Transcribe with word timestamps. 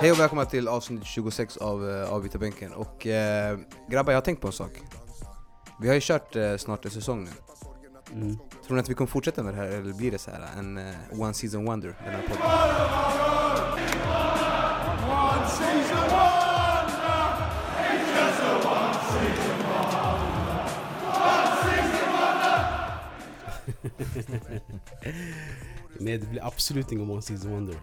Hej 0.00 0.12
och 0.12 0.20
välkomna 0.20 0.44
till 0.44 0.68
avsnitt 0.68 1.04
26 1.04 1.56
av 1.56 1.84
uh, 1.84 2.12
Avbytarbänken. 2.12 2.72
Och 2.72 3.06
uh, 3.06 3.12
grabbar, 3.88 4.12
jag 4.12 4.16
har 4.16 4.20
tänkt 4.24 4.40
på 4.40 4.46
en 4.46 4.52
sak. 4.52 4.70
Vi 5.80 5.88
har 5.88 5.94
ju 5.94 6.00
kört 6.02 6.36
uh, 6.36 6.56
snart 6.56 6.84
en 6.84 6.90
säsong 6.90 7.24
nu. 7.24 7.30
Mm. 8.12 8.38
Tror 8.66 8.74
ni 8.76 8.80
att 8.80 8.88
vi 8.88 8.94
kommer 8.94 9.08
fortsätta 9.08 9.42
med 9.42 9.54
det 9.54 9.60
här 9.60 9.66
eller 9.66 9.92
blir 9.92 10.10
det 10.10 10.18
så 10.18 10.30
här 10.30 10.48
en 10.58 10.78
uh, 10.78 11.20
one 11.20 11.34
season 11.34 11.64
wonder 11.64 11.96
den 12.04 12.14
här 12.14 12.22
podden? 12.22 12.42
Nej, 25.98 26.18
det 26.18 26.26
blir 26.26 26.46
absolut 26.46 26.92
ingen 26.92 27.10
one 27.10 27.22
season 27.22 27.50
wonder. 27.50 27.76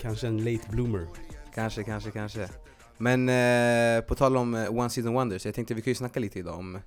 Kanske 0.00 0.26
en 0.26 0.44
late 0.44 0.70
bloomer. 0.70 1.06
Kanske, 1.54 1.82
kanske, 1.82 2.10
kanske. 2.10 2.48
Men 2.98 3.28
eh, 3.28 4.04
på 4.04 4.14
tal 4.14 4.36
om 4.36 4.54
eh, 4.54 4.78
one 4.78 4.90
season 4.90 5.14
wonders, 5.14 5.44
jag 5.44 5.54
tänkte 5.54 5.74
vi 5.74 5.82
kan 5.82 5.90
ju 5.90 5.94
snacka 5.94 6.20
lite 6.20 6.38
idag 6.38 6.58
om 6.58 6.78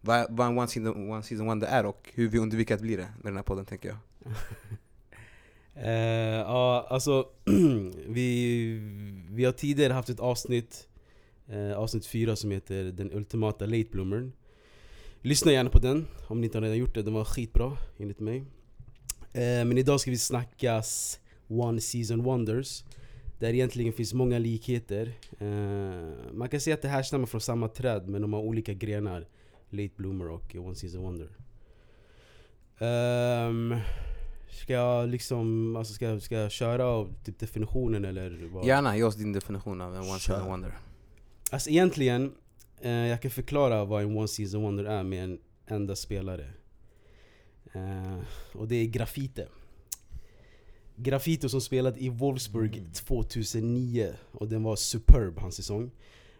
vad, 0.00 0.26
vad 0.30 0.46
en 0.46 0.58
one 0.58 0.68
season, 0.68 1.10
one 1.10 1.22
season 1.22 1.46
wonder 1.46 1.68
är 1.68 1.86
och 1.86 2.10
hur 2.14 2.28
vi 2.28 2.38
undviker 2.38 2.74
att 2.74 2.80
bli 2.80 2.96
det 2.96 3.08
med 3.22 3.32
den 3.32 3.36
här 3.36 3.42
podden 3.42 3.64
tänker 3.64 3.88
jag. 3.88 3.98
eh, 5.84 6.40
ja, 6.40 6.86
alltså 6.90 7.28
vi, 8.06 8.78
vi 9.30 9.44
har 9.44 9.52
tidigare 9.52 9.92
haft 9.92 10.08
ett 10.08 10.20
avsnitt, 10.20 10.88
eh, 11.48 11.78
avsnitt 11.78 12.06
4 12.06 12.36
som 12.36 12.50
heter 12.50 12.84
Den 12.84 13.12
ultimata 13.12 13.66
late 13.66 13.88
bloomern. 13.92 14.32
Lyssna 15.22 15.52
gärna 15.52 15.70
på 15.70 15.78
den 15.78 16.06
om 16.28 16.40
ni 16.40 16.46
inte 16.46 16.60
redan 16.60 16.78
gjort 16.78 16.94
det, 16.94 17.02
den 17.02 17.14
var 17.14 17.24
skitbra 17.24 17.76
enligt 17.98 18.20
mig. 18.20 18.38
Eh, 19.32 19.64
men 19.64 19.78
idag 19.78 20.00
ska 20.00 20.10
vi 20.10 20.18
snackas 20.18 21.18
One 21.48 21.80
Season 21.80 22.22
Wonders. 22.22 22.84
Där 23.40 23.54
egentligen 23.54 23.92
finns 23.92 24.14
många 24.14 24.38
likheter. 24.38 25.12
Uh, 25.42 26.12
man 26.32 26.48
kan 26.48 26.60
säga 26.60 26.74
att 26.74 26.82
det 26.82 26.88
här 26.88 27.02
stammar 27.02 27.26
från 27.26 27.40
samma 27.40 27.68
träd 27.68 28.08
men 28.08 28.22
de 28.22 28.32
har 28.32 28.40
olika 28.40 28.74
grenar. 28.74 29.28
Late 29.70 29.94
Bloomer 29.96 30.28
och 30.28 30.56
One 30.56 30.74
Season 30.74 31.02
Wonder. 31.02 31.28
Um, 33.48 33.76
ska 34.50 34.72
jag 34.72 35.08
liksom, 35.08 35.76
alltså 35.76 35.94
ska, 35.94 36.04
jag, 36.04 36.22
ska 36.22 36.34
jag 36.34 36.50
köra 36.50 37.06
typ 37.24 37.38
definitionen 37.38 38.04
eller? 38.04 38.48
Vad? 38.52 38.66
Gärna, 38.66 38.96
ge 38.96 39.02
oss 39.02 39.16
din 39.16 39.32
definition 39.32 39.80
av 39.80 39.94
en 39.94 40.00
One 40.00 40.18
Season 40.18 40.48
Wonder. 40.48 40.78
Alltså 41.50 41.70
egentligen, 41.70 42.32
uh, 42.84 42.90
jag 42.90 43.22
kan 43.22 43.30
förklara 43.30 43.84
vad 43.84 44.02
en 44.02 44.16
One 44.16 44.28
Season 44.28 44.62
Wonder 44.62 44.84
är 44.84 45.02
med 45.02 45.24
en 45.24 45.40
enda 45.66 45.96
spelare. 45.96 46.50
Uh, 47.76 48.18
och 48.52 48.68
det 48.68 48.76
är 48.76 48.86
graffiti. 48.86 49.44
Grafito 51.02 51.48
som 51.48 51.60
spelade 51.60 52.00
i 52.00 52.08
Wolfsburg 52.08 52.76
mm. 52.76 52.92
2009 52.92 54.12
och 54.32 54.48
den 54.48 54.62
var 54.62 54.76
superb 54.76 55.38
hans 55.38 55.56
säsong. 55.56 55.90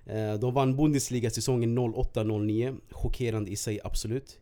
Eh, 0.07 0.35
de 0.35 0.55
vann 0.55 0.77
Bundesliga 0.77 1.31
säsongen 1.31 1.79
08-09, 1.79 2.81
chockerande 2.91 3.51
i 3.51 3.57
sig 3.57 3.81
absolut. 3.85 4.39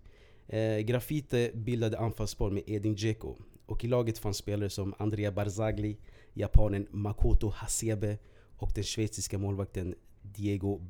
Eh, 0.46 0.78
Grafite 0.78 1.50
bildade 1.54 1.98
anfallspar 1.98 2.50
med 2.50 2.62
Edin 2.66 2.94
Dzeko 2.94 3.36
och 3.66 3.84
i 3.84 3.88
laget 3.88 4.18
fanns 4.18 4.36
spelare 4.36 4.70
som 4.70 4.94
Andrea 4.98 5.32
Barzagli, 5.32 5.96
japanen 6.32 6.86
Makoto 6.90 7.48
Hasebe 7.48 8.18
och 8.56 8.72
den 8.74 8.84
schweiziska 8.84 9.38
målvakten 9.38 9.94
Diego 10.22 10.80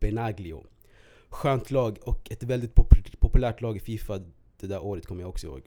Benaglio. 0.00 0.64
Skönt 1.28 1.70
lag 1.70 1.98
och 2.02 2.30
ett 2.30 2.42
väldigt 2.42 2.74
populärt 3.20 3.60
lag 3.60 3.76
i 3.76 3.80
Fifa 3.80 4.20
det 4.60 4.66
där 4.66 4.84
året 4.84 5.06
kommer 5.06 5.22
jag 5.22 5.28
också 5.28 5.46
ihåg. 5.46 5.62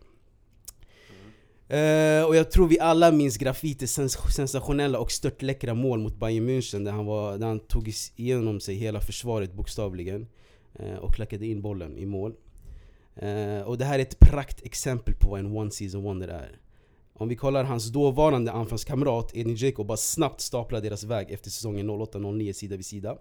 Uh, 1.73 2.23
och 2.23 2.35
jag 2.35 2.51
tror 2.51 2.67
vi 2.67 2.79
alla 2.79 3.11
minns 3.11 3.37
Graffitis 3.37 3.91
sens 3.91 4.17
sensationella 4.35 4.99
och 4.99 5.11
störtläckra 5.11 5.73
mål 5.73 5.99
mot 5.99 6.19
Bayern 6.19 6.49
München 6.49 6.85
där 6.85 6.91
han, 6.91 7.05
var, 7.05 7.37
där 7.37 7.47
han 7.47 7.59
tog 7.59 7.93
igenom 8.15 8.59
sig 8.59 8.75
hela 8.75 9.01
försvaret 9.01 9.53
bokstavligen 9.53 10.27
uh, 10.79 10.95
och 10.95 11.15
klackade 11.15 11.45
in 11.45 11.61
bollen 11.61 11.97
i 11.97 12.05
mål. 12.05 12.33
Uh, 13.23 13.61
och 13.61 13.77
det 13.77 13.85
här 13.85 13.99
är 13.99 14.03
ett 14.03 14.19
praktexempel 14.19 15.13
på 15.13 15.29
vad 15.29 15.39
en 15.39 15.57
one 15.57 15.71
season 15.71 16.03
wonder 16.03 16.27
är. 16.27 16.59
Om 17.13 17.27
vi 17.27 17.35
kollar 17.35 17.63
hans 17.63 17.91
dåvarande 17.91 18.51
anfallskamrat 18.51 19.31
Edin 19.35 19.55
Dzeko 19.55 19.83
bara 19.83 19.97
snabbt 19.97 20.41
staplar 20.41 20.81
deras 20.81 21.03
väg 21.03 21.31
efter 21.31 21.49
säsongen 21.49 21.89
08-09 21.89 22.53
sida 22.53 22.75
vid 22.75 22.85
sida. 22.85 23.17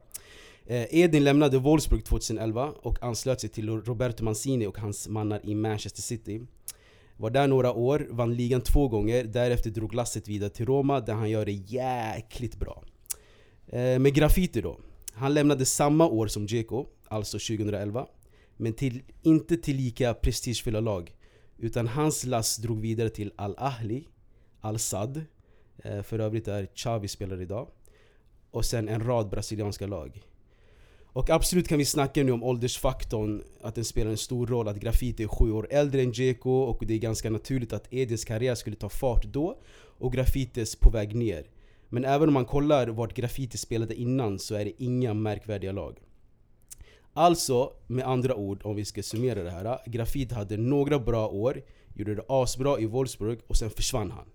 Edin 0.70 1.24
lämnade 1.24 1.58
Wolfsburg 1.58 2.04
2011 2.04 2.72
och 2.82 3.02
anslöt 3.02 3.40
sig 3.40 3.50
till 3.50 3.68
Roberto 3.68 4.24
Mancini 4.24 4.66
och 4.66 4.78
hans 4.78 5.08
mannar 5.08 5.40
i 5.44 5.54
Manchester 5.54 6.02
City. 6.02 6.46
Var 7.20 7.30
där 7.30 7.46
några 7.48 7.72
år, 7.72 8.06
vann 8.10 8.34
ligan 8.34 8.60
två 8.60 8.88
gånger, 8.88 9.24
därefter 9.24 9.70
drog 9.70 9.94
lasset 9.94 10.28
vidare 10.28 10.50
till 10.50 10.66
Roma 10.66 11.00
där 11.00 11.14
han 11.14 11.30
gör 11.30 11.46
det 11.46 11.52
jäkligt 11.52 12.56
bra. 12.56 12.84
Eh, 13.66 13.98
med 13.98 14.14
Graffiti 14.14 14.60
då. 14.60 14.78
Han 15.12 15.34
lämnade 15.34 15.64
samma 15.64 16.06
år 16.06 16.26
som 16.26 16.46
Dzeko, 16.46 16.86
alltså 17.08 17.38
2011. 17.38 18.06
Men 18.56 18.72
till, 18.72 19.02
inte 19.22 19.56
till 19.56 19.76
lika 19.76 20.14
prestigefulla 20.14 20.80
lag. 20.80 21.14
Utan 21.56 21.88
hans 21.88 22.24
lass 22.24 22.56
drog 22.56 22.80
vidare 22.80 23.08
till 23.08 23.32
Al-Ahli, 23.36 24.08
Al-Sad, 24.60 25.24
eh, 25.84 26.02
för 26.02 26.18
övrigt 26.18 26.44
där 26.44 26.66
Xavi 26.66 27.08
spelar 27.08 27.42
idag. 27.42 27.68
Och 28.50 28.64
sen 28.64 28.88
en 28.88 29.06
rad 29.06 29.30
brasilianska 29.30 29.86
lag. 29.86 30.22
Och 31.12 31.30
absolut 31.30 31.68
kan 31.68 31.78
vi 31.78 31.84
snacka 31.84 32.22
nu 32.22 32.32
om 32.32 32.42
åldersfaktorn, 32.42 33.42
att 33.62 33.74
den 33.74 33.84
spelar 33.84 34.10
en 34.10 34.16
stor 34.16 34.46
roll, 34.46 34.68
att 34.68 34.76
Graffiti 34.76 35.22
är 35.22 35.28
sju 35.28 35.52
år 35.52 35.66
äldre 35.70 36.02
än 36.02 36.12
Dzeko 36.12 36.50
och 36.50 36.84
det 36.86 36.94
är 36.94 36.98
ganska 36.98 37.30
naturligt 37.30 37.72
att 37.72 37.92
Edins 37.92 38.24
karriär 38.24 38.54
skulle 38.54 38.76
ta 38.76 38.88
fart 38.88 39.24
då 39.24 39.58
och 39.98 40.12
Graffitis 40.12 40.76
på 40.76 40.90
väg 40.90 41.14
ner. 41.14 41.46
Men 41.88 42.04
även 42.04 42.28
om 42.28 42.34
man 42.34 42.44
kollar 42.44 42.88
vart 42.88 43.14
Graffiti 43.14 43.58
spelade 43.58 43.94
innan 43.94 44.38
så 44.38 44.54
är 44.54 44.64
det 44.64 44.82
inga 44.82 45.14
märkvärdiga 45.14 45.72
lag. 45.72 45.98
Alltså, 47.12 47.72
med 47.86 48.06
andra 48.06 48.34
ord, 48.34 48.60
om 48.64 48.76
vi 48.76 48.84
ska 48.84 49.02
summera 49.02 49.42
det 49.42 49.50
här. 49.50 49.78
Graffiti 49.86 50.34
hade 50.34 50.56
några 50.56 50.98
bra 50.98 51.28
år, 51.28 51.62
gjorde 51.94 52.14
det 52.14 52.24
asbra 52.28 52.80
i 52.80 52.86
Wolfsburg 52.86 53.38
och 53.46 53.56
sen 53.56 53.70
försvann 53.70 54.10
han. 54.10 54.26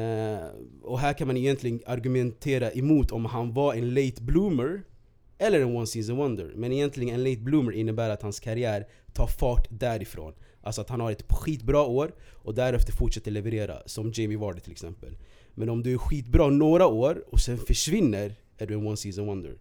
Eh, 0.00 0.46
och 0.82 0.98
här 0.98 1.12
kan 1.12 1.26
man 1.26 1.36
egentligen 1.36 1.80
argumentera 1.86 2.70
emot 2.72 3.10
om 3.10 3.24
han 3.24 3.54
var 3.54 3.74
en 3.74 3.94
late 3.94 4.22
bloomer 4.22 4.82
eller 5.38 5.60
en 5.60 5.76
one 5.76 5.86
season 5.86 6.16
wonder. 6.16 6.52
Men 6.54 6.72
egentligen 6.72 7.14
en 7.14 7.24
late 7.24 7.40
bloomer 7.40 7.72
innebär 7.72 8.10
att 8.10 8.22
hans 8.22 8.40
karriär 8.40 8.86
tar 9.12 9.26
fart 9.26 9.66
därifrån. 9.70 10.32
Alltså 10.62 10.80
att 10.80 10.88
han 10.88 11.00
har 11.00 11.12
ett 11.12 11.32
skitbra 11.32 11.82
år 11.82 12.14
och 12.32 12.54
därefter 12.54 12.92
fortsätter 12.92 13.30
leverera, 13.30 13.82
som 13.86 14.12
Jamie 14.14 14.38
Vardy 14.38 14.60
till 14.60 14.72
exempel. 14.72 15.16
Men 15.54 15.68
om 15.68 15.82
du 15.82 15.92
är 15.92 15.98
skitbra 15.98 16.48
några 16.48 16.86
år 16.86 17.24
och 17.32 17.40
sen 17.40 17.58
försvinner, 17.58 18.34
är 18.58 18.66
du 18.66 18.74
en 18.74 18.86
one 18.86 18.96
season 18.96 19.26
wonder. 19.26 19.58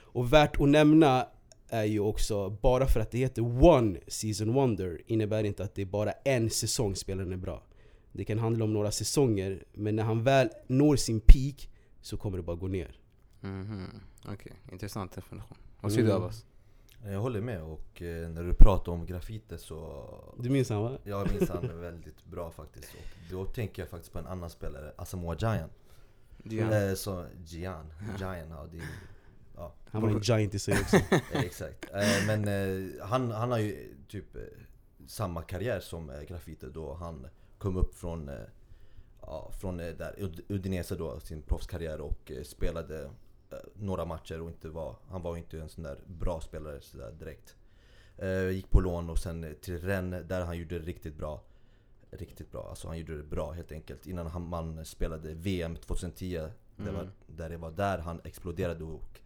Och 0.00 0.32
värt 0.32 0.60
att 0.60 0.68
nämna 0.68 1.26
är 1.68 1.84
ju 1.84 2.00
också, 2.00 2.50
bara 2.50 2.86
för 2.86 3.00
att 3.00 3.10
det 3.10 3.18
heter 3.18 3.64
one 3.64 3.98
season 4.06 4.52
wonder 4.52 5.00
innebär 5.06 5.44
inte 5.44 5.64
att 5.64 5.74
det 5.74 5.82
är 5.82 5.86
bara 5.86 6.12
en 6.12 6.50
säsong 6.50 6.96
spelaren 6.96 7.32
är 7.32 7.36
bra. 7.36 7.62
Det 8.12 8.24
kan 8.24 8.38
handla 8.38 8.64
om 8.64 8.72
några 8.72 8.90
säsonger, 8.90 9.64
men 9.72 9.96
när 9.96 10.02
han 10.02 10.22
väl 10.22 10.48
når 10.66 10.96
sin 10.96 11.20
peak 11.20 11.68
så 12.00 12.16
kommer 12.16 12.36
det 12.36 12.42
bara 12.42 12.56
gå 12.56 12.68
ner. 12.68 12.96
Mm 13.42 13.66
-hmm. 13.66 14.00
Okej, 14.24 14.34
okay. 14.34 14.52
intressant 14.72 15.12
definition. 15.12 15.56
Vad 15.80 15.92
säger 15.92 16.04
mm. 16.04 16.20
du 16.20 16.24
Abbas? 16.24 16.46
Jag 17.04 17.20
håller 17.20 17.40
med 17.40 17.62
och 17.62 18.02
eh, 18.02 18.28
när 18.28 18.42
du 18.42 18.54
pratar 18.54 18.92
om 18.92 19.06
graffiti 19.06 19.58
så... 19.58 20.34
Du 20.38 20.50
minns 20.50 20.70
han 20.70 20.82
va? 20.82 20.98
Jag 21.04 21.32
minns 21.32 21.50
han 21.50 21.80
väldigt 21.80 22.24
bra 22.24 22.50
faktiskt. 22.50 22.94
Och 22.94 23.30
då 23.30 23.44
tänker 23.44 23.82
jag 23.82 23.88
faktiskt 23.88 24.12
på 24.12 24.18
en 24.18 24.26
annan 24.26 24.50
spelare, 24.50 24.92
Asamoah 24.96 25.36
Gyan. 25.38 25.70
Gian. 26.44 26.72
Eh, 26.72 26.94
så, 26.94 27.26
Gian. 27.44 27.92
Gian, 28.18 28.48
ja, 28.50 28.66
det, 28.72 28.80
ja. 29.56 29.74
Han 29.90 30.02
var 30.02 30.08
en 30.08 30.20
giant 30.20 30.54
i 30.54 30.58
sig 30.58 30.80
också. 30.80 30.96
exakt. 31.32 31.84
Eh, 31.94 32.26
men 32.26 32.48
eh, 32.48 33.06
han, 33.06 33.30
han 33.30 33.50
har 33.50 33.58
ju 33.58 33.94
typ 34.08 34.36
eh, 34.36 34.42
samma 35.06 35.42
karriär 35.42 35.80
som 35.80 36.10
eh, 36.10 36.22
graffiti 36.22 36.66
då 36.74 36.94
han 36.94 37.26
kom 37.58 37.76
upp 37.76 37.94
från 37.94 38.28
eh, 38.28 38.34
ja, 39.20 39.50
från 39.60 39.76
där 39.76 40.30
Udinese 40.48 40.96
då, 40.96 41.20
sin 41.20 41.42
proffskarriär 41.42 42.00
och 42.00 42.32
spelade 42.42 43.02
Eh, 43.04 43.10
några 43.74 44.04
matcher 44.04 44.40
och 44.40 44.48
inte 44.48 44.68
var, 44.68 44.96
han 45.10 45.22
var 45.22 45.36
inte 45.36 45.60
en 45.60 45.68
sån 45.68 45.84
där 45.84 45.98
bra 46.06 46.40
spelare 46.40 46.80
sådär 46.80 47.12
direkt. 47.18 47.56
Eh, 48.16 48.50
gick 48.50 48.70
på 48.70 48.80
lån 48.80 49.10
och 49.10 49.18
sen 49.18 49.56
till 49.60 49.80
Rennes 49.80 50.28
där 50.28 50.44
han 50.44 50.58
gjorde 50.58 50.78
det 50.78 50.84
riktigt 50.84 51.16
bra. 51.16 51.42
Riktigt 52.10 52.50
bra, 52.52 52.68
alltså 52.68 52.88
han 52.88 52.98
gjorde 52.98 53.16
det 53.16 53.22
bra 53.22 53.52
helt 53.52 53.72
enkelt. 53.72 54.06
Innan 54.06 54.26
han, 54.26 54.48
man 54.48 54.84
spelade 54.84 55.34
VM 55.34 55.76
2010, 55.76 56.36
mm. 56.36 56.50
det 56.76 56.90
var, 56.90 57.10
där 57.26 57.50
det 57.50 57.56
var 57.56 57.70
där 57.70 57.98
han 57.98 58.20
exploderade 58.24 58.84
och 58.84 59.20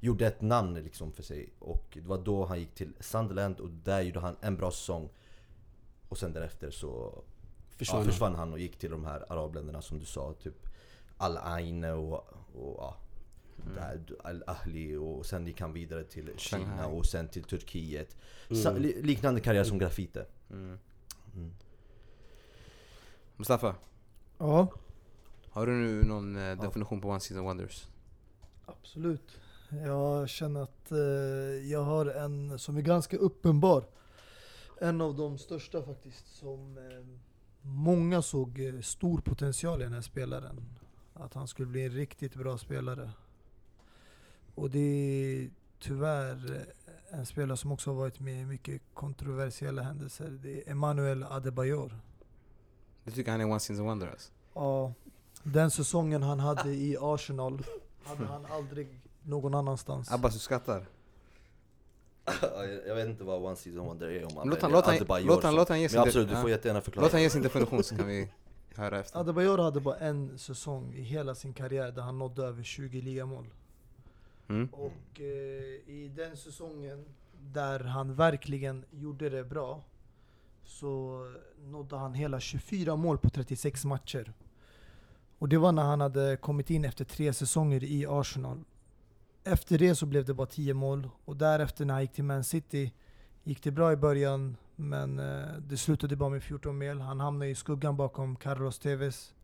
gjorde 0.00 0.26
ett 0.26 0.40
namn 0.40 0.74
liksom 0.74 1.12
för 1.12 1.22
sig. 1.22 1.52
Och 1.58 1.86
det 2.02 2.08
var 2.08 2.18
då 2.18 2.44
han 2.44 2.58
gick 2.58 2.74
till 2.74 2.92
Sunderland 3.00 3.60
och 3.60 3.70
där 3.70 4.00
gjorde 4.00 4.20
han 4.20 4.36
en 4.40 4.56
bra 4.56 4.70
säsong. 4.70 5.08
Och 6.08 6.18
sen 6.18 6.32
därefter 6.32 6.70
så 6.70 7.22
försvann, 7.76 8.00
ja, 8.00 8.04
försvann 8.04 8.34
han 8.34 8.52
och 8.52 8.58
gick 8.58 8.78
till 8.78 8.90
de 8.90 9.04
här 9.04 9.32
arabländerna 9.32 9.82
som 9.82 9.98
du 9.98 10.04
sa, 10.04 10.32
typ 10.32 10.68
Al-Ain 11.16 11.84
och, 11.84 12.14
och 12.54 12.76
ja, 12.78 12.96
Mm. 13.66 14.00
Al-Ahli 14.24 14.96
och 14.96 15.26
sen 15.26 15.46
gick 15.46 15.60
han 15.60 15.72
vidare 15.72 16.04
till 16.04 16.30
Kina 16.36 16.64
Shanghai. 16.64 16.98
och 16.98 17.06
sen 17.06 17.28
till 17.28 17.44
Turkiet. 17.44 18.16
Mm. 18.50 18.82
liknande 18.82 19.40
karriär 19.40 19.64
som 19.64 19.78
Graffite. 19.78 20.26
Mm. 20.50 20.78
Mm. 21.34 21.52
Mustafa? 23.36 23.74
Ja? 24.38 24.68
Har 25.50 25.66
du 25.66 25.72
nu 25.72 26.02
någon 26.02 26.36
eh, 26.36 26.60
definition 26.60 27.00
på 27.00 27.08
One 27.08 27.20
Season 27.20 27.44
Wonders? 27.44 27.86
Absolut. 28.66 29.40
Jag 29.70 30.28
känner 30.28 30.62
att 30.62 30.92
eh, 30.92 30.98
jag 31.70 31.82
har 31.82 32.06
en 32.06 32.58
som 32.58 32.76
är 32.76 32.82
ganska 32.82 33.16
uppenbar. 33.16 33.84
En 34.80 35.00
av 35.00 35.16
de 35.16 35.38
största 35.38 35.82
faktiskt, 35.82 36.36
som 36.36 36.78
eh, 36.78 37.04
många 37.62 38.22
såg 38.22 38.78
stor 38.82 39.18
potential 39.18 39.80
i 39.80 39.84
den 39.84 39.92
här 39.92 40.00
spelaren. 40.00 40.60
Att 41.14 41.34
han 41.34 41.48
skulle 41.48 41.68
bli 41.68 41.84
en 41.84 41.92
riktigt 41.92 42.34
bra 42.34 42.58
spelare. 42.58 43.10
Och 44.54 44.70
det 44.70 44.78
är 44.78 45.50
tyvärr 45.80 46.66
en 47.10 47.26
spelare 47.26 47.56
som 47.56 47.72
också 47.72 47.90
har 47.90 47.96
varit 47.96 48.20
med 48.20 48.42
i 48.42 48.44
mycket 48.44 48.82
kontroversiella 48.94 49.82
händelser. 49.82 50.30
Det 50.42 50.58
är 50.68 50.70
Emmanuel 50.72 51.22
Adebayor. 51.24 52.00
Du 53.04 53.10
tycker 53.10 53.30
han 53.30 53.40
är 53.40 53.44
One 53.44 53.60
Season 53.60 53.86
Wonder 53.86 54.06
alltså? 54.06 54.32
Ja, 54.54 54.92
den 55.42 55.70
säsongen 55.70 56.22
han 56.22 56.40
hade 56.40 56.74
i 56.74 56.96
Arsenal 57.00 57.62
hade 58.04 58.24
han 58.24 58.46
aldrig 58.46 59.00
någon 59.22 59.54
annanstans. 59.54 60.12
Abbas, 60.12 60.32
du 60.34 60.38
skrattar? 60.38 60.86
jag 62.86 62.94
vet 62.94 63.08
inte 63.08 63.24
vad 63.24 63.42
One 63.44 63.56
Season 63.56 63.86
Wonder 63.86 64.08
är 64.08 64.24
om 64.26 64.34
man 64.34 64.48
Låt 64.48 64.62
han, 64.62 64.70
väljer 64.70 64.76
låt 64.78 64.86
han, 64.86 64.94
Adebayor 64.96 65.26
låt 65.26 65.42
han, 65.42 65.52
som- 65.52 65.56
låt 65.56 65.68
han 65.68 65.80
ge 65.80 65.84
Men 65.84 65.90
sin 65.90 66.00
absolut, 66.00 66.28
du 66.28 66.36
får 66.36 66.50
jättegärna 66.50 66.80
förklara. 66.80 67.04
Låt 67.06 67.12
han 67.12 67.22
ge 67.22 67.30
sin 67.30 67.42
definition 67.42 67.84
så 67.84 67.96
kan 67.96 68.06
vi 68.06 68.28
höra 68.74 68.98
efter. 69.00 69.18
Adebayor 69.20 69.58
hade 69.58 69.80
bara 69.80 69.96
en 69.96 70.38
säsong 70.38 70.94
i 70.94 71.02
hela 71.02 71.34
sin 71.34 71.54
karriär 71.54 71.92
där 71.92 72.02
han 72.02 72.18
nådde 72.18 72.42
över 72.44 72.62
20 72.62 73.00
ligamål. 73.00 73.46
Mm. 74.48 74.68
Och 74.72 75.20
eh, 75.20 75.24
i 75.86 76.12
den 76.16 76.36
säsongen 76.36 77.04
där 77.52 77.80
han 77.80 78.14
verkligen 78.14 78.84
gjorde 78.90 79.30
det 79.30 79.44
bra 79.44 79.84
så 80.64 81.26
nådde 81.64 81.96
han 81.96 82.14
hela 82.14 82.40
24 82.40 82.96
mål 82.96 83.18
på 83.18 83.30
36 83.30 83.84
matcher. 83.84 84.32
Och 85.38 85.48
det 85.48 85.58
var 85.58 85.72
när 85.72 85.82
han 85.82 86.00
hade 86.00 86.36
kommit 86.36 86.70
in 86.70 86.84
efter 86.84 87.04
tre 87.04 87.32
säsonger 87.32 87.84
i 87.84 88.06
Arsenal. 88.08 88.64
Efter 89.44 89.78
det 89.78 89.94
så 89.94 90.06
blev 90.06 90.24
det 90.24 90.34
bara 90.34 90.46
10 90.46 90.74
mål 90.74 91.08
och 91.24 91.36
därefter 91.36 91.84
när 91.84 91.94
han 91.94 92.02
gick 92.02 92.12
till 92.12 92.24
Man 92.24 92.44
City 92.44 92.92
gick 93.42 93.62
det 93.62 93.70
bra 93.70 93.92
i 93.92 93.96
början 93.96 94.56
men 94.76 95.18
eh, 95.18 95.56
det 95.58 95.76
slutade 95.76 96.16
bara 96.16 96.30
med 96.30 96.42
14 96.42 96.78
mål. 96.78 97.00
Han 97.00 97.20
hamnade 97.20 97.50
i 97.50 97.54
skuggan 97.54 97.96
bakom 97.96 98.36
Carlos 98.36 98.78
Tevez. 98.78 99.34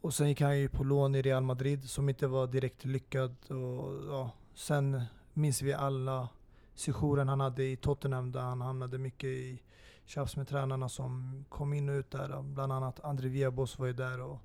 Och 0.00 0.14
sen 0.14 0.28
gick 0.28 0.40
han 0.40 0.58
ju 0.58 0.68
på 0.68 0.84
lån 0.84 1.14
i 1.14 1.22
Real 1.22 1.42
Madrid 1.42 1.90
som 1.90 2.08
inte 2.08 2.26
var 2.26 2.46
direkt 2.46 2.84
lyckad. 2.84 3.36
Och, 3.48 4.04
ja, 4.08 4.30
sen 4.54 5.02
minns 5.32 5.62
vi 5.62 5.72
alla 5.72 6.28
sessionen 6.74 7.28
han 7.28 7.40
hade 7.40 7.64
i 7.64 7.76
Tottenham 7.76 8.32
där 8.32 8.40
han 8.40 8.60
hamnade 8.60 8.98
mycket 8.98 9.28
i 9.28 9.62
tjafs 10.04 10.36
med 10.36 10.48
tränarna 10.48 10.88
som 10.88 11.44
kom 11.48 11.72
in 11.72 11.88
och 11.88 11.92
ut 11.92 12.10
där. 12.10 12.42
Bland 12.42 12.72
annat 12.72 13.00
André 13.04 13.28
Viabos 13.28 13.78
var 13.78 13.86
ju 13.86 13.92
där. 13.92 14.20
Och, 14.20 14.38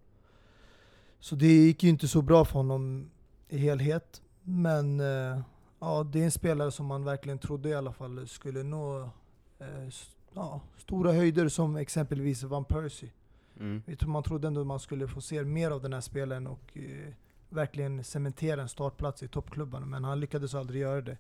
så 1.19 1.35
det 1.35 1.47
gick 1.47 1.83
ju 1.83 1.89
inte 1.89 2.07
så 2.07 2.21
bra 2.21 2.45
för 2.45 2.53
honom 2.53 3.11
i 3.49 3.57
helhet. 3.57 4.21
Men 4.43 4.99
eh, 4.99 5.41
ja, 5.79 6.03
det 6.03 6.19
är 6.19 6.25
en 6.25 6.31
spelare 6.31 6.71
som 6.71 6.85
man 6.85 7.03
verkligen 7.03 7.39
trodde 7.39 7.69
i 7.69 7.73
alla 7.73 7.93
fall 7.93 8.27
skulle 8.27 8.63
nå 8.63 9.09
eh, 9.59 9.89
ja, 10.33 10.61
stora 10.77 11.11
höjder 11.11 11.47
som 11.47 11.75
exempelvis 11.75 12.43
Van 12.43 12.65
Persie. 12.65 13.11
Mm. 13.59 13.83
Jag 13.85 13.99
tror 13.99 14.09
man 14.09 14.23
trodde 14.23 14.47
ändå 14.47 14.63
man 14.63 14.79
skulle 14.79 15.07
få 15.07 15.21
se 15.21 15.43
mer 15.43 15.71
av 15.71 15.81
den 15.81 15.93
här 15.93 16.01
spelaren 16.01 16.47
och 16.47 16.77
eh, 16.77 17.13
verkligen 17.49 18.03
cementera 18.03 18.61
en 18.61 18.69
startplats 18.69 19.23
i 19.23 19.27
toppklubbarna. 19.27 19.85
Men 19.85 20.03
han 20.03 20.19
lyckades 20.19 20.55
aldrig 20.55 20.81
göra 20.81 21.01
det. 21.01 21.17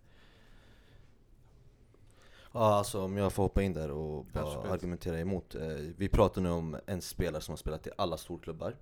Ja, 2.51 2.75
alltså 2.75 3.01
om 3.01 3.17
jag 3.17 3.33
får 3.33 3.43
hoppa 3.43 3.61
in 3.61 3.73
där 3.73 3.91
och 3.91 4.25
bara 4.25 4.43
Absolut. 4.43 4.71
argumentera 4.71 5.19
emot. 5.19 5.55
Eh, 5.55 5.67
vi 5.97 6.09
pratar 6.09 6.41
nu 6.41 6.49
om 6.49 6.77
en 6.85 7.01
spelare 7.01 7.41
som 7.41 7.51
har 7.51 7.57
spelat 7.57 7.87
i 7.87 7.89
alla 7.97 8.17
storklubbar. 8.17 8.75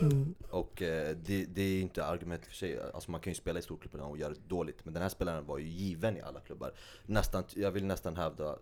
Mm. 0.00 0.34
Och 0.50 0.82
eh, 0.82 1.16
det, 1.16 1.44
det 1.44 1.62
är 1.62 1.68
ju 1.68 1.80
inte 1.80 2.06
argument 2.06 2.46
för 2.46 2.54
sig, 2.54 2.80
alltså 2.94 3.10
man 3.10 3.20
kan 3.20 3.30
ju 3.30 3.34
spela 3.34 3.58
i 3.58 3.62
storklubbarna 3.62 4.06
och 4.06 4.18
göra 4.18 4.32
det 4.32 4.48
dåligt. 4.48 4.84
Men 4.84 4.94
den 4.94 5.02
här 5.02 5.08
spelaren 5.08 5.46
var 5.46 5.58
ju 5.58 5.66
given 5.66 6.16
i 6.16 6.20
alla 6.20 6.40
klubbar. 6.40 6.72
Nästan, 7.06 7.44
jag 7.54 7.70
vill 7.70 7.84
nästan 7.84 8.16
hävda 8.16 8.56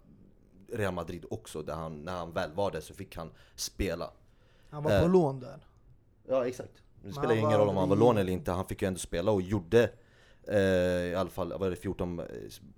Real 0.73 0.95
Madrid 0.95 1.25
också, 1.31 1.63
där 1.63 1.75
han, 1.75 2.05
när 2.05 2.13
han 2.13 2.33
väl 2.33 2.53
var 2.53 2.71
där 2.71 2.81
så 2.81 2.95
fick 2.95 3.17
han 3.17 3.31
spela. 3.55 4.11
Han 4.73 4.83
var 4.83 4.91
Eh. 4.93 5.03
på 5.03 5.09
lån 5.09 5.41
där. 5.41 5.67
Ja 6.29 6.47
exakt. 6.47 6.73
Det 7.05 7.13
spelar 7.13 7.29
han 7.29 7.39
ingen 7.39 7.59
roll 7.59 7.69
om 7.69 7.77
han 7.77 7.89
var 7.89 7.97
aldrig- 7.97 7.99
lån 8.01 8.17
eller 8.19 8.33
inte, 8.33 8.51
han 8.53 8.67
fick 8.67 8.83
ju 8.83 8.89
ändå 8.89 8.99
spela 8.99 9.31
och 9.31 9.43
gjorde 9.43 9.91
eh, 10.49 10.57
i 11.11 11.15
alla 11.15 11.31
fall, 11.31 11.51
vad 11.51 11.61
var 11.61 11.71
det 11.71 11.77
14 11.77 12.19
eh, 12.19 12.25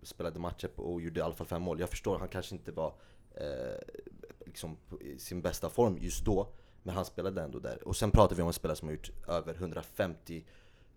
spelade 0.02 0.38
matcher 0.38 0.70
och 0.76 1.00
gjorde 1.00 1.20
i 1.20 1.22
alla 1.22 1.34
fall 1.34 1.46
fem 1.46 1.62
mål. 1.62 1.80
Jag 1.80 1.88
förstår, 1.90 2.18
han 2.18 2.28
kanske 2.28 2.54
inte 2.54 2.72
var 2.72 2.94
eh, 3.34 4.04
liksom 4.46 4.76
i 5.00 5.18
sin 5.18 5.40
bästa 5.42 5.68
form 5.68 5.98
just 6.00 6.24
då, 6.24 6.48
men 6.82 6.94
han 6.94 7.04
spelade 7.04 7.42
ändå 7.42 7.58
där. 7.58 7.88
Och 7.88 7.96
sen 7.96 8.10
pratar 8.10 8.36
vi 8.36 8.42
om 8.42 8.48
en 8.48 8.54
spelare 8.54 8.76
som 8.76 8.88
har 8.88 8.92
gjort 8.94 9.10
över 9.28 9.54
150 9.54 10.44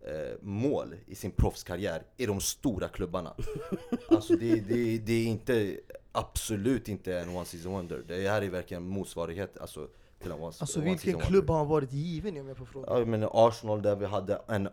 eh, 0.01 0.11
mål 0.41 0.95
i 1.05 1.15
sin 1.15 1.31
proffskarriär 1.31 2.03
i 2.17 2.25
de 2.25 2.39
stora 2.41 2.87
klubbarna. 2.87 3.33
Alltså 4.09 4.33
det, 4.35 4.55
det, 4.59 4.97
det 4.97 5.13
är 5.13 5.25
inte, 5.27 5.79
absolut 6.11 6.87
inte 6.89 7.19
en 7.19 7.29
one 7.35 7.45
season 7.45 7.71
wonder. 7.71 8.03
Det 8.07 8.29
här 8.29 8.41
är 8.41 8.49
verkligen 8.49 8.87
motsvarighet 8.87 9.57
alltså, 9.57 9.87
till 10.19 10.31
en 10.31 10.37
one, 10.37 10.53
Alltså 10.59 10.81
vilken 10.81 11.19
klubb 11.19 11.49
har 11.49 11.57
han 11.57 11.67
varit 11.67 11.93
given 11.93 12.37
i 12.37 12.41
om 12.41 12.47
jag 12.47 12.57
får 12.57 12.65
fråga? 12.65 12.99
Ja, 12.99 13.05
men 13.05 13.27
Arsenal 13.31 13.81
där 13.81 13.95
vi 13.95 14.05
hade 14.05 14.41
en, 14.47 14.69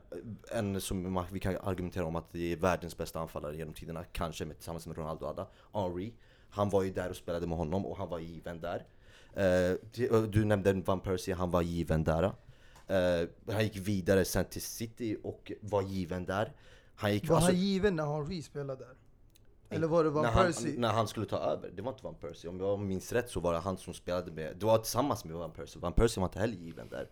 en 0.52 0.80
som 0.80 1.24
vi 1.30 1.40
kan 1.40 1.56
argumentera 1.56 2.06
om 2.06 2.16
att 2.16 2.32
det 2.32 2.52
är 2.52 2.56
världens 2.56 2.96
bästa 2.96 3.20
anfallare 3.20 3.56
genom 3.56 3.74
tiderna, 3.74 4.04
kanske 4.04 4.44
med, 4.44 4.56
tillsammans 4.56 4.86
med 4.86 4.96
Ronaldo 4.96 5.26
alla. 5.26 5.46
Henry, 5.72 6.12
han 6.50 6.70
var 6.70 6.82
ju 6.82 6.92
där 6.92 7.10
och 7.10 7.16
spelade 7.16 7.46
med 7.46 7.58
honom 7.58 7.86
och 7.86 7.96
han 7.96 8.08
var 8.08 8.18
given 8.18 8.60
där. 8.60 8.86
Till- 9.92 10.30
du 10.30 10.44
nämnde 10.44 10.72
Van 10.72 11.00
Persie, 11.00 11.34
han 11.34 11.50
var 11.50 11.62
given 11.62 12.04
där. 12.04 12.32
Eh, 12.86 13.28
han 13.52 13.62
gick 13.62 13.76
vidare 13.76 14.24
sen 14.24 14.44
till 14.44 14.62
City 14.62 15.16
och 15.22 15.52
var 15.60 15.82
given 15.82 16.24
där. 16.24 16.52
Han 16.94 17.12
gick, 17.12 17.28
Var 17.28 17.36
alltså, 17.36 17.50
han 17.50 17.60
given 17.60 17.96
när 17.96 18.06
Henry 18.06 18.42
spelade 18.42 18.84
där? 18.84 18.94
Eller 19.74 19.86
var 19.86 20.04
det 20.04 20.10
Van 20.10 20.22
när, 20.22 20.30
han, 20.30 20.52
när 20.76 20.92
han 20.92 21.08
skulle 21.08 21.26
ta 21.26 21.36
över, 21.38 21.70
det 21.76 21.82
var 21.82 21.92
inte 21.92 22.04
Van 22.04 22.14
Persie. 22.14 22.50
Om 22.50 22.60
jag 22.60 22.78
minns 22.78 23.12
rätt 23.12 23.30
så 23.30 23.40
var 23.40 23.52
det 23.52 23.58
han 23.58 23.76
som 23.76 23.94
spelade 23.94 24.32
med, 24.32 24.56
det 24.56 24.66
var 24.66 24.78
tillsammans 24.78 25.24
med 25.24 25.36
Van 25.36 25.50
Persie. 25.50 25.80
Van 25.80 25.92
Persie 25.92 26.20
var 26.20 26.28
inte 26.28 26.38
heller 26.38 26.56
given 26.56 26.88
där. 26.88 27.08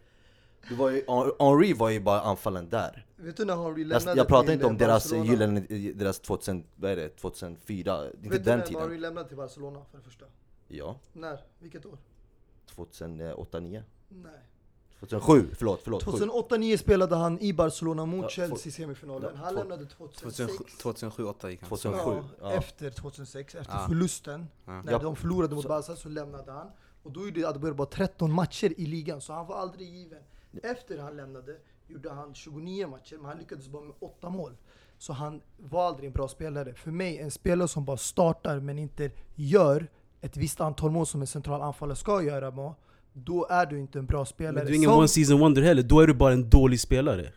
Det 0.69 0.75
var 0.75 0.91
ju, 0.91 1.05
Henry 1.38 1.75
var 1.75 1.91
ju 1.91 2.00
bara 2.00 2.20
anfallen 2.20 2.69
där. 2.69 3.06
Vet 3.17 3.37
du 3.37 3.44
när 3.44 3.56
Henry 3.56 3.82
Jag, 3.82 3.88
lämnade 3.88 4.19
jag 4.19 4.29
pratar 4.29 4.44
till 4.44 4.55
inte 4.55 4.67
om 4.67 4.79
deras 4.79 5.05
Barcelona? 5.05 5.31
gyllene, 5.31 5.93
deras 5.93 6.20
2000, 6.20 6.64
vad 6.76 6.91
är 6.91 6.97
det, 6.97 7.09
2004, 7.09 7.99
det 7.99 8.06
är 8.06 8.14
inte 8.14 8.29
Vet 8.29 8.44
du 8.44 8.50
när. 8.50 8.81
Henry 8.81 8.99
lämnade 8.99 9.29
till 9.29 9.37
Barcelona 9.37 9.81
för 9.91 9.99
det 9.99 10.05
första? 10.05 10.25
Ja, 10.69 10.96
När? 11.13 11.41
Vilket 11.58 11.87
år? 11.87 11.98
2008, 12.67 13.60
9 13.60 13.82
Nej. 14.08 14.32
2007, 15.11 15.49
förlåt, 15.55 15.81
förlåt. 15.85 16.03
7. 16.05 16.11
2008-9 16.11 16.77
spelade 16.77 17.17
han 17.17 17.41
i 17.41 17.53
Barcelona 17.53 18.06
mot 18.06 18.23
Ja, 18.23 18.29
Chelsea 18.29 18.69
i 18.69 18.71
semifinalen. 18.71 19.31
ja, 19.35 19.41
Han 19.44 19.55
lämnade 19.55 19.87
2006. 19.87 20.53
2007-2008 20.82 21.49
gick 21.51 21.61
han. 21.61 21.69
2007. 21.69 22.11
Ja, 22.11 22.23
ja. 22.41 22.53
Efter 22.53 22.91
2006, 22.91 23.55
efter 23.55 23.75
Ja. 23.75 23.85
förlusten. 23.89 24.47
Ja. 24.65 24.82
När 24.82 24.93
Ja. 24.93 24.99
de 24.99 25.17
förlorade 25.17 25.55
mot 25.55 25.69
Barca 25.69 25.97
så 25.97 26.09
lämnade 26.09 26.53
han. 26.53 26.67
Och 27.03 27.11
då 27.13 27.21
gjorde 27.27 27.49
Adebayor 27.49 27.75
bara 27.75 27.87
13 27.87 28.32
matcher 28.32 28.75
i 28.77 28.87
ligan, 28.87 29.21
så 29.21 29.32
han 29.32 29.47
var 29.47 29.56
aldrig 29.56 29.89
given. 29.89 30.23
Efter 30.63 30.99
han 30.99 31.17
lämnade 31.17 31.56
gjorde 31.89 32.11
han 32.11 32.35
29 32.35 32.87
matcher, 32.87 33.17
men 33.17 33.25
han 33.27 33.39
lyckades 33.39 33.69
bara 33.69 33.82
med 33.82 33.94
8 34.01 34.31
mål. 34.31 34.56
Så 34.99 35.13
han 35.13 35.41
var 35.59 35.87
aldrig 35.89 36.06
en 36.06 36.13
bra 36.13 36.29
spelare. 36.29 36.75
För 36.75 36.91
mig, 36.91 37.19
en 37.19 37.31
spelare 37.31 37.69
som 37.69 37.85
bara 37.85 37.97
startar 37.97 38.61
men 38.61 38.79
inte 38.79 39.11
gör 39.35 39.91
ett 40.21 40.37
visst 40.37 40.61
antal 40.61 40.91
mål 40.91 41.06
som 41.06 41.21
en 41.21 41.27
central 41.27 41.63
anfallare 41.63 41.97
ska 41.97 42.23
göra, 42.23 42.51
må, 42.51 42.75
då 43.13 43.47
är 43.51 43.67
du 43.67 43.79
inte 43.79 43.99
en 43.99 44.07
bra 44.07 44.25
spelare. 44.25 44.55
Men 44.55 44.67
du 44.67 44.73
är 44.73 44.77
ingen 44.77 44.91
Som- 44.91 44.99
one 44.99 45.09
season 45.09 45.39
wonder 45.41 45.63
heller, 45.63 45.83
då 45.83 46.01
är 46.01 46.07
du 46.07 46.15
bara 46.15 46.33
en 46.33 46.51
dålig 46.51 46.81
spelare. 46.81 47.33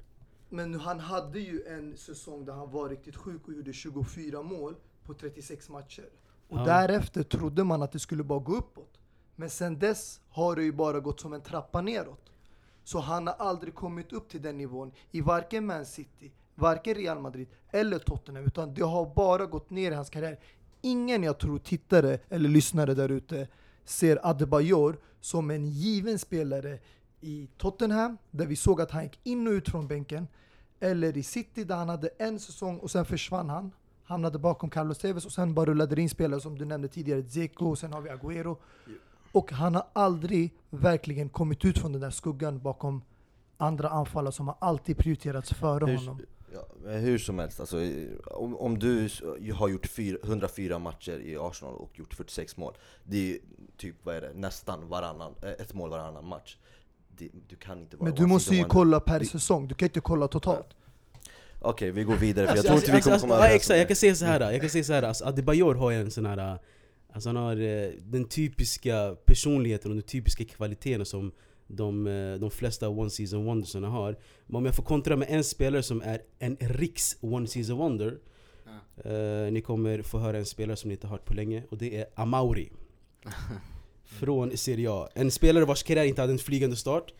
Men 0.50 0.74
han 0.79 1.00
hade 1.00 1.39
ju 1.39 1.63
en 1.67 1.98
säsong 1.98 2.46
där 2.46 2.53
han 2.53 2.72
var 2.72 2.89
riktigt 2.89 3.15
sjuk 3.15 3.48
och 3.48 3.53
gjorde 3.53 3.74
24 3.74 4.41
mål 4.44 4.75
på 5.03 5.13
36 5.13 5.70
matcher. 5.70 6.05
Och 6.50 6.58
Ja. 6.60 6.63
därefter 6.65 7.24
trodde 7.24 7.63
man 7.63 7.82
att 7.82 7.91
det 7.91 8.00
skulle 8.00 8.24
bara 8.24 8.39
gå 8.39 8.55
uppåt. 8.55 9.00
Men 9.36 9.50
sen 9.50 9.79
dess 9.79 10.20
har 10.29 10.55
det 10.55 10.63
ju 10.63 10.72
bara 10.72 11.00
gått 11.00 11.20
som 11.20 11.34
en 11.34 11.41
trappa 11.41 11.82
neråt. 11.82 12.32
Så 12.84 13.00
han 13.00 13.27
har 13.27 13.34
aldrig 13.34 13.75
kommit 13.75 14.13
upp 14.13 14.29
till 14.29 14.41
den 14.41 14.58
nivån 14.58 14.91
i 15.12 15.22
varken 15.22 15.65
Man 15.65 15.86
City, 15.86 16.32
varken 16.55 16.96
Real 16.96 17.20
Madrid 17.22 17.48
eller 17.72 18.00
Tottenham. 18.00 18.46
Utan 18.46 18.74
det 18.74 18.84
har 18.84 19.13
bara 19.15 19.46
gått 19.46 19.70
ner 19.70 19.91
i 19.91 19.96
hans 19.96 20.10
karriär. 20.10 20.39
Ingen 20.82 21.24
jag 21.24 21.38
tror 21.38 21.60
tittare 21.60 22.20
eller 22.29 22.50
lyssnare 22.50 22.94
där 22.94 23.10
ute 23.12 23.48
ser 23.85 24.19
Adebayor 24.23 24.97
som 25.21 25.51
en 25.51 25.65
given 25.65 26.19
spelare 26.19 26.79
i 27.21 27.47
Tottenham, 27.57 28.17
där 28.31 28.45
vi 28.45 28.55
såg 28.55 28.81
att 28.81 28.91
han 28.91 29.03
gick 29.03 29.19
in 29.23 29.47
och 29.47 29.51
ut 29.51 29.69
från 29.69 29.87
bänken. 29.87 30.27
Eller 30.79 31.17
i 31.17 31.23
City 31.23 31.63
där 31.63 31.75
han 31.75 31.89
hade 31.89 32.07
en 32.07 32.39
säsong 32.39 32.79
och 32.79 32.91
sen 32.91 33.05
försvann 33.05 33.49
han. 33.49 33.71
Hamnade 34.03 34.39
bakom 34.39 34.69
Carlos 34.69 34.97
Tevez 34.97 35.25
och 35.25 35.31
sen 35.31 35.53
bara 35.53 35.65
rullade 35.65 35.95
det 35.95 36.01
in 36.01 36.09
spelare 36.09 36.41
som 36.41 36.57
du 36.57 36.65
nämnde 36.65 36.87
tidigare, 36.87 37.21
Dzeko, 37.21 37.69
och 37.69 37.77
sen 37.79 37.93
har 37.93 38.01
vi 38.01 38.09
Agüero. 38.09 38.57
Och 39.31 39.51
han 39.51 39.75
har 39.75 39.87
aldrig 39.93 40.53
verkligen 40.69 41.29
kommit 41.29 41.65
ut 41.65 41.77
från 41.77 41.91
den 41.91 42.01
där 42.01 42.09
skuggan 42.09 42.59
bakom 42.59 43.01
andra 43.57 43.89
anfallare 43.89 44.31
som 44.31 44.47
har 44.47 44.57
alltid 44.59 44.97
prioriterats 44.97 45.53
före 45.53 45.95
honom. 45.95 46.21
Ja, 46.53 46.67
men 46.83 46.99
hur 46.99 47.17
som 47.17 47.39
helst, 47.39 47.59
alltså, 47.59 47.77
om, 48.25 48.57
om 48.57 48.79
du 48.79 49.09
har 49.53 49.67
gjort 49.69 49.85
fyra, 49.87 50.17
104 50.23 50.79
matcher 50.79 51.19
i 51.19 51.37
Arsenal 51.37 51.75
och 51.75 51.99
gjort 51.99 52.13
46 52.13 52.57
mål, 52.57 52.73
det 53.03 53.31
är 53.33 53.39
typ 53.77 53.95
vad 54.03 54.15
är 54.15 54.21
det, 54.21 54.33
nästan 54.33 54.87
varannan, 54.89 55.35
eh, 55.41 55.49
ett 55.49 55.73
mål 55.73 55.89
varannan 55.89 56.25
match. 56.27 56.57
det, 57.17 57.29
du 57.47 57.55
kan 57.55 57.79
inte 57.79 57.97
vara 57.97 58.09
Men 58.09 58.15
du 58.15 58.25
måste 58.25 58.55
ju 58.55 58.63
kolla 58.63 58.99
per 58.99 59.23
säsong, 59.23 59.67
du 59.67 59.75
kan 59.75 59.85
inte 59.85 59.99
kolla 59.99 60.27
totalt. 60.27 60.67
Okej, 61.59 61.91
vi 61.91 62.03
går 62.03 62.15
vidare 62.15 62.47
för 62.47 62.55
jag 62.55 62.57
Alltså, 62.57 62.63
tror 62.67 62.75
alltså, 62.75 62.91
inte 62.91 62.91
vi 62.91 62.95
alltså, 62.95 63.09
kommer 63.09 63.13
alltså, 63.13 63.27
komma 63.27 63.35
överens 63.35 63.55
exakt, 63.55 63.77
jag 63.77 63.85
det. 63.85 63.87
kan 63.87 63.95
säga 63.95 64.15
så 64.15 64.25
här. 64.25 64.51
Jag 64.51 64.61
kan 64.61 64.69
säga 64.69 64.83
så 64.83 64.93
här. 64.93 65.03
Alltså, 65.03 65.25
Adebayor 65.25 65.75
har 65.75 65.91
en 65.91 66.11
sån 66.11 66.25
här... 66.25 66.59
Alltså 67.13 67.29
han 67.29 67.35
har 67.35 67.61
eh, 67.61 67.89
den 67.99 68.25
typiska 68.25 69.15
personligheten 69.25 69.91
och 69.91 69.97
de 69.97 70.03
typiska 70.03 70.45
kvaliteterna 70.45 71.05
som 71.05 71.31
de, 71.67 72.07
eh, 72.07 72.36
de 72.36 72.51
flesta 72.51 72.89
one 72.89 73.10
season 73.10 73.45
wondersarna 73.45 73.89
har. 73.89 74.17
Men 74.45 74.55
om 74.55 74.65
jag 74.65 74.75
får 74.75 74.84
kontra 74.84 75.15
med 75.15 75.27
en 75.29 75.43
spelare 75.43 75.84
som 75.84 76.01
är 76.01 76.22
en 76.39 76.57
riks 76.60 77.17
one 77.22 77.48
season 77.48 77.77
wonder. 77.77 78.17
Eh, 79.03 79.51
ni 79.51 79.62
kommer 79.62 80.01
få 80.01 80.19
höra 80.19 80.38
en 80.38 80.45
spelare 80.45 80.77
som 80.77 80.88
ni 80.88 80.93
inte 80.93 81.07
har 81.07 81.12
hört 81.12 81.25
på 81.25 81.34
länge 81.34 81.63
och 81.69 81.77
det 81.77 81.98
är 81.98 82.05
Amauri. 82.15 82.72
Från 84.05 84.57
Serie 84.57 84.91
A. 84.91 85.10
En 85.13 85.31
spelare 85.31 85.65
vars 85.65 85.84
karriär 85.84 86.05
inte 86.05 86.22
hade 86.22 86.34
en 86.34 86.39
flygande 86.39 86.75
start. 86.75 87.13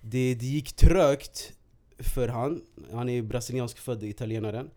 Det, 0.00 0.34
det 0.34 0.46
gick 0.46 0.72
trögt 0.72 1.52
för 1.98 2.28
han. 2.28 2.62
Han 2.92 3.08
är 3.08 3.22
brasiliansk 3.22 3.78
född 3.78 4.02
italienaren. 4.04 4.70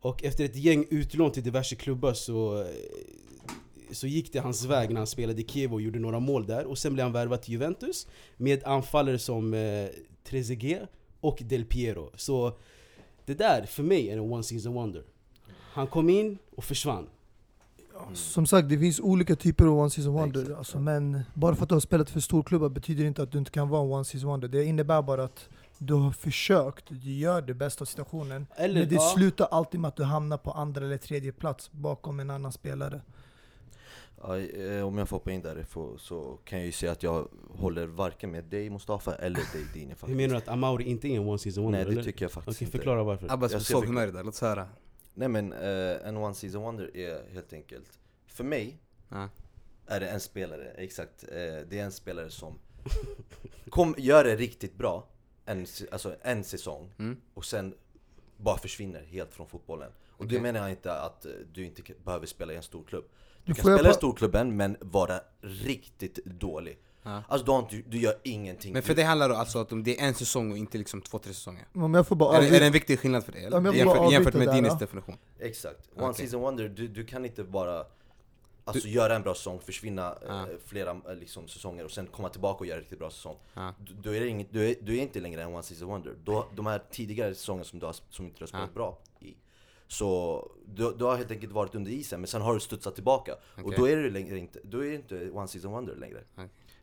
Och 0.00 0.24
efter 0.24 0.44
ett 0.44 0.56
gäng 0.56 0.86
utlån 0.90 1.32
till 1.32 1.42
diverse 1.42 1.76
klubbar 1.76 2.12
så, 2.12 2.66
så 3.92 4.06
gick 4.06 4.32
det 4.32 4.38
hans 4.38 4.64
väg 4.64 4.90
när 4.90 4.96
han 4.96 5.06
spelade 5.06 5.40
i 5.40 5.44
Kiev 5.44 5.72
och 5.72 5.82
gjorde 5.82 5.98
några 5.98 6.20
mål 6.20 6.46
där. 6.46 6.64
Och 6.64 6.78
sen 6.78 6.94
blev 6.94 7.04
han 7.04 7.12
värvad 7.12 7.42
till 7.42 7.52
Juventus 7.52 8.06
med 8.36 8.64
anfallare 8.64 9.18
som 9.18 9.54
eh, 9.54 9.86
Trezeguet 10.24 10.88
och 11.20 11.42
Del 11.44 11.64
Piero. 11.64 12.10
Så 12.14 12.52
det 13.24 13.34
där 13.34 13.62
för 13.62 13.82
mig 13.82 14.10
är 14.10 14.12
en 14.12 14.32
one 14.32 14.42
season 14.42 14.74
wonder. 14.74 15.02
Han 15.72 15.86
kom 15.86 16.10
in 16.10 16.38
och 16.56 16.64
försvann. 16.64 17.06
Som 18.14 18.46
sagt, 18.46 18.68
det 18.68 18.78
finns 18.78 19.00
olika 19.00 19.36
typer 19.36 19.66
av 19.66 19.78
one 19.78 19.90
season 19.90 20.12
wonder. 20.12 20.56
Alltså, 20.58 20.80
men 20.80 21.20
bara 21.34 21.54
för 21.54 21.62
att 21.62 21.68
du 21.68 21.74
har 21.74 21.80
spelat 21.80 22.10
för 22.10 22.20
storklubbar 22.20 22.68
betyder 22.68 23.04
inte 23.04 23.22
att 23.22 23.32
du 23.32 23.38
inte 23.38 23.50
kan 23.50 23.68
vara 23.68 23.82
en 23.82 23.92
one 23.92 24.04
season 24.04 24.30
wonder. 24.30 24.48
Det 24.48 24.64
innebär 24.64 25.02
bara 25.02 25.24
att 25.24 25.48
du 25.78 25.94
har 25.94 26.12
försökt, 26.12 26.84
du 26.88 27.12
gör 27.12 27.42
det 27.42 27.54
bästa 27.54 27.82
av 27.82 27.86
situationen. 27.86 28.46
Eller, 28.56 28.80
men 28.80 28.88
det 28.88 28.94
ja, 28.94 29.12
slutar 29.16 29.46
alltid 29.50 29.80
med 29.80 29.88
att 29.88 29.96
du 29.96 30.02
hamnar 30.02 30.36
på 30.36 30.50
andra 30.50 30.84
eller 30.84 30.96
tredje 30.96 31.32
plats 31.32 31.72
bakom 31.72 32.20
en 32.20 32.30
annan 32.30 32.52
spelare. 32.52 33.00
Ja, 34.22 34.38
eh, 34.38 34.86
om 34.86 34.98
jag 34.98 35.08
får 35.08 35.16
hoppa 35.16 35.30
in 35.32 35.42
där 35.42 35.62
får- 35.62 35.96
så 35.98 36.38
kan 36.44 36.58
jag 36.58 36.66
ju 36.66 36.72
säga 36.72 36.92
att 36.92 37.02
jag 37.02 37.28
håller 37.50 37.86
varken 37.86 38.30
med 38.30 38.44
dig 38.44 38.70
Mustafa 38.70 39.14
eller 39.14 39.36
dig 39.36 39.64
Dini 39.74 39.86
hur 39.88 39.94
faktiskt. 39.94 40.16
menar 40.16 40.30
du 40.34 40.36
att 40.36 40.48
Amauri 40.48 40.84
inte 40.84 41.08
är 41.08 41.16
en 41.16 41.28
one 41.28 41.38
season 41.38 41.62
wonder? 41.64 41.78
Nej 41.78 41.86
det 41.86 41.92
eller? 41.92 42.02
tycker 42.02 42.24
jag 42.24 42.32
faktiskt 42.32 42.58
Okej, 42.58 42.66
inte. 42.66 42.78
förklara 42.78 43.02
varför. 43.02 43.32
Abbas 43.32 43.52
Jag 43.52 43.62
såg 43.62 43.86
humöret 43.86 44.14
där, 44.14 44.24
låt 44.24 44.34
oss 44.34 44.40
höra. 44.40 44.68
Nej 45.14 45.28
men 45.28 45.52
eh, 45.52 46.06
en 46.08 46.16
one 46.16 46.34
season 46.34 46.62
wonder 46.62 46.96
är 46.96 47.30
helt 47.32 47.52
enkelt, 47.52 47.98
för 48.26 48.44
mig 48.44 48.78
Ja. 49.08 49.28
är 49.86 50.00
det 50.00 50.08
en 50.08 50.20
spelare, 50.20 50.70
exakt, 50.70 51.22
eh, 51.24 51.28
det 51.68 51.78
är 51.78 51.84
en 51.84 51.92
spelare 51.92 52.30
som 52.30 52.58
kom, 53.70 53.94
gör 53.98 54.24
det 54.24 54.36
riktigt 54.36 54.74
bra 54.74 55.06
en, 55.44 55.66
alltså 55.92 56.14
en 56.22 56.44
säsong 56.44 56.90
Mm. 56.98 57.16
och 57.34 57.44
sen 57.44 57.74
bara 58.36 58.58
försvinner 58.58 59.02
helt 59.04 59.34
från 59.34 59.46
fotbollen. 59.46 59.90
Och 60.10 60.26
det 60.26 60.34
Okej. 60.34 60.40
menar 60.40 60.60
jag 60.60 60.70
inte 60.70 60.92
att 61.00 61.26
du 61.52 61.64
inte 61.64 61.82
behöver 62.04 62.26
spela 62.26 62.52
i 62.52 62.56
en 62.56 62.62
stor 62.62 62.84
klubb. 62.84 63.04
Du 63.48 63.54
kan 63.54 63.76
spela 63.76 63.90
i 63.90 63.94
storklubben 63.94 64.56
men 64.56 64.76
vara 64.80 65.20
riktigt 65.40 66.24
dålig. 66.24 66.78
Ja. 67.02 67.22
Alltså 67.28 67.46
du, 67.46 67.76
inte, 67.76 67.90
du 67.90 67.98
gör 67.98 68.14
ingenting. 68.22 68.72
Men 68.72 68.82
för 68.82 68.88
du, 68.88 68.94
det 68.94 69.02
handlar 69.02 69.28
då 69.28 69.34
alltså 69.34 69.66
om 69.70 69.82
det 69.82 70.00
är 70.00 70.06
en 70.08 70.14
säsong 70.14 70.52
och 70.52 70.58
inte 70.58 70.78
liksom 70.78 71.00
två, 71.02 71.18
tre 71.18 71.32
säsonger? 71.34 71.64
Om 71.74 71.94
jag 71.94 72.06
får 72.06 72.16
bara 72.16 72.36
Är, 72.36 72.40
det- 72.50 72.56
är 72.56 72.60
det 72.60 72.66
en 72.66 72.72
viktig 72.72 72.98
skillnad 72.98 73.24
för 73.24 73.32
dig? 73.32 73.44
Eller? 73.44 73.56
Ja, 73.56 73.60
men 73.60 73.76
jag 73.78 73.84
får 73.86 73.94
bara 73.94 74.12
jämfört, 74.12 74.34
jämfört 74.34 74.54
med 74.54 74.64
Dinis 74.64 74.78
definition? 74.78 75.16
Exakt. 75.38 75.88
One 75.96 76.06
Okej. 76.06 76.14
season 76.26 76.40
wonder, 76.40 76.68
du, 76.68 76.88
du 76.88 77.04
kan 77.04 77.24
inte 77.24 77.44
bara 77.44 77.84
Alltså 78.64 78.88
göra 78.88 79.16
en 79.16 79.22
bra 79.22 79.34
säsong, 79.34 79.60
försvinna 79.64 80.14
Ja. 80.28 80.40
eh, 80.42 80.46
flera 80.66 80.90
eh, 80.90 81.14
liksom, 81.20 81.48
säsonger 81.48 81.84
och 81.84 81.90
sen 81.90 82.06
komma 82.06 82.28
tillbaka 82.28 82.58
och 82.58 82.66
göra 82.66 82.76
en 82.76 82.80
riktigt 82.82 82.98
bra 82.98 83.10
säsong. 83.10 83.36
Ja. 83.54 83.74
Du, 83.78 83.94
då 84.02 84.14
är 84.14 84.20
det 84.20 84.28
inget, 84.28 84.52
du, 84.52 84.70
är, 84.70 84.74
du 84.82 84.96
är 84.98 85.02
inte 85.02 85.20
längre 85.20 85.42
en 85.42 85.54
one 85.54 85.62
season 85.62 85.88
wonder. 85.88 86.14
Då, 86.24 86.46
de 86.56 86.66
här 86.66 86.82
tidigare 86.90 87.34
säsongerna 87.34 87.64
som, 87.64 87.78
du 87.78 87.86
har, 87.86 87.96
som 88.10 88.24
inte 88.24 88.38
du 88.38 88.42
har 88.42 88.46
spelat 88.46 88.70
Ja. 88.74 88.74
bra. 88.74 88.98
Så 89.88 90.42
du, 90.66 90.94
du 90.98 91.04
har 91.04 91.16
helt 91.16 91.30
enkelt 91.30 91.52
varit 91.52 91.74
under 91.74 91.90
isen, 91.90 92.20
men 92.20 92.26
sen 92.28 92.42
har 92.42 92.54
du 92.54 92.60
studsat 92.60 92.94
tillbaka. 92.94 93.32
Och 93.32 93.60
Okej. 93.64 93.74
då 93.78 93.88
är 93.88 93.96
du 93.96 94.10
längre 94.10 94.38
inte, 94.38 94.58
då 94.64 94.78
är 94.78 94.84
du 94.84 94.94
inte 94.94 95.30
one 95.30 95.48
season 95.48 95.72
wonder 95.72 95.96
längre. 95.96 96.18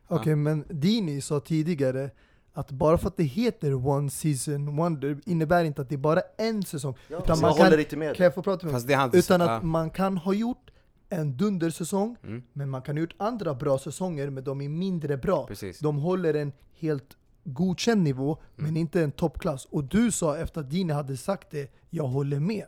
Okej, 0.08 0.36
men 0.36 0.64
Dini 0.70 1.20
sa 1.20 1.40
tidigare 1.40 2.10
att 2.52 2.70
bara 2.70 2.98
för 2.98 3.08
att 3.08 3.16
det 3.16 3.22
heter 3.24 3.86
One 3.88 4.10
Season 4.10 4.76
Wonder 4.76 5.20
innebär 5.26 5.64
inte 5.64 5.82
att 5.82 5.88
det 5.88 5.94
är 5.94 5.98
bara 5.98 6.20
en 6.38 6.62
säsong. 6.62 6.94
Ja, 7.08 7.18
Utan 7.18 7.36
så 7.36 7.42
man 7.42 7.48
jag 7.48 7.56
kan- 7.56 7.66
håller 7.66 7.78
inte 7.78 7.96
med 7.96 8.16
Kan 8.16 8.24
jag 8.24 8.34
få 8.34 8.42
prata 8.42 8.66
med 8.66 8.72
Fast 8.72 8.86
det 8.86 8.92
är 8.92 8.96
han 8.96 9.10
Utan 9.14 9.40
att 9.40 9.62
man 9.62 9.90
kan 9.90 10.16
ha 10.16 10.34
gjort 10.34 10.70
en 11.08 11.36
dundersäsong, 11.36 12.16
Mm. 12.24 12.42
men 12.52 12.70
man 12.70 12.82
kan 12.82 12.96
ha 12.96 13.00
gjort 13.00 13.14
andra 13.16 13.54
bra 13.54 13.78
säsonger, 13.78 14.30
men 14.30 14.44
de 14.44 14.60
är 14.60 14.68
mindre 14.68 15.16
bra. 15.16 15.46
Precis. 15.46 15.78
De 15.78 15.96
håller 15.98 16.34
en 16.34 16.52
helt 16.78 17.16
godkänd 17.44 18.02
nivå, 18.02 18.38
Mm. 18.58 18.66
men 18.66 18.76
inte 18.76 19.02
en 19.02 19.12
toppklass. 19.12 19.64
Och 19.64 19.84
du 19.84 20.10
sa 20.12 20.36
efter 20.36 20.60
att 20.60 20.70
Dini 20.70 20.92
hade 20.92 21.16
sagt 21.16 21.50
det, 21.50 21.72
jag 21.90 22.06
håller 22.06 22.40
med. 22.40 22.66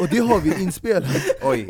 Och 0.00 0.08
det 0.10 0.18
har 0.18 0.40
vi 0.40 0.62
inspelat. 0.62 1.04
Oj, 1.42 1.68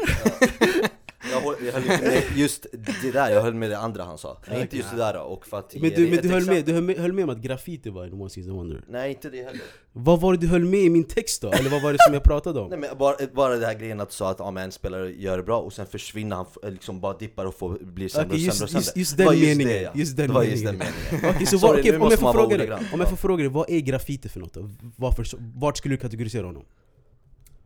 Jag 1.32 1.40
höll, 1.40 1.54
jag 1.66 1.72
höll 1.72 1.82
inte 1.82 2.04
med 2.06 2.22
just 2.36 2.66
det 3.02 3.10
där, 3.12 3.30
jag 3.30 3.42
höll 3.42 3.54
med 3.54 3.70
det 3.70 3.78
andra 3.78 4.04
han 4.04 4.18
sa. 4.18 4.38
Nej, 4.50 4.60
inte 4.60 4.76
just 4.76 4.90
det 4.90 4.96
där 4.96 5.20
och 5.22 5.46
för 5.46 5.58
att 5.58 5.74
Men 5.80 5.90
du, 5.90 6.08
men 6.08 6.18
du, 6.22 6.28
höll 6.28 6.46
med, 6.46 6.64
du 6.64 6.72
höll 6.72 6.82
med, 6.82 6.96
höll 6.98 7.12
med 7.12 7.24
om 7.24 7.30
att 7.30 7.38
graffiti 7.38 7.90
var 7.90 8.04
en 8.04 8.12
one 8.12 8.30
season 8.30 8.54
wonder? 8.56 8.84
Nej 8.88 9.10
inte 9.10 9.30
det 9.30 9.36
heller. 9.44 9.60
Vad 9.92 10.20
var 10.20 10.32
det 10.32 10.38
du 10.38 10.46
höll 10.46 10.64
med 10.64 10.80
i 10.80 10.90
min 10.90 11.04
text 11.04 11.42
då? 11.42 11.52
Eller 11.52 11.70
vad 11.70 11.82
var 11.82 11.92
det 11.92 11.98
som 12.04 12.14
jag 12.14 12.22
pratade 12.22 12.60
om? 12.60 12.70
Nej 12.70 12.78
men 12.78 12.98
bara, 12.98 13.16
bara 13.34 13.56
det 13.56 13.66
här 13.66 13.74
grejen 13.74 14.00
att 14.00 14.08
du 14.10 14.14
sa 14.14 14.30
att 14.30 14.38
ja, 14.38 14.50
men 14.50 14.64
en 14.64 14.72
spelare 14.72 15.10
gör 15.12 15.36
det 15.36 15.42
bra 15.42 15.60
och 15.60 15.72
sen 15.72 15.86
försvinner 15.86 16.36
han, 16.36 16.46
liksom 16.62 17.00
bara 17.00 17.16
dippar 17.18 17.44
och 17.46 17.54
får, 17.54 17.78
blir 17.80 18.08
sämre 18.08 18.26
Okej, 18.26 18.34
och 18.34 18.40
just- 18.40 18.58
sämre 18.58 18.68
och 18.68 18.74
just- 18.74 18.86
sämre. 18.86 19.00
just 19.00 19.18
var 19.18 19.32
den 19.32 19.40
meningen, 19.40 19.68
Det, 19.72 19.82
ja. 19.82 19.90
just 19.94 20.16
den 20.16 20.28
det 20.28 20.34
var 20.34 20.42
just 20.42 20.64
meningen. 20.64 20.86
den 20.86 21.12
meningen. 21.12 21.34
Okej, 21.36 21.46
så 21.46 21.58
Sorry, 21.58 21.82
nu 21.90 21.98
om, 21.98 22.10
jag 22.10 22.18
får 22.18 22.32
fråga 22.32 22.56
dig, 22.56 22.72
om 22.72 22.80
jag 22.92 23.00
Ja. 23.00 23.06
får 23.06 23.16
fråga 23.16 23.42
dig, 23.42 23.52
vad 23.52 23.70
är 23.70 23.80
graffiti 23.80 24.28
för 24.28 24.40
något 24.40 24.54
då? 24.54 24.70
Varför, 24.96 25.26
vart 25.56 25.76
skulle 25.78 25.94
du 25.94 26.00
kategorisera 26.00 26.46
honom? 26.46 26.64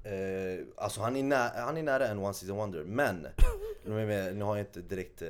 Eh, 0.04 0.66
alltså 0.76 1.00
han 1.00 1.16
är, 1.16 1.23
nä, 1.23 1.50
han 1.56 1.76
är 1.76 1.82
nära 1.82 2.06
en 2.09 2.18
one 2.18 2.35
season 2.35 2.56
wonder, 2.56 2.85
men 2.85 3.26
nu, 3.85 4.06
med, 4.06 4.37
nu 4.37 4.44
har 4.44 4.56
jag 4.56 4.66
inte 4.66 4.80
direkt 4.80 5.23
eh, 5.23 5.28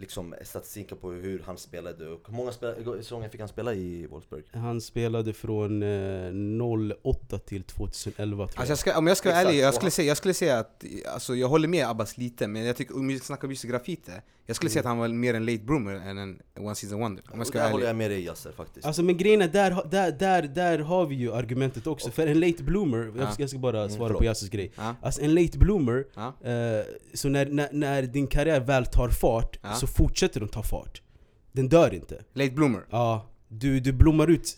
liksom 0.00 0.34
statistiken 0.42 0.98
på 0.98 1.10
hur 1.10 1.42
han 1.46 1.58
spelade 1.58 2.08
och 2.08 2.20
hur 2.26 2.34
många 2.34 2.52
spel, 2.52 2.74
säsonger 2.98 3.28
fick 3.28 3.40
han 3.40 3.48
spela 3.48 3.74
i 3.74 4.06
Wolfsburg? 4.06 4.44
Han 4.52 4.80
spelade 4.80 5.32
från 5.32 5.82
eh, 5.82 6.88
08 7.02 7.38
till 7.38 7.62
2011 7.62 8.36
tror 8.36 8.60
alltså 8.60 8.62
jag. 8.62 8.70
jag 8.70 8.78
ska, 8.78 8.98
om 8.98 9.06
jag 9.06 9.16
ska 9.16 9.28
vara 9.28 9.40
ärlig, 9.40 9.58
jag 9.60 9.68
och 9.68 9.74
skulle, 9.74 9.90
säga, 9.90 10.08
jag 10.08 10.16
skulle 10.16 10.34
säga 10.34 10.58
att 10.58 10.84
alltså, 11.12 11.34
jag 11.36 11.48
håller 11.48 11.68
med 11.68 11.86
Abbas 11.88 12.18
lite, 12.18 12.48
men 12.48 12.64
jag 12.64 12.76
tycker 12.76 12.96
om 12.96 13.08
vi 13.08 13.18
snackar 13.18 13.44
om 13.44 13.50
just 13.52 13.64
graffiti, 13.64 14.12
jag 14.46 14.56
skulle 14.56 14.70
säga 14.70 14.80
att 14.80 14.86
han 14.86 14.98
var 14.98 15.08
mer 15.08 15.34
en 15.34 15.46
late 15.46 15.58
bloomer 15.64 15.92
än 15.94 16.18
en 16.18 16.40
one 16.58 16.74
season 16.74 17.00
wonder. 17.00 17.22
Om 17.24 17.30
jag 17.32 17.40
Och 17.40 17.46
ska 17.46 17.58
där 17.58 17.64
vara 17.64 17.72
håller 17.72 17.84
ärlig. 17.84 17.90
jag 17.90 17.96
med 17.96 18.10
dig 18.10 18.24
Yasser 18.24 18.52
faktiskt. 18.52 18.86
Alltså 18.86 19.02
men 19.02 19.16
grejen 19.16 19.42
är, 19.42 19.48
där, 19.48 19.82
där, 19.90 20.12
där, 20.12 20.42
där 20.42 20.78
har 20.78 21.06
vi 21.06 21.14
ju 21.14 21.32
argumentet 21.32 21.86
också. 21.86 22.10
För 22.10 22.26
en 22.26 22.40
late 22.40 22.62
bloomer, 22.62 23.12
Ja. 23.16 23.22
jag, 23.22 23.32
ska, 23.32 23.42
jag 23.42 23.50
ska 23.50 23.58
bara 23.58 23.78
Mm, 23.78 23.90
svara 23.90 24.06
förlåt. 24.08 24.18
på 24.18 24.24
Yassers 24.24 24.50
grej. 24.50 24.72
Ja, 24.76 24.94
Alltså 25.02 25.20
en 25.22 25.34
late 25.34 25.58
bloomer, 25.58 26.06
ja, 26.14 26.26
eh, 26.50 26.84
så 27.14 27.28
när, 27.28 27.46
när, 27.46 27.68
när 27.72 28.02
din 28.02 28.26
karriär 28.26 28.60
väl 28.60 28.86
tar 28.86 29.08
fart, 29.08 29.58
Ja. 29.62 29.74
så 29.74 29.86
fortsätter 29.88 30.40
den 30.40 30.48
ta 30.48 30.62
fart. 30.62 31.02
Den 31.52 31.68
dör 31.68 31.94
inte. 31.94 32.24
late 32.34 32.50
bloomer. 32.50 32.86
Ja, 32.90 33.26
du, 33.50 33.80
du 33.80 33.92
blommar 33.92 34.30
ut 34.30 34.56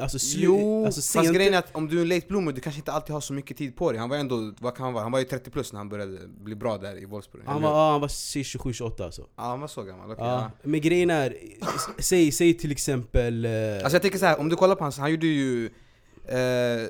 alltså, 0.00 0.18
Jo, 0.36 0.84
alltså 0.84 0.98
fast 1.00 1.12
sent. 1.12 1.34
grejen 1.36 1.54
är 1.54 1.58
att 1.58 1.74
om 1.76 1.88
du 1.88 1.98
är 1.98 2.02
en 2.02 2.08
late 2.08 2.26
bloomer, 2.28 2.52
du 2.52 2.60
kanske 2.60 2.78
inte 2.80 2.92
alltid 2.92 3.12
har 3.14 3.20
så 3.20 3.32
mycket 3.32 3.56
tid 3.56 3.76
på 3.76 3.90
dig. 3.92 4.00
Han 4.00 4.08
var 4.10 4.16
ändå, 4.16 4.52
vad 4.60 4.76
kan 4.76 4.84
han 4.84 4.92
vara? 4.94 5.02
Han 5.02 5.12
var 5.12 5.18
ju 5.18 5.24
30 5.24 5.50
plus 5.50 5.72
när 5.72 5.80
han 5.80 5.88
började 5.88 6.18
bli 6.28 6.54
bra 6.54 6.78
där 6.78 7.02
i 7.02 7.04
Wolfsburg. 7.04 7.42
han 7.46 7.62
var, 7.62 7.70
ja, 7.70 7.90
han 7.92 8.00
var 8.00 8.08
27-28 8.08 9.04
alltså. 9.04 9.22
Ja, 9.36 9.42
han 9.42 9.60
var 9.60 9.68
så 9.68 9.82
gammal. 9.82 10.10
okej, 10.10 10.24
Ja. 10.24 10.50
ja. 10.62 10.68
Men 10.68 10.80
grejen 10.80 11.10
är, 11.10 11.36
säg, 11.98 12.32
säg 12.32 12.54
till 12.58 12.72
exempel... 12.72 13.44
eh, 13.44 13.50
Alltså 13.74 13.92
jag 13.94 14.02
tänker 14.02 14.18
så 14.18 14.26
här, 14.26 14.40
om 14.40 14.48
du 14.48 14.56
kollar 14.56 14.74
på 14.74 14.84
hans, 14.84 14.98
han 14.98 15.10
gjorde 15.10 15.26
ju 15.26 15.70
eh, 16.28 16.34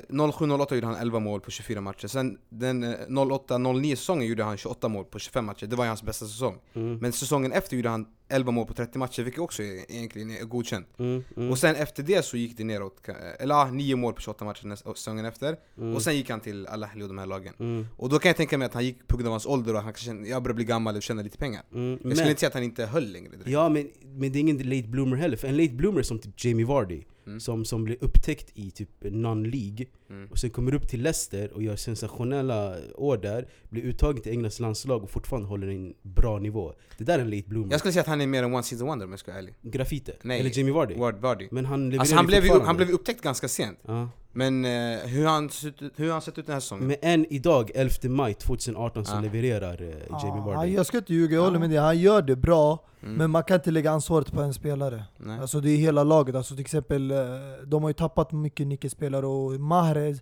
07-08 0.09 0.75
gjorde 0.75 0.87
han 0.87 0.95
11 0.95 1.19
mål 1.19 1.41
på 1.41 1.51
24 1.51 1.81
matcher. 1.81 2.07
Sen 2.07 2.37
den 2.49 2.83
eh, 2.83 2.89
08-09 3.07 3.95
säsongen 3.95 4.27
gjorde 4.27 4.43
han 4.43 4.57
28 4.57 4.87
mål 4.87 5.05
på 5.05 5.19
25 5.19 5.45
matcher. 5.45 5.65
Det 5.67 5.75
var 5.75 5.83
ju 5.83 5.87
hans 5.87 6.03
bästa 6.03 6.25
säsong. 6.25 6.57
mm, 6.73 6.97
Men 6.97 7.11
säsongen 7.13 7.51
efter 7.51 7.75
gjorde 7.75 7.89
han 7.89 8.05
11 8.29 8.51
mål 8.51 8.67
på 8.67 8.73
30 8.73 8.97
matcher, 8.97 9.23
vilket 9.23 9.41
också 9.41 9.63
är, 9.63 9.91
egentligen 9.91 10.31
är 10.31 10.43
godkänt. 10.43 10.87
mm, 10.99 11.23
mm, 11.37 11.51
Och 11.51 11.57
sen 11.59 11.75
efter 11.75 12.03
det 12.03 12.25
så 12.25 12.37
gick 12.37 12.57
det 12.57 12.63
neråt. 12.63 13.01
ka- 13.05 13.35
Eller 13.39 13.55
ja, 13.55 13.69
9 13.71 13.95
mål 13.95 14.13
på 14.13 14.21
28 14.21 14.45
matcher 14.45 14.65
nästa, 14.67 14.93
säsongen 14.93 15.25
efter. 15.25 15.57
mm, 15.77 15.95
Och 15.95 16.01
sen 16.01 16.15
gick 16.15 16.29
han 16.29 16.39
till 16.39 16.67
Al-Ahly 16.67 17.03
och 17.03 17.07
de 17.07 17.17
här 17.17 17.25
lagen. 17.25 17.53
mm, 17.59 17.85
Och 17.97 18.09
då 18.09 18.19
kan 18.19 18.29
jag 18.29 18.37
tänka 18.37 18.57
mig 18.57 18.65
att 18.65 18.73
han 18.73 18.85
gick 18.85 19.07
på 19.07 19.17
grund 19.17 19.27
av 19.27 19.31
hans 19.33 19.45
ålder 19.45 19.73
och 19.73 19.79
han 19.81 19.85
kanske 19.93 20.05
kände, 20.05 20.29
jag 20.29 20.43
börjar 20.43 20.55
bli 20.55 20.65
gammal 20.65 20.95
och 20.95 21.03
tjäna 21.03 21.21
lite 21.21 21.37
pengar. 21.37 21.63
mm, 21.73 21.91
Jag 21.91 22.05
men- 22.05 22.15
skulle 22.15 22.29
inte 22.29 22.39
säga 22.39 22.47
att 22.47 22.53
han 22.53 22.63
inte 22.63 22.85
höll 22.85 23.11
längre 23.11 23.29
direkt. 23.31 23.47
Ja 23.49 23.69
men, 23.69 23.89
men 24.03 24.31
det 24.31 24.39
är 24.39 24.41
ingen 24.41 24.57
late 24.57 24.87
bloomer 24.87 25.17
heller, 25.17 25.37
för 25.37 25.47
en 25.47 25.57
late 25.57 25.73
bloomer 25.73 25.99
är 25.99 26.03
som 26.03 26.19
typ 26.19 26.45
Jamie 26.45 26.65
Vardy 26.65 27.03
Mm. 27.27 27.39
som, 27.39 27.65
som 27.65 27.83
blir 27.83 27.97
upptäckt 28.01 28.51
i 28.53 28.71
typ 28.71 28.89
non-League 29.03 29.85
Mm. 30.09 30.27
och 30.31 30.37
sen 30.39 30.49
kommer 30.49 30.73
upp 30.75 30.87
till 30.87 31.01
Leicester 31.01 31.53
och 31.53 31.63
gör 31.63 31.75
sensationella 31.75 32.75
år 32.95 33.17
där 33.17 33.47
Blir 33.69 33.83
uttagen 33.83 34.21
till 34.21 34.31
Englands 34.31 34.59
landslag 34.59 35.03
och 35.03 35.11
fortfarande 35.11 35.47
håller 35.47 35.67
en 35.67 35.93
bra 36.01 36.39
nivå 36.39 36.73
Det 36.97 37.03
där 37.03 37.19
är 37.19 37.21
en 37.23 37.29
late 37.29 37.49
bloomer 37.49 37.71
Jag 37.71 37.79
skulle 37.79 37.91
säga 37.91 38.01
att 38.01 38.07
han 38.07 38.21
är 38.21 38.27
mer 38.27 38.43
en 38.43 38.53
one 38.53 38.63
season 38.63 38.87
wonder 38.87 39.05
om 39.05 39.11
jag 39.11 39.19
ska 39.19 39.31
vara 39.31 39.39
ärlig. 39.39 39.53
Graffiti, 39.61 40.11
Nej. 40.21 40.39
eller 40.39 40.57
Jamie 40.57 40.73
Vardy 40.73 40.95
Ward 40.95 41.15
Vardy. 41.19 41.47
Men 41.51 41.65
han 41.65 41.99
Alltså 41.99 42.15
han 42.15 42.25
blev, 42.25 42.45
ju, 42.45 42.59
han 42.59 42.75
blev 42.75 42.89
upptäckt 42.89 43.21
ganska 43.21 43.47
sent. 43.47 43.79
ja. 43.85 44.09
Men 44.37 44.65
eh, 44.65 44.71
hur 44.99 45.25
har 45.25 45.33
han 45.33 45.49
sett 45.49 45.81
ut, 45.81 45.93
hur 45.95 46.05
har 46.05 46.11
han 46.11 46.21
sett 46.21 46.37
ut 46.37 46.45
den 46.45 46.53
här 46.53 46.59
säsongen? 46.59 46.87
Men 46.87 46.95
än 47.01 47.25
idag, 47.29 47.71
11 47.75 47.91
maj 48.09 48.33
2018, 48.33 49.05
så 49.05 49.15
Ja. 49.15 49.19
levererar 49.21 49.81
eh, 49.81 49.87
Ja, 50.09 50.21
Jamie 50.23 50.43
Vardy. 50.43 50.73
jag 50.73 50.85
ska 50.85 50.97
inte 50.97 51.13
ljuga, 51.13 51.35
jag 51.35 51.43
håller 51.43 51.59
med 51.59 51.69
dig. 51.69 51.79
Han 51.79 51.99
gör 51.99 52.21
det 52.21 52.35
bra, 52.35 52.83
Mm. 53.03 53.15
men 53.15 53.31
man 53.31 53.43
kan 53.43 53.55
inte 53.55 53.71
lägga 53.71 53.91
ansvaret 53.91 54.31
på 54.31 54.41
en 54.41 54.53
spelare. 54.53 55.03
Nej. 55.17 55.39
Alltså 55.39 55.59
det 55.59 55.69
är 55.69 55.77
hela 55.77 56.03
laget. 56.03 56.35
Alltså 56.35 56.53
till 56.55 56.61
exempel, 56.61 57.11
eh, 57.11 57.17
de 57.65 57.83
har 57.83 57.89
ju 57.89 57.93
tappat 57.93 58.31
mycket 58.31 58.67
nyckelspelare 58.67 59.25
och 59.25 59.51
Mahrez 59.51 60.21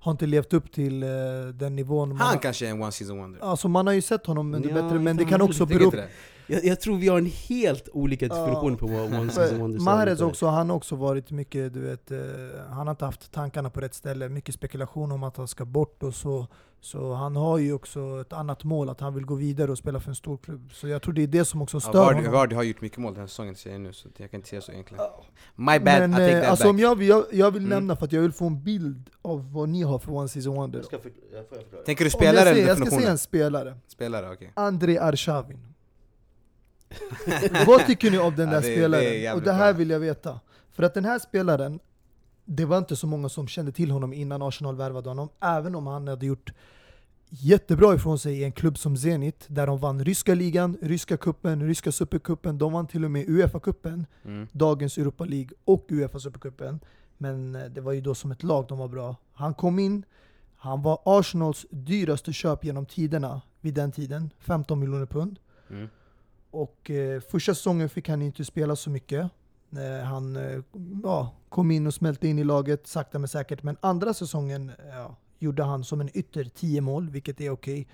har 0.00 0.12
inte 0.12 0.26
levt 0.26 0.52
upp 0.52 0.72
till 0.72 1.02
eh, 1.02 1.08
den 1.54 1.76
nivån. 1.76 2.10
Han 2.16 2.28
har- 2.28 2.36
kanske 2.42 2.66
är 2.66 2.70
en 2.70 2.82
one 2.82 2.92
season 2.92 3.18
wonder. 3.18 3.40
Alltså 3.40 3.68
man 3.68 3.86
har 3.86 3.94
ju 3.94 4.02
sett 4.02 4.26
honom 4.26 4.54
under 4.54 4.68
Ja, 4.68 4.82
bättre, 4.82 4.98
men 4.98 5.16
det 5.16 5.24
kan 5.24 5.42
också 5.42 5.66
bero 5.66 5.90
det? 5.90 6.08
Jag, 6.46 6.64
jag 6.64 6.80
tror 6.80 6.96
vi 6.98 7.08
har 7.08 7.18
en 7.18 7.26
helt 7.48 7.88
olika 7.92 8.26
Ja. 8.26 8.34
definition 8.34 8.76
på 8.76 8.86
vad 8.86 9.14
One 9.14 9.30
Season 9.30 9.58
Wonders 9.58 9.80
är. 9.80 9.84
Mahrez 9.84 10.20
också, 10.20 10.46
han 10.46 10.70
har 10.70 10.76
också 10.76 10.96
varit 10.96 11.30
mycket, 11.30 11.74
du 11.74 11.80
vet, 11.80 12.10
eh, 12.10 12.18
han 12.70 12.86
har 12.86 12.90
inte 12.90 13.04
haft 13.04 13.32
tankarna 13.32 13.70
på 13.70 13.80
rätt 13.80 13.94
ställe. 13.94 14.28
Mycket 14.28 14.54
spekulation 14.54 15.12
om 15.12 15.22
att 15.22 15.36
han 15.36 15.48
ska 15.48 15.64
bort 15.64 16.02
och 16.02 16.14
så. 16.14 16.46
Så 16.80 17.12
han 17.14 17.36
har 17.36 17.58
ju 17.58 17.72
också 17.72 18.20
ett 18.20 18.32
annat 18.32 18.64
mål, 18.64 18.88
att 18.88 19.00
han 19.00 19.14
vill 19.14 19.24
gå 19.24 19.34
vidare 19.34 19.70
och 19.70 19.78
spela 19.78 20.00
för 20.00 20.08
en 20.10 20.14
stor 20.14 20.36
klubb. 20.36 20.70
Så 20.72 20.88
jag 20.88 21.02
tror 21.02 21.14
det 21.14 21.22
är 21.22 21.26
det 21.26 21.44
som 21.44 21.62
också 21.62 21.76
Ja, 21.76 21.80
stör 21.80 21.92
Vardy, 21.98 22.16
honom. 22.16 22.32
Vardy 22.32 22.54
har 22.54 22.62
gjort 22.62 22.80
mycket 22.80 22.98
mål 22.98 23.12
den 23.12 23.20
här 23.20 23.26
säsongen 23.26 23.54
säger 23.54 23.76
jag 23.76 23.82
nu, 23.82 23.92
så 23.92 24.08
jag 24.16 24.30
kan 24.30 24.38
inte 24.38 24.48
säga 24.48 24.60
så 24.60 24.72
egentligen. 24.72 25.04
My 25.56 25.64
bad, 25.78 25.84
Men 25.84 26.10
I 26.10 26.14
take 26.14 26.30
eh, 26.30 26.40
that 26.40 26.50
alltså 26.50 26.64
back. 26.64 26.70
om 26.70 26.78
jag, 26.78 26.96
vill- 26.98 27.08
jag, 27.08 27.24
jag 27.32 27.50
vill 27.50 27.62
Mm. 27.62 27.70
nämna 27.70 27.96
för 27.96 28.04
att 28.04 28.12
jag 28.12 28.22
vill 28.22 28.32
få 28.32 28.46
en 28.46 28.62
bild 28.62 29.10
av 29.22 29.52
vad 29.52 29.68
ni 29.68 29.82
har 29.82 29.98
för 29.98 30.12
One 30.12 30.28
Season 30.28 30.54
Wonder. 30.54 30.78
Jag 30.78 30.86
ska 30.86 30.98
förklara, 30.98 31.26
jag 31.32 31.48
får 31.48 31.56
jag 31.58 31.64
förklara. 31.64 31.84
Tänker 31.84 32.04
du 32.04 32.10
spelare 32.10 32.34
jag, 32.36 32.42
eller 32.42 32.52
säger, 32.52 32.66
jag 32.68 32.76
ska 32.76 32.84
definitionen? 32.84 33.02
säga 33.02 33.12
en 33.12 33.18
spelare. 33.18 33.76
Spelare, 33.86 34.30
okej. 34.32 34.52
Andrei 34.54 34.98
Arshavin. 34.98 35.58
Vad 37.66 37.86
tycker 37.86 38.10
ni 38.10 38.18
om 38.18 38.36
den 38.36 38.48
Ja, 38.48 38.54
där 38.54 38.60
det- 38.62 38.68
det 38.68 38.74
spelaren? 38.74 39.04
jävligt 39.04 39.34
och 39.34 39.42
det 39.42 39.52
här 39.52 39.72
bra. 39.72 39.78
vill 39.78 39.90
jag 39.90 40.00
veta. 40.00 40.40
För 40.72 40.82
att 40.82 40.94
den 40.94 41.04
här 41.04 41.18
spelaren, 41.18 41.80
det 42.44 42.64
var 42.64 42.78
inte 42.78 42.96
så 42.96 43.06
många 43.06 43.28
som 43.28 43.48
kände 43.48 43.72
till 43.72 43.90
honom 43.90 44.12
innan 44.12 44.42
Arsenal 44.42 44.76
värvade 44.76 45.08
honom. 45.08 45.28
Även 45.40 45.74
om 45.74 45.86
han 45.86 46.08
hade 46.08 46.26
gjort 46.26 46.52
jättebra 47.28 47.94
ifrån 47.94 48.18
sig 48.18 48.40
i 48.40 48.44
en 48.44 48.52
klubb 48.52 48.78
som 48.78 48.96
Zenit, 48.96 49.44
där 49.48 49.66
de 49.66 49.78
vann 49.78 50.04
ryska 50.04 50.34
ligan, 50.34 50.76
ryska 50.82 51.16
kuppen, 51.16 51.66
ryska 51.66 51.92
supercupen. 51.92 52.58
De 52.58 52.72
vann 52.72 52.86
till 52.86 53.04
och 53.04 53.10
med 53.10 53.26
Uefa-cupen, 53.28 54.06
Mm. 54.24 54.48
dagens 54.52 54.98
Europa 54.98 55.24
League 55.24 55.48
och 55.64 55.86
Uefa 55.90 56.18
supercupen. 56.20 56.80
Men 57.18 57.54
eh, 57.54 57.64
det 57.64 57.80
var 57.80 57.92
ju 57.92 58.00
då 58.00 58.14
som 58.14 58.30
ett 58.32 58.42
lag 58.42 58.66
de 58.68 58.78
var 58.78 58.88
bra. 58.88 59.16
Han 59.32 59.54
kom 59.54 59.78
in, 59.78 60.04
han 60.56 60.82
var 60.82 60.98
Arsenals 61.04 61.66
dyraste 61.70 62.32
köp 62.32 62.64
genom 62.64 62.86
tiderna 62.86 63.40
vid 63.60 63.74
den 63.74 63.92
tiden, 63.92 64.30
15 64.38 64.78
miljoner 64.80 65.06
pund. 65.06 65.38
Mm. 65.70 65.88
Och 66.54 66.90
eh, 66.90 67.20
första 67.20 67.54
säsongen 67.54 67.88
fick 67.88 68.08
han 68.08 68.22
inte 68.22 68.44
spela 68.44 68.76
så 68.76 68.90
mycket. 68.90 69.30
Eh, 69.72 70.04
han 70.04 70.36
eh, 70.36 70.60
ja, 71.02 71.32
kom 71.48 71.70
in 71.70 71.86
och 71.86 71.94
smälte 71.94 72.28
in 72.28 72.38
i 72.38 72.44
laget 72.44 72.86
sakta 72.86 73.18
men 73.18 73.28
säkert. 73.28 73.62
Men 73.62 73.76
andra 73.80 74.14
säsongen 74.14 74.68
eh, 74.68 74.88
ja, 74.88 75.16
gjorde 75.38 75.62
han 75.62 75.84
som 75.84 76.00
en 76.00 76.18
ytter 76.18 76.44
10 76.44 76.80
mål, 76.80 77.10
vilket 77.10 77.40
är 77.40 77.50
okej 77.50 77.86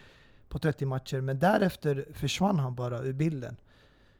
på 0.49 0.59
30 0.59 0.87
matcher. 0.87 1.21
Men 1.21 1.39
därefter 1.39 2.07
försvann 2.15 2.59
han 2.59 2.75
bara 2.75 3.03
ur 3.03 3.13
bilden. 3.13 3.57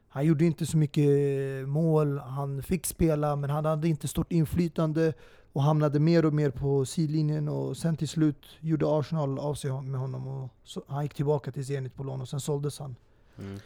Han 0.07 0.25
gjorde 0.25 0.45
inte 0.45 0.65
så 0.65 0.77
mycket 0.77 1.07
eh, 1.07 1.67
mål, 1.67 2.17
han 2.17 2.63
fick 2.63 2.85
spela 2.85 3.35
men 3.35 3.49
han 3.49 3.65
hade 3.65 3.87
inte 3.87 4.07
stort 4.07 4.31
inflytande 4.31 5.13
och 5.53 5.63
hamnade 5.63 5.99
mer 5.99 6.25
och 6.25 6.33
mer 6.33 6.49
på 6.49 6.85
sidlinjen 6.85 7.49
och 7.49 7.77
sen 7.77 7.97
till 7.97 8.07
slut 8.07 8.45
gjorde 8.59 8.85
Arsenal 8.99 9.39
av 9.39 9.55
sig 9.55 9.81
med 9.81 9.99
honom 9.99 10.27
och 10.27 10.49
så, 10.63 10.83
han 10.87 11.03
gick 11.03 11.13
tillbaka 11.13 11.51
till 11.51 11.65
Zenit 11.65 11.95
på 11.95 12.03
lån 12.03 12.21
och 12.21 12.29
sen 12.29 12.39
såldes 12.39 12.79
han. 12.79 12.95
Mm. 13.39 13.59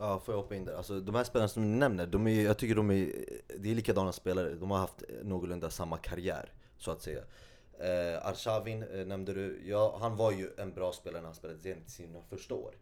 Ja, 0.00 0.20
får 0.24 0.34
jag 0.34 0.42
hoppa 0.42 0.54
in 0.54 0.64
där? 0.64 0.74
Alltså 0.76 1.00
de 1.00 1.14
här 1.14 1.24
spelarna 1.24 1.48
som 1.48 1.72
ni 1.72 1.78
nämner, 1.78 2.06
de 2.06 2.26
är, 2.26 2.44
jag 2.44 2.58
tycker 2.58 2.74
de 2.74 2.90
är, 2.90 3.12
det 3.58 3.70
är 3.70 3.74
likadana 3.74 4.12
spelare. 4.12 4.54
De 4.54 4.70
har 4.70 4.78
haft 4.78 5.02
någorlunda 5.22 5.70
samma 5.70 5.96
karriär, 5.96 6.52
så 6.78 6.90
att 6.90 7.02
säga. 7.02 7.20
Eh, 7.80 8.26
Arshavin 8.26 8.82
eh, 8.82 9.06
nämnde 9.06 9.34
du, 9.34 9.62
ja, 9.66 9.98
han 10.00 10.16
var 10.16 10.32
ju 10.32 10.50
en 10.58 10.72
bra 10.72 10.92
spelare 10.92 11.20
när 11.20 11.28
han 11.28 11.34
spelade 11.34 11.58
Zenit 11.60 11.90
sina 11.90 12.18
första 12.30 12.54
år. 12.54 12.74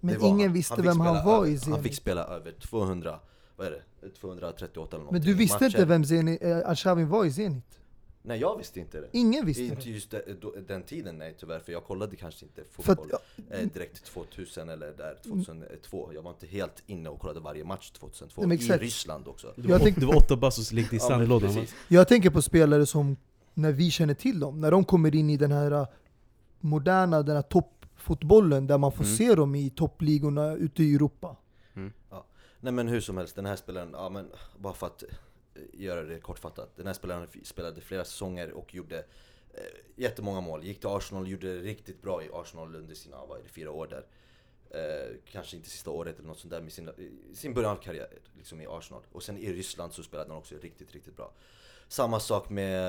Men 0.00 0.24
ingen 0.24 0.40
han. 0.40 0.52
visste 0.52 0.76
fick 0.76 0.84
vem 0.84 1.00
han 1.00 1.24
var 1.24 1.36
över, 1.36 1.46
i 1.46 1.58
Zenit. 1.58 1.74
Han 1.74 1.82
fick 1.82 1.94
spela 1.94 2.24
över 2.24 2.52
200, 2.52 3.18
vad 3.56 3.66
är 3.66 3.70
det? 4.00 4.08
238 4.10 4.96
eller 4.96 5.04
någonting 5.04 5.12
Men 5.12 5.22
du 5.22 5.34
visste 5.34 5.64
matcher. 5.64 5.66
inte 5.66 5.84
vem 5.84 6.04
Zenit, 6.04 6.42
eh, 6.42 6.58
Arshavin 6.70 7.08
var 7.08 7.24
i 7.24 7.32
Zenit? 7.32 7.80
Nej 8.24 8.40
jag 8.40 8.58
visste 8.58 8.80
inte 8.80 9.00
det. 9.00 9.08
Ingen 9.12 9.46
visste 9.46 9.62
Inte 9.62 9.82
det. 9.82 9.90
just 9.90 10.10
det, 10.10 10.40
då, 10.40 10.54
den 10.68 10.82
tiden 10.82 11.18
nej 11.18 11.36
tyvärr, 11.40 11.60
för 11.60 11.72
jag 11.72 11.84
kollade 11.84 12.16
kanske 12.16 12.44
inte 12.44 12.64
För 12.70 12.80
att, 12.82 12.86
fotboll 12.98 13.08
ja, 13.12 13.56
eh, 13.56 13.68
direkt 13.68 14.04
2000 14.04 14.68
eller 14.68 14.92
där 14.92 15.18
2002. 15.22 16.10
Jag 16.14 16.22
var 16.22 16.30
inte 16.30 16.46
helt 16.46 16.82
inne 16.86 17.08
och 17.08 17.20
kollade 17.20 17.40
varje 17.40 17.64
match 17.64 17.90
2002, 17.90 18.42
Nej, 18.46 18.56
i 18.56 18.60
exakt. 18.60 18.82
Ryssland 18.82 19.28
också. 19.28 19.52
Du 19.56 19.68
var, 19.68 19.78
tänkte- 19.78 20.00
du 20.00 20.06
var 20.06 20.16
åtta 20.16 20.36
bast 20.36 20.58
och 20.58 20.64
så 20.64 20.74
lekte 20.74 20.96
i 20.96 20.98
Ja, 20.98 21.08
sandlådan 21.08 21.54
precis. 21.54 21.74
jag 21.88 22.08
tänker 22.08 22.30
på 22.30 22.42
spelare 22.42 22.86
som, 22.86 23.16
när 23.54 23.72
vi 23.72 23.90
känner 23.90 24.14
till 24.14 24.40
dem, 24.40 24.60
när 24.60 24.70
de 24.70 24.84
kommer 24.84 25.14
in 25.14 25.30
i 25.30 25.36
den 25.36 25.52
här 25.52 25.70
eh, 25.72 25.86
moderna, 26.60 27.22
den 27.22 27.36
här 27.36 27.42
toppfotbollen 27.42 28.66
där 28.66 28.78
man 28.78 28.92
får 28.92 29.04
Mm. 29.04 29.16
se 29.16 29.34
dem 29.34 29.54
i 29.54 29.70
toppligorna 29.70 30.54
ute 30.54 30.82
i 30.82 30.94
Europa. 30.94 31.36
Nej 32.64 32.72
men 32.72 32.88
hur 32.88 33.00
som 33.00 33.16
helst, 33.16 33.36
den 33.36 33.46
här 33.46 33.56
spelaren, 33.56 33.88
ja 33.92 34.08
men 34.08 34.28
bara 34.58 34.72
för 34.72 34.86
att 34.86 35.02
göra 35.72 36.02
det 36.02 36.20
kortfattat. 36.20 36.76
Den 36.76 36.86
här 36.86 36.94
spelaren 36.94 37.28
spelade 37.42 37.80
flera 37.80 38.04
säsonger 38.04 38.52
och 38.52 38.74
gjorde 38.74 38.98
eh, 39.54 39.64
jättemånga 39.96 40.40
mål. 40.40 40.64
Gick 40.64 40.80
till 40.80 40.88
Arsenal, 40.88 41.28
gjorde 41.28 41.54
det 41.54 41.60
riktigt 41.60 42.02
bra 42.02 42.22
i 42.22 42.30
Arsenal 42.32 42.76
under 42.76 42.94
sina, 42.94 43.26
vad 43.26 43.38
är 43.38 43.42
det, 43.42 43.48
fyra 43.48 43.70
år 43.70 43.86
där. 43.86 44.06
Eh, 44.70 45.16
kanske 45.32 45.56
inte 45.56 45.70
sista 45.70 45.90
året 45.90 46.18
eller 46.18 46.28
något 46.28 46.38
sånt 46.38 46.50
där 46.50 46.60
med 46.60 46.72
sin, 46.72 46.88
eh, 46.88 46.94
sin 47.34 47.54
början 47.54 47.72
av 47.72 47.76
karriär 47.76 48.08
liksom 48.36 48.60
i 48.60 48.66
Arsenal. 48.66 49.02
Och 49.12 49.22
sen 49.22 49.38
i 49.38 49.52
Ryssland 49.52 49.92
så 49.92 50.02
spelade 50.02 50.30
han 50.30 50.38
också 50.38 50.54
riktigt, 50.54 50.92
riktigt 50.92 51.16
bra. 51.16 51.32
Samma 51.88 52.20
sak 52.20 52.50
med, 52.50 52.80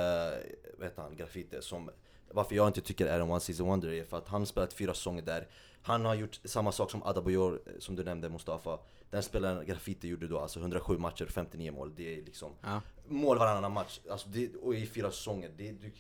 vad 0.78 0.88
heter 0.88 1.02
han, 1.02 1.16
Grafite 1.16 1.62
som 1.62 1.92
varför 2.34 2.56
jag 2.56 2.68
inte 2.68 2.82
tycker 2.82 3.06
är 3.06 3.20
en 3.20 3.32
one 3.32 3.40
season 3.40 3.68
wonder 3.68 3.90
är 3.90 4.04
för 4.04 4.18
att 4.18 4.28
han 4.28 4.46
spelat 4.46 4.74
fyra 4.74 4.94
säsonger 4.94 5.22
där 5.22 5.48
Han 5.82 6.06
har 6.06 6.16
gjort 6.16 6.40
samma 6.44 6.72
sak 6.72 6.92
som 6.92 7.04
Adabayor, 7.04 7.62
eh, 7.66 7.72
som 7.80 7.96
du 7.96 8.04
nämnde 8.04 8.30
Mustafa 8.30 8.80
den 9.14 9.24
spelaren 9.24 9.66
Grafite 9.66 10.08
gjorde 10.08 10.28
då 10.28 10.40
alltså 10.40 10.60
107 10.60 10.98
matcher, 10.98 11.26
59 11.26 11.72
mål 11.72 11.92
Det 11.96 12.14
är 12.20 12.26
liksom 12.26 12.52
Ja. 12.62 12.82
mål 13.08 13.38
varannan 13.38 13.72
match, 13.72 14.00
alltså 14.12 14.30
det, 14.30 14.56
och 14.56 14.76
i 14.76 14.86
fyra 14.86 15.12
säsonger 15.12 15.52
det, 15.58 15.72
du, 15.72 15.92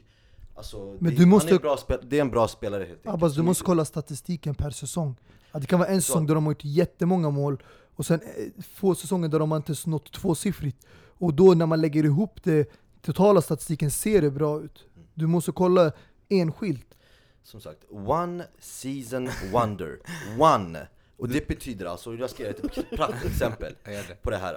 alltså, 0.55 0.97
Men 0.99 1.11
det, 1.11 1.17
du 1.19 1.25
måste- 1.25 1.55
är 1.55 1.77
spel, 1.77 1.99
det 2.03 2.17
är 2.17 2.21
en 2.21 2.29
bra 2.29 2.47
spelare 2.47 2.83
helt 2.83 2.97
enkelt 2.97 3.13
Abbas, 3.13 3.35
du 3.35 3.41
måste 3.41 3.63
kolla 3.63 3.85
statistiken 3.85 4.55
per 4.55 4.69
säsong. 4.69 5.15
Att 5.51 5.61
det 5.61 5.67
kan 5.67 5.79
vara 5.79 5.89
en 5.89 6.01
Så- 6.01 6.05
säsong 6.05 6.25
där 6.27 6.35
de 6.35 6.45
har 6.45 6.51
gjort 6.51 6.65
jättemånga 6.65 7.29
mål, 7.29 7.63
och 7.95 8.05
sen 8.05 8.19
eh, 8.21 8.63
få 8.73 8.95
säsonger 8.95 9.27
där 9.27 9.39
de 9.39 9.51
har 9.51 9.57
inte 9.57 9.75
nått 9.85 10.11
tvåsiffrigt. 10.13 10.85
Och 10.95 11.33
då 11.33 11.53
när 11.53 11.65
man 11.65 11.81
lägger 11.81 12.03
ihop 12.03 12.43
det, 12.43 12.69
totala 13.01 13.41
statistiken 13.41 13.91
ser 13.91 14.21
det 14.21 14.31
bra 14.31 14.61
ut. 14.61 14.85
Du 15.13 15.27
måste 15.27 15.51
kolla 15.51 15.91
enskilt. 16.29 16.97
Som 17.43 17.61
sagt, 17.61 17.83
one 17.91 18.45
season 18.59 19.29
wonder. 19.51 19.99
One! 20.39 20.87
Och 21.17 21.29
det 21.29 21.47
betyder 21.47 21.85
alltså, 21.85 22.13
jag 22.15 22.29
ska 22.29 22.43
ge 22.43 22.49
ett 22.49 22.89
praktexempel 22.89 23.75
gör 23.85 24.03
det. 24.07 24.15
på 24.21 24.29
det 24.29 24.37
här. 24.37 24.53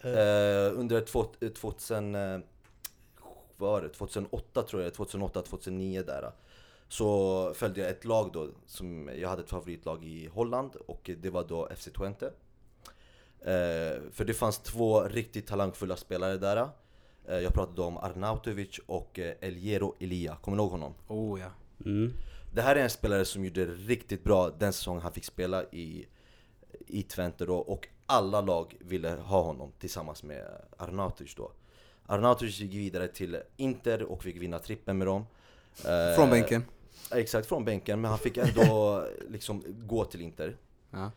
Eh, 0.00 0.78
under 0.78 1.00
två- 1.00 1.32
eh, 1.40 1.48
2000, 1.48 2.14
eh, 2.14 2.38
vad 3.56 3.70
var 3.70 3.82
det? 3.82 3.88
2008 3.88 4.62
tror 4.62 4.82
jag, 4.82 4.94
2008, 4.94 5.42
2009 5.42 6.02
där. 6.02 6.32
Så 6.88 7.52
följde 7.54 7.80
jag 7.80 7.90
ett 7.90 8.04
lag 8.04 8.30
då, 8.32 8.48
som 8.66 9.10
jag 9.16 9.28
hade 9.28 9.42
ett 9.42 9.50
favoritlag 9.50 10.04
i 10.04 10.26
Holland 10.28 10.76
och 10.86 11.10
det 11.18 11.30
var 11.30 11.44
då 11.44 11.68
FC 11.76 11.88
Twente. 11.96 12.26
Eh, 13.40 14.00
för 14.12 14.24
det 14.24 14.34
fanns 14.34 14.58
två 14.58 15.02
riktigt 15.02 15.46
talangfulla 15.46 15.96
spelare 15.96 16.36
där. 16.36 16.68
Eh, 17.28 17.38
jag 17.38 17.52
pratade 17.54 17.82
om 17.82 17.96
Arnautovic 17.96 18.80
och 18.86 19.18
eh, 19.18 19.34
Eljero 19.40 19.94
Elia, 20.00 20.36
kommer 20.36 20.56
ni 20.56 20.62
ihåg 20.62 20.70
honom? 20.70 20.94
Oh 21.08 21.40
ja. 21.40 21.50
Mm. 21.84 22.12
Det 22.52 22.62
här 22.62 22.76
är 22.76 22.82
en 22.82 22.90
spelare 22.90 23.24
som 23.24 23.44
gjorde 23.44 23.66
riktigt 23.66 24.24
bra 24.24 24.50
den 24.50 24.72
säsongen 24.72 25.02
han 25.02 25.12
fick 25.12 25.24
spela 25.24 25.64
i, 25.64 26.06
i 26.86 27.02
Twente 27.02 27.44
då 27.46 27.56
och 27.56 27.88
alla 28.06 28.40
lag 28.40 28.76
ville 28.80 29.10
ha 29.10 29.42
honom 29.42 29.72
tillsammans 29.78 30.22
med 30.22 30.44
Arnautovic 30.76 31.34
då 31.34 31.52
Arnautovic 32.06 32.60
gick 32.60 32.74
vidare 32.74 33.08
till 33.08 33.38
Inter 33.56 34.02
och 34.02 34.22
fick 34.22 34.36
vinna 34.36 34.58
trippen 34.58 34.98
med 34.98 35.06
dem 35.06 35.26
Eh, 35.84 36.16
Från 36.16 36.30
bänken. 36.30 36.64
Exakt, 37.12 37.48
från 37.48 37.64
bänken, 37.64 38.00
men 38.00 38.10
han 38.10 38.18
fick 38.18 38.36
ändå 38.36 39.04
liksom 39.28 39.64
gå 39.68 40.04
till 40.04 40.20
Inter 40.20 40.56
Ja. 40.90 41.10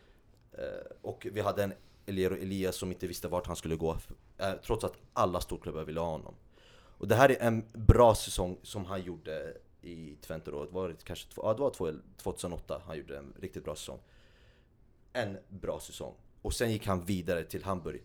Eh, 0.52 0.64
Och 1.02 1.26
vi 1.32 1.40
hade 1.40 1.62
en 1.64 1.72
Eliero 2.06 2.34
Elias 2.34 2.76
som 2.76 2.92
inte 2.92 3.06
visste 3.06 3.28
vart 3.28 3.46
han 3.46 3.56
skulle 3.56 3.76
gå 3.76 3.96
eh, 4.38 4.52
Trots 4.66 4.84
att 4.84 4.92
alla 5.12 5.40
storklubbar 5.40 5.84
ville 5.84 6.00
ha 6.00 6.06
honom 6.10 6.34
Och 6.98 7.08
det 7.08 7.14
här 7.14 7.28
är 7.28 7.36
en 7.40 7.64
bra 7.72 8.14
säsong 8.14 8.56
som 8.62 8.84
han 8.84 9.02
gjorde 9.02 9.56
i 9.82 10.16
Twente 10.20 10.50
då, 10.50 10.64
det 10.64 10.70
var 10.72 10.96
kanske 11.04 11.28
ja, 11.36 11.54
det 11.54 11.60
var 11.60 11.70
två- 11.70 11.92
2008 12.16 12.82
han 12.86 12.96
gjorde 12.98 13.18
en 13.18 13.34
riktigt 13.40 13.64
bra 13.64 13.74
säsong. 13.74 13.98
En 15.12 15.38
bra 15.48 15.80
säsong. 15.80 16.14
Och 16.42 16.54
sen 16.54 16.70
gick 16.72 16.86
han 16.86 17.04
vidare 17.04 17.44
till 17.44 17.64
Hamburg. 17.64 18.02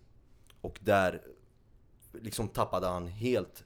Och 0.61 0.79
där 0.81 1.21
liksom 2.13 2.47
tappade 2.47 2.87
han 2.87 3.07
helt 3.07 3.63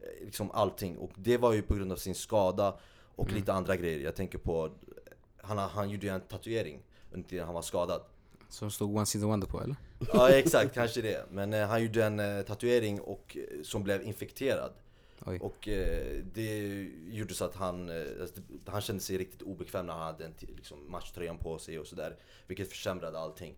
eh, 0.00 0.24
liksom 0.24 0.50
allting. 0.50 0.98
Och 0.98 1.10
det 1.16 1.36
var 1.36 1.52
ju 1.52 1.62
på 1.62 1.74
grund 1.74 1.92
av 1.92 1.96
sin 1.96 2.14
skada 2.14 2.78
och 3.16 3.26
Mm. 3.28 3.36
lite 3.40 3.52
andra 3.52 3.76
grejer. 3.76 3.98
Jag 4.00 4.16
tänker 4.16 4.38
på, 4.38 4.70
han, 5.36 5.58
han 5.58 5.90
gjorde 5.90 6.06
ju 6.06 6.12
en 6.12 6.20
tatuering 6.20 6.82
under 7.12 7.28
tiden 7.28 7.44
han 7.46 7.54
var 7.54 7.62
skadad. 7.62 8.02
Som 8.48 8.70
stod 8.70 8.96
One 8.96 9.06
Season 9.06 9.30
Wonder 9.30 9.46
på 9.46 9.60
eller? 9.62 9.76
Ja 10.12 10.28
exakt, 10.30 10.74
kanske 10.74 11.02
det. 11.02 11.26
Men 11.30 11.52
eh, 11.52 11.66
han 11.68 11.82
gjorde 11.84 12.04
en 12.04 12.20
eh, 12.20 12.42
tatuering 12.42 13.00
och, 13.00 13.36
eh, 13.36 13.62
som 13.62 13.82
blev 13.82 14.02
infekterad 14.02 14.72
Oj. 15.26 15.38
Och 15.40 15.68
eh, 15.68 16.24
det 16.34 16.88
gjorde 17.10 17.34
så 17.34 17.44
att 17.44 17.54
han, 17.54 17.88
eh, 17.88 18.04
alltså, 18.20 18.40
han 18.66 18.80
kände 18.80 19.02
sig 19.02 19.18
riktigt 19.18 19.42
obekväm 19.42 19.86
när 19.86 19.92
han 19.92 20.02
hade 20.02 20.24
en 20.24 20.34
liksom, 20.56 20.90
matchtröjan 20.90 21.38
på 21.38 21.58
sig 21.58 21.78
och 21.78 21.86
sådär. 21.86 22.16
Vilket 22.46 22.68
försämrade 22.68 23.18
allting. 23.18 23.56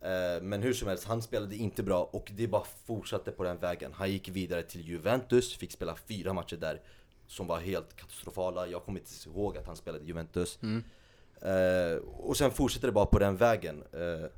Eh, 0.00 0.42
men 0.42 0.62
hur 0.62 0.72
som 0.72 0.88
helst, 0.88 1.04
han 1.04 1.22
spelade 1.22 1.56
inte 1.56 1.82
bra 1.82 2.02
och 2.12 2.30
det 2.34 2.48
bara 2.48 2.64
fortsatte 2.84 3.30
på 3.30 3.44
den 3.44 3.58
vägen. 3.58 3.92
Han 3.92 4.10
gick 4.10 4.28
vidare 4.28 4.62
till 4.62 4.88
Juventus, 4.88 5.56
fick 5.56 5.72
spela 5.72 5.96
fyra 5.96 6.32
matcher 6.32 6.56
där 6.56 6.80
som 7.26 7.46
var 7.46 7.60
helt 7.60 7.96
katastrofala. 7.96 8.66
Jag 8.66 8.84
kommer 8.84 9.00
inte 9.00 9.28
ihåg 9.28 9.58
att 9.58 9.66
han 9.66 9.76
spelade 9.76 10.04
Juventus. 10.04 10.58
Mm. 10.62 10.84
Eh, 11.42 11.96
och 11.96 12.36
sen 12.36 12.50
fortsatte 12.50 12.86
det 12.86 12.92
bara 12.92 13.06
på 13.06 13.18
den 13.18 13.36
vägen. 13.36 13.82
Eh, 13.92 14.28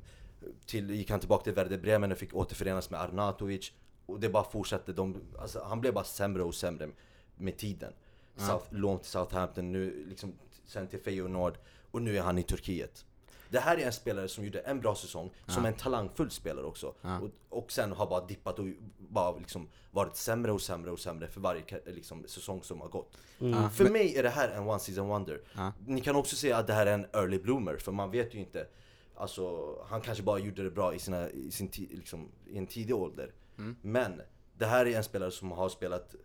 till, 0.65 0.89
gick 0.89 1.09
han 1.09 1.19
tillbaka 1.19 1.43
till 1.43 1.53
Werder 1.53 1.77
Bremen 1.77 2.11
och 2.11 2.17
fick 2.17 2.35
återförenas 2.35 2.89
med 2.89 3.01
Arnautovic. 3.01 3.71
Och 4.13 4.19
det 4.19 4.29
bara 4.29 4.43
fortsatte. 4.43 4.93
De, 4.93 5.21
alltså, 5.39 5.63
han 5.63 5.81
blev 5.81 5.93
bara 5.93 6.03
sämre 6.03 6.43
och 6.43 6.55
sämre 6.55 6.89
med 7.35 7.57
tiden. 7.57 7.93
South, 8.35 8.65
lån 8.69 8.99
till 8.99 9.09
Southampton, 9.09 9.71
nu 9.71 10.05
liksom 10.09 10.33
sen 10.65 10.87
till 10.87 10.99
Feyenoord 10.99 11.57
och 11.91 12.01
nu 12.01 12.17
är 12.17 12.21
han 12.21 12.37
i 12.37 12.43
Turkiet. 12.43 13.05
Det 13.49 13.59
här 13.59 13.77
är 13.77 13.85
en 13.85 13.93
spelare 13.93 14.27
som 14.27 14.45
gjorde 14.45 14.59
en 14.59 14.79
bra 14.79 14.95
säsong, 14.95 15.31
som 15.47 15.65
en 15.65 15.73
talangfull 15.73 16.31
spelare 16.31 16.65
också. 16.65 16.93
Ja. 17.01 17.19
Och, 17.19 17.29
och 17.49 17.71
sen 17.71 17.91
har 17.91 18.07
bara 18.09 18.25
dippat 18.25 18.59
och 18.59 18.65
bara 18.97 19.37
liksom 19.37 19.67
varit 19.91 20.15
sämre 20.15 20.51
och 20.51 20.61
sämre 20.61 20.91
och 20.91 20.99
sämre 20.99 21.27
för 21.27 21.41
varje 21.41 21.63
liksom, 21.85 22.23
säsong 22.27 22.63
som 22.63 22.81
har 22.81 22.87
gått. 22.87 23.17
Ja, 23.37 23.69
För 23.69 23.83
men- 23.83 23.93
mig 23.93 24.17
är 24.17 24.23
det 24.23 24.29
här 24.29 24.49
en 24.49 24.67
one 24.67 24.79
season 24.79 25.07
wonder. 25.07 25.41
Ni 25.85 26.01
kan 26.01 26.15
också 26.15 26.35
säga 26.35 26.57
att 26.57 26.67
det 26.67 26.73
här 26.73 26.85
är 26.85 26.93
en 26.93 27.05
early 27.13 27.39
bloomer, 27.39 27.77
för 27.77 27.91
man 27.91 28.11
vet 28.11 28.35
ju 28.35 28.39
inte 28.39 28.67
Alltså, 29.15 29.75
han 29.89 30.01
kanske 30.01 30.23
bara 30.23 30.39
gjorde 30.39 30.63
det 30.63 30.71
bra 30.71 30.95
i, 30.95 30.99
sina, 30.99 31.29
i, 31.29 31.51
sin 31.51 31.69
liksom, 31.77 32.29
i 32.47 32.57
en 32.57 32.67
tidig 32.67 32.95
ålder 32.95 33.31
Mm. 33.57 33.75
Men, 33.81 34.21
det 34.57 34.65
här 34.65 34.85
är 34.85 34.97
en 34.97 35.03
spelare 35.03 35.31
som 35.31 35.51
har 35.51 35.69
spelat 35.69 36.15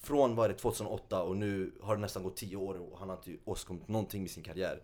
Från 0.00 0.34
vad 0.36 0.44
är 0.44 0.48
det, 0.48 0.58
2008 0.58 1.22
och 1.22 1.36
nu 1.36 1.72
har 1.82 1.94
det 1.96 2.00
nästan 2.00 2.22
gått 2.22 2.36
10 2.36 2.56
år 2.56 2.74
och 2.92 2.98
han 2.98 3.08
har 3.08 3.16
inte 3.16 3.36
åstadkommit 3.44 3.88
någonting 3.88 4.22
med 4.22 4.30
sin 4.30 4.42
karriär 4.42 4.82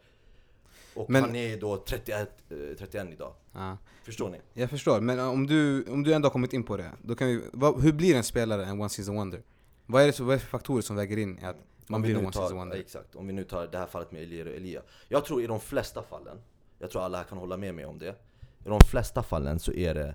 Och 0.94 1.10
Men- 1.10 1.22
han 1.22 1.36
är 1.36 1.60
då 1.60 1.76
31, 1.76 2.28
eh, 2.50 2.56
31 2.78 3.12
idag, 3.12 3.34
Ja. 3.52 3.76
förstår 4.04 4.30
ni? 4.30 4.40
Jag 4.52 4.70
förstår, 4.70 5.00
men 5.00 5.20
om 5.20 5.46
du, 5.46 5.84
om 5.84 6.02
du 6.02 6.12
ändå 6.12 6.26
har 6.26 6.30
kommit 6.32 6.52
in 6.52 6.62
på 6.62 6.76
det, 6.76 6.90
då 7.02 7.14
kan 7.14 7.28
vi, 7.28 7.42
vad, 7.52 7.82
hur 7.82 7.92
blir 7.92 8.14
en 8.16 8.24
spelare 8.24 8.64
en 8.64 8.80
one 8.80 8.88
season 8.88 9.14
wonder? 9.16 9.42
Vad 9.86 10.02
är, 10.02 10.06
det, 10.06 10.20
vad 10.20 10.28
är 10.28 10.38
det 10.38 10.40
för 10.40 10.48
faktorer 10.48 10.82
som 10.82 10.96
väger 10.96 11.16
in 11.16 11.38
i 11.38 11.44
att 11.44 11.56
man 11.86 12.02
blir 12.02 12.10
en 12.14 12.20
one 12.20 12.32
tar, 12.32 12.40
season 12.40 12.58
wonder? 12.58 12.76
Exakt, 12.76 13.14
om 13.14 13.26
vi 13.26 13.32
nu 13.32 13.44
tar 13.44 13.66
det 13.66 13.78
här 13.78 13.86
fallet 13.86 14.12
med 14.12 14.22
Elir 14.22 14.46
och 14.48 14.54
Elia 14.54 14.82
Jag 15.08 15.24
tror 15.24 15.42
i 15.42 15.46
de 15.46 15.60
flesta 15.60 16.02
fallen, 16.02 16.38
jag 16.78 16.90
tror 16.90 17.02
alla 17.02 17.18
här 17.18 17.24
kan 17.24 17.38
hålla 17.38 17.56
med 17.56 17.74
mig 17.74 17.84
om 17.84 17.98
det 17.98 18.16
I 18.64 18.68
de 18.68 18.80
flesta 18.80 19.22
fallen 19.22 19.58
så 19.58 19.72
är 19.72 19.94
det 19.94 20.14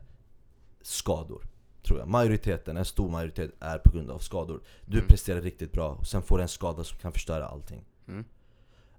skador 0.82 1.44
Tror 1.90 2.00
jag. 2.00 2.08
Majoriteten, 2.08 2.78
en 2.78 2.86
stor 2.86 3.10
majoritet 3.10 3.52
är 3.60 3.78
på 3.78 3.92
grund 3.92 4.12
av 4.12 4.20
skador 4.20 4.62
Du 4.86 4.98
Mm. 4.98 5.08
presterar 5.08 5.42
riktigt 5.42 5.72
bra, 5.72 5.90
och 5.90 6.08
sen 6.08 6.22
får 6.22 6.38
du 6.38 6.42
en 6.42 6.48
skada 6.50 6.84
som 6.84 6.98
kan 6.98 7.12
förstöra 7.12 7.46
allting 7.46 7.86
Mm. 8.08 8.26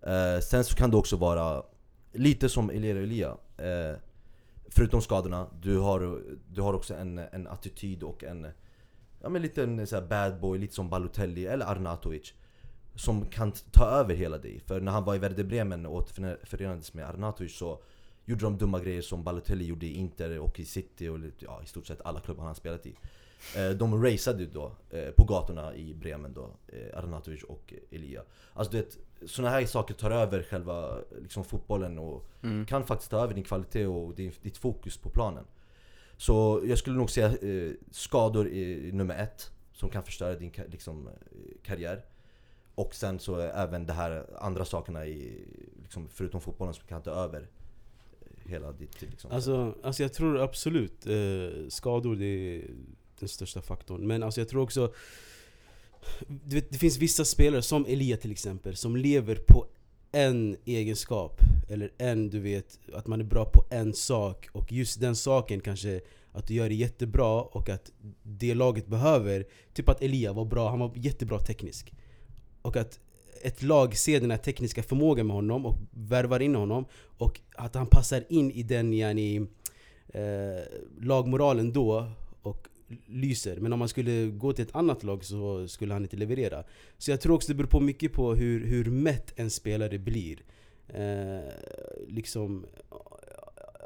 Eh, 0.03 0.41
sen 0.41 0.65
så 0.65 0.77
kan 0.77 0.91
det 0.91 0.97
också 0.97 1.17
vara 1.17 1.63
lite 2.13 2.49
som 2.49 2.69
och 2.69 2.75
Elia 2.75 3.37
eh, 3.57 3.97
Förutom 4.69 5.03
skadorna, 5.03 5.47
du 5.63 5.79
har, 5.79 6.21
du 6.49 6.61
har 6.61 6.75
också 6.75 6.95
en, 6.95 7.19
en 7.19 7.47
attityd 7.47 8.03
och 8.03 8.25
en 8.25 8.47
Ja 9.23 9.29
men 9.29 9.43
lite 9.43 9.63
en 9.63 9.87
så 9.87 10.01
bad 10.01 10.41
boy, 10.41 10.59
lite 10.59 10.75
som 10.75 10.91
Balotelli 10.91 11.47
eller 11.47 11.67
Arnautovic 11.67 12.35
Som 12.95 13.27
kan 13.27 13.53
ta 13.53 13.85
över 13.85 14.15
hela 14.15 14.39
dig 14.39 14.61
För 14.61 14.81
när 14.81 14.93
han 14.93 15.05
var 15.05 15.15
i 15.15 15.19
Werder 15.19 15.45
Bremen 15.45 15.87
och 15.87 15.95
återförenades 15.95 16.95
med 16.95 17.09
Arnautovic 17.09 17.59
så 17.59 17.83
Gjorde 18.25 18.45
de 18.45 18.59
dumma 18.59 18.81
grejer 18.81 19.03
som 19.03 19.25
Balotelli 19.25 19.65
gjorde 19.65 19.87
i 19.87 19.95
Inter 19.95 20.39
och 20.39 20.61
i 20.61 20.65
City 20.65 21.09
och 21.09 21.19
ja, 21.39 21.63
i 21.63 21.67
stort 21.67 21.87
sett 21.87 22.01
alla 22.05 22.21
klubbar 22.21 22.45
han 22.45 22.55
spelat 22.55 22.87
i. 22.87 22.95
Eh, 23.57 23.71
De 23.71 24.05
raceade 24.05 24.47
då 24.47 24.73
eh, 24.91 25.11
på 25.17 25.25
gatorna 25.25 25.75
i 25.75 25.95
Bremen 25.95 26.33
då, 26.35 26.51
eh, 26.69 26.99
Arnautovic 26.99 27.43
och 27.43 27.75
Elia. 27.91 28.23
Alltså 28.55 28.73
du 28.73 28.79
vet, 28.79 28.99
sådana 29.31 29.51
här 29.51 29.67
saker 29.67 29.95
tar 29.95 30.11
över 30.11 30.43
själva 30.43 30.99
liksom, 31.23 31.45
fotbollen 31.45 31.99
och 31.99 32.27
Mm. 32.43 32.67
kan 32.67 32.87
faktiskt 32.87 33.11
ta 33.11 33.17
över 33.25 33.35
din 33.35 33.45
kvalitet 33.45 33.87
och 33.87 34.15
din, 34.15 34.33
ditt 34.43 34.57
fokus 34.57 34.97
på 34.99 35.11
planen. 35.11 35.45
Så 36.17 36.61
jag 36.65 36.79
skulle 36.79 36.97
nog 36.97 37.11
säga 37.11 37.27
eh, 37.27 37.73
skador 37.91 38.49
är 38.49 38.93
nummer 38.93 39.15
ett 39.23 39.51
Som 39.73 39.89
kan 39.89 40.03
förstöra 40.03 40.35
din 40.35 40.53
liksom, 40.69 41.09
karriär. 41.63 42.05
Och 42.75 42.95
sen 42.95 43.19
så 43.19 43.37
även 43.39 43.87
det 43.87 43.93
här 43.93 44.27
andra 44.39 44.65
sakerna 44.65 45.07
i, 45.07 45.45
liksom, 45.83 46.09
förutom 46.09 46.41
fotbollen 46.41 46.75
som 46.75 46.87
kan 46.89 47.03
ta 47.03 47.11
över 47.11 47.49
hela 48.51 48.73
ditt 48.73 49.03
liksom. 49.03 49.31
Alltså, 49.31 49.75
alltså 49.83 50.03
jag 50.03 50.13
tror 50.13 50.41
absolut 50.41 51.07
eh, 51.07 51.69
skador 51.69 52.17
det 52.17 52.25
är 52.25 52.71
den 53.19 53.29
största 53.29 53.63
faktorn. 53.63 54.07
Men 54.07 54.23
alltså 54.23 54.41
jag 54.41 54.49
tror 54.49 54.63
också 54.63 54.93
du 56.29 56.55
vet, 56.55 56.71
Det 56.71 56.79
finns 56.79 56.99
vissa 56.99 57.25
spelare, 57.25 57.63
som 57.63 57.87
Elia 57.87 58.17
till 58.17 58.31
exempel, 58.31 58.77
som 58.77 58.97
lever 58.97 59.35
på 59.35 59.67
en 60.13 60.57
egenskap. 60.65 61.41
Eller 61.69 61.93
en, 61.99 62.31
du 62.31 62.41
vet, 62.41 62.79
att 62.93 63.07
man 63.07 63.21
är 63.21 63.25
bra 63.25 63.45
på 63.45 63.65
en 63.71 63.95
sak. 63.95 64.49
Och 64.53 64.73
just 64.73 65.01
den 65.01 65.17
saken 65.17 65.61
kanske 65.61 66.01
att 66.33 66.47
du 66.47 66.55
gör 66.55 66.69
det 66.69 66.75
jättebra 66.75 67.43
och 67.43 67.69
att 67.69 67.93
det 68.23 68.55
laget 68.55 68.87
behöver 68.87 69.47
Typ 69.73 69.89
att 69.89 70.03
Elia 70.03 70.33
var 70.33 70.45
bra, 70.45 70.71
han 70.71 70.79
var 70.79 70.93
jättebra 70.95 71.39
teknisk. 71.39 71.93
Och 72.63 72.77
att 72.77 73.01
ett 73.43 73.63
lag 73.63 73.97
ser 73.97 74.21
den 74.21 74.31
här 74.31 74.39
tekniska 74.39 74.83
förmågan 74.83 75.27
med 75.27 75.37
honom 75.37 75.67
och 75.67 75.77
värvar 75.91 76.41
in 76.41 76.55
honom 76.55 76.85
och 77.19 77.41
att 77.55 77.75
han 77.75 77.87
passar 77.87 78.25
in 78.29 78.51
i 78.51 78.63
den 78.63 78.95
yani, 78.95 79.37
eh, 80.09 80.63
lagmoralen 81.01 81.73
då 81.73 82.11
och 82.43 82.69
lyser. 83.07 83.57
Men 83.57 83.73
om 83.73 83.79
man 83.79 83.89
skulle 83.89 84.27
gå 84.27 84.53
till 84.53 84.65
ett 84.65 84.75
annat 84.75 85.03
lag 85.03 85.25
så 85.25 85.69
skulle 85.69 85.93
han 85.93 86.03
inte 86.03 86.17
leverera. 86.17 86.65
Så 86.99 87.11
jag 87.11 87.21
tror 87.21 87.35
också 87.35 87.49
det 87.49 87.55
beror 87.55 87.69
på 87.69 87.81
mycket 87.81 88.13
på 88.13 88.35
hur, 88.35 88.67
hur 88.67 88.85
mätt 88.85 89.33
en 89.37 89.51
spelare 89.51 89.99
blir. 89.99 90.43
Eh, 90.89 91.53
liksom 92.09 92.67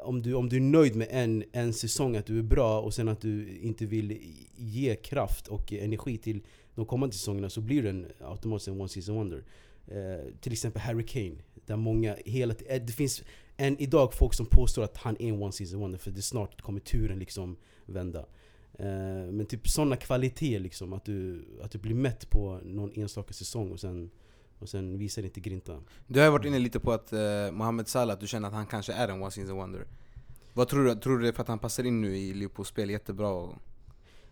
om 0.05 0.21
du, 0.21 0.33
om 0.33 0.49
du 0.49 0.55
är 0.55 0.61
nöjd 0.61 0.95
med 0.95 1.07
en, 1.11 1.43
en 1.51 1.73
säsong, 1.73 2.15
att 2.15 2.25
du 2.25 2.39
är 2.39 2.43
bra 2.43 2.81
och 2.81 2.93
sen 2.93 3.07
att 3.07 3.21
du 3.21 3.57
inte 3.61 3.85
vill 3.85 4.17
ge 4.55 4.95
kraft 4.95 5.47
och 5.47 5.73
energi 5.73 6.17
till 6.17 6.41
de 6.75 6.85
kommande 6.85 7.15
säsongerna 7.15 7.49
så 7.49 7.61
blir 7.61 7.83
det 7.83 7.89
en, 7.89 8.07
automatiskt 8.21 8.67
en 8.67 8.79
one 8.79 8.89
season 8.89 9.15
wonder. 9.15 9.43
Eh, 9.87 10.33
till 10.41 10.53
exempel 10.53 10.81
Harry 10.81 11.05
Kane, 11.05 11.35
där 11.65 11.75
många 11.75 12.15
hela 12.25 12.55
eh, 12.67 12.81
Det 12.81 12.93
finns 12.93 13.23
än 13.57 13.77
idag 13.81 14.13
folk 14.13 14.33
som 14.33 14.45
påstår 14.45 14.83
att 14.83 14.97
han 14.97 15.15
är 15.19 15.27
en 15.29 15.41
one 15.41 15.51
season 15.51 15.79
wonder 15.79 15.97
för 15.99 16.11
det 16.11 16.21
snart 16.21 16.61
kommer 16.61 16.79
turen 16.79 17.19
liksom 17.19 17.57
vända. 17.85 18.25
Eh, 18.79 19.31
men 19.31 19.45
typ 19.45 19.67
sådana 19.67 19.95
kvaliteter 19.95 20.59
liksom, 20.59 20.93
att 20.93 21.05
du, 21.05 21.45
att 21.61 21.71
du 21.71 21.77
blir 21.77 21.95
mätt 21.95 22.29
på 22.29 22.59
någon 22.63 22.91
enstaka 22.95 23.33
säsong 23.33 23.71
och 23.71 23.79
sen, 23.79 24.09
och 24.59 24.69
sen 24.69 24.97
visar 24.97 25.23
inte 25.23 25.39
grinta. 25.39 25.81
Du 26.07 26.19
har 26.19 26.29
varit 26.29 26.45
inne 26.45 26.59
lite 26.59 26.79
på 26.79 26.91
att 26.91 27.13
uh, 27.13 27.51
Mohamed 27.51 27.87
Salah, 27.87 28.13
att 28.13 28.19
du 28.19 28.27
känner 28.27 28.47
att 28.47 28.53
han 28.53 28.65
kanske 28.65 28.93
är 28.93 29.07
en 29.07 29.21
one 29.21 29.31
season 29.31 29.55
wonder. 29.55 29.87
Vad 30.53 30.67
tror 30.67 30.83
du? 30.85 30.95
Tror 30.95 31.17
du 31.17 31.23
det 31.23 31.27
är 31.29 31.33
för 31.33 31.41
att 31.41 31.47
han 31.47 31.59
passar 31.59 31.83
in 31.83 32.01
nu 32.01 32.17
i 32.17 32.33
Liverpools 32.33 32.67
spel 32.67 32.89
jättebra? 32.89 33.29
Och, 33.29 33.53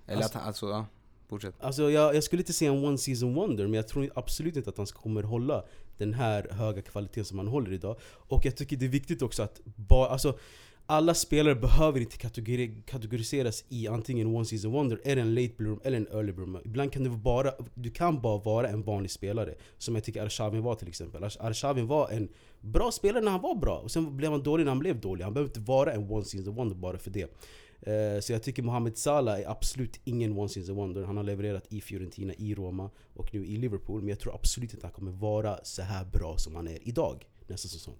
eller 0.06 0.17
Alltså- 0.17 0.29
att 0.29 0.34
han, 0.34 0.47
alltså 0.47 0.69
ja, 0.69 0.86
fortsätt. 1.29 1.55
Alltså 1.59 1.91
jag, 1.91 2.15
jag 2.15 2.23
skulle 2.23 2.41
inte 2.41 2.53
säga 2.53 2.71
en 2.71 2.86
one 2.86 2.97
season 2.97 3.33
wonder, 3.33 3.63
men 3.63 3.73
jag 3.73 3.88
tror 3.88 4.09
absolut 4.15 4.55
inte 4.55 4.69
att 4.69 4.77
han 4.77 4.86
kommer 4.86 5.23
hålla 5.23 5.63
den 5.97 6.13
här 6.13 6.47
höga 6.51 6.81
kvaliteten 6.81 7.25
som 7.25 7.38
han 7.38 7.47
håller 7.47 7.71
idag. 7.73 7.95
Och 8.03 8.45
jag 8.45 8.55
tycker 8.55 8.77
det 8.77 8.86
är 8.86 8.89
viktigt 8.89 9.21
också 9.21 9.43
att 9.43 9.62
bara, 9.65 10.07
alltså, 10.07 10.38
alla 10.86 11.13
spelare 11.13 11.55
behöver 11.55 11.99
inte 11.99 12.17
kategori, 12.17 12.83
kategoriseras 12.86 13.63
i 13.69 13.88
antingen 13.88 14.27
one 14.27 14.45
season 14.45 14.71
wonder, 14.71 15.01
eller 15.03 15.21
en 15.21 15.36
late 15.36 15.53
bloomer 15.57 15.79
eller 15.83 15.97
en 15.97 16.07
early 16.07 16.31
bloomer. 16.31 16.62
Ibland 16.65 16.91
kan 16.91 17.03
du 17.03 17.09
bara, 17.09 17.51
du 17.73 17.91
kan 17.91 18.21
bara 18.21 18.38
vara 18.38 18.67
en 18.67 18.83
vanlig 18.83 19.12
spelare. 19.12 19.55
Som 19.77 19.95
jag 19.95 20.03
tycker 20.03 20.25
Arshavin 20.25 20.63
var 20.63 20.75
till 20.75 20.88
exempel. 20.88 21.23
Arshavin 21.23 21.88
var 21.88 22.09
en 22.09 22.29
bra 22.62 22.91
spelare 22.91 23.23
när 23.23 23.31
han 23.31 23.41
var 23.41 23.55
bra, 23.55 23.77
och 23.77 23.91
sen 23.91 24.17
blev 24.17 24.31
han 24.31 24.43
dålig 24.43 24.63
när 24.63 24.71
han 24.71 24.79
blev 24.79 25.01
dålig. 25.01 25.23
Han 25.23 25.33
behöver 25.33 25.49
inte 25.49 25.59
vara 25.59 25.93
en 25.93 26.12
one 26.12 26.25
season 26.25 26.55
wonder 26.55 26.75
bara 26.75 26.97
för 26.97 27.09
det. 27.09 27.38
Eh, 27.86 28.19
så 28.19 28.34
jag 28.34 28.43
tycker 28.43 28.63
Mohamed 28.63 28.98
Salah 28.98 29.39
är 29.39 29.50
absolut 29.50 30.00
ingen 30.04 30.38
once 30.38 30.60
in 30.60 30.72
a 30.72 30.74
wonder. 30.74 31.04
Han 31.04 31.17
har 31.17 31.24
levererat 31.24 31.74
i 31.74 31.82
Fiorentina, 31.82 32.34
i 32.34 32.56
Roma 32.56 32.89
och 33.13 33.34
nu 33.34 33.46
i 33.46 33.58
Liverpool. 33.58 34.02
Men 34.02 34.10
jag 34.10 34.19
tror 34.19 34.36
absolut 34.36 34.74
inte 34.74 34.86
han 34.86 34.93
kommer 34.93 35.12
vara 35.12 35.60
så 35.63 35.82
här 35.82 36.06
bra 36.06 36.38
som 36.38 36.56
han 36.56 36.67
är 36.67 36.88
idag 36.88 37.28
nästa 37.48 37.67
säsong. 37.67 37.96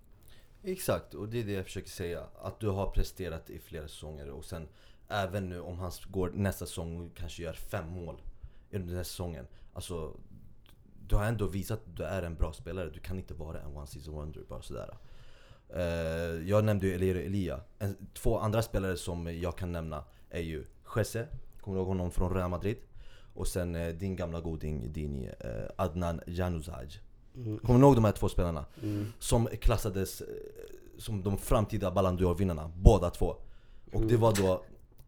Exakt, 0.64 1.14
och 1.14 1.30
det 1.30 1.40
är 1.40 1.44
det 1.44 1.52
jag 1.52 1.66
försöker 1.66 1.90
säga. 1.90 2.24
Att 2.42 2.60
du 2.60 2.68
har 2.68 2.90
presterat 2.90 3.50
i 3.50 3.60
flera 3.60 3.88
säsonger 3.88 4.30
och 4.30 4.46
sen 4.46 4.68
även 5.08 5.50
nu 5.50 5.60
om 5.60 5.80
han 5.80 5.92
går 6.08 6.32
nästa 6.36 6.66
säsong 6.66 7.06
och 7.06 7.18
kanske 7.18 7.44
gör 7.44 7.54
fem 7.54 7.90
mål 7.90 8.22
under 8.72 8.88
den 8.88 8.98
här 8.98 9.04
säsongen. 9.04 9.48
Alltså, 9.74 10.18
du 11.08 11.16
har 11.16 11.26
ändå 11.26 11.48
visat 11.48 11.80
att 11.80 11.98
du 11.98 12.04
är 12.04 12.24
en 12.24 12.36
bra 12.36 12.54
spelare. 12.54 12.90
Du 12.90 13.00
kan 13.00 13.18
inte 13.18 13.34
vara 13.34 13.62
en 13.62 13.78
one 13.78 13.88
season 13.88 14.14
wonder 14.14 14.42
bara 14.50 14.62
sådär. 14.62 14.98
Eh, 15.76 16.50
jag 16.50 16.64
nämnde 16.64 16.88
ju 16.88 16.94
Elir 16.96 17.16
Elia. 17.16 17.60
Två 18.14 18.40
andra 18.40 18.62
spelare 18.62 18.98
som 18.98 19.40
jag 19.42 19.58
kan 19.58 19.72
nämna 19.72 20.04
är 20.30 20.42
ju 20.42 20.66
Jesse, 20.96 21.28
kommer 21.62 21.78
du 21.78 21.80
ihåg 21.80 21.88
honom 21.88 22.12
från 22.12 22.34
Real 22.34 22.50
Madrid? 22.50 22.78
Och 23.36 23.48
sen 23.48 23.76
eh, 23.76 23.88
din 23.88 24.16
gamla 24.16 24.42
goding 24.42 24.94
Dini, 24.94 25.30
eh, 25.40 25.50
Adnan 25.76 26.22
Januzaj. 26.28 26.90
Mm. 27.36 27.60
Kommer 27.60 27.80
du 27.80 27.86
ihåg 27.86 27.96
de 27.96 28.06
här 28.06 28.12
två 28.12 28.30
spelarna? 28.30 28.66
Mm. 28.84 29.14
Som 29.20 29.48
klassades 29.48 30.24
som 30.98 31.24
de 31.24 31.38
framtida 31.38 31.92
Ballon 31.92 32.18
d'Or-vinnarna, 32.18 32.72
båda 32.76 33.10
två. 33.10 33.36
Och 33.94 34.02
det 34.02 34.18
var 34.18 34.34
då 34.36 34.64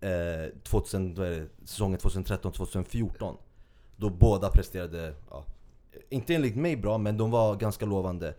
eh, 0.08 0.50
2000, 0.64 1.16
vad 1.16 1.28
är 1.28 1.32
det, 1.32 1.48
säsongen 1.64 2.00
2013-2014 2.00 3.36
Då 3.96 4.10
båda 4.10 4.50
presterade, 4.50 5.14
ja, 5.30 5.46
inte 6.10 6.36
enligt 6.36 6.56
mig 6.56 6.76
bra, 6.76 6.98
men 6.98 7.18
de 7.18 7.32
var 7.32 7.56
ganska 7.56 7.86
lovande. 7.86 8.34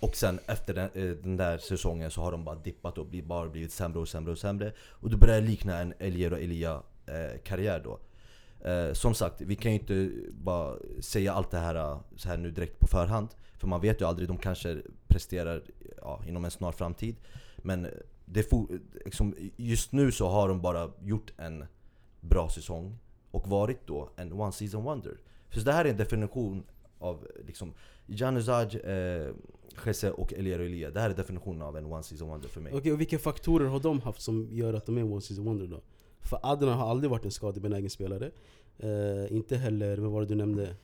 Och 0.00 0.16
sen 0.16 0.38
efter 0.46 0.74
den, 0.74 0.90
eh, 0.94 1.16
den 1.16 1.36
där 1.36 1.58
säsongen 1.58 2.10
så 2.10 2.20
har 2.20 2.32
de 2.32 2.44
bara 2.44 2.56
dippat 2.56 2.98
och 2.98 3.06
bara 3.06 3.48
blivit 3.48 3.72
sämre 3.72 3.98
och 3.98 4.08
sämre 4.08 4.32
och 4.32 4.38
sämre. 4.38 4.72
Och 4.80 5.10
det 5.10 5.16
börjar 5.16 5.40
likna 5.40 5.78
en 5.78 5.94
Elier 5.98 6.32
och 6.32 6.38
Elia 6.38 6.82
eh, 7.06 7.40
karriär 7.44 7.80
då. 7.84 7.98
Eh, 8.68 8.92
som 8.92 9.14
sagt, 9.14 9.40
vi 9.40 9.56
kan 9.56 9.72
ju 9.72 9.78
inte 9.78 10.10
bara 10.32 10.76
säga 11.00 11.32
allt 11.32 11.50
det 11.50 11.58
här 11.58 11.74
eh, 11.74 12.00
så 12.16 12.28
här 12.28 12.36
nu 12.36 12.50
direkt 12.50 12.80
på 12.80 12.86
förhand. 12.86 13.28
För 13.58 13.66
man 13.66 13.80
vet 13.80 14.00
ju 14.00 14.04
aldrig, 14.04 14.28
de 14.28 14.38
kanske 14.38 14.82
presterar 15.08 15.62
ja, 15.96 16.22
inom 16.26 16.44
en 16.44 16.50
snar 16.50 16.72
framtid. 16.72 17.16
Men 17.56 17.86
det 18.24 18.42
for, 18.42 18.66
liksom, 19.04 19.34
just 19.56 19.92
nu 19.92 20.12
så 20.12 20.28
har 20.28 20.48
de 20.48 20.60
bara 20.60 20.90
gjort 21.02 21.32
en 21.36 21.64
bra 22.20 22.48
säsong 22.48 22.98
och 23.30 23.48
varit 23.48 23.86
då 23.86 24.10
en 24.16 24.32
one 24.32 24.52
season 24.52 24.84
wonder. 24.84 25.18
För 25.48 25.60
det 25.60 25.72
här 25.72 25.84
är 25.84 25.90
en 25.90 25.96
definition 25.96 26.62
av 26.98 27.26
liksom 27.46 27.74
Januzaj, 28.06 28.76
eh, 28.76 29.34
Jesse 29.86 30.10
och 30.10 30.32
Elier 30.32 30.58
och 30.58 30.64
Elia. 30.66 30.90
Det 30.90 31.00
här 31.00 31.10
är 31.10 31.14
definitionen 31.14 31.62
av 31.62 31.76
en 31.76 31.86
one 31.86 32.02
season 32.02 32.28
wonder 32.28 32.48
för 32.48 32.60
mig. 32.60 32.72
Okej, 32.74 32.92
och 32.92 33.00
vilka 33.00 33.18
faktorer 33.18 33.66
har 33.66 33.80
de 33.80 34.00
haft 34.00 34.22
som 34.22 34.48
gör 34.50 34.74
att 34.74 34.86
de 34.86 34.98
är 34.98 35.02
one 35.04 35.20
season 35.20 35.44
wonder 35.44 35.66
då? 35.66 35.80
För 36.20 36.38
Adnan 36.42 36.78
har 36.78 36.90
aldrig 36.90 37.10
varit 37.10 37.24
en 37.24 37.30
skadebenägen 37.30 37.90
spelare. 37.90 38.30
Eh, 38.78 39.32
inte 39.36 39.56
heller, 39.56 39.96
vad 39.98 40.10
var 40.10 40.20
det 40.20 40.26
du 40.26 40.34
nämnde? 40.34 40.74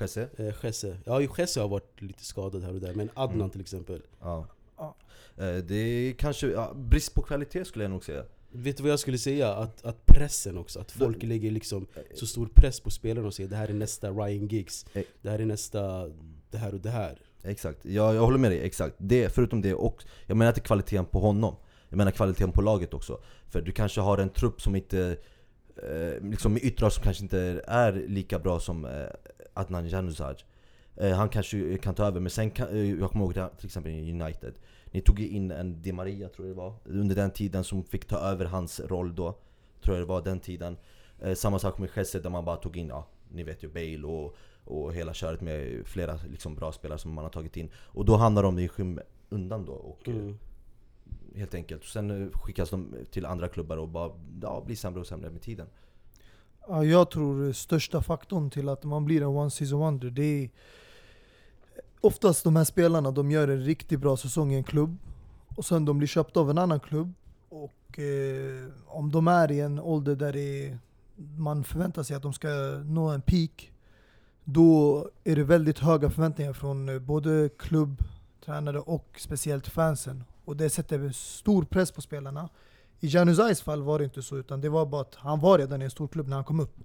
Jesse? 0.00 0.28
Eh, 0.36 0.54
Jesse. 0.62 0.98
Ja, 1.04 1.20
Jesse 1.38 1.60
har 1.60 1.68
varit 1.68 2.02
lite 2.02 2.24
skadad 2.24 2.62
här 2.62 2.74
och 2.74 2.80
där, 2.80 2.94
men 2.94 3.10
Adnan 3.14 3.36
Mm. 3.40 3.50
till 3.50 3.60
exempel. 3.60 4.02
Ja. 4.20 4.46
Ja. 4.76 4.96
Eh, 5.36 5.56
det 5.56 5.74
är 5.76 6.12
kanske 6.12 6.46
ja, 6.50 6.72
brist 6.74 7.14
på 7.14 7.22
kvalitet 7.22 7.64
skulle 7.64 7.84
jag 7.84 7.90
nog 7.90 8.04
säga. 8.04 8.24
Vet 8.50 8.76
du 8.76 8.82
vad 8.82 8.92
jag 8.92 9.00
skulle 9.00 9.18
säga? 9.18 9.54
Att, 9.54 9.84
att 9.84 10.06
pressen 10.06 10.58
också, 10.58 10.80
att 10.80 10.92
folk 10.92 11.22
lägger 11.22 11.50
liksom 11.50 11.86
så 12.14 12.26
stor 12.26 12.46
press 12.54 12.80
på 12.80 12.90
spelarna 12.90 13.26
och 13.26 13.34
säger 13.34 13.50
det 13.50 13.56
här 13.56 13.68
är 13.68 13.72
nästa 13.74 14.10
Ryan 14.10 14.46
Giggs, 14.48 14.86
Eh. 14.92 15.02
det 15.22 15.30
här 15.30 15.38
är 15.38 15.46
nästa 15.46 16.10
det 16.50 16.58
här 16.58 16.74
och 16.74 16.80
det 16.80 16.90
här. 16.90 17.18
Exakt, 17.46 17.84
jag, 17.84 18.14
jag 18.14 18.20
håller 18.22 18.38
med 18.38 18.50
dig, 18.50 18.60
exakt. 18.60 18.94
Det, 18.98 19.28
förutom 19.34 19.62
det, 19.62 19.74
och 19.74 20.04
jag 20.26 20.36
menar 20.36 20.50
inte 20.50 20.60
kvaliteten 20.60 21.04
på 21.04 21.20
honom. 21.20 21.56
Jag 21.88 21.96
menar 21.96 22.10
kvaliteten 22.10 22.52
på 22.52 22.62
laget 22.62 22.94
också. 22.94 23.20
För 23.48 23.60
du 23.60 23.72
kanske 23.72 24.00
har 24.00 24.18
en 24.18 24.28
trupp 24.30 24.60
som 24.60 24.76
inte, 24.76 25.16
eh, 25.76 26.24
liksom 26.28 26.52
med 26.52 26.64
yttrar 26.64 26.90
som 26.90 27.02
kanske 27.04 27.22
inte 27.22 27.62
är 27.66 27.92
lika 27.92 28.38
bra 28.38 28.60
som 28.60 28.84
eh, 28.84 29.06
Adnan 29.54 29.88
Januzaj. 29.88 30.36
Eh, 30.96 31.12
Han 31.16 31.28
kanske 31.28 31.78
kan 31.78 31.94
ta 31.94 32.04
över, 32.06 32.20
men 32.20 32.30
sen 32.30 32.50
kan, 32.50 32.68
eh, 32.68 33.00
jag 33.00 33.10
kommer 33.10 33.24
ihåg 33.24 33.34
det, 33.34 33.48
till 33.58 33.66
exempel 33.66 33.92
United. 33.92 34.54
Ni 34.90 35.00
tog 35.00 35.20
ju 35.20 35.28
in 35.28 35.50
en 35.50 35.82
Di 35.82 35.92
Maria 35.92 36.28
tror 36.28 36.48
jag 36.48 36.56
det 36.56 36.60
var, 36.60 36.74
under 36.84 37.14
den 37.16 37.30
tiden 37.30 37.64
som 37.64 37.84
fick 37.84 38.04
ta 38.04 38.16
över 38.18 38.44
hans 38.44 38.80
roll 38.80 39.14
då. 39.14 39.38
Tror 39.82 39.96
jag 39.96 40.02
det 40.06 40.08
var 40.08 40.22
den 40.22 40.40
tiden. 40.40 40.76
Eh, 41.20 41.34
Samma 41.34 41.58
sak 41.58 41.78
med 41.78 41.90
Jesse 41.96 42.18
där 42.20 42.30
man 42.30 42.44
bara 42.44 42.56
tog 42.56 42.76
in, 42.76 42.88
ja, 42.88 43.06
ni 43.32 43.42
vet 43.42 43.62
ju 43.62 43.68
Bale 43.68 44.06
och 44.06 44.36
och 44.66 44.94
hela 44.94 45.14
köret 45.14 45.40
med 45.40 45.86
flera 45.86 46.18
liksom, 46.30 46.54
bra 46.54 46.72
spelare 46.72 46.98
som 46.98 47.12
man 47.12 47.24
har 47.24 47.30
tagit 47.30 47.56
in. 47.56 47.70
Och 47.76 48.04
då 48.04 48.16
hamnar 48.16 48.42
de 48.42 48.58
i 48.58 48.68
skymundan 48.68 49.64
då. 49.64 49.72
Och, 49.72 50.08
eh, 50.08 50.14
Mm. 50.14 50.38
Helt 51.34 51.54
enkelt. 51.54 51.84
Sen 51.84 52.22
eh, 52.22 52.38
skickas 52.38 52.70
de 52.70 52.94
till 53.10 53.26
andra 53.26 53.48
klubbar 53.48 53.76
och 53.76 53.88
bara 53.88 54.12
ja, 54.42 54.62
blir 54.66 54.76
sämre 54.76 55.00
och 55.00 55.06
sämre 55.06 55.30
med 55.30 55.42
tiden. 55.42 55.66
Ja, 56.68 56.84
jag 56.84 57.10
tror 57.10 57.52
största 57.52 58.02
faktorn 58.02 58.50
till 58.50 58.68
att 58.68 58.84
man 58.84 59.04
blir 59.04 59.22
en 59.22 59.28
one 59.28 59.50
season 59.50 59.78
wonder, 59.78 60.10
det 60.10 60.22
är 60.22 60.50
oftast 62.00 62.44
de 62.44 62.56
här 62.56 62.64
spelarna, 62.64 63.10
de 63.10 63.30
gör 63.30 63.48
en 63.48 63.64
riktigt 63.64 64.00
bra 64.00 64.16
säsong 64.16 64.52
i 64.52 64.56
en 64.56 64.64
klubb 64.64 64.96
och 65.56 65.64
sen 65.64 65.84
de 65.84 65.98
blir 65.98 66.08
köpta 66.08 66.40
av 66.40 66.50
en 66.50 66.58
annan 66.58 66.80
klubb 66.80 67.12
och 67.48 67.98
eh, 67.98 68.68
om 68.86 69.12
de 69.12 69.28
är 69.28 69.52
i 69.52 69.60
en 69.60 69.80
ålder 69.80 70.16
där 70.16 70.32
det 70.32 70.66
är, 70.66 70.78
man 71.36 71.64
förväntar 71.64 72.02
sig 72.02 72.16
att 72.16 72.22
de 72.22 72.32
ska 72.32 72.48
nå 72.84 73.08
en 73.08 73.20
peak 73.20 73.72
då 74.48 75.08
är 75.24 75.36
det 75.36 75.44
väldigt 75.44 75.78
höga 75.78 76.10
förväntningar 76.10 76.52
från 76.52 76.88
eh, 76.88 76.98
både 76.98 77.48
klubb, 77.58 78.04
tränare 78.44 78.80
och 78.80 79.16
speciellt 79.18 79.68
fansen. 79.68 80.24
Och 80.44 80.56
det 80.56 80.70
sätter 80.70 81.10
stor 81.10 81.64
press 81.64 81.90
på 81.90 82.02
spelarna. 82.02 82.48
I 83.00 83.06
Januzajs 83.06 83.62
fall 83.62 83.82
var 83.82 83.98
det 83.98 84.04
inte 84.04 84.22
så, 84.22 84.36
utan 84.36 84.60
det 84.60 84.68
var 84.68 84.86
bara 84.86 85.00
att 85.00 85.14
han 85.14 85.40
var 85.40 85.58
redan 85.58 85.82
i 85.82 85.84
en 85.84 85.90
stor 85.90 86.08
klubb 86.08 86.28
när 86.28 86.36
han 86.36 86.44
kom 86.44 86.60
upp. 86.60 86.76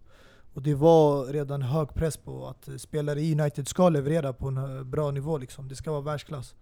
Och 0.54 0.62
det 0.62 0.74
var 0.74 1.26
redan 1.26 1.62
hög 1.62 1.94
press 1.94 2.18
på 2.18 2.48
att 2.48 2.82
spelare 2.82 3.22
i 3.22 3.40
United 3.42 3.68
ska 3.68 3.90
leverera 3.90 4.34
på 4.34 4.48
en 4.48 4.58
eh, 4.58 4.84
bra 4.84 5.12
nivå. 5.12 5.38
Liksom. 5.38 5.68
Det 5.68 5.76
ska 5.76 5.92
vara 5.92 6.02
världsklass. 6.02 6.56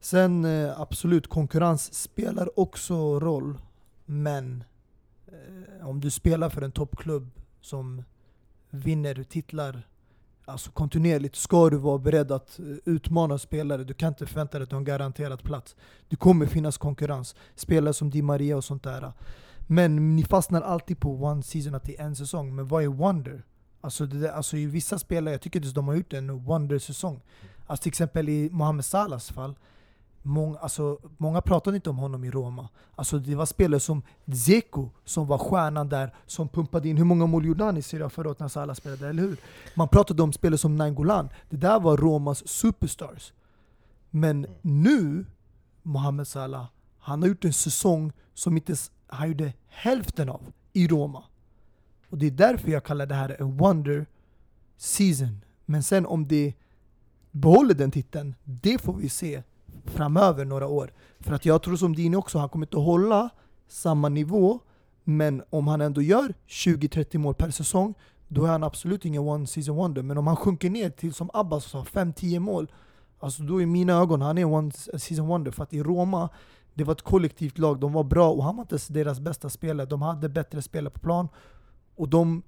Sen 0.00 0.44
eh, 0.44 0.80
absolut, 0.80 1.26
konkurrens 1.26 1.94
spelar 1.94 2.58
också 2.60 3.20
roll. 3.20 3.58
Men 4.04 4.64
om 5.82 6.00
du 6.00 6.10
spelar 6.10 6.50
för 6.50 6.62
en 6.62 6.72
toppklubb 6.72 7.30
som 7.60 8.02
vinner 8.70 9.22
titlar 9.22 9.82
alltså 10.46 10.70
kontinuerligt 10.70 11.36
ska 11.36 11.70
du 11.70 11.76
vara 11.76 11.98
beredd 11.98 12.32
att 12.32 12.58
eh, 12.58 12.64
utmana 12.84 13.38
spelare. 13.38 13.84
Du 13.84 13.94
kan 13.94 14.08
inte 14.08 14.26
förvänta 14.26 14.58
dig 14.58 14.62
att 14.62 14.70
du 14.70 14.76
har 14.76 14.80
en 14.80 14.84
garanterad 14.84 15.42
plats. 15.42 15.76
Det 16.08 16.16
kommer 16.16 16.46
finnas 16.46 16.78
konkurrens. 16.78 17.34
Spelare 17.54 17.94
som 17.94 18.10
Di 18.10 18.22
Maria 18.22 18.56
och 18.56 18.64
sånt 18.64 18.82
där. 18.82 19.12
Men 19.66 20.16
ni 20.16 20.24
fastnar 20.24 20.62
alltid 20.62 21.00
på 21.00 21.24
one 21.24 21.42
season, 21.42 21.74
att 21.74 21.84
det 21.84 22.00
är 22.00 22.04
en 22.04 22.16
säsong. 22.16 22.54
Men 22.54 22.68
vad 22.68 22.84
är 22.84 22.88
wonder? 22.88 23.42
Alltså, 23.80 24.06
det 24.06 24.20
där, 24.20 24.28
alltså 24.28 24.56
i 24.56 24.66
vissa 24.66 24.98
spelare, 24.98 25.34
jag 25.34 25.40
tycker 25.40 25.60
att 25.60 25.74
de 25.74 25.88
har 25.88 25.94
gjort 25.94 26.12
en 26.12 26.44
wonder-säsong. 26.44 27.22
Alltså 27.66 27.82
till 27.82 27.90
exempel 27.90 28.28
i 28.28 28.50
Mohamed 28.52 28.84
Salahs 28.84 29.30
fall. 29.30 29.54
Många, 30.26 30.58
alltså, 30.58 30.98
många 31.16 31.40
pratade 31.40 31.76
inte 31.76 31.90
om 31.90 31.98
honom 31.98 32.24
i 32.24 32.30
Roma. 32.30 32.68
Alltså 32.94 33.18
det 33.18 33.34
var 33.34 33.46
spelare 33.46 33.80
som 33.80 34.02
Dzeko 34.24 34.90
som 35.04 35.26
var 35.26 35.38
stjärnan 35.38 35.88
där, 35.88 36.14
som 36.26 36.48
pumpade 36.48 36.88
in. 36.88 36.96
Hur 36.96 37.04
många 37.04 37.26
mål 37.26 37.46
gjorde 37.46 37.64
han 37.64 37.76
i 37.76 37.82
Serie 37.82 38.06
A 38.06 38.08
förra 38.08 38.28
året 38.28 38.40
när 38.40 38.48
Salah 38.48 38.74
spelade, 38.74 39.08
eller 39.08 39.22
hur? 39.22 39.36
Man 39.74 39.88
pratade 39.88 40.22
om 40.22 40.32
spelare 40.32 40.58
som 40.58 40.76
Nainggolan. 40.76 41.28
Det 41.50 41.56
där 41.56 41.80
var 41.80 41.96
Romas 41.96 42.48
superstars. 42.48 43.32
Men 44.10 44.46
nu, 44.62 45.26
Mohamed 45.82 46.28
Salah, 46.28 46.66
han 46.98 47.22
har 47.22 47.28
gjort 47.28 47.44
en 47.44 47.52
säsong 47.52 48.12
som 48.34 48.56
inte 48.56 48.76
han 49.06 49.28
gjorde 49.28 49.52
hälften 49.68 50.28
av 50.28 50.52
i 50.72 50.88
Roma. 50.88 51.24
Och 52.10 52.18
det 52.18 52.26
är 52.26 52.30
därför 52.30 52.70
jag 52.70 52.84
kallar 52.84 53.06
det 53.06 53.14
här 53.14 53.36
en 53.40 53.56
wonder 53.56 54.06
season. 54.76 55.44
Men 55.64 55.82
sen 55.82 56.06
om 56.06 56.28
det 56.28 56.54
behåller 57.30 57.74
den 57.74 57.90
titeln, 57.90 58.34
det 58.44 58.78
får 58.82 58.92
vi 58.92 59.08
se 59.08 59.42
framöver 59.90 60.44
några 60.44 60.66
år. 60.66 60.92
För 61.20 61.34
att 61.34 61.44
jag 61.44 61.62
tror 61.62 61.76
som 61.76 61.94
Dini 61.94 62.16
också, 62.16 62.38
han 62.38 62.48
kommer 62.48 62.66
inte 62.66 62.76
hålla 62.76 63.30
samma 63.68 64.08
nivå. 64.08 64.60
Men 65.04 65.42
om 65.50 65.68
han 65.68 65.80
ändå 65.80 66.02
gör 66.02 66.34
20-30 66.48 67.18
mål 67.18 67.34
per 67.34 67.50
säsong, 67.50 67.94
då 68.28 68.44
är 68.44 68.48
han 68.48 68.64
absolut 68.64 69.04
ingen 69.04 69.22
one 69.22 69.46
season 69.46 69.76
wonder. 69.76 70.02
Men 70.02 70.18
om 70.18 70.26
han 70.26 70.36
sjunker 70.36 70.70
ner 70.70 70.90
till, 70.90 71.14
som 71.14 71.30
Abbas 71.34 71.64
sa, 71.64 71.82
5-10 71.84 72.38
mål. 72.38 72.72
Alltså 73.18 73.42
då 73.42 73.62
i 73.62 73.66
mina 73.66 73.92
ögon, 73.92 74.22
han 74.22 74.38
är 74.38 74.44
one 74.44 74.70
season 74.70 75.26
wonder. 75.26 75.50
För 75.50 75.62
att 75.62 75.72
i 75.72 75.82
Roma, 75.82 76.28
det 76.74 76.84
var 76.84 76.92
ett 76.92 77.02
kollektivt 77.02 77.58
lag, 77.58 77.80
de 77.80 77.92
var 77.92 78.04
bra 78.04 78.30
och 78.30 78.44
han 78.44 78.56
var 78.56 78.62
inte 78.62 78.92
deras 78.92 79.20
bästa 79.20 79.50
spelare. 79.50 79.86
De 79.86 80.02
hade 80.02 80.28
bättre 80.28 80.62
spelare 80.62 80.90
på 80.90 81.00
plan. 81.00 81.28
Och 81.96 82.08
de, 82.08 82.42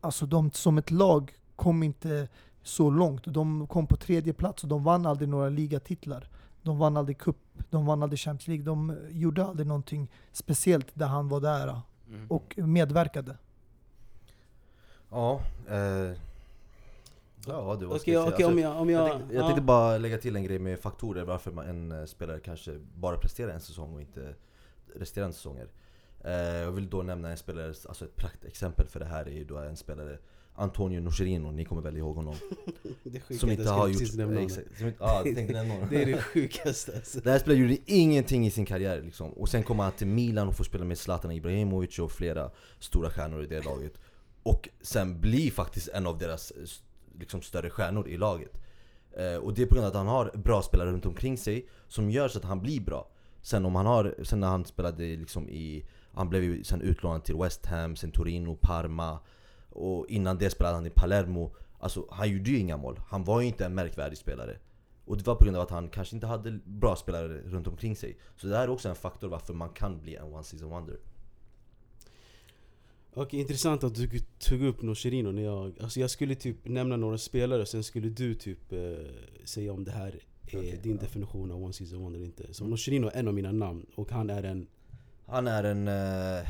alltså 0.00 0.26
de 0.26 0.50
som 0.50 0.78
ett 0.78 0.90
lag 0.90 1.32
kom 1.56 1.82
inte 1.82 2.28
så 2.62 2.90
långt. 2.90 3.24
De 3.24 3.66
kom 3.66 3.86
på 3.86 3.96
tredje 3.96 4.32
plats 4.32 4.62
och 4.62 4.68
de 4.68 4.84
vann 4.84 5.06
aldrig 5.06 5.28
några 5.28 5.48
ligatitlar. 5.48 6.28
De 6.64 6.78
vann 6.78 6.96
aldrig 6.96 7.18
cup, 7.18 7.36
de 7.70 7.86
vann 7.86 8.02
aldrig 8.02 8.18
Champions 8.18 8.48
League. 8.48 8.64
De 8.64 8.96
gjorde 9.10 9.44
aldrig 9.44 9.66
någonting 9.66 10.10
speciellt 10.32 10.86
där 10.94 11.06
han 11.06 11.28
var 11.28 11.40
där 11.40 11.80
Mm. 12.08 12.26
och 12.30 12.54
medverkade. 12.56 13.36
Ja, 15.10 15.40
eh, 15.68 15.76
ja 17.46 17.76
det 17.80 17.86
var 17.86 17.96
Okej, 17.96 18.18
okej 18.18 18.46
om 18.46 18.58
jag... 18.58 18.80
Om 18.80 18.90
jag, 18.90 19.08
jag, 19.08 19.16
tänkte, 19.16 19.34
jag 19.34 19.42
ja. 19.42 19.46
tänkte 19.46 19.62
bara 19.62 19.98
lägga 19.98 20.18
till 20.18 20.36
en 20.36 20.44
grej 20.44 20.58
med 20.58 20.78
faktorer 20.78 21.24
varför 21.24 21.62
en 21.62 21.92
eh, 21.92 22.04
spelare 22.04 22.40
kanske 22.40 22.78
bara 22.94 23.16
presterar 23.16 23.52
en 23.52 23.60
säsong 23.60 23.94
och 23.94 24.00
inte 24.00 24.34
resterande 24.94 25.34
säsonger. 25.34 25.68
Eh, 26.24 26.32
jag 26.34 26.72
vill 26.72 26.90
då 26.90 27.02
nämna 27.02 27.30
en 27.30 27.36
spelare, 27.36 27.66
alltså 27.66 28.04
ett 28.04 28.16
praktexempel 28.16 28.88
för 28.88 29.00
det 29.00 29.06
här 29.06 29.26
är 29.26 29.34
ju 29.34 29.44
då 29.44 29.58
en 29.58 29.76
spelare 29.76 30.18
Antonio 30.56 31.00
Nocerino, 31.00 31.50
ni 31.50 31.64
kommer 31.64 31.82
väl 31.82 31.96
ihåg 31.96 32.16
honom? 32.16 32.34
Det 33.02 33.20
sjukt 33.20 33.40
Som 33.40 33.50
inte 33.50 33.70
har 33.70 33.88
gjort... 33.88 33.98
precis 33.98 34.16
nämna 34.16 34.34
honom. 34.34 34.46
Exakt, 34.46 34.78
som 34.78 34.86
inte, 34.86 34.98
ja, 35.00 35.22
tänkte 35.22 35.52
nämna 35.52 35.74
honom. 35.74 35.88
Det 35.90 36.02
är 36.02 36.06
det 36.06 36.22
sjukaste 36.22 36.92
alltså. 36.96 37.20
Den 37.20 37.32
här 37.32 37.38
spelaren 37.38 37.62
gjorde 37.62 37.76
ingenting 37.86 38.46
i 38.46 38.50
sin 38.50 38.66
karriär 38.66 39.02
liksom. 39.02 39.30
Och 39.30 39.48
sen 39.48 39.62
kommer 39.62 39.82
han 39.82 39.92
till 39.92 40.06
Milan 40.06 40.48
och 40.48 40.56
får 40.56 40.64
spela 40.64 40.84
med 40.84 40.98
Zlatan 40.98 41.30
Ibrahimovic 41.30 41.98
och 41.98 42.12
flera 42.12 42.50
stora 42.78 43.10
stjärnor 43.10 43.42
i 43.42 43.46
det 43.46 43.64
laget. 43.64 43.92
Och 44.42 44.68
sen 44.80 45.20
blir 45.20 45.50
faktiskt 45.50 45.88
en 45.88 46.06
av 46.06 46.18
deras 46.18 46.52
liksom, 47.18 47.42
större 47.42 47.70
stjärnor 47.70 48.08
i 48.08 48.16
laget. 48.16 48.52
Eh, 49.16 49.36
och 49.36 49.54
det 49.54 49.62
är 49.62 49.66
på 49.66 49.74
grund 49.74 49.86
av 49.86 49.90
att 49.90 49.96
han 49.96 50.06
har 50.06 50.30
bra 50.34 50.62
spelare 50.62 50.92
runt 50.92 51.06
omkring 51.06 51.38
sig 51.38 51.68
som 51.88 52.10
gör 52.10 52.28
så 52.28 52.38
att 52.38 52.44
han 52.44 52.60
blir 52.60 52.80
bra. 52.80 53.08
Sen 53.42 53.66
om 53.66 53.74
han 53.74 53.86
har, 53.86 54.14
sen 54.22 54.40
när 54.40 54.48
han 54.48 54.64
spelade 54.64 55.16
liksom 55.16 55.48
i, 55.48 55.84
han 56.12 56.28
blev 56.28 56.42
ju 56.42 56.64
sen 56.64 56.80
utlånad 56.80 57.24
till 57.24 57.36
West 57.36 57.66
Ham, 57.66 57.96
sen 57.96 58.10
Torino, 58.10 58.58
Parma. 58.60 59.18
Och 59.74 60.06
innan 60.08 60.38
det 60.38 60.50
spelade 60.50 60.74
han 60.74 60.86
i 60.86 60.90
Palermo. 60.90 61.56
Alltså 61.78 62.06
han 62.10 62.30
gjorde 62.30 62.50
ju 62.50 62.58
inga 62.58 62.76
mål. 62.76 63.00
Han 63.06 63.24
var 63.24 63.40
ju 63.40 63.46
inte 63.46 63.64
en 63.64 63.74
märkvärdig 63.74 64.18
spelare. 64.18 64.58
Och 65.04 65.16
det 65.16 65.26
var 65.26 65.34
på 65.34 65.44
grund 65.44 65.56
av 65.56 65.62
att 65.62 65.70
han 65.70 65.88
kanske 65.88 66.14
inte 66.14 66.26
hade 66.26 66.58
bra 66.64 66.96
spelare 66.96 67.28
runt 67.28 67.66
omkring 67.66 67.96
sig. 67.96 68.18
Så 68.36 68.46
det 68.46 68.56
här 68.56 68.64
är 68.64 68.70
också 68.70 68.88
en 68.88 68.94
faktor 68.94 69.28
varför 69.28 69.54
man 69.54 69.68
kan 69.68 70.00
bli 70.00 70.16
en 70.16 70.24
one 70.24 70.44
season 70.44 70.70
wonder. 70.70 70.98
Okej, 73.14 73.40
intressant 73.40 73.84
att 73.84 73.94
du 73.94 74.08
tog 74.38 74.62
upp 74.62 74.82
Nocherino 74.82 75.32
när 75.32 75.42
jag... 75.42 75.72
Alltså 75.80 76.00
jag 76.00 76.10
skulle 76.10 76.34
typ 76.34 76.68
nämna 76.68 76.96
några 76.96 77.18
spelare, 77.18 77.66
sen 77.66 77.84
skulle 77.84 78.08
du 78.08 78.34
typ 78.34 78.72
eh, 78.72 78.78
säga 79.44 79.72
om 79.72 79.84
det 79.84 79.90
här 79.90 80.20
är 80.46 80.58
Okej, 80.58 80.80
din 80.82 80.94
ja. 80.94 81.00
definition 81.00 81.50
av 81.50 81.64
One 81.64 81.72
Season 81.72 81.98
Wonder 81.98 82.18
eller 82.18 82.26
inte. 82.26 82.54
Så 82.54 82.64
Nocherino 82.64 83.06
är 83.06 83.18
en 83.18 83.28
av 83.28 83.34
mina 83.34 83.52
namn 83.52 83.86
och 83.94 84.10
han 84.10 84.30
är 84.30 84.42
en... 84.42 84.66
Han 85.26 85.46
är 85.46 85.64
en... 85.64 85.88
Eh, 85.88 86.48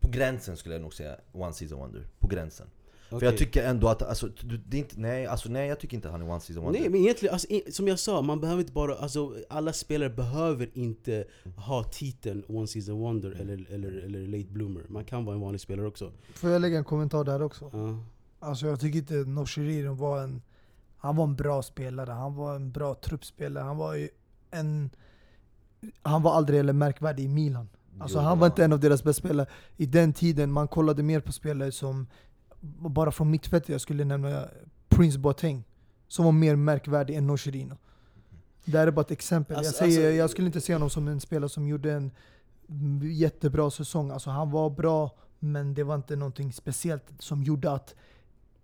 på 0.00 0.08
gränsen 0.08 0.56
skulle 0.56 0.74
jag 0.74 0.82
nog 0.82 0.94
säga 0.94 1.16
One 1.32 1.52
Season 1.52 1.78
Wonder. 1.78 2.06
På 2.18 2.26
gränsen. 2.26 2.66
För 3.08 3.22
jag 3.22 3.36
tycker 3.38 3.64
ändå 3.64 3.88
att, 3.88 4.02
alltså, 4.02 4.28
du- 4.42 4.56
det 4.56 4.76
är 4.76 4.78
inte, 4.78 5.00
nej, 5.00 5.26
alltså, 5.26 5.48
nej 5.48 5.68
jag 5.68 5.80
tycker 5.80 5.96
inte 5.96 6.08
han 6.08 6.22
är 6.22 6.30
One 6.30 6.40
Season 6.40 6.64
Wonder. 6.64 6.80
Nej 6.80 6.88
men 6.90 7.00
egentligen, 7.00 7.32
alltså, 7.32 7.48
i- 7.48 7.72
som 7.72 7.88
jag 7.88 7.98
sa, 7.98 8.22
man 8.22 8.40
behöver 8.40 8.60
inte 8.60 8.72
bara, 8.72 8.94
alltså, 8.94 9.34
alla 9.48 9.72
spelare 9.72 10.10
behöver 10.10 10.70
inte 10.74 11.24
ha 11.56 11.84
titeln 11.84 12.44
One 12.48 12.66
Season 12.66 12.98
Wonder 12.98 13.30
eller, 13.30 13.66
eller, 13.70 13.92
eller 13.92 14.26
Late 14.26 14.52
Bloomer. 14.52 14.82
Man 14.88 15.04
kan 15.04 15.24
vara 15.24 15.34
en 15.36 15.40
vanlig 15.42 15.60
spelare 15.60 15.86
också. 15.86 16.12
Får 16.34 16.50
jag 16.50 16.60
lägga 16.62 16.78
en 16.78 16.84
kommentar 16.84 17.24
där 17.24 17.42
också? 17.42 17.70
Ja. 17.72 17.98
Alltså 18.38 18.66
jag 18.66 18.80
tycker 18.80 18.98
inte 18.98 19.14
Noshiriro 19.14 19.94
var 19.94 20.22
en... 20.22 20.42
Han 20.98 21.16
var 21.16 21.24
en 21.24 21.36
bra 21.36 21.62
spelare, 21.62 22.10
han 22.10 22.34
var 22.34 22.54
en 22.56 22.72
bra 22.72 22.94
truppspelare, 22.94 23.64
han 23.64 23.76
var 23.76 23.94
ju 23.94 24.08
en... 24.50 24.90
Han 26.02 26.22
var 26.22 26.32
aldrig 26.34 26.60
eller 26.60 26.72
märkvärdig 26.72 27.24
i 27.24 27.28
Milan. 27.28 27.68
Alltså 27.98 28.18
han 28.18 28.38
var 28.38 28.46
inte 28.46 28.64
en 28.64 28.72
av 28.72 28.80
deras 28.80 29.04
bästa 29.04 29.20
spelare. 29.20 29.46
I 29.76 29.86
den 29.86 30.12
tiden, 30.12 30.52
man 30.52 30.68
kollade 30.68 31.02
mer 31.02 31.20
på 31.20 31.32
spelare 31.32 31.72
som... 31.72 32.06
Bara 32.78 33.10
från 33.12 33.30
mittfältet, 33.30 33.68
jag 33.68 33.80
skulle 33.80 34.04
nämna 34.04 34.44
Prince 34.88 35.18
Boateng. 35.18 35.64
Som 36.08 36.24
var 36.24 36.32
mer 36.32 36.56
märkvärdig 36.56 37.14
än 37.16 37.26
Noshirino. 37.26 37.76
Det 38.64 38.78
här 38.78 38.86
är 38.86 38.90
bara 38.90 39.00
ett 39.00 39.10
exempel. 39.10 39.56
Alltså- 39.56 39.84
jag, 39.84 39.92
säger, 39.92 40.06
alltså- 40.08 40.16
jag 40.18 40.30
skulle 40.30 40.46
inte 40.46 40.60
se 40.60 40.72
honom 40.72 40.90
som 40.90 41.08
en 41.08 41.20
spelare 41.20 41.48
som 41.48 41.68
gjorde 41.68 41.92
en 41.92 42.10
jättebra 43.02 43.70
säsong. 43.70 44.10
Alltså 44.10 44.30
han 44.30 44.50
var 44.50 44.70
bra, 44.70 45.10
men 45.38 45.74
det 45.74 45.82
var 45.84 45.94
inte 45.94 46.16
någonting 46.16 46.52
speciellt 46.52 47.04
som 47.18 47.42
gjorde 47.42 47.70
att 47.72 47.94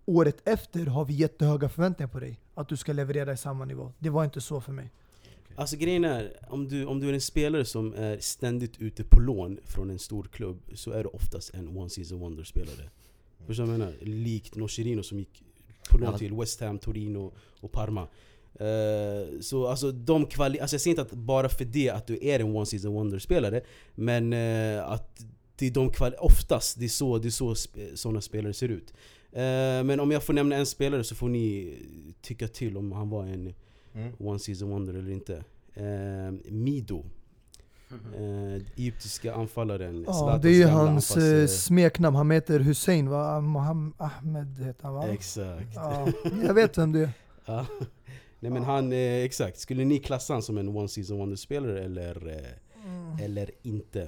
året 0.04 0.48
efter 0.48 0.86
har 0.86 1.04
vi 1.04 1.14
jättehöga 1.14 1.68
förväntningar 1.68 2.08
på 2.08 2.20
dig. 2.20 2.40
Att 2.54 2.68
du 2.68 2.76
ska 2.76 2.92
leverera 2.92 3.32
i 3.32 3.36
samma 3.36 3.64
nivå. 3.64 3.92
Det 3.98 4.10
var 4.10 4.24
inte 4.24 4.40
så 4.40 4.60
för 4.60 4.72
mig. 4.72 4.90
Alltså 5.56 5.76
grejen 5.76 6.04
är, 6.04 6.32
om 6.48 6.68
du, 6.68 6.84
om 6.84 7.00
du 7.00 7.08
är 7.08 7.12
en 7.12 7.20
spelare 7.20 7.64
som 7.64 7.94
är 7.94 8.18
ständigt 8.20 8.80
ute 8.80 9.04
på 9.04 9.20
lån 9.20 9.58
från 9.64 9.90
en 9.90 9.98
stor 9.98 10.24
klubb 10.32 10.58
så 10.74 10.90
är 10.90 11.02
du 11.02 11.08
oftast 11.08 11.54
en 11.54 11.76
One 11.76 11.90
Season 11.90 12.18
Wonder-spelare. 12.20 12.90
Förstår 13.46 13.64
du 13.64 13.70
vad 13.70 13.80
jag 13.80 13.86
menar? 13.86 13.94
Likt 14.24 14.54
Nocherino 14.54 15.02
som 15.02 15.18
gick 15.18 15.42
på 15.90 15.98
lån 15.98 16.18
till 16.18 16.34
West 16.34 16.60
Ham, 16.60 16.78
Torino 16.78 17.32
och 17.60 17.72
Parma. 17.72 18.08
Eh, 18.54 19.40
så 19.40 19.66
alltså, 19.66 19.92
de 19.92 20.26
kvali- 20.26 20.60
alltså 20.60 20.74
jag 20.74 20.80
säger 20.80 20.90
inte 20.92 21.02
att 21.02 21.12
bara 21.12 21.48
för 21.48 21.64
det 21.64 21.90
att 21.90 22.06
du 22.06 22.18
är 22.22 22.40
en 22.40 22.56
One 22.56 22.66
Season 22.66 22.92
Wonder-spelare 22.92 23.60
Men 23.94 24.32
eh, 24.32 24.88
att 24.90 25.24
det 25.56 25.66
är 25.66 25.70
de 25.70 25.90
kvali- 25.90 26.16
oftast, 26.18 26.78
det 26.78 26.84
är 26.84 26.88
så, 26.88 27.18
det 27.18 27.28
är 27.28 27.30
så 27.30 27.54
sp- 27.54 27.96
sådana 27.96 28.20
spelare 28.20 28.52
ser 28.54 28.68
ut 28.68 28.92
Eh, 29.34 29.84
Men 29.84 30.00
om 30.00 30.10
jag 30.10 30.22
får 30.22 30.32
nämna 30.32 30.56
en 30.56 30.66
spelare 30.66 31.04
så 31.04 31.14
får 31.14 31.28
ni 31.28 31.74
tycka 32.22 32.48
till 32.48 32.76
om 32.76 32.92
han 32.92 33.10
var 33.10 33.24
en 33.26 33.54
Mm. 33.94 34.12
One 34.18 34.38
Season 34.38 34.70
Wonder 34.70 34.94
eller 34.94 35.10
inte. 35.10 35.44
Eh, 35.74 36.52
Mido. 36.52 37.04
Eh, 38.16 38.54
egyptiska 38.76 39.34
anfallaren. 39.34 40.04
Ja, 40.06 40.12
Zlatans 40.12 40.42
det 40.42 40.48
är 40.48 40.54
ju 40.54 40.66
hans 40.66 41.16
eh, 41.16 41.46
smeknamn. 41.46 42.16
Han 42.16 42.30
heter 42.30 42.60
Hussein 42.60 43.08
va? 43.08 43.40
Mohammed 43.40 43.92
Ahmed 43.96 44.58
heter 44.58 44.84
han 44.84 44.94
va? 44.94 45.08
Exakt. 45.08 45.74
Ja, 45.74 46.08
jag 46.42 46.54
vet 46.54 46.78
vem 46.78 46.92
det 46.92 47.00
är. 47.00 47.10
Ja. 47.46 47.66
Nej 48.40 48.50
men 48.52 48.64
han, 48.64 48.92
eh, 48.92 48.98
exakt. 49.24 49.58
Skulle 49.58 49.84
ni 49.84 49.98
klassa 49.98 50.32
han 50.32 50.42
som 50.42 50.58
en 50.58 50.68
One 50.68 50.88
Season 50.88 51.18
Wonder-spelare 51.18 51.84
eller, 51.84 52.28
eh, 52.28 53.24
eller 53.24 53.50
inte? 53.62 54.00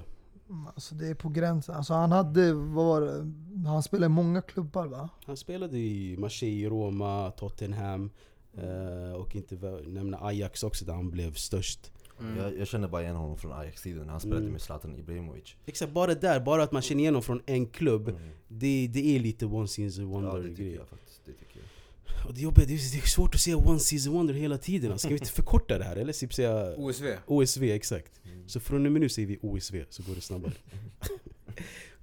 Mm, 0.51 0.67
Alltså 0.67 0.95
det 0.95 1.09
är 1.09 1.15
på 1.15 1.29
gränsen. 1.29 1.75
Alltså 1.75 1.95
han 1.95 2.13
hade, 2.13 2.53
vad 2.53 2.85
var 2.87 3.01
det? 3.01 3.33
Han 3.69 3.83
spelade 3.83 4.07
i 4.07 4.09
många 4.09 4.43
klubbar 4.43 4.87
va? 4.87 5.09
Han 5.27 5.37
spelade 5.37 5.79
i 5.79 6.17
Marseille, 6.19 6.69
Roma, 6.69 7.31
Tottenham 7.31 8.11
eh, 8.59 9.13
och 9.13 9.37
inte 9.37 9.55
nämna 9.87 10.19
Ajax 10.21 10.63
också 10.63 10.85
där 10.85 10.93
han 10.93 11.11
blev 11.11 11.35
störst. 11.35 11.91
Mm. 12.21 12.37
Jag, 12.39 12.59
jag 12.59 12.69
känner 12.69 12.89
bara 12.89 13.03
igen 13.03 13.17
honom 13.17 13.39
från 13.39 13.53
Ajax-tiden, 13.53 14.09
han 14.09 14.21
spelade 14.21 14.41
Mm. 14.41 14.53
med 14.53 14.61
Zlatan 14.63 14.97
Ibrahimovic. 14.99 15.57
Exakt, 15.67 15.93
bara 15.93 16.15
där, 16.15 16.41
bara 16.41 16.63
att 16.63 16.73
man 16.73 16.83
känner 16.83 17.01
igen 17.01 17.15
honom 17.15 17.23
från 17.23 17.43
en 17.47 17.67
klubb 17.67 18.09
Mm. 18.09 18.21
det, 18.49 18.89
det 18.93 19.17
är 19.17 19.21
lite 19.21 19.47
One 19.47 19.69
Season 19.69 20.25
Ja 20.25 20.35
det 20.39 20.49
tycker 20.49 20.77
jag 20.77 20.89
faktiskt. 20.89 21.21
Det 21.25 21.33
tycker 21.33 21.57
jag. 21.61 22.27
Och 22.29 22.35
det, 22.35 22.41
jobbiga, 22.41 22.67
det, 22.67 22.75
är, 22.75 22.93
det 22.93 22.99
är 22.99 23.07
svårt 23.09 23.35
att 23.35 23.41
säga 23.41 23.57
One 23.57 23.79
Season 23.81 24.13
Wonder 24.13 24.35
hela 24.35 24.59
tiden. 24.59 24.93
alltså. 24.93 25.07
Ska 25.09 25.15
vi 25.15 25.19
inte 25.21 25.33
förkorta 25.43 25.79
det 25.79 25.85
här 25.85 25.97
eller? 25.97 26.13
Typ 26.13 26.35
säga 26.35 26.75
OSV. 26.77 27.05
OSV, 27.27 27.63
exakt. 27.63 28.21
Mm. 28.25 28.49
Så 28.49 28.61
från 28.61 28.87
och 28.87 28.93
med 28.93 29.01
nu 29.01 29.09
säger 29.09 29.29
vi 29.29 29.39
OSV, 29.43 29.77
så 29.91 30.03
går 30.03 30.15
det 30.15 30.21
snabbare. 30.21 30.53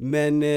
Men 0.04 0.44
eh, 0.44 0.48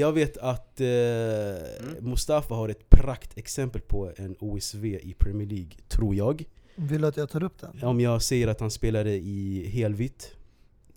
jag 0.00 0.12
vet 0.12 0.36
att 0.36 0.80
eh, 0.80 0.86
Mm. 0.86 1.94
Mustafa 2.00 2.54
har 2.54 2.68
ett 2.68 2.90
praktexempel 2.90 3.80
på 3.80 4.12
en 4.16 4.36
OSV 4.40 4.84
i 4.84 5.14
Premier 5.18 5.46
League, 5.48 5.70
tror 5.88 6.14
jag. 6.14 6.44
Vill 6.76 7.00
du 7.00 7.06
att 7.08 7.16
jag 7.16 7.30
tar 7.30 7.42
upp 7.42 7.58
den? 7.60 7.82
Om 7.88 8.00
jag 8.00 8.22
säger 8.22 8.48
att 8.48 8.60
han 8.60 8.70
spelade 8.70 9.10
i 9.14 9.66
helvitt. 9.68 10.34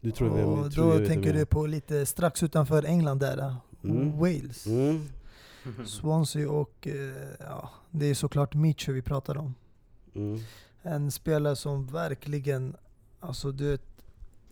Du 0.01 0.11
tror 0.11 0.29
vem, 0.35 0.45
Och 0.49 0.71
tror 0.73 0.87
jag 0.87 0.95
då 0.95 0.99
vet 0.99 1.07
tänker 1.07 1.29
vem 1.29 1.37
jag 1.37 1.47
du 1.47 1.49
på 1.49 1.65
lite 1.67 2.05
strax 2.05 2.43
utanför 2.43 2.83
England 2.83 3.19
där. 3.19 3.37
äh, 3.37 3.55
Mm. 3.83 4.17
Wales. 4.19 4.65
Mm. 4.65 5.01
Swansea 5.85 6.49
och 6.49 6.87
eh, 6.87 6.93
ja, 7.39 7.69
det 7.91 8.05
är 8.05 8.13
såklart 8.13 8.53
Mitchell 8.55 8.93
vi 8.93 9.01
pratar 9.01 9.37
om. 9.37 9.53
Mm. 10.15 10.39
En 10.81 11.11
spelare 11.11 11.55
som 11.55 11.87
verkligen, 11.87 12.75
alltså 13.19 13.51
du 13.51 13.69
vet, 13.71 13.81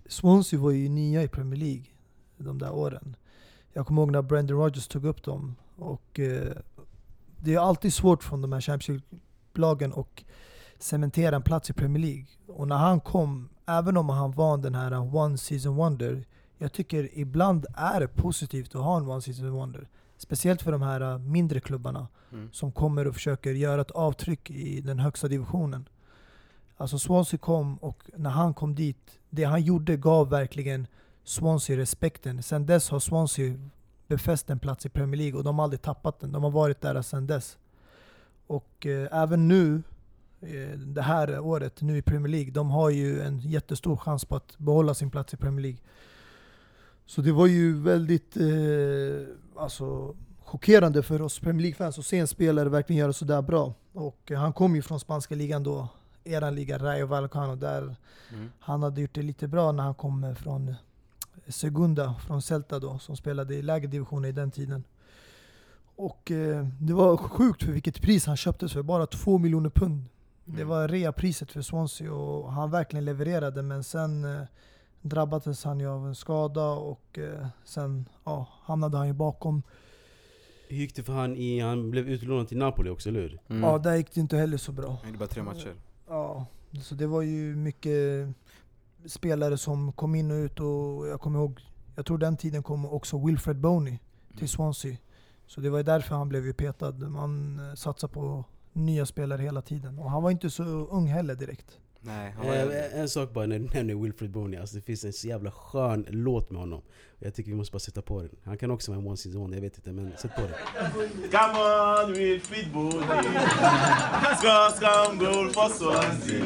Swansea 0.06 0.60
var 0.60 0.72
ju 0.72 0.90
nya 0.90 1.24
i 1.24 1.28
Premier 1.28 1.60
League 1.60 1.84
de 2.38 2.60
där 2.60 2.72
åren. 2.74 3.16
Jag 3.78 3.88
kommer 3.88 4.02
ihåg 4.02 4.12
när 4.12 4.22
Brendan 4.22 4.58
Rodgers 4.58 4.88
tog 4.88 5.06
upp 5.06 5.24
dem. 5.24 5.56
Och 5.76 6.20
eh, 6.20 6.52
det 7.40 7.54
är 7.54 7.60
alltid 7.60 7.94
svårt 7.94 8.24
från 8.24 8.42
de 8.42 8.54
här 8.54 8.62
Championship-lagen 8.62 9.94
att 9.96 10.24
cementera 10.80 11.36
en 11.36 11.42
plats 11.42 11.70
i 11.70 11.74
Premier 11.74 12.04
League. 12.04 12.26
Och 12.48 12.68
när 12.68 12.76
han 12.78 13.00
kom, 13.00 13.50
även 13.66 13.98
om 13.98 14.10
han 14.10 14.32
var 14.32 14.58
den 14.58 14.76
här 14.76 15.16
one 15.16 15.38
season 15.38 15.76
wonder, 15.76 16.26
jag 16.58 16.72
tycker 16.74 17.10
ibland 17.20 17.66
är 17.76 18.00
det 18.00 18.08
positivt 18.08 18.76
att 18.76 18.82
ha 18.82 18.98
en 18.98 19.08
one 19.08 19.22
season 19.22 19.52
wonder. 19.52 19.88
Speciellt 20.18 20.62
för 20.62 20.72
de 20.72 20.82
här 20.82 21.02
eh, 21.02 21.18
mindre 21.18 21.60
klubbarna 21.60 22.08
Mm. 22.32 22.50
som 22.52 22.72
kommer 22.72 23.08
och 23.08 23.14
försöker 23.14 23.52
göra 23.52 23.82
ett 23.82 23.92
avtryck 23.92 24.52
i 24.52 24.82
den 24.82 25.00
högsta 25.00 25.28
divisionen. 25.28 25.90
Alltså 26.78 27.00
Swansea 27.00 27.38
kom 27.38 27.78
och 27.78 28.04
när 28.18 28.30
han 28.30 28.54
kom 28.54 28.76
dit, 28.76 29.20
det 29.30 29.44
han 29.44 29.62
gjorde 29.62 29.98
gav 29.98 30.30
verkligen 30.30 30.88
Swansea 31.26 31.78
respekten. 31.78 32.44
Sen 32.44 32.66
dess 32.66 32.90
har 32.90 33.00
Swansea 33.00 33.54
befäst 34.08 34.50
en 34.50 34.60
plats 34.60 34.86
i 34.86 34.90
Premier 34.90 35.18
League 35.18 35.38
och 35.38 35.44
de 35.44 35.58
har 35.60 35.64
aldrig 35.64 35.82
tappat 35.82 36.20
den. 36.20 36.32
De 36.32 36.44
har 36.44 36.52
varit 36.52 36.82
där 36.82 37.02
sen 37.02 37.28
dess. 37.28 37.58
Och 38.48 38.86
eh, 38.86 39.08
även 39.24 39.48
nu, 39.48 39.82
eh, 40.42 40.78
det 40.80 41.02
här 41.02 41.40
året, 41.40 41.82
nu 41.82 41.98
i 41.98 42.02
Premier 42.02 42.28
League, 42.32 42.52
de 42.52 42.70
har 42.70 42.90
ju 42.90 43.22
en 43.22 43.40
jättestor 43.40 43.98
chans 43.98 44.26
på 44.26 44.36
att 44.36 44.58
behålla 44.58 44.94
sin 44.94 45.10
plats 45.12 45.34
i 45.34 45.38
Premier 45.38 45.62
League. 45.62 45.80
Så 47.06 47.22
det 47.22 47.32
var 47.32 47.48
ju 47.48 47.82
väldigt 47.82 48.38
eh, 48.38 49.62
alltså, 49.64 50.16
chockerande 50.44 51.04
för 51.04 51.22
oss 51.22 51.40
Premier 51.40 51.62
League-fans 51.62 52.00
att 52.00 52.06
se 52.06 52.20
en 52.20 52.28
spelare 52.28 52.70
verkligen 52.70 53.00
göra 53.00 53.14
sådär 53.14 53.42
bra. 53.42 53.74
Och 53.94 54.32
eh, 54.32 54.40
han 54.40 54.54
kom 54.54 54.76
ju 54.76 54.82
från 54.82 55.00
spanska 55.00 55.36
ligan 55.36 55.64
då, 55.64 55.88
eran 56.24 56.56
liga, 56.56 56.78
Rayo 56.78 57.06
Vallecano, 57.06 57.56
där 57.56 57.96
Mm. 58.34 58.52
han 58.60 58.84
hade 58.84 59.02
gjort 59.02 59.14
det 59.14 59.22
lite 59.22 59.48
bra 59.48 59.72
när 59.72 59.84
han 59.84 59.96
kom 59.96 60.36
från 60.36 60.76
Segunda, 61.48 62.16
från 62.28 62.42
Celta 62.42 62.80
då, 62.80 63.00
som 63.00 63.18
spelade 63.18 63.56
i 63.56 63.62
lägre 63.62 63.88
divisioner 63.88 64.30
i 64.30 64.32
den 64.32 64.52
tiden. 64.52 64.84
Och 65.96 66.32
eh, 66.32 66.68
det 66.80 66.94
var 66.94 67.18
sjukt 67.18 67.64
för 67.64 67.72
vilket 67.72 68.02
pris 68.02 68.26
han 68.26 68.38
köptes 68.38 68.74
för, 68.74 68.82
bara 68.84 69.06
två 69.08 69.38
miljoner 69.38 69.70
pund. 69.70 70.04
Det 70.46 70.54
Mm. 70.62 70.68
var 70.68 70.88
reapriset 70.88 71.52
för 71.52 71.62
Swansea 71.62 72.14
och 72.14 72.52
han 72.54 72.72
verkligen 72.72 73.06
levererade 73.06 73.62
men 73.62 73.84
sen 73.84 74.26
eh, 74.26 74.42
drabbades 75.02 75.64
han 75.64 75.80
ju 75.80 75.88
av 75.88 76.08
en 76.08 76.16
skada 76.16 76.66
och 76.70 77.20
eh, 77.20 77.48
sen 77.64 78.10
ja, 78.24 78.48
hamnade 78.64 78.98
han 78.98 79.08
ju 79.08 79.14
bakom. 79.14 79.62
Hur 80.70 80.78
gick 80.78 80.96
det 80.96 81.04
för 81.04 81.14
han 81.14 81.36
i, 81.36 81.60
han 81.60 81.92
blev 81.92 82.10
utlånad 82.10 82.48
till 82.48 82.58
Napoli 82.58 82.90
också, 82.90 83.10
eller 83.10 83.22
hur? 83.22 83.40
Mm. 83.48 83.64
Ja, 83.64 83.78
där 83.78 83.96
gick 83.96 84.14
det 84.14 84.20
inte 84.22 84.38
heller 84.38 84.58
så 84.58 84.72
bra. 84.72 84.90
Han 84.90 85.06
gjorde 85.08 85.20
bara 85.20 85.28
tre 85.30 85.44
matcher. 85.44 85.74
Ja, 86.08 86.46
så 86.84 86.96
det 86.96 87.08
var 87.08 87.22
ju 87.22 87.56
mycket 87.56 88.28
spelare 89.08 89.58
som 89.58 89.92
kom 89.92 90.16
in 90.16 90.32
och 90.32 90.36
ut 90.36 90.60
och 90.60 91.08
jag 91.08 91.22
kommer 91.22 91.40
ihåg, 91.40 91.62
jag 91.96 92.06
tror 92.06 92.18
den 92.18 92.38
tiden 92.38 92.64
kom 92.64 92.86
också 92.86 93.26
Wilfred 93.26 93.58
Boney 93.58 94.00
till 94.38 94.50
Swansea. 94.50 94.98
Så 95.48 95.62
det 95.62 95.70
var 95.70 95.84
därför 95.84 96.16
han 96.16 96.30
blev 96.30 96.46
ju 96.46 96.54
petad. 96.54 96.92
Man 96.92 97.60
eh, 97.60 97.76
satsar 97.76 98.08
på 98.08 98.46
nya 98.74 99.06
spelare 99.06 99.42
hela 99.42 99.62
tiden. 99.62 100.00
Och 100.00 100.12
han 100.12 100.24
var 100.24 100.32
inte 100.32 100.50
så 100.50 100.64
ung 100.64 101.08
heller 101.08 101.36
direkt. 101.36 101.80
Nej. 102.06 102.34
Eh, 102.44 103.00
en 103.00 103.10
sak 103.10 103.34
bara 103.34 103.46
när 103.46 103.60
du 103.60 103.70
nämner 103.74 103.96
Wilfred 103.96 104.32
Boney, 104.32 104.60
alltså 104.60 104.76
det 104.76 104.82
finns 104.82 105.04
en 105.04 105.14
så 105.14 105.28
jävla 105.28 105.52
skön 105.52 106.06
låt 106.10 106.52
med 106.52 106.60
honom. 106.60 106.82
Jag 107.20 107.36
tycker 107.36 107.52
vi 107.52 107.58
måste 107.58 107.72
bara 107.72 107.80
sätta 107.80 108.02
på 108.02 108.22
den. 108.22 108.30
Han 108.44 108.58
kan 108.58 108.72
också 108.72 108.92
vara 108.92 109.02
en 109.02 109.08
one 109.08 109.18
season 109.18 109.42
wonder, 109.42 109.58
jag 109.58 109.62
vet 109.62 109.78
inte 109.78 109.92
men 109.92 110.18
sätt 110.18 110.32
på 110.36 110.42
den. 110.42 110.52
Come 111.32 111.60
on 111.60 112.40
fit 112.40 112.74
body. 112.74 113.00
Score 114.38 114.72
some 114.80 115.20
goal 115.26 115.50
for 115.50 115.70
Swansea. 115.70 116.46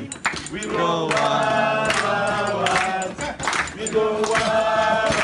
We 0.53 0.59
go 0.59 1.07
wild, 1.07 1.93
wild, 2.03 2.53
wild. 2.59 3.15
We 3.77 3.87
go 3.93 4.05
wild, 4.17 5.18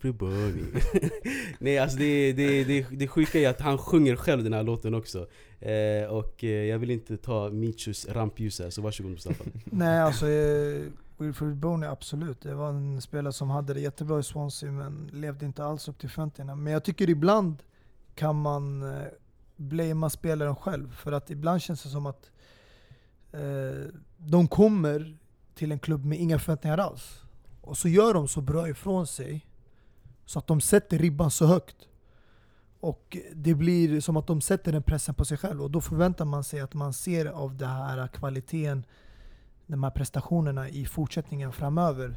Wilfred 0.00 0.14
Bony. 0.14 0.64
Nej 1.58 1.78
alltså 1.78 1.98
det, 1.98 2.32
det, 2.32 2.64
det, 2.64 2.86
det 2.90 3.08
sjuka 3.08 3.38
är 3.38 3.48
att 3.48 3.60
han 3.60 3.78
sjunger 3.78 4.16
själv 4.16 4.44
den 4.44 4.52
här 4.52 4.62
låten 4.62 4.94
också. 4.94 5.26
Eh, 5.60 6.04
och 6.08 6.44
eh, 6.44 6.50
jag 6.50 6.78
vill 6.78 6.90
inte 6.90 7.16
ta 7.16 7.50
Michus 7.50 8.08
rampljus 8.08 8.60
här, 8.60 8.70
så 8.70 8.82
varsågod 8.82 9.12
Mustafa. 9.12 9.44
Nej 9.64 10.00
alltså, 10.00 10.28
eh, 10.28 10.82
Wilfred 11.18 11.56
Boney 11.56 11.88
absolut. 11.88 12.40
Det 12.40 12.54
var 12.54 12.68
en 12.68 13.00
spelare 13.00 13.32
som 13.32 13.50
hade 13.50 13.74
det 13.74 13.80
jättebra 13.80 14.18
i 14.18 14.22
Swansea 14.22 14.72
men 14.72 15.10
levde 15.12 15.46
inte 15.46 15.64
alls 15.64 15.88
upp 15.88 15.98
till 15.98 16.10
förväntningarna. 16.10 16.56
Men 16.56 16.72
jag 16.72 16.84
tycker 16.84 17.10
ibland 17.10 17.62
kan 18.14 18.36
man 18.36 18.82
eh, 18.82 19.06
blamea 19.56 20.10
spelaren 20.10 20.56
själv. 20.56 20.96
För 20.96 21.12
att 21.12 21.30
ibland 21.30 21.62
känns 21.62 21.82
det 21.82 21.88
som 21.88 22.06
att 22.06 22.30
eh, 23.32 23.40
de 24.16 24.48
kommer 24.48 25.16
till 25.54 25.72
en 25.72 25.78
klubb 25.78 26.04
med 26.04 26.20
inga 26.20 26.38
förväntningar 26.38 26.78
alls. 26.78 27.22
Och 27.60 27.76
så 27.76 27.88
gör 27.88 28.14
de 28.14 28.28
så 28.28 28.40
bra 28.40 28.68
ifrån 28.68 29.06
sig 29.06 29.46
så 30.30 30.38
att 30.38 30.46
de 30.46 30.60
sätter 30.60 30.98
ribban 30.98 31.30
så 31.30 31.46
högt. 31.46 31.76
Och 32.80 33.16
det 33.34 33.54
blir 33.54 34.00
som 34.00 34.16
att 34.16 34.26
de 34.26 34.40
sätter 34.40 34.72
den 34.72 34.82
pressen 34.82 35.14
på 35.14 35.24
sig 35.24 35.38
själv 35.38 35.62
och 35.62 35.70
då 35.70 35.80
förväntar 35.80 36.24
man 36.24 36.44
sig 36.44 36.60
att 36.60 36.74
man 36.74 36.92
ser 36.92 37.26
av 37.26 37.56
den 37.56 37.68
här 37.68 38.08
kvaliteten, 38.08 38.84
de 39.66 39.82
här 39.82 39.90
prestationerna 39.90 40.68
i 40.68 40.84
fortsättningen 40.86 41.52
framöver. 41.52 42.14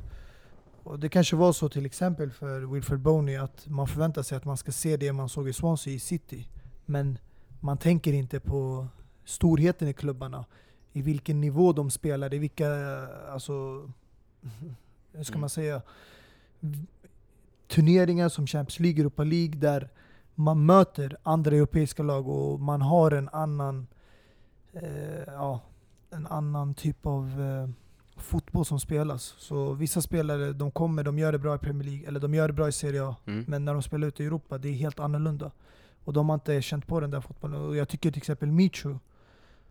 Och 0.84 0.99
det 0.99 1.09
kanske 1.09 1.36
var 1.36 1.53
så 1.53 1.70
till 1.70 1.86
exempel 1.86 2.32
för 2.32 2.61
Wilfred 2.61 2.99
Boney 2.99 3.36
att 3.36 3.68
man 3.68 3.88
förväntar 3.88 4.24
sig 4.24 4.38
att 4.38 4.45
man 4.45 4.57
ska 4.57 4.72
se 4.72 4.97
det 4.97 5.14
man 5.14 5.30
såg 5.30 5.49
i 5.49 5.53
Swansea 5.53 5.93
i 5.93 5.99
City. 5.99 6.47
Men 6.86 7.18
man 7.59 7.78
tänker 7.78 8.14
inte 8.14 8.39
på 8.39 8.88
storheten 9.26 9.88
i 9.88 9.93
klubbarna. 9.93 10.45
I 10.91 11.01
vilken 11.01 11.41
nivå 11.41 11.74
de 11.74 11.89
spelar, 11.91 12.34
i 12.34 12.38
vilka, 12.38 12.68
alltså, 13.32 13.53
hur 15.11 15.24
ska 15.24 15.34
Mm. 15.34 15.41
man 15.41 15.49
säga, 15.49 15.82
turneringar 17.68 18.30
som 18.30 18.47
Champions 18.47 18.80
League, 18.80 19.01
Europa 19.01 19.24
League 19.24 19.59
där 19.59 19.89
man 20.36 20.66
möter 20.66 21.18
andra 21.24 21.55
europeiska 21.55 22.03
lag 22.03 22.28
och 22.28 22.59
man 22.59 22.82
har 22.82 23.11
en 23.11 23.30
annan, 23.30 23.88
eh, 24.74 25.24
ja, 25.28 25.61
en 26.11 26.28
annan 26.28 26.74
typ 26.74 27.05
av 27.05 27.41
eh, 27.41 27.70
fotboll 28.22 28.66
som 28.66 28.80
spelas. 28.80 29.36
Så 29.38 29.74
vissa 29.74 30.01
spelare, 30.01 30.53
de 30.53 30.72
kommer, 30.72 31.03
de 31.03 31.20
gör 31.20 31.32
det 31.32 31.39
bra 31.39 31.55
i 31.55 31.57
Premier 31.57 31.89
League, 31.89 32.07
eller 32.07 32.20
de 32.20 32.34
gör 32.34 32.47
det 32.47 32.53
bra 32.53 32.68
i 32.68 32.72
Serie 32.72 33.03
A. 33.03 33.16
Mm. 33.26 33.45
Men 33.47 33.66
när 33.66 33.74
de 33.74 33.82
spelar 33.82 34.07
ute 34.07 34.24
i 34.24 34.26
Europa, 34.26 34.57
det 34.57 34.70
är 34.70 34.74
helt 34.74 34.99
annorlunda. 34.99 35.51
Och 36.03 36.14
de 36.14 36.30
har 36.30 36.34
inte 36.34 36.61
känt 36.61 36.88
på 36.88 36.99
den 36.99 37.11
där 37.11 37.22
fotbollen. 37.22 37.61
Och 37.61 37.76
jag 37.76 37.89
tycker 37.89 38.11
till 38.11 38.18
exempel 38.18 38.51
Michu, 38.51 38.95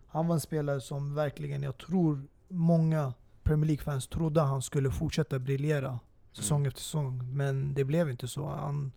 han 0.08 0.26
var 0.26 0.34
en 0.34 0.40
spelare 0.40 0.80
som 0.80 1.14
verkligen, 1.14 1.62
jag 1.62 1.78
tror 1.78 2.22
många 2.48 3.12
Premier 3.42 3.66
League-fans 3.66 4.06
trodde 4.06 4.40
han 4.40 4.62
skulle 4.62 4.90
fortsätta 4.90 5.38
briljera 5.38 5.98
säsong 6.32 6.58
Mm. 6.60 6.68
efter 6.68 6.80
säsong. 6.80 7.30
Men 7.36 7.74
det 7.74 7.84
blev 7.84 8.10
inte 8.10 8.28
så. 8.28 8.48
Han 8.48 8.92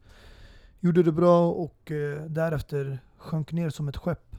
gjorde 0.80 1.04
det 1.04 1.12
bra 1.12 1.50
och 1.52 1.92
eh, 1.92 2.22
därefter 2.26 3.00
sjönk 3.18 3.52
ner 3.52 3.70
som 3.70 3.88
ett 3.88 3.98
skepp. 3.98 4.36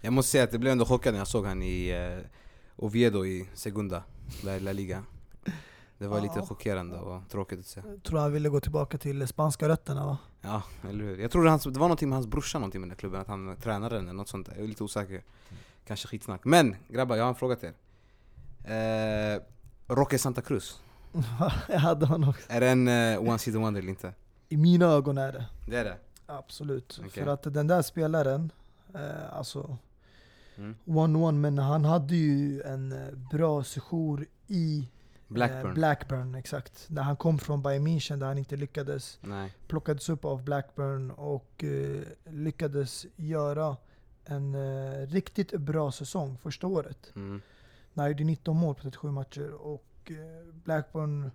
Jag 0.00 0.12
måste 0.12 0.30
säga 0.30 0.44
att 0.44 0.52
jag 0.52 0.60
blev 0.60 0.72
ändå 0.72 0.84
chockad 0.84 1.12
när 1.14 1.18
jag 1.20 1.28
såg 1.28 1.46
han 1.46 1.62
i 1.62 1.88
eh, 1.88 2.26
Oviedo 2.76 3.26
i 3.26 3.48
Segunda, 3.54 4.02
i 4.42 4.60
La 4.60 4.72
Liga. 4.72 5.02
Det 5.98 6.06
var 6.06 6.20
lite 6.20 6.34
Ja. 6.38 6.46
chockerande 6.46 6.96
och 6.96 7.28
tråkigt 7.30 7.58
att 7.60 7.66
se. 7.66 7.82
Jag 7.86 8.02
tror 8.02 8.18
han 8.18 8.32
ville 8.32 8.48
gå 8.48 8.60
tillbaka 8.60 8.98
till 8.98 9.28
spanska 9.28 9.68
rötterna 9.68 10.06
va? 10.06 10.18
Ja, 10.40 10.62
eller 10.88 11.04
hur? 11.04 11.18
Jag 11.18 11.30
tror 11.30 11.46
hans, 11.46 11.64
det 11.64 11.70
var 11.70 11.78
någonting 11.80 12.08
med 12.08 12.16
hans 12.16 12.26
brorsa 12.26 12.58
någonting 12.58 12.80
med 12.80 12.90
den 12.90 12.96
klubben, 12.96 13.20
att 13.20 13.26
han 13.28 13.56
tränade 13.56 13.94
den 13.94 14.04
eller 14.04 14.16
något 14.16 14.28
sånt. 14.28 14.48
Jag 14.48 14.64
är 14.64 14.68
lite 14.68 14.84
osäker. 14.84 15.22
Kanske 15.86 16.08
skitsnack. 16.08 16.44
Men 16.44 16.76
grabbar, 16.88 17.16
jag 17.16 17.24
har 17.24 17.28
en 17.28 17.34
fråga 17.34 17.56
till 17.56 17.68
er. 18.64 19.34
Eh, 19.36 19.40
Roque 19.94 20.18
Santa 20.18 20.42
Cruz, 20.42 20.80
jag 21.68 21.78
hade 21.78 22.06
honom 22.06 22.28
också. 22.28 22.52
är 22.52 22.60
det 22.60 22.68
en 22.68 22.88
eh, 22.88 23.20
one 23.28 23.38
season 23.38 23.62
wonder 23.62 23.80
eller 23.80 23.90
inte? 23.90 24.12
I 24.48 24.56
mina 24.56 24.86
ögon 24.86 25.18
är 25.18 25.32
det. 25.32 25.44
Det 25.68 25.76
är 25.76 25.84
det? 25.84 25.96
Absolut. 26.26 27.00
Okej. 27.06 27.24
För 27.24 27.30
att 27.30 27.42
den 27.42 27.66
där 27.66 27.82
spelaren, 27.82 28.50
eh, 28.94 29.32
alltså 29.36 29.76
Mm. 30.58 30.76
one-one, 30.84 31.32
men 31.38 31.58
han 31.58 31.84
hade 31.84 32.16
ju 32.16 32.62
en 32.62 32.92
eh, 32.92 33.14
bra 33.32 33.64
sejour 33.64 34.26
i 34.46 34.88
Blackburn? 35.28 35.66
Eh, 35.66 35.74
Blackburn, 35.74 36.34
exakt. 36.34 36.84
Där 36.88 37.02
han 37.02 37.16
kom 37.16 37.38
från 37.38 37.62
Bayern 37.62 37.86
München 37.86 38.16
där 38.18 38.26
han 38.26 38.38
inte 38.38 38.56
lyckades. 38.56 39.18
Nej. 39.20 39.52
Plockades 39.68 40.08
upp 40.08 40.24
av 40.24 40.42
Blackburn 40.44 41.10
och 41.10 41.64
eh, 41.64 42.00
lyckades 42.24 43.06
göra 43.16 43.76
en 44.24 44.54
eh, 44.54 45.06
riktigt 45.06 45.52
bra 45.52 45.92
säsong 45.92 46.38
första 46.42 46.66
året. 46.66 47.12
Mm. 47.16 47.40
När 47.94 48.02
han 48.04 48.10
gjorde 48.10 48.24
19 48.24 48.56
mål 48.56 48.74
på 48.74 48.82
37 48.82 49.10
matcher. 49.10 49.50
Och 49.52 49.84
eh, 50.10 50.54
Blackburn 50.64 51.30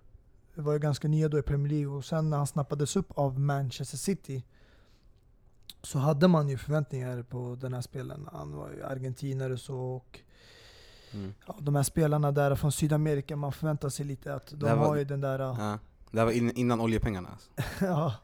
var 0.54 0.72
ju 0.72 0.78
ganska 0.78 1.08
nya 1.08 1.28
då 1.28 1.38
i 1.38 1.42
Premier 1.42 1.72
League 1.72 1.86
och 1.96 2.04
sen 2.04 2.30
när 2.30 2.36
han 2.36 2.46
snappades 2.46 2.96
upp 2.96 3.10
av 3.18 3.40
Manchester 3.40 3.96
City 3.96 4.44
så 5.82 5.98
hade 5.98 6.28
man 6.28 6.48
ju 6.48 6.58
förväntningar 6.58 7.22
på 7.22 7.56
den 7.60 7.74
här 7.74 7.80
spelaren. 7.80 8.28
Han 8.32 8.56
var 8.56 8.70
ju 8.70 8.84
argentinare 8.84 9.58
så 9.58 9.78
och 9.78 10.20
Mm. 11.14 11.34
ja, 11.46 11.56
de 11.60 11.74
här 11.74 11.82
spelarna 11.82 12.32
där 12.32 12.54
från 12.54 12.72
Sydamerika, 12.72 13.36
man 13.36 13.52
förväntar 13.52 13.88
sig 13.88 14.06
lite 14.06 14.34
att 14.34 14.52
de 14.56 14.78
har 14.78 14.96
ju 14.96 15.04
den 15.04 15.20
där... 15.20 15.38
Ja. 15.38 15.78
Det 16.10 16.18
här 16.18 16.24
var 16.24 16.32
in, 16.32 16.50
innan 16.56 16.80
oljepengarna 16.80 17.28
alltså. 17.28 17.50
ja. 17.84 18.14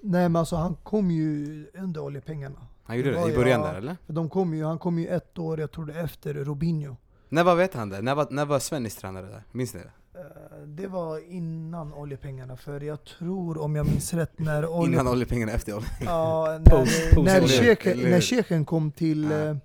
Nej 0.00 0.28
men 0.28 0.36
alltså 0.36 0.56
han 0.56 0.74
kom 0.74 1.10
ju 1.10 1.66
under 1.74 2.00
oljepengarna. 2.00 2.66
Han 2.84 2.96
gjorde 2.96 3.10
Det 3.10 3.24
det, 3.24 3.32
i 3.32 3.36
början 3.36 3.60
ja. 3.60 3.66
där 3.66 3.74
eller? 3.74 3.96
För 4.06 4.12
de 4.12 4.30
kom 4.30 4.54
ju, 4.54 4.64
han 4.64 4.78
kom 4.78 4.98
ju 4.98 5.06
ett 5.06 5.38
år, 5.38 5.60
jag 5.60 5.70
tror 5.70 5.86
det 5.86 5.94
efter 5.94 6.34
Robinho. 6.34 6.96
När 7.32 7.44
var, 7.44 7.56
vet 7.56 7.74
han 7.74 7.88
det? 7.88 8.02
När 8.02 8.14
var, 8.14 8.26
när 8.30 8.44
var 8.44 8.58
Svennis 8.58 8.96
tränare 8.96 9.26
där? 9.26 9.42
Minns 9.52 9.74
ni 9.74 9.80
det? 9.80 10.18
Eh, 10.20 10.66
Det 10.66 10.86
var 10.86 11.32
innan 11.32 11.94
oljepengarna, 11.94 12.56
för 12.56 12.80
jag 12.80 13.04
tror 13.04 13.58
om 13.58 13.76
jag 13.76 13.86
minns 13.86 14.14
rätt 14.14 14.38
när 14.38 14.66
olje... 14.66 14.92
Innan 14.94 15.08
oljepengarna, 15.08 15.52
efter 15.52 15.74
olje. 15.76 15.88
Ja, 16.00 16.58
när, 16.64 16.76
post- 16.76 17.16
när, 17.96 18.20
Sheikhen 18.20 18.64
kom 18.64 18.92
till 18.92 19.30
Ja. 19.30 19.36
eh, 19.38 19.56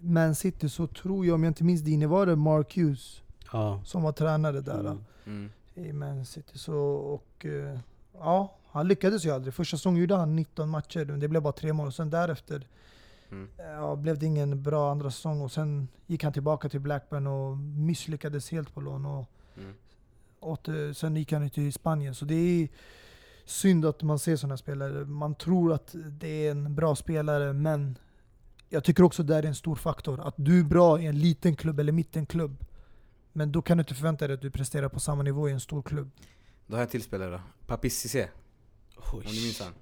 Man 0.00 0.34
City 0.34 0.68
så 0.68 0.86
tror 0.86 1.26
jag, 1.26 1.34
om 1.34 1.44
jag 1.44 1.50
inte 1.50 1.64
minns 1.64 1.80
det, 1.82 2.06
var 2.06 2.26
det 2.26 2.36
Mark 2.36 2.76
Hughes 2.76 3.22
Ja. 3.52 3.80
som 3.84 4.02
var 4.02 4.12
tränare 4.12 4.60
där. 4.60 4.80
Mm. 4.80 4.98
Mm. 5.26 5.50
i 5.74 5.92
Man 5.92 6.24
City. 6.26 6.58
Så, 6.58 6.76
och, 6.90 7.46
eh, 7.46 7.78
ja, 8.18 8.56
han 8.70 8.88
lyckades 8.88 9.24
ju 9.24 9.30
aldrig. 9.30 9.54
Första 9.54 9.76
säsongen 9.76 10.00
gjorde 10.00 10.14
han 10.16 10.36
19 10.36 10.68
matcher, 10.68 11.04
men 11.04 11.20
det 11.20 11.28
blev 11.28 11.42
bara 11.42 11.52
tre 11.52 11.72
mål. 11.72 11.86
Och 11.86 11.94
sen 11.94 12.10
därefter 12.10 12.66
Mm. 13.32 13.48
ja, 13.58 13.96
blev 13.96 14.18
det 14.18 14.26
ingen 14.26 14.62
bra 14.62 14.90
andra 14.90 15.10
säsong. 15.10 15.40
Och 15.40 15.52
sen 15.52 15.88
gick 16.06 16.24
han 16.24 16.32
tillbaka 16.32 16.68
till 16.68 16.80
Blackburn 16.80 17.26
och 17.26 17.56
misslyckades 17.58 18.50
helt 18.50 18.74
på 18.74 18.80
lån. 18.80 19.06
Och 19.06 19.26
Mm. 19.56 19.74
åter, 20.40 20.92
sen 20.92 21.16
gick 21.16 21.32
han 21.32 21.50
till 21.50 21.72
Spanien. 21.72 22.14
Så 22.14 22.24
det 22.24 22.34
är 22.34 22.68
synd 23.44 23.84
att 23.84 24.02
man 24.02 24.18
ser 24.18 24.36
sådana 24.36 24.56
spelare. 24.56 25.04
Man 25.04 25.34
tror 25.34 25.72
att 25.72 25.94
det 26.10 26.46
är 26.46 26.50
en 26.50 26.74
bra 26.74 26.96
spelare, 26.96 27.52
men 27.52 27.98
jag 28.68 28.84
tycker 28.84 29.02
också 29.02 29.22
det 29.22 29.36
är 29.36 29.42
en 29.42 29.54
stor 29.54 29.74
faktor. 29.76 30.20
Att 30.20 30.34
du 30.36 30.60
är 30.60 30.64
bra 30.64 31.00
i 31.00 31.06
en 31.06 31.18
liten 31.18 31.56
klubb 31.56 31.80
eller 31.80 31.92
mittenklubb. 31.92 32.64
Men 33.32 33.52
då 33.52 33.62
kan 33.62 33.76
du 33.76 33.80
inte 33.80 33.94
förvänta 33.94 34.26
dig 34.26 34.34
att 34.34 34.40
du 34.42 34.50
presterar 34.50 34.88
på 34.88 35.00
samma 35.00 35.22
nivå 35.22 35.48
i 35.48 35.52
en 35.52 35.60
stor 35.60 35.82
klubb. 35.82 36.10
Då 36.66 36.74
har 36.74 36.78
jag 36.80 36.86
en 36.86 36.90
till 36.90 37.02
spelare 37.02 37.30
då. 37.30 37.40
Papis 37.66 37.98
Cissé, 37.98 38.28
om 38.96 39.18
ni 39.24 39.24
minns 39.44 39.60
han. 39.60 39.72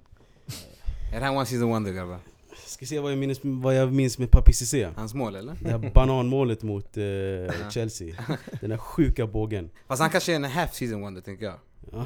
Är 1.13 1.19
det 1.19 1.25
här 1.25 1.35
one 1.35 1.45
season 1.45 1.69
wonder 1.69 1.91
grabbar? 1.91 2.19
Ska 2.65 2.85
se 2.85 2.99
vad 2.99 3.11
jag 3.11 3.17
minns, 3.19 3.39
vad 3.43 3.75
jag 3.75 3.93
minns 3.93 4.17
med 4.17 4.31
Papi 4.31 4.53
Cissé. 4.53 4.89
Hans 4.95 5.13
mål 5.13 5.35
eller? 5.35 5.55
Det 5.61 5.69
här 5.69 5.91
bananmålet 5.93 6.63
mot 6.63 6.97
eh, 6.97 7.69
Chelsea. 7.69 8.15
Den 8.61 8.69
där 8.69 8.77
sjuka 8.77 9.27
bågen. 9.27 9.69
Fast 9.87 10.01
han 10.01 10.09
kanske 10.11 10.31
är 10.31 10.35
en 10.35 10.43
half 10.43 10.73
season 10.73 11.01
wonder 11.01 11.21
tänker 11.21 11.45
jag. 11.45 11.55
Ja. 11.91 12.05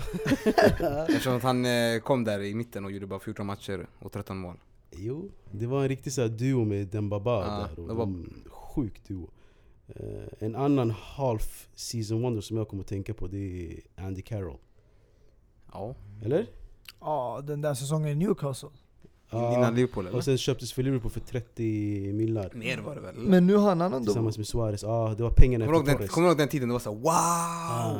Eftersom 1.09 1.35
att 1.37 1.43
han 1.43 1.65
eh, 1.65 1.99
kom 1.99 2.23
där 2.23 2.39
i 2.41 2.55
mitten 2.55 2.85
och 2.85 2.91
gjorde 2.91 3.07
bara 3.07 3.19
14 3.19 3.45
matcher 3.45 3.87
och 3.99 4.11
13 4.11 4.37
mål. 4.37 4.55
Jo, 4.91 5.29
det 5.51 5.65
var 5.67 5.81
en 5.81 5.87
riktig 5.89 6.13
så 6.13 6.21
här 6.21 6.27
duo 6.29 6.65
med 6.65 6.87
Dembaba 6.87 7.31
Ja, 7.45 7.67
där. 7.75 7.79
Och 7.83 7.87
det 7.87 7.93
var- 7.93 8.05
de, 8.05 8.43
sjuk 8.49 9.07
duo. 9.07 9.29
Eh, 9.87 10.23
en 10.39 10.55
annan 10.55 10.91
half 10.91 11.67
season 11.75 12.21
wonder 12.21 12.41
som 12.41 12.57
jag 12.57 12.67
kommer 12.67 12.83
att 12.83 12.89
tänka 12.89 13.13
på 13.13 13.27
det 13.27 13.37
är 13.97 14.03
Andy 14.05 14.21
Carroll. 14.21 14.57
Ja. 15.73 15.95
Eller? 16.25 16.47
Ja, 16.99 17.41
den 17.43 17.61
där 17.61 17.73
säsongen 17.73 18.09
i 18.09 18.15
Newcastle. 18.15 18.69
Ja. 19.33 19.57
Innan 19.57 19.75
Liverpool 19.75 20.07
eller? 20.07 20.17
Och 20.17 20.23
sen 20.23 20.37
köptes 20.37 20.73
för 20.73 20.83
Liverpool 20.83 21.11
för 21.11 21.19
30 21.19 21.63
millar. 22.13 22.51
Mer 22.53 22.77
var 22.77 22.95
det 22.95 23.01
väl? 23.01 23.15
eller? 23.15 23.29
Men 23.29 23.47
nu 23.47 23.55
har 23.55 23.69
han 23.69 23.81
ändå... 23.81 23.99
Tillsammans 23.99 24.37
med 24.37 24.47
Suarez. 24.47 24.83
Ja, 24.83 25.13
det 25.17 25.23
var 25.23 25.31
pengarna 25.31 25.65
Kommer 25.65 25.79
efter 25.79 25.89
den, 25.91 25.97
Torres. 25.97 26.11
kommer 26.11 26.27
du 26.27 26.31
ihåg 26.31 26.37
den 26.37 26.47
tiden 26.47 26.69
det 26.69 26.73
var 26.73 26.79
så 26.79 26.93
wow! 26.93 27.11
Ah. 27.11 27.93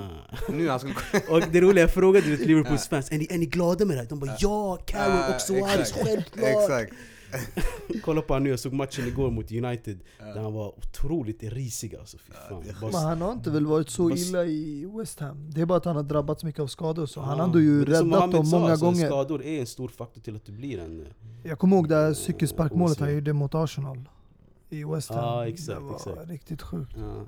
Nu 0.49 0.69
han 0.69 0.79
skulle... 0.79 0.95
Och 1.29 1.41
det 1.51 1.61
roliga, 1.61 1.83
jag 1.83 1.93
frågade 1.93 2.27
Liverpools 2.45 2.87
fans, 2.87 3.11
är 3.11 3.17
ni, 3.17 3.27
är 3.29 3.37
ni 3.37 3.45
glada 3.45 3.85
med 3.85 3.97
det 3.97 4.01
här? 4.01 4.09
De 4.09 4.19
bara 4.19 4.31
ja, 4.39 4.77
Carroll 4.85 5.35
och 5.35 5.41
Suarez, 5.41 5.79
exakt. 5.79 6.07
självklart! 6.07 6.49
Exakt. 6.49 6.93
Kolla 8.03 8.21
på 8.21 8.33
honom 8.33 8.43
nu, 8.43 8.49
jag 8.49 8.59
såg 8.59 8.73
matchen 8.73 9.07
igår 9.07 9.31
mot 9.31 9.51
United 9.51 9.99
Ja. 10.19 10.25
Där 10.25 10.41
han 10.41 10.53
var 10.53 10.67
otroligt 10.77 11.43
risig 11.43 11.95
alltså, 11.95 12.17
Men 12.81 12.93
han 12.93 13.21
har 13.21 13.31
inte 13.31 13.49
väl 13.49 13.65
varit 13.65 13.89
så 13.89 14.09
illa 14.11 14.45
i 14.45 14.85
West 14.97 15.19
Ham. 15.19 15.49
Det 15.51 15.61
är 15.61 15.65
bara 15.65 15.77
att 15.77 15.85
han 15.85 15.95
har 15.95 16.03
drabbats 16.03 16.43
mycket 16.43 16.61
av 16.61 16.67
skador. 16.67 17.05
Så 17.05 17.21
han 17.21 17.39
har 17.39 17.45
ändå 17.45 17.59
ju 17.59 17.85
räddat 17.85 18.31
dem 18.31 18.49
många 18.49 18.71
alltså, 18.71 18.85
gånger. 18.85 19.05
Skador 19.07 19.43
är 19.43 19.59
en 19.59 19.67
stor 19.67 19.87
faktor 19.87 20.21
till 20.21 20.35
att 20.35 20.45
du 20.45 20.51
blir 20.51 20.79
en... 20.79 21.01
eh, 21.01 21.07
Jag 21.43 21.59
kommer 21.59 21.75
ihåg 21.75 21.89
det 21.89 21.95
här 21.95 22.13
cykelsparkmålet 22.13 22.99
han 22.99 23.13
gjorde 23.13 23.33
mot 23.33 23.55
Arsenal. 23.55 24.09
I 24.69 24.83
West 24.83 25.09
Ham. 25.09 25.17
Ja, 25.19 25.47
exakt, 25.47 25.79
det 25.79 25.85
var 25.85 25.95
exakt. 25.95 26.29
riktigt 26.29 26.61
sjukt. 26.61 26.93
Ja. 26.97 27.25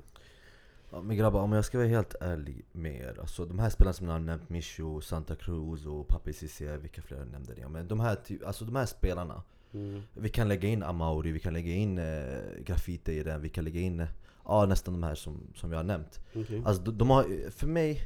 Ja, 0.92 1.02
men 1.02 1.16
grabbar, 1.16 1.40
om 1.40 1.52
jag 1.52 1.64
ska 1.64 1.78
vara 1.78 1.88
helt 1.88 2.14
ärlig 2.20 2.64
med 2.72 2.94
er. 3.00 3.16
Alltså, 3.20 3.44
de 3.44 3.58
här 3.58 3.70
spelarna 3.70 3.92
som 3.92 4.06
ni 4.06 4.12
har 4.12 4.18
nämnt, 4.18 4.48
Micho, 4.48 5.00
Santa 5.00 5.34
Cruz 5.34 5.86
och 5.86 6.08
Papi 6.08 6.32
Cissé, 6.32 6.76
vilka 6.76 7.02
fler 7.02 7.24
nämnde 7.24 7.54
ni? 7.54 7.68
Men 7.68 7.88
de 7.88 8.00
här, 8.00 8.18
alltså, 8.46 8.64
de 8.64 8.76
här 8.76 8.86
spelarna, 8.86 9.42
Mm. 9.76 10.02
vi 10.14 10.28
kan 10.28 10.48
lägga 10.48 10.68
in 10.68 10.82
Amauri, 10.82 11.32
vi 11.32 11.40
kan 11.40 11.52
lägga 11.52 11.72
in 11.72 11.98
eh, 11.98 12.62
Graffiti 12.64 13.12
i 13.12 13.22
den, 13.22 13.42
vi 13.42 13.48
kan 13.48 13.64
lägga 13.64 13.80
in 13.80 14.00
eh, 14.00 14.08
ja, 14.44 14.66
nästan 14.66 14.94
de 14.94 15.02
här 15.02 15.14
som, 15.14 15.40
som 15.54 15.72
jag 15.72 15.78
har 15.78 15.84
nämnt. 15.84 16.20
Okej. 16.34 16.62
Alltså, 16.64 16.82
de, 16.82 16.98
de 16.98 17.10
har, 17.10 17.50
för 17.50 17.66
mig, 17.66 18.02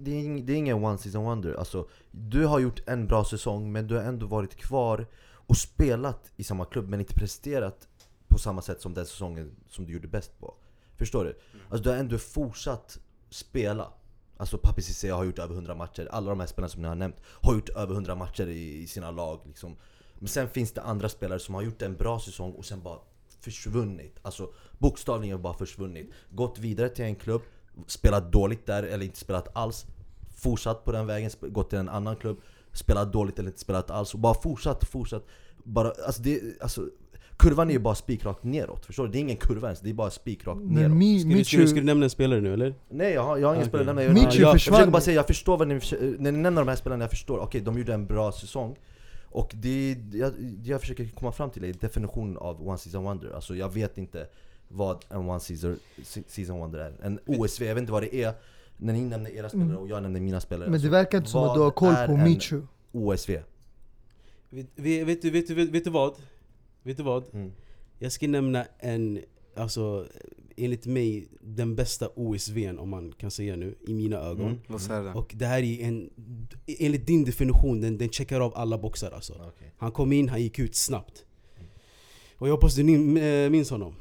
det 0.00 0.10
är, 0.10 0.42
det 0.42 0.52
är 0.52 0.56
ingen 0.56 0.84
one 0.84 0.98
season 0.98 1.24
wonder. 1.24 1.54
Alltså, 1.54 1.88
du 2.10 2.46
har 2.46 2.58
gjort 2.58 2.82
en 2.86 3.06
bra 3.06 3.24
säsong, 3.24 3.72
men 3.72 3.86
du 3.86 3.94
har 3.94 4.02
ändå 4.02 4.26
varit 4.26 4.56
kvar 4.56 5.06
och 5.46 5.56
spelat 5.56 6.32
i 6.36 6.44
samma 6.44 6.64
klubb, 6.64 6.88
men 6.88 7.00
inte 7.00 7.14
presterat 7.14 7.88
på 8.28 8.38
samma 8.38 8.62
sätt 8.62 8.80
som 8.80 8.94
den 8.94 9.06
säsongen 9.06 9.56
som 9.68 9.86
du 9.86 9.92
gjorde 9.92 10.08
bäst 10.08 10.38
på. 10.40 10.54
Förstår 10.96 11.24
du? 11.24 11.38
Alltså 11.68 11.82
du 11.84 11.90
har 11.90 11.96
ändå 11.96 12.18
fortsatt 12.18 12.98
spela. 13.30 13.92
Alltså 14.36 14.58
Papi 14.58 14.82
Cissé 14.82 15.10
har 15.10 15.24
gjort 15.24 15.38
över 15.38 15.54
100 15.54 15.74
matcher, 15.74 16.08
alla 16.10 16.30
de 16.30 16.40
här 16.40 16.46
spelarna 16.46 16.68
som 16.68 16.82
ni 16.82 16.88
har 16.88 16.94
nämnt 16.94 17.16
har 17.24 17.54
gjort 17.54 17.68
över 17.68 17.94
100 17.94 18.14
matcher 18.14 18.46
i, 18.46 18.82
i 18.82 18.86
sina 18.86 19.10
lag 19.10 19.40
liksom. 19.46 19.76
Men 20.24 20.28
sen 20.28 20.48
finns 20.48 20.72
det 20.72 20.82
andra 20.82 21.08
spelare 21.08 21.38
som 21.38 21.54
har 21.54 21.62
gjort 21.62 21.82
en 21.82 21.96
bra 21.96 22.20
säsong 22.20 22.52
och 22.52 22.64
sen 22.64 22.82
bara 22.82 22.98
försvunnit. 23.40 24.18
Alltså 24.22 24.48
bokstavligen 24.78 25.42
bara 25.42 25.54
försvunnit. 25.54 26.10
Gått 26.30 26.58
vidare 26.58 26.88
till 26.88 27.04
en 27.04 27.14
klubb, 27.14 27.42
spelat 27.86 28.32
dåligt 28.32 28.66
där 28.66 28.82
eller 28.82 29.04
inte 29.04 29.18
spelat 29.18 29.56
alls. 29.56 29.86
Fortsatt 30.36 30.84
på 30.84 30.92
den 30.92 31.06
vägen, 31.06 31.30
gått 31.40 31.70
till 31.70 31.78
en 31.78 31.88
annan 31.88 32.16
klubb, 32.16 32.40
spelat 32.72 33.12
dåligt 33.12 33.38
eller 33.38 33.48
inte 33.48 33.60
spelat 33.60 33.90
alls. 33.90 34.14
Och 34.14 34.20
bara 34.20 34.34
fortsatt, 34.34 34.84
fortsatt. 34.84 35.26
Bara, 35.64 35.92
alltså 36.06 36.22
det, 36.22 36.40
alltså, 36.60 36.88
kurvan 37.36 37.68
är 37.68 37.72
ju 37.72 37.78
bara 37.80 37.94
spikrakt 37.94 38.44
neråt, 38.44 38.86
förstår 38.86 39.06
du? 39.06 39.12
Det 39.12 39.18
är 39.18 39.20
ingen 39.20 39.36
kurva 39.36 39.66
ens, 39.68 39.80
det 39.80 39.90
är 39.90 39.94
bara 39.94 40.10
spikrakt 40.10 40.60
neråt. 40.60 40.92
Mi- 40.92 41.18
Ska, 41.20 41.28
du, 41.28 41.44
ska, 41.44 41.56
du, 41.56 41.68
ska 41.68 41.76
du 41.80 41.86
nämna 41.86 42.04
en 42.04 42.10
spelare 42.10 42.40
nu 42.40 42.52
eller? 42.52 42.74
Nej 42.88 43.12
jag 43.12 43.22
har, 43.22 43.36
jag 43.38 43.48
har 43.48 43.54
ingen 43.54 43.68
Okej. 43.68 43.78
spelare 43.80 43.90
att 43.90 43.96
nämna. 43.96 44.12
Michu 44.14 44.40
jag, 44.40 44.48
jag 44.48 44.52
försvann. 44.52 44.74
försöker 44.74 44.90
bara 44.92 45.02
säga, 45.02 45.14
jag 45.16 45.26
förstår 45.26 45.56
vad 45.58 45.68
ni, 45.68 45.74
när 46.18 46.32
ni 46.32 46.38
nämner 46.38 46.62
de 46.62 46.68
här 46.68 46.76
spelarna, 46.76 47.04
jag 47.04 47.10
förstår. 47.10 47.38
Okej, 47.38 47.60
de 47.60 47.78
gjorde 47.78 47.94
en 47.94 48.06
bra 48.06 48.32
säsong. 48.32 48.76
Och 49.34 49.52
det, 49.54 49.96
jag, 50.12 50.32
jag 50.64 50.80
försöker 50.80 51.08
komma 51.08 51.32
fram 51.32 51.50
till 51.50 51.64
är 51.64 51.72
definitionen 51.72 52.36
av 52.36 52.68
One 52.68 52.78
Season 52.78 53.04
Wonder. 53.04 53.30
Alltså 53.30 53.56
jag 53.56 53.74
vet 53.74 53.98
inte 53.98 54.26
vad 54.68 55.04
en 55.08 55.16
One 55.28 55.40
Season, 55.40 55.78
season 56.26 56.58
Wonder 56.58 56.78
är. 56.78 56.94
En 57.02 57.18
OSV, 57.26 57.64
jag 57.64 57.74
vet 57.74 57.80
inte 57.80 57.92
vad 57.92 58.02
det 58.02 58.14
är. 58.14 58.34
När 58.76 58.92
ni 58.92 59.00
nämner 59.00 59.30
era 59.30 59.48
spelare 59.48 59.76
och 59.76 59.88
jag 59.88 60.02
nämner 60.02 60.20
mina 60.20 60.40
spelare. 60.40 60.70
men 60.70 60.72
det 60.72 60.76
Alltså, 60.76 60.90
verkar 60.90 61.18
inte 61.18 61.30
som 61.30 61.44
att 61.44 61.54
du 61.54 61.60
har 61.60 61.70
koll 61.70 61.94
på 62.06 62.16
Michu. 62.16 62.62
OSV. 62.92 63.30
Vet, 64.50 64.66
vet, 64.74 65.24
vet, 65.24 65.50
vet, 65.50 65.68
vet 65.68 65.84
du 65.84 65.90
vad? 65.90 66.14
Vet 66.82 66.96
du 66.96 67.02
vad? 67.02 67.24
Mm. 67.34 67.52
Jag 67.98 68.12
ska 68.12 68.28
nämna 68.28 68.66
en, 68.78 69.20
alltså 69.54 70.06
enligt 70.56 70.86
mig, 70.86 71.28
den 71.40 71.76
bästa 71.76 72.08
OSVn 72.14 72.78
om 72.78 72.88
man 72.88 73.12
kan 73.12 73.30
säga 73.30 73.56
nu, 73.56 73.74
i 73.86 73.94
mina 73.94 74.16
ögon. 74.16 74.60
Mm. 74.68 74.78
Säga 74.78 75.00
det. 75.00 75.12
Och 75.12 75.32
det 75.36 75.46
här 75.46 75.62
är 75.62 75.80
en, 75.80 76.10
enligt 76.66 77.06
din 77.06 77.24
definition, 77.24 77.80
den, 77.80 77.98
den 77.98 78.08
checkar 78.08 78.40
av 78.40 78.52
alla 78.56 78.78
boxar 78.78 79.10
alltså. 79.10 79.32
Okej. 79.32 79.72
Han 79.76 79.92
kom 79.92 80.12
in, 80.12 80.28
han 80.28 80.42
gick 80.42 80.58
ut 80.58 80.74
snabbt. 80.74 81.24
Och 82.38 82.48
jag 82.48 82.52
hoppas 82.52 82.74
du 82.74 82.82
eh, 83.18 83.50
minns 83.50 83.70
honom. 83.70 83.94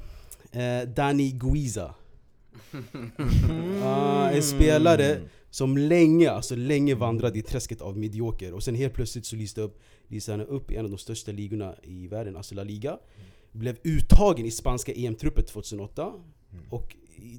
Eh, 0.52 0.90
Danny 0.96 1.32
Guiza. 1.32 1.96
Ah, 3.84 4.30
en 4.30 4.44
spelare 4.44 5.22
som 5.50 5.78
länge, 5.78 6.32
alltså 6.32 6.56
länge 6.56 6.96
vandrade 6.96 7.40
i 7.40 7.42
träsket 7.42 7.82
av 7.82 7.98
medioker. 7.98 8.54
Och 8.54 8.64
sen 8.64 8.76
helt 8.76 8.94
plötsligt 8.94 9.26
så 9.26 9.36
lyste, 9.36 9.62
upp, 9.62 9.82
lyste 10.08 10.32
han 10.32 10.42
upp 10.42 10.72
i 10.72 10.76
en 10.76 10.86
av 10.86 10.92
de 10.92 10.98
största 10.98 11.32
ligorna 11.32 11.76
i 11.84 12.08
världen, 12.08 12.38
alltså 12.38 12.56
La 12.56 12.64
Liga. 12.64 12.98
Blev 13.52 13.78
uttagen 13.84 14.46
i 14.46 14.52
spanska 14.52 14.92
EM-truppen 14.92 15.46
2008. 15.46 16.14
Och 16.70 16.96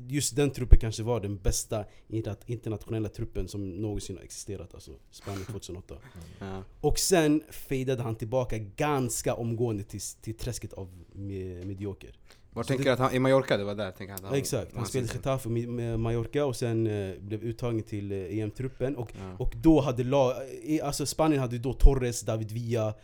just 0.09 0.37
den 0.37 0.51
truppen 0.51 0.79
kanske 0.79 1.03
var 1.03 1.21
den 1.21 1.37
bästa 1.39 1.85
interna- 2.09 2.37
internationella 2.47 3.09
truppen 3.09 3.49
som 3.49 3.71
någonsin 3.71 4.17
har 4.17 4.25
existerat, 4.25 4.75
alltså 4.75 4.91
Spanien 5.11 5.45
2008. 5.47 5.95
Ja. 6.41 6.63
Och 6.81 6.99
sen 6.99 7.43
fejdade 7.51 8.03
han 8.03 8.15
tillbaka 8.17 8.59
ganska 8.59 9.35
omgående 9.35 9.83
till, 9.85 10.01
till 10.21 10.35
träsket 10.35 10.73
av 10.73 11.05
me- 11.13 11.65
medioker. 11.65 12.11
Var 12.51 12.63
Så 12.63 12.67
tänker 12.69 12.85
du 12.85 12.91
att 12.91 12.99
han, 12.99 13.13
i 13.15 13.19
Mallorca 13.19 13.57
det 13.57 13.65
var 13.65 13.75
där? 13.75 13.91
Tänker 13.93 14.13
han, 14.15 14.21
Ja, 14.31 14.37
exakt, 14.37 14.71
han 14.73 14.79
han 14.79 14.87
spelade. 14.87 15.13
Getafe 15.15 15.49
med 15.49 16.01
Mallorca 16.01 16.45
och 16.45 16.57
sen 16.57 16.87
eh, 16.87 17.19
blev 17.21 17.43
uttagen 17.43 17.83
till 17.83 18.13
eh, 18.13 18.19
EM-truppen. 18.39 18.97
Och, 18.97 19.13
Ja. 19.19 19.37
och 19.39 19.53
då 19.57 19.81
hade 19.81 20.05
lag, 20.05 20.35
eh, 20.65 20.87
alltså 20.87 21.07
Spanien 21.07 21.41
hade 21.41 21.59
då 21.59 21.73
Torres, 21.73 22.21
David 22.21 22.51
Villa 22.53 22.95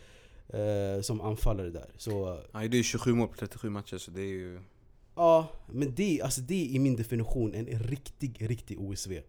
eh, 0.47 1.01
som 1.01 1.21
anfallare 1.21 1.69
där. 1.69 1.89
Så 1.97 2.39
Han 2.51 2.63
gjorde 2.63 2.77
ju 2.77 2.83
27 2.83 3.13
mål 3.13 3.27
på 3.27 3.35
37 3.35 3.69
matcher 3.69 3.97
så 3.97 4.11
det 4.11 4.21
är 4.21 4.25
ju... 4.25 4.59
ja, 5.15 5.47
men 5.71 5.95
det, 5.95 6.21
alltså 6.21 6.41
det 6.41 6.53
är 6.65 6.75
i 6.75 6.79
min 6.79 6.95
definition 6.95 7.53
en 7.53 7.65
riktig, 7.65 8.49
riktig 8.49 8.79
OSV. 8.81 9.19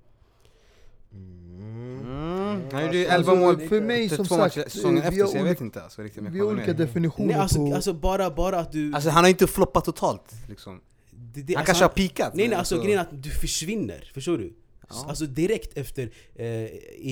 Mm. 1.15 2.63
Han 2.73 2.85
gjorde 2.85 2.97
ju 2.99 3.07
Alltså, 3.07 3.31
11 3.33 3.35
mål 3.47 3.69
för 3.69 3.81
mig 3.81 4.09
på 4.09 4.15
som 4.17 4.25
32 4.25 4.37
sagt, 4.51 4.73
säsongen 4.73 4.95
vi 4.95 5.01
efter 5.09 5.13
så 5.13 5.19
jag 5.21 5.29
olika- 5.31 5.45
vet 5.45 5.61
inte 5.61 5.83
alltså, 5.83 6.03
riktigt 6.03 6.19
om 6.21 6.25
jag 6.25 6.33
Vi 6.33 6.39
har 6.39 6.47
olika 6.47 6.73
definitioner 6.73 7.27
Nej, 7.29 7.37
alltså, 7.37 7.59
på... 7.59 7.75
alltså 7.75 7.93
bara, 7.93 8.31
bara 8.31 8.59
att 8.59 8.73
du... 8.73 8.95
Alltså 8.95 9.11
han 9.11 9.25
har 9.25 9.29
inte 9.31 9.47
floppat 9.47 9.85
totalt 9.85 10.33
liksom. 10.49 10.81
det, 11.11 11.43
det, 11.43 11.55
Han 11.55 11.61
alltså, 11.61 11.67
kanske 11.67 11.85
har 11.85 11.89
peakat. 12.09 12.35
Nej 12.35 12.45
nej 12.45 12.49
men 12.49 12.59
alltså 12.59 12.83
grejen 12.83 12.99
är 12.99 13.03
att 13.03 13.23
du 13.23 13.31
försvinner, 13.31 14.11
förstår 14.15 14.39
du? 14.39 14.53
Ja. 14.89 15.05
Alltså 15.09 15.27
direkt 15.27 15.77
efter 15.79 16.11
eh, 16.35 16.69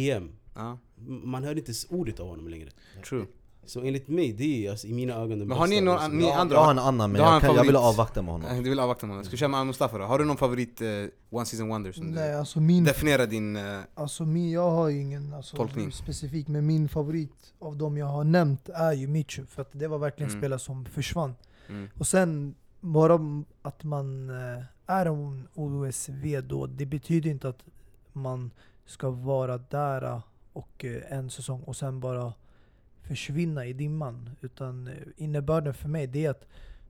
EM, 0.08 0.32
Ja, 0.54 0.78
man 1.06 1.44
hör 1.44 1.50
inte 1.58 1.68
ens 1.70 1.86
ordet 1.90 2.20
av 2.20 2.28
honom 2.28 2.48
längre. 2.48 2.68
true. 3.08 3.26
Så 3.66 3.80
enligt 3.82 4.08
mig, 4.08 4.32
det 4.32 4.66
är 4.66 4.70
alltså, 4.70 4.86
i 4.86 4.92
mina 4.92 5.14
ögon 5.14 5.38
den 5.38 5.48
Men 5.48 5.58
har 5.58 5.66
ni 5.66 5.80
någon- 5.80 6.18
ni 6.18 6.24
Jag, 6.24 6.34
andra- 6.36 6.56
jag 6.56 6.62
har 6.64 6.70
en 6.70 6.78
annan 6.78 7.12
men 7.12 7.20
jag, 7.20 7.34
en 7.34 7.40
kan, 7.40 7.54
jag 7.54 7.64
vill 7.64 7.76
avvakta 7.76 8.22
med 8.22 8.32
honom. 8.32 8.50
Eh, 8.50 8.62
Du 8.62 8.70
vill 8.70 8.78
avvakta 8.80 9.06
med 9.06 9.12
honom. 9.14 9.24
Ska 9.24 9.30
vi 9.30 9.36
köra 9.36 9.48
med 9.48 9.66
Mustafa 9.66 9.98
då? 9.98 10.04
Har 10.04 10.18
du 10.18 10.24
någon 10.24 10.36
favorit 10.36 10.80
eh, 10.80 10.86
One 11.30 11.46
Season 11.46 11.68
Wonder 11.68 11.92
som 11.92 12.06
Nej, 12.06 12.30
du 12.30 12.36
alltså 12.36 12.60
min, 12.60 12.84
definierar 12.84 13.26
din... 13.26 13.56
Eh, 13.56 13.80
alltså 13.94 14.24
min, 14.24 14.50
jag 14.50 14.70
har 14.70 14.88
ju 14.88 15.00
ingen 15.00 15.34
alltså, 15.34 15.56
Tolkning. 15.56 15.92
specifik, 15.92 16.48
men 16.48 16.66
min 16.66 16.88
favorit 16.88 17.54
av 17.58 17.76
de 17.76 17.96
jag 17.96 18.06
har 18.06 18.24
nämnt 18.24 18.68
är 18.68 18.92
ju 18.92 19.06
Michu. 19.06 19.46
För 19.46 19.62
att 19.62 19.70
det 19.72 19.88
var 19.88 19.98
verkligen 19.98 20.30
Mm. 20.30 20.40
spelare 20.40 20.58
som 20.58 20.84
försvann. 20.84 21.34
mm. 21.68 21.88
Och 21.98 22.06
sen, 22.06 22.54
bara 22.80 23.18
att 23.62 23.84
man 23.84 24.30
eh, 24.30 24.62
är 24.86 25.06
en 25.06 25.48
OSV 25.54 26.40
då, 26.42 26.66
det 26.66 26.86
betyder 26.86 27.30
inte 27.30 27.48
att 27.48 27.64
man 28.12 28.50
ska 28.86 29.10
vara 29.10 29.58
där 29.58 30.20
och 30.52 30.84
en 31.08 31.30
säsong 31.30 31.62
och 31.62 31.76
sen 31.76 32.00
bara 32.00 32.32
försvinna 33.10 33.66
i 33.66 33.72
dimman. 33.72 34.30
Utan 34.40 34.86
eh, 34.86 34.94
innebörden 35.16 35.74
för 35.74 35.88
mig 35.88 36.06
det 36.06 36.24
är 36.24 36.30
att 36.30 36.46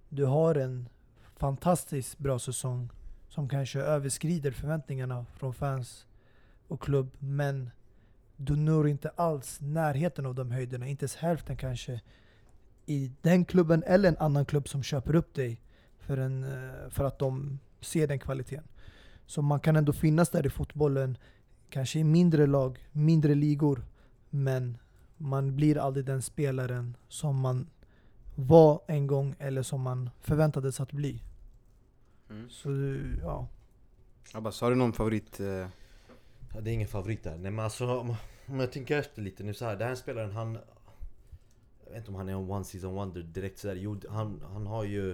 du 0.08 0.24
har 0.24 0.54
en 0.54 0.88
fantastiskt 1.36 2.18
bra 2.18 2.38
säsong 2.38 2.90
som 3.28 3.48
kanske 3.48 3.80
överskrider 3.80 4.50
förväntningarna 4.50 5.26
från 5.36 5.54
fans 5.54 6.06
och 6.68 6.82
klubb. 6.82 7.10
Men 7.18 7.70
du 8.36 8.56
når 8.56 8.88
inte 8.88 9.08
alls 9.08 9.60
närheten 9.60 10.26
av 10.26 10.34
de 10.34 10.50
höjderna, 10.50 10.86
inte 10.86 11.02
ens 11.02 11.16
hälften 11.16 11.56
kanske 11.56 12.00
i 12.86 13.10
den 13.22 13.44
klubben 13.44 13.82
eller 13.86 14.08
en 14.08 14.16
annan 14.18 14.44
klubb 14.44 14.68
som 14.68 14.82
köper 14.82 15.14
upp 15.14 15.34
dig 15.34 15.60
för, 15.98 16.16
en, 16.16 16.44
eh, 16.44 16.90
för 16.90 17.04
att 17.04 17.18
de 17.18 17.58
ser 17.80 18.06
den 18.06 18.18
kvaliteten. 18.18 18.64
Så 19.26 19.42
man 19.42 19.60
kan 19.60 19.76
ändå 19.76 19.92
finnas 19.92 20.28
där 20.28 20.46
i 20.46 20.50
fotbollen, 20.50 21.16
kanske 21.70 21.98
i 21.98 22.04
mindre 22.04 22.46
lag, 22.46 22.78
mindre 22.92 23.34
ligor, 23.34 23.84
men 24.30 24.78
man 25.20 25.56
blir 25.56 25.78
aldrig 25.78 26.06
den 26.06 26.22
spelaren 26.22 26.96
som 27.08 27.36
man 27.40 27.66
var 28.34 28.80
en 28.86 29.06
gång 29.06 29.34
eller 29.38 29.62
som 29.62 29.80
man 29.80 30.10
förväntades 30.20 30.80
att 30.80 30.92
bli. 30.92 31.22
Mm. 32.30 32.50
Så 32.50 32.68
ja, 33.22 33.48
Abbas, 34.34 34.60
har 34.60 34.70
du 34.70 34.76
någon 34.76 34.92
favorit? 34.92 35.40
Eh, 35.40 35.66
Ja, 36.54 36.60
det 36.60 36.70
är 36.70 36.74
ingen 36.74 36.88
favorit 36.88 37.24
där. 37.24 37.38
Nej 37.38 37.50
men 37.50 37.64
alltså 37.64 37.98
om, 37.98 38.14
jag 38.46 38.72
tänker 38.72 38.98
efter 38.98 39.22
lite 39.22 39.44
nu 39.44 39.54
så 39.54 39.64
här. 39.64 39.76
Den 39.76 39.88
här 39.88 39.94
spelaren 39.94 40.32
han... 40.32 40.58
Jag 41.84 41.90
vet 41.90 41.98
inte 41.98 42.10
om 42.10 42.14
han 42.14 42.28
är 42.28 42.32
en 42.32 42.50
one 42.50 42.64
season 42.64 42.94
wonder 42.94 43.22
direkt 43.22 43.58
sådär. 43.58 43.74
Jo, 43.74 44.00
han, 44.08 44.42
han 44.52 44.66
har 44.66 44.84
ju... 44.84 45.12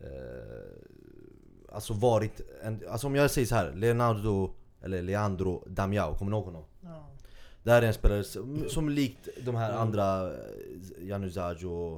Eh, 0.00 1.72
alltså 1.72 1.94
varit 1.94 2.40
en, 2.62 2.82
Alltså 2.88 3.06
om 3.06 3.14
jag 3.14 3.30
säger 3.30 3.46
så 3.46 3.54
här, 3.54 3.72
Leonardo... 3.72 4.54
Eller 4.82 5.02
Leandro 5.02 5.64
Damiao, 5.66 6.14
kommer 6.14 6.30
ni 6.30 6.36
ihåg 6.36 6.44
honom? 6.44 6.64
Det 7.64 7.70
här 7.70 7.82
är 7.82 7.86
en 7.86 7.94
spelare 7.94 8.24
som, 8.24 8.64
som 8.68 8.88
likt 8.88 9.28
de 9.44 9.54
här 9.54 9.72
andra 9.72 10.32
eh, 10.34 11.08
Januzaj 11.08 11.66
och, 11.66 11.94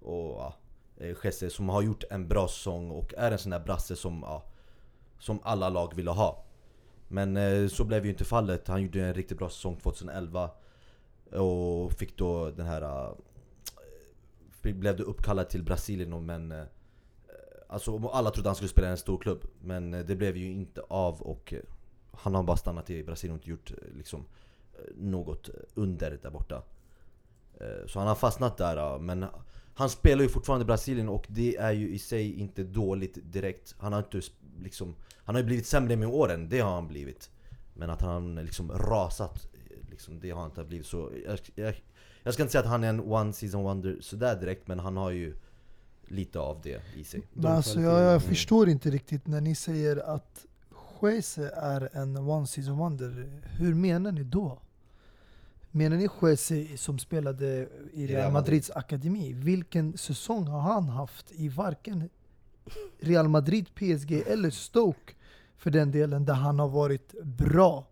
och 0.00 0.30
ja, 0.40 0.54
eh, 0.96 1.16
Jesse 1.24 1.50
som 1.50 1.68
har 1.68 1.82
gjort 1.82 2.04
en 2.10 2.28
bra 2.28 2.48
säsong 2.48 2.90
och 2.90 3.14
är 3.14 3.30
en 3.32 3.38
sån 3.38 3.50
där 3.50 3.60
brasse 3.60 3.96
som, 3.96 4.18
ja, 4.26 4.44
som 5.18 5.38
alla 5.42 5.68
lag 5.68 5.94
ville 5.94 6.10
ha. 6.10 6.44
Men 7.08 7.36
eh, 7.36 7.68
så 7.68 7.84
blev 7.84 8.04
ju 8.04 8.10
inte 8.10 8.24
fallet. 8.24 8.68
Han 8.68 8.82
gjorde 8.82 9.04
en 9.04 9.14
riktigt 9.14 9.38
bra 9.38 9.48
säsong 9.48 9.76
2011 9.76 10.50
och 11.30 11.92
fick 11.92 12.16
då 12.18 12.50
den 12.50 12.66
här... 12.66 12.82
eh, 14.62 14.74
blev 14.74 14.96
det 14.96 15.02
uppkallad 15.02 15.48
till 15.48 15.62
Brasilien 15.62 16.12
och 16.12 16.22
men... 16.22 16.52
eh, 16.52 16.64
Alltså 17.68 18.08
alla 18.12 18.30
trodde 18.30 18.48
han 18.48 18.56
skulle 18.56 18.68
spela 18.68 18.88
i 18.88 18.90
en 18.90 18.96
stor 18.96 19.18
klubb 19.18 19.44
men 19.60 19.94
eh, 19.94 20.04
det 20.04 20.16
blev 20.16 20.36
ju 20.36 20.52
inte 20.52 20.80
av 20.88 21.22
och 21.22 21.52
eh, 21.52 21.60
han 22.12 22.34
har 22.34 22.42
bara 22.42 22.56
stannat 22.56 22.90
i 22.90 23.04
Brasilien 23.04 23.34
och 23.36 23.38
inte 23.48 23.50
gjort 23.50 23.70
eh, 23.70 23.96
liksom 23.96 24.20
eh, 24.20 24.26
något 24.96 25.50
under 25.74 26.18
där 26.22 26.30
borta. 26.30 26.62
Eh, 27.60 27.86
Så 27.86 27.98
han 27.98 28.08
har 28.08 28.14
fastnat 28.14 28.56
där 28.56 28.98
men 28.98 29.24
han 29.74 29.90
spelar 29.90 30.22
ju 30.22 30.28
fortfarande 30.28 30.62
i 30.62 30.66
Brasilien 30.66 31.08
och 31.08 31.26
det 31.28 31.56
är 31.56 31.72
ju 31.72 31.88
i 31.94 31.98
sig 31.98 32.40
inte 32.40 32.62
dåligt 32.62 33.18
direkt. 33.22 33.74
Han 33.78 33.92
har 33.92 34.00
inte 34.00 34.20
liksom, 34.62 34.94
han 35.16 35.34
har 35.34 35.42
ju 35.42 35.46
blivit 35.46 35.66
sämre 35.66 35.96
med 35.96 36.08
åren, 36.08 36.48
det 36.48 36.60
har 36.60 36.74
han 36.74 36.88
blivit. 36.88 37.30
Men 37.74 37.90
att 37.90 38.02
han 38.02 38.34
liksom 38.34 38.72
rasat, 38.72 39.48
liksom, 39.90 40.20
det 40.20 40.30
har 40.30 40.40
han 40.40 40.50
inte 40.50 40.64
blivit. 40.64 40.86
Så 40.86 41.10
jag, 41.26 41.38
jag, 41.54 41.82
jag 42.22 42.34
ska 42.34 42.42
inte 42.42 42.52
säga 42.52 42.62
att 42.62 42.70
han 42.70 42.84
är 42.84 42.88
en 42.88 43.00
one 43.00 43.32
season 43.32 43.62
wonder 43.62 43.98
sådär 44.00 44.40
direkt, 44.40 44.68
men 44.68 44.78
han 44.78 44.96
har 44.96 45.10
ju 45.10 45.34
lite 46.08 46.38
av 46.40 46.60
det 46.62 46.82
i 46.96 47.04
sig. 47.04 47.22
Men 47.32 47.46
alltså, 47.52 47.80
jag, 47.80 48.02
jag 48.02 48.22
förstår 48.22 48.68
inte 48.68 48.90
riktigt 48.90 49.26
när 49.26 49.40
ni 49.40 49.54
säger 49.54 49.96
att 50.14 50.46
Jose 51.02 51.50
är 51.56 51.88
en 51.92 52.16
one 52.16 52.46
season 52.46 52.78
wonder. 52.78 53.40
Hur 53.42 53.74
menar 53.74 54.12
ni 54.12 54.22
då? 54.24 54.58
Menar 55.76 55.96
ni 55.96 56.08
Jose 56.20 56.76
som 56.76 56.98
spelade 56.98 57.68
i 57.92 58.06
Real 58.06 58.32
Madrids 58.32 58.70
akademi? 58.70 59.32
Vilken 59.32 59.98
säsong 59.98 60.46
har 60.46 60.60
han 60.60 60.88
haft 60.88 61.32
i 61.32 61.48
varken 61.48 62.08
Real 63.00 63.28
Madrid, 63.28 63.74
PSG 63.74 64.12
eller 64.12 64.50
Stoke 64.50 65.12
för 65.56 65.70
den 65.70 65.90
delen 65.90 66.24
där 66.24 66.34
han 66.34 66.58
har 66.58 66.68
varit 66.68 67.14
bra 67.22 67.86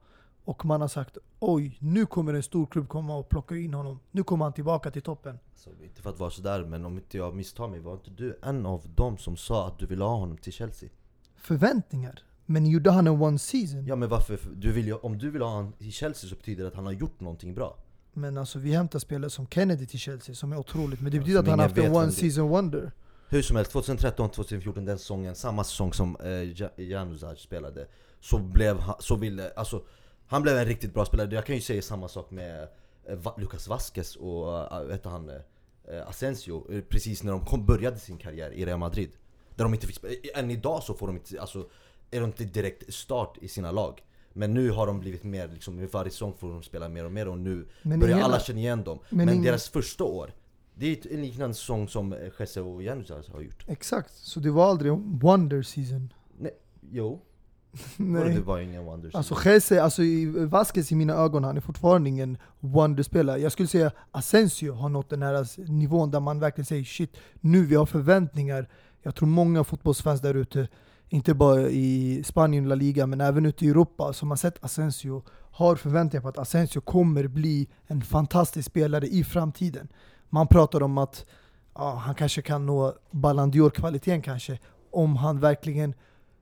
och 0.45 0.64
man 0.64 0.80
har 0.80 0.89
sagt 0.89 1.18
oj, 1.39 1.76
nu 1.80 2.07
kommer 2.07 2.35
en 2.35 2.43
stor 2.43 2.66
klubb 2.66 2.89
komma 2.89 3.16
och 3.16 3.28
plocka 3.28 3.57
in 3.57 3.74
honom. 3.74 4.01
Nu 4.11 4.22
kommer 4.22 4.45
han 4.45 4.53
tillbaka 4.53 4.91
till 4.91 5.03
toppen. 5.03 5.39
Så, 5.55 5.70
inte 5.83 6.03
för 6.03 6.11
att 6.11 6.18
vara 6.18 6.30
sådär, 6.30 6.64
men 6.64 6.85
om 6.85 6.97
inte 6.97 7.16
jag 7.16 7.35
misstar 7.35 7.68
mig, 7.68 7.80
var 7.80 7.95
inte 7.95 8.11
du 8.11 8.39
en 8.43 8.66
av 8.66 8.91
dem 8.95 9.18
som 9.18 9.37
sa 9.37 9.66
att 9.66 9.78
du 9.78 9.87
ville 9.87 10.05
ha 10.05 10.16
honom 10.16 10.37
till 10.37 10.53
Chelsea? 10.53 10.89
Förväntningar. 11.37 12.22
Men 12.47 12.66
gjorde 12.66 12.90
han 12.90 13.07
en 13.07 13.22
one 13.22 13.38
season? 13.38 13.86
Ja 13.86 13.97
men 13.97 14.09
varför? 14.09 14.38
Du 14.57 14.72
vill 14.72 14.86
ju, 14.86 14.95
om 14.95 15.18
du 15.18 15.30
vill 15.30 15.43
ha 15.43 15.49
honom 15.51 15.72
i 15.78 15.90
Chelsea 15.93 16.30
så 16.30 16.36
betyder 16.36 16.62
det 16.64 16.68
att 16.68 16.74
han 16.76 16.86
har 16.86 16.93
gjort 16.93 17.20
någonting 17.20 17.55
bra. 17.55 17.76
Men 18.12 18.38
alltså 18.38 18.59
vi 18.59 18.72
hämtar 18.72 18.99
spelare 18.99 19.30
som 19.30 19.47
Kennedy 19.47 19.86
till 19.86 19.99
Chelsea 19.99 20.34
som 20.34 20.53
är 20.53 20.57
otroligt. 20.57 21.01
Men 21.01 21.12
det 21.12 21.18
betyder 21.18 21.43
som 21.43 21.43
att 21.43 21.49
han 21.51 21.59
ingen 21.59 21.68
haft 21.68 21.76
en 21.78 21.82
vet 21.82 21.90
vem 21.90 21.97
one 21.97 22.07
det 22.07 22.11
är. 22.12 22.14
season 22.14 22.49
wonder. 22.49 22.93
Hur 23.28 23.43
som 23.43 23.57
helst, 23.57 23.72
2013-2014, 23.72 24.84
den 24.86 24.99
säsongen, 24.99 25.34
samma 25.34 25.64
säsong 25.64 25.93
som 25.93 26.16
eh, 26.24 26.30
Ja- 26.30 26.70
Januzaj 26.76 27.36
spelade 27.36 27.86
Så 28.20 28.38
blev 28.38 28.78
han, 28.78 28.95
så 28.99 29.16
ville, 29.16 29.51
alltså 29.57 29.82
Han 30.26 30.43
blev 30.43 30.57
en 30.57 30.64
riktigt 30.66 30.95
bra 30.95 31.05
spelare, 31.05 31.34
jag 31.34 31.47
kan 31.47 31.55
ju 31.55 31.61
säga 31.61 31.82
samma 31.82 32.09
sak 32.09 32.30
med 32.30 32.68
eh, 33.09 33.16
Va- 33.16 33.34
Lucas 33.38 33.68
Vasquez 33.68 34.16
och, 34.16 34.72
äh, 34.72 34.84
vet 34.84 35.05
han, 35.05 35.28
eh, 35.28 36.09
Asensio 36.09 36.72
eh, 36.72 36.80
Precis 36.88 37.22
när 37.22 37.32
de 37.32 37.45
kom, 37.47 37.66
började 37.66 37.99
sin 37.99 38.18
karriär 38.18 38.51
i 38.51 38.64
Real 38.66 38.78
Madrid 38.78 39.11
Där 39.57 39.64
de 39.64 39.74
inte 39.74 39.86
fick 39.86 39.97
spela, 39.97 40.14
än 40.34 40.51
idag 40.51 40.82
så 40.82 40.95
får 40.95 41.07
de 41.07 41.16
inte, 41.16 41.40
alltså 41.40 41.66
Är 42.15 42.21
de 42.21 42.25
inte 42.27 42.45
direkt 42.45 42.95
start 42.95 43.39
i 43.41 43.49
sina 43.49 43.71
lag 43.71 44.01
men 44.33 44.55
nu 44.55 44.71
har 44.71 44.87
de 44.87 45.01
blivit 45.01 45.25
mer, 45.25 45.49
liksom, 45.49 45.81
i 45.81 45.87
varje 45.87 46.11
säsong 46.11 46.35
får 46.39 46.49
de 46.49 46.63
spela 46.63 46.89
mer 46.89 47.05
och 47.05 47.13
mer 47.13 47.29
och 47.29 47.39
nu 47.39 47.67
Men 47.83 48.01
börjar 48.01 48.15
ingen- 48.15 48.25
alla 48.27 48.41
känna 48.41 48.59
igen 48.59 48.85
dem 48.85 48.99
men 49.11 49.27
Men, 49.27 49.43
deras 49.43 49.69
första 49.69 50.05
år, 50.05 50.31
det 50.75 50.87
är 51.07 51.15
en 51.15 51.23
liknande 51.23 51.55
säsong 51.55 51.89
som 51.89 52.13
eh, 52.13 52.19
Jesse 52.39 52.61
och 52.61 52.83
Januzaj 52.83 53.23
har 53.33 53.41
gjort 53.41 53.65
Exakt, 53.69 54.15
så 54.15 54.41
det 54.41 54.51
var 54.51 54.71
aldrig 54.71 54.93
en 54.93 55.19
wonder 55.19 55.63
season. 55.63 56.13
Nej, 56.39 56.53
jo. 56.91 57.21
Nej. 57.97 58.35
Det 58.35 58.41
var 58.41 58.59
ingen 58.59 58.85
wonders. 58.85 59.15
Alltså 59.15 59.37
Jesse, 59.45 59.83
alltså 59.83 60.03
i 60.03 60.27
Vasquez 60.47 60.93
i 60.93 60.95
mina 60.95 61.15
ögon, 61.15 61.45
han 61.45 61.57
är 61.57 61.61
fortfarande 61.61 62.09
ingen 62.09 62.39
wonder-spelare. 62.61 63.39
Jag 63.39 63.53
skulle 63.53 63.69
säga 63.69 63.93
Asensio 64.11 64.73
har 64.73 64.89
nått 64.89 65.11
den 65.11 65.23
här 65.23 65.71
nivån 65.73 66.11
där 66.11 66.21
man 66.21 66.41
verkligen 66.41 66.67
säger 66.67 66.85
shit, 66.85 67.17
nu 67.41 67.67
vi 67.67 67.75
har 67.75 67.87
förväntningar. 67.87 68.69
Jag 69.03 69.15
tror 69.15 69.29
många 69.29 69.65
fotbollsfans 69.65 70.21
där 70.21 70.35
ute, 70.35 70.69
inte 71.13 71.35
bara 71.35 71.61
i 71.61 72.23
Spanien, 72.25 72.69
La 72.69 72.75
Liga, 72.75 73.07
men 73.07 73.21
även 73.21 73.47
ute 73.47 73.65
i 73.65 73.69
Europa, 73.69 74.13
som 74.13 74.31
har 74.31 74.37
sett 74.37 74.65
Asensio, 74.65 75.23
har 75.51 75.77
förväntningar 75.77 76.23
på 76.23 76.29
att 76.29 76.39
Asensio 76.39 76.81
kommer 76.81 77.27
bli 77.27 77.69
en 77.87 78.03
fantastisk 78.03 78.69
spelare 78.69 79.07
i 79.07 79.25
framtiden. 79.25 79.89
Man 80.29 80.47
pratar 80.47 80.83
om 80.83 80.99
att 80.99 81.27
ja, 81.75 81.95
han 81.95 82.15
kanske 82.15 82.43
kan 82.43 82.67
nå 82.67 82.95
Ballon 83.11 83.53
d'Or-kvaliteten 83.53 84.23
kanske, 84.23 84.59
om 84.91 85.17
han 85.17 85.41
verkligen 85.41 85.95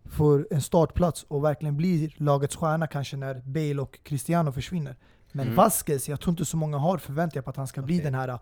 får 0.05 0.47
en 0.51 0.62
startplats 0.62 1.23
och 1.29 1.45
verkligen 1.45 1.77
blir 1.77 2.14
lagets 2.16 2.57
stjärna 2.57 2.87
kanske 2.87 3.16
när 3.16 3.43
Bale 3.45 3.83
och 3.83 3.99
Cristiano 4.03 4.53
försvinner. 4.53 4.97
Men 5.33 5.47
Mm. 5.47 5.57
Vasquez, 5.57 6.09
jag 6.09 6.21
tror 6.21 6.33
inte 6.33 6.45
så 6.45 6.57
många 6.57 6.79
har 6.79 6.99
förväntningar 6.99 7.43
på 7.43 7.51
att 7.51 7.57
han 7.57 7.66
ska 7.66 7.83
bli 7.83 7.95
Okej. 7.95 8.05
den 8.05 8.14
här 8.14 8.39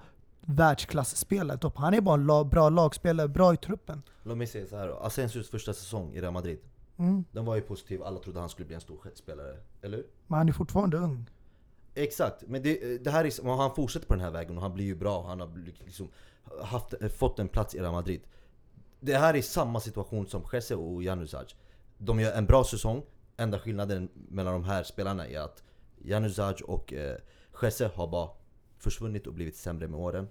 världsklasspelaren. 0.48 1.58
Topp. 1.60 1.76
Han 1.76 1.94
är 1.94 2.00
bara 2.00 2.40
en 2.40 2.48
bra 2.48 2.68
lagspelare, 2.68 3.28
bra 3.28 3.54
i 3.54 3.56
truppen. 3.56 4.02
Låt 4.22 4.38
mig 4.38 4.46
säga 4.46 4.66
så 4.66 4.76
här 4.76 4.88
då. 4.88 4.94
Asensios 4.94 5.50
första 5.50 5.72
säsong 5.74 6.14
i 6.14 6.20
Real 6.20 6.32
Madrid. 6.32 6.58
Mm. 6.98 7.24
Den 7.32 7.44
var 7.44 7.54
ju 7.54 7.60
positiv, 7.60 8.02
alla 8.02 8.18
trodde 8.18 8.40
han 8.40 8.48
skulle 8.48 8.66
bli 8.66 8.74
en 8.74 8.80
stor 8.80 9.10
spelare. 9.14 9.56
Eller? 9.82 10.04
Men 10.26 10.38
han 10.38 10.48
är 10.48 10.52
fortfarande 10.52 10.96
ung. 10.96 11.30
Exakt, 11.94 12.44
men 12.46 12.62
det, 12.62 13.04
det 13.04 13.10
här 13.10 13.24
är, 13.24 13.56
han 13.56 13.74
fortsätter 13.74 14.06
på 14.06 14.14
den 14.14 14.24
här 14.24 14.30
vägen 14.30 14.56
och 14.56 14.62
han 14.62 14.74
blir 14.74 14.84
ju 14.84 14.94
bra, 14.94 15.26
han 15.26 15.40
har 15.40 15.50
liksom 15.84 16.08
haft, 16.62 16.94
fått 17.16 17.38
en 17.38 17.48
plats 17.48 17.74
i 17.74 17.80
Real 17.80 17.92
Madrid. 17.92 18.20
Det 19.00 19.16
här 19.16 19.36
är 19.36 19.42
samma 19.42 19.80
situation 19.80 20.26
som 20.26 20.44
Jesse 20.52 20.74
och 20.74 21.02
Januzaj. 21.02 21.46
De 21.98 22.20
gör 22.20 22.32
en 22.32 22.46
bra 22.46 22.64
säsong, 22.64 23.02
enda 23.36 23.58
skillnaden 23.58 24.08
mellan 24.14 24.52
de 24.52 24.64
här 24.64 24.82
spelarna 24.82 25.26
är 25.26 25.40
att 25.40 25.62
Januzaj 25.98 26.54
och 26.64 26.92
eh, 26.92 27.16
Jesse 27.62 27.90
har 27.94 28.06
bara 28.06 28.30
försvunnit 28.78 29.26
och 29.26 29.34
blivit 29.34 29.56
sämre 29.56 29.88
med 29.88 30.00
åren. 30.00 30.28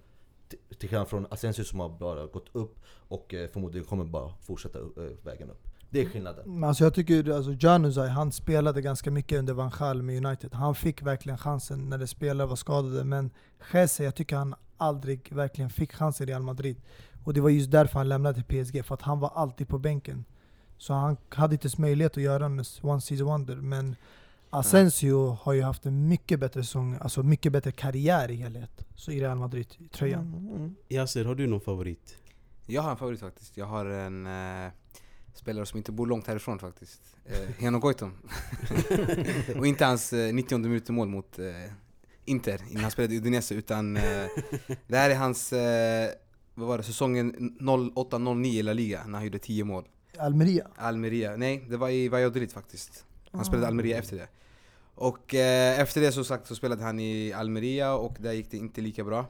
Till 0.80 0.90
skillnad 0.90 1.08
från 1.08 1.28
Asensio 1.30 1.64
som 1.64 1.80
har 1.80 1.90
bara 1.90 2.26
gått 2.26 2.50
upp 2.52 2.80
och 3.08 3.34
eh, 3.34 3.50
förmodligen 3.50 3.88
kommer 3.88 4.06
bara 4.06 4.34
fortsätta 4.42 4.80
eh, 4.80 4.86
vägen 5.24 5.50
upp. 5.50 5.68
Det 5.90 6.02
är 6.02 6.06
skillnaden. 6.06 6.60
Men 6.60 6.70
alltså 6.70 6.84
jag 6.84 6.94
tycker 6.94 7.32
alltså 7.32 7.56
Januzaj, 7.60 8.10
han 8.10 8.32
spelade 8.32 8.82
ganska 8.82 9.12
mycket 9.12 9.40
under 9.40 9.54
Van 9.54 9.72
Gaal 9.80 10.02
med 10.02 10.26
United. 10.26 10.54
Han 10.54 10.76
fick 10.76 11.02
verkligen 11.02 11.38
chansen 11.38 11.90
när 11.90 11.98
de 11.98 12.08
spelare 12.08 12.48
var 12.48 12.56
skadade. 12.56 13.04
Men 13.04 13.32
Jesse, 13.74 14.04
jag 14.04 14.16
tycker 14.16 14.36
han 14.36 14.56
aldrig 14.78 15.34
verkligen 15.34 15.70
fick 15.70 15.94
chansen 15.94 16.30
i 16.30 16.32
Real 16.32 16.42
Madrid. 16.42 16.82
Och 17.24 17.34
det 17.34 17.42
var 17.42 17.50
just 17.50 17.72
därför 17.72 18.00
han 18.00 18.10
lämnade 18.10 18.44
till 18.44 18.66
PSG, 18.66 18.86
för 18.86 18.94
att 18.94 19.02
han 19.02 19.20
var 19.20 19.30
alltid 19.36 19.68
på 19.68 19.80
bänken. 19.80 20.26
Så 20.78 20.94
han 20.94 21.18
hade 21.30 21.56
inte 21.56 21.66
ens 21.66 21.78
möjlighet 21.78 22.18
att 22.18 22.24
göra 22.24 22.46
en 22.46 22.64
one 22.82 23.02
season 23.02 23.28
wonder. 23.28 23.56
Men 23.56 23.96
Asensio 24.60 25.30
har 25.42 25.54
ju 25.54 25.62
haft 25.62 25.86
en 25.86 26.08
mycket 26.08 26.40
bättre 26.40 26.64
säsong, 26.64 26.98
alltså 27.02 27.24
mycket 27.24 27.52
bättre 27.52 27.72
karriär 27.72 28.32
i 28.32 28.36
helhet. 28.36 28.86
Så 28.96 29.12
i 29.12 29.22
Real 29.22 29.38
Madrid-tröjan. 29.38 30.34
Mm. 30.56 30.76
Yasser, 30.90 31.26
har 31.26 31.36
du 31.36 31.48
någon 31.48 31.62
favorit? 31.62 32.18
Jag 32.66 32.82
har 32.82 32.92
en 32.92 32.98
favorit 32.98 33.20
faktiskt. 33.20 33.58
Jag 33.58 33.66
har 33.66 33.86
en 33.86 34.28
eh, 34.28 34.72
spelare 35.34 35.66
som 35.66 35.78
inte 35.78 35.92
bor 35.92 36.08
långt 36.08 36.28
härifrån 36.28 36.60
faktiskt. 36.60 37.02
Eh, 37.26 37.50
Heno 37.58 37.80
Goitom. 37.80 38.14
och 39.58 39.68
inte 39.68 39.86
hans 39.86 40.14
eh, 40.14 40.34
90 40.34 40.58
minuter 40.58 40.94
mål 40.94 41.08
mot 41.08 41.40
eh, 41.40 41.46
Inter 42.26 42.62
innan 42.70 42.82
han 42.82 42.92
spelade 42.92 43.14
i 43.14 43.18
Udinese 43.18 43.56
utan 43.56 43.98
eh, 43.98 44.04
det 44.88 44.98
här 44.98 45.10
är 45.10 45.16
hans, 45.16 45.54
eh, 45.54 46.10
vad 46.54 46.68
var 46.68 46.78
det, 46.78 46.84
säsongen 46.84 47.58
08-09 47.60 48.46
i 48.46 48.64
La 48.64 48.74
Liga 48.74 49.04
när 49.06 49.14
han 49.14 49.24
gjorde 49.24 49.40
10 49.40 49.64
mål. 49.64 49.88
Almeria. 50.18 50.68
Almeria, 50.76 51.36
nej 51.36 51.66
det 51.70 51.78
var 51.78 51.90
i 51.90 52.10
Valladolid 52.10 52.52
faktiskt. 52.52 53.06
Han 53.32 53.46
spelade 53.46 53.66
Ah. 53.68 53.70
Almeria 53.70 53.98
efter 53.98 54.16
det. 54.18 54.28
Och 55.00 55.36
eh, 55.36 55.80
efter 55.80 56.02
det 56.02 56.12
så 56.12 56.24
sagt 56.24 56.48
så 56.48 56.56
spelade 56.56 56.84
han 56.84 57.00
i 57.00 57.34
Almeria 57.34 57.94
och 57.94 58.16
där 58.20 58.32
gick 58.32 58.52
det 58.52 58.58
inte 58.58 58.82
lika 58.82 59.04
bra. 59.04 59.26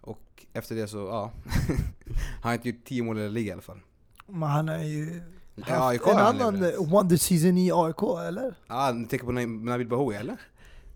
Och 0.00 0.46
efter 0.52 0.74
det 0.74 0.88
så, 0.88 0.98
ja. 0.98 1.32
han 2.42 2.50
har 2.50 2.52
inte 2.54 2.68
gjort 2.68 2.84
10 2.84 3.02
mål 3.02 3.18
i 3.18 3.28
Liga 3.28 3.48
i 3.48 3.52
alla 3.52 3.62
fall. 3.62 3.80
Men 4.26 4.48
han 4.48 4.68
är 4.68 4.84
ju 4.84 5.20
haft 5.60 5.70
AIK 5.82 6.06
en 6.06 6.16
annan 6.18 6.72
wonder 6.78 7.16
season 7.16 7.58
i 7.58 7.72
AIK, 7.74 8.02
eller? 8.28 8.54
Ja, 8.66 8.92
ni 8.92 9.06
tänker 9.06 9.26
på 9.26 9.32
Nabil 9.32 9.88
Bahoui 9.88 10.16
eller? 10.16 10.36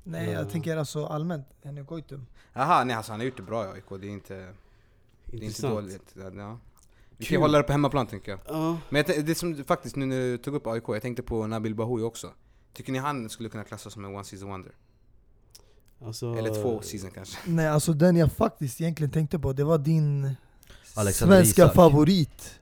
Nej, 0.05 0.27
Ja. 0.27 0.33
jag 0.33 0.51
tänker 0.51 0.77
alltså 0.77 1.07
allmänt. 1.07 1.47
Henrik 1.63 1.87
Goitom. 1.87 2.27
Jaha, 2.53 2.85
nej 2.85 2.97
alltså 2.97 3.13
han 3.13 3.21
har 3.21 3.25
gjort 3.25 3.37
det 3.37 3.43
bra 3.43 3.65
i 3.65 3.69
AIK, 3.69 4.01
det 4.01 4.07
är 4.07 4.11
inte, 4.11 4.35
det 5.25 5.37
är 5.37 5.43
inte 5.43 5.69
dåligt. 5.69 6.15
Ja. 6.37 6.59
Vi 7.17 7.25
kan 7.25 7.41
hålla 7.43 7.59
det 7.59 7.65
på 7.65 7.73
hemmaplan 7.73 8.07
tänker 8.07 8.31
jag. 8.31 8.41
Ja, 8.49 8.79
Men 8.89 9.05
jag, 9.07 9.25
det 9.25 9.35
som 9.35 9.65
faktiskt 9.65 9.97
nu 9.97 10.07
när 10.07 10.17
du 10.17 10.39
tog 10.39 10.55
upp 10.55 10.67
AIK, 10.67 10.85
jag 10.87 11.03
tänkte 11.03 11.23
på 11.23 11.47
Nabil 11.47 11.75
Bahoui 11.75 12.03
också. 12.03 12.31
Tycker 12.79 12.93
ni 12.93 12.99
han 12.99 13.29
skulle 13.29 13.49
kunna 13.49 13.65
klassas 13.65 13.93
som 13.93 14.05
en 14.05 14.15
one 14.15 14.25
season 14.25 14.49
wonder? 14.49 14.73
alltså, 16.07 16.35
Eller 16.35 16.63
två 16.63 16.81
season 16.83 17.11
kanske? 17.11 17.37
Nej, 17.47 17.69
alltså 17.69 17.93
den 17.93 18.17
jag 18.17 18.33
faktiskt 18.33 18.81
egentligen 18.81 19.11
tänkte 19.11 19.39
på, 19.39 19.53
det 19.53 19.65
var 19.65 19.79
din 19.79 20.31
Alexander 20.95 21.37
svenska 21.37 21.63
Isak. 21.63 21.75
favorit. 21.75 22.55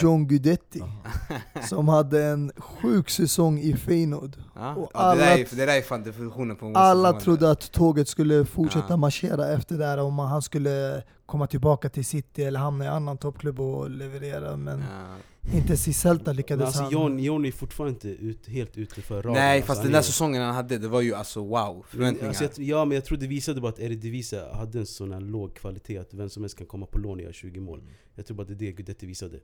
John 0.00 0.26
Guidetti. 0.28 0.78
Jaha. 0.78 1.40
Som 1.68 1.88
hade 1.88 2.24
en 2.24 2.52
sjuk 2.56 3.10
säsong 3.10 3.58
i 3.58 3.76
Feyenoord. 3.76 4.36
Ja, 4.54 4.74
Och 4.74 4.90
ja, 4.94 5.00
alla- 5.00 5.14
det, 5.14 5.20
där 5.26 5.38
är, 5.38 5.46
det 5.56 5.66
där 5.66 5.78
är 5.78 5.82
fan 5.82 6.02
definitionen 6.02 6.56
på 6.56 6.66
en 6.66 6.70
one 6.70 6.78
Alla 6.78 6.94
season 6.94 7.12
wonder. 7.12 7.24
trodde 7.24 7.50
att 7.50 7.72
tåget 7.72 8.08
skulle 8.08 8.44
fortsätta 8.44 8.86
Ja. 8.88 8.96
marschera 8.96 9.48
efter 9.52 9.78
det 9.78 9.86
här 9.86 9.98
om 9.98 10.18
han 10.18 10.42
skulle 10.42 11.02
komma 11.26 11.46
tillbaka 11.46 11.88
till 11.88 12.04
City 12.04 12.42
eller 12.44 12.60
hamna 12.60 12.84
i 12.84 12.88
annan 12.88 13.18
toppklubb 13.18 13.60
och 13.60 13.90
leverera. 13.90 14.56
Men 14.56 14.78
Ja. 14.80 15.16
inte 15.56 15.66
ens 15.68 15.88
i 15.88 15.92
Celta 15.92 16.32
lyckades 16.32 16.66
alltså 16.66 16.82
han. 16.82 16.92
John, 16.92 17.18
John 17.18 17.44
är 17.44 17.52
fortfarande 17.52 17.94
inte 17.94 18.08
ut, 18.08 18.46
helt 18.48 18.78
ute 18.78 19.02
för 19.02 19.16
raden. 19.22 19.32
Nej 19.32 19.56
alltså, 19.56 19.66
fast 19.66 19.82
den 19.82 19.92
där 19.92 19.98
är- 19.98 20.02
säsongen 20.02 20.42
han 20.42 20.54
hade, 20.54 20.78
det 20.78 20.88
var 20.88 21.00
ju 21.00 21.14
alltså 21.14 21.44
wow, 21.44 21.84
förväntningar. 21.88 22.28
Alltså, 22.28 22.44
jag, 22.44 22.58
ja 22.58 22.84
men 22.84 22.94
jag 22.94 23.04
tror 23.04 23.18
det 23.18 23.26
visade 23.26 23.60
bara 23.60 23.68
att 23.68 23.78
Eredivisie 23.80 24.54
hade 24.54 24.78
en 24.78 24.86
sån 24.86 25.12
här 25.12 25.20
låg 25.20 25.54
kvalitet 25.54 25.98
att 25.98 26.14
vem 26.14 26.30
som 26.30 26.42
helst 26.42 26.58
kan 26.58 26.66
komma 26.66 26.86
på 26.86 26.98
lån 26.98 27.16
och 27.18 27.22
göra 27.22 27.32
20 27.32 27.60
mål. 27.60 27.82
Jag 28.14 28.26
tror 28.26 28.36
bara 28.36 28.46
det 28.46 28.52
är 28.52 28.56
det 28.56 28.72
Guidetti 28.72 29.06
visade. 29.06 29.40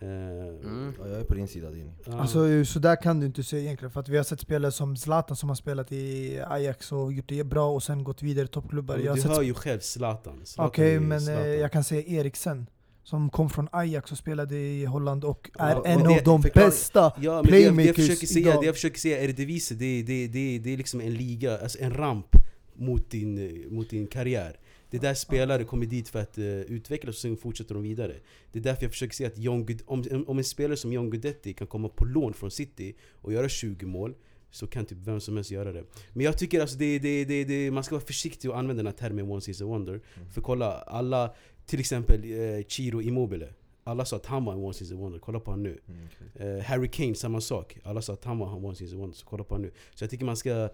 Eh, 0.00 0.08
Mm. 0.08 0.92
Ja, 0.98 1.08
jag 1.08 1.20
är 1.20 1.24
på 1.24 1.34
din 1.34 1.48
sida 1.48 1.70
Dini. 1.70 1.90
ja. 2.06 2.18
Alltså 2.20 2.64
så 2.64 2.78
där 2.78 3.02
kan 3.02 3.20
du 3.20 3.26
inte 3.26 3.42
säga 3.42 3.62
egentligen, 3.62 3.90
för 3.92 4.00
att 4.00 4.08
vi 4.08 4.16
har 4.16 4.24
sett 4.24 4.40
spelare 4.40 4.72
som 4.72 4.96
Zlatan 4.96 5.36
som 5.36 5.48
har 5.48 5.56
spelat 5.56 5.92
i 5.92 6.40
Ajax 6.48 6.92
och 6.92 7.12
gjort 7.12 7.28
det 7.28 7.44
bra 7.46 7.70
och 7.70 7.82
sen 7.82 8.04
gått 8.04 8.22
vidare 8.22 8.46
till 8.46 8.52
toppklubbar. 8.52 8.98
Jag 8.98 9.16
du 9.16 9.20
sett 9.22 9.30
hör 9.30 9.42
ju 9.42 9.54
själv 9.54 9.80
Zlatan. 9.80 10.40
Zlatan 10.44 10.68
Okej, 10.68 10.88
är 10.88 10.92
ju 10.92 11.00
men 11.00 11.18
eh, 11.18 11.24
Zlatan. 11.24 11.58
jag 11.58 11.72
kan 11.72 11.84
säga 11.84 12.02
Eriksen. 12.20 12.66
Som 13.06 13.30
kom 13.30 13.50
från 13.50 13.68
Ajax 13.72 14.12
och 14.12 14.18
spelade 14.18 14.56
i 14.58 14.84
Holland 14.84 15.24
och 15.24 15.50
Ja, 15.58 15.64
är 15.64 15.78
och 15.78 15.86
en 15.86 15.98
det- 16.02 16.08
av 16.18 16.22
de 16.24 16.42
förklara- 16.42 16.66
bästa 16.66 17.12
Ja, 17.20 17.42
men 17.42 17.52
det 17.52 17.60
jag, 17.60 17.76
det, 17.76 17.82
jag 17.84 17.94
playmakers 17.94 17.96
försöker 17.96 18.26
säga, 18.26 18.48
idag. 18.50 18.62
det 18.62 18.66
jag 18.66 18.74
försöker 18.74 18.98
säga, 18.98 19.22
Eredivisie, 19.22 19.76
det, 19.76 20.02
det, 20.02 20.26
det, 20.28 20.58
det 20.58 20.72
är 20.72 20.76
liksom 20.76 21.00
en 21.00 21.14
liga, 21.14 21.58
alltså 21.58 21.78
en 21.80 21.94
ramp 21.94 22.26
mot 22.74 23.10
din, 23.10 23.38
eh, 23.38 23.70
mot 23.72 23.90
din 23.90 24.06
karriär. 24.06 24.56
Det 24.94 24.98
är 24.98 25.00
där 25.00 25.14
spelare 25.14 25.64
kommer 25.64 25.86
dit 25.86 26.08
för 26.08 26.18
att 26.18 26.38
uh, 26.38 26.44
utvecklas 26.46 27.14
och 27.14 27.20
sen 27.20 27.36
fortsätter 27.36 27.74
de 27.74 27.82
vidare. 27.82 28.16
Det 28.52 28.58
är 28.58 28.62
därför 28.62 28.82
jag 28.82 28.92
försöker 28.92 29.14
säga 29.14 29.28
att 29.28 29.38
John, 29.38 29.66
om, 29.86 30.24
om 30.26 30.38
en 30.38 30.44
spelare 30.44 30.76
som 30.76 30.92
John 30.92 31.10
Guidetti 31.10 31.54
kan 31.54 31.66
komma 31.66 31.88
på 31.88 32.04
lån 32.04 32.34
från 32.34 32.50
City 32.50 32.94
och 33.12 33.32
göra 33.32 33.48
20 33.48 33.86
mål, 33.86 34.14
så 34.50 34.66
kan 34.66 34.86
typ 34.86 34.98
vem 34.98 35.20
som 35.20 35.36
helst 35.36 35.50
göra 35.50 35.72
det. 35.72 35.84
Men 36.12 36.24
jag 36.24 36.38
tycker 36.38 36.60
alltså 36.60 36.76
det, 36.76 36.98
det, 36.98 37.24
det, 37.24 37.44
det, 37.44 37.70
man 37.70 37.84
ska 37.84 37.94
vara 37.94 38.04
försiktig 38.04 38.50
och 38.50 38.58
använda 38.58 38.82
den 38.82 38.92
här 38.92 38.98
termen 38.98 39.30
one 39.30 39.40
season 39.40 39.68
wonder. 39.68 40.00
För 40.34 40.40
kolla, 40.40 40.72
alla, 40.72 41.34
till 41.66 41.80
exempel 41.80 42.24
eh, 42.24 42.64
Chiro 42.66 43.02
Immobile. 43.02 43.48
Alla 43.84 44.04
sa 44.04 44.16
att 44.16 44.26
han 44.26 44.44
var 44.44 44.52
en 44.52 44.58
one 44.58 44.74
season 44.74 44.98
wonder, 44.98 45.18
kolla 45.18 45.40
på 45.40 45.50
honom 45.50 45.62
nu. 45.62 45.78
Mm, 45.88 46.08
okej. 46.34 46.48
Eh, 46.48 46.64
Harry 46.64 46.88
Kane, 46.88 47.14
samma 47.14 47.40
sak. 47.40 47.78
Alla 47.84 48.02
sa 48.02 48.12
att 48.12 48.24
han 48.24 48.38
var 48.38 48.56
en 48.56 48.64
one 48.64 48.74
season 48.74 48.98
wonder, 48.98 49.16
så 49.16 49.26
kolla 49.26 49.44
på 49.44 49.54
honom 49.54 49.66
nu. 49.66 49.72
Så 49.94 50.04
jag 50.04 50.10
tycker 50.10 50.24
man 50.24 50.36
ska 50.36 50.68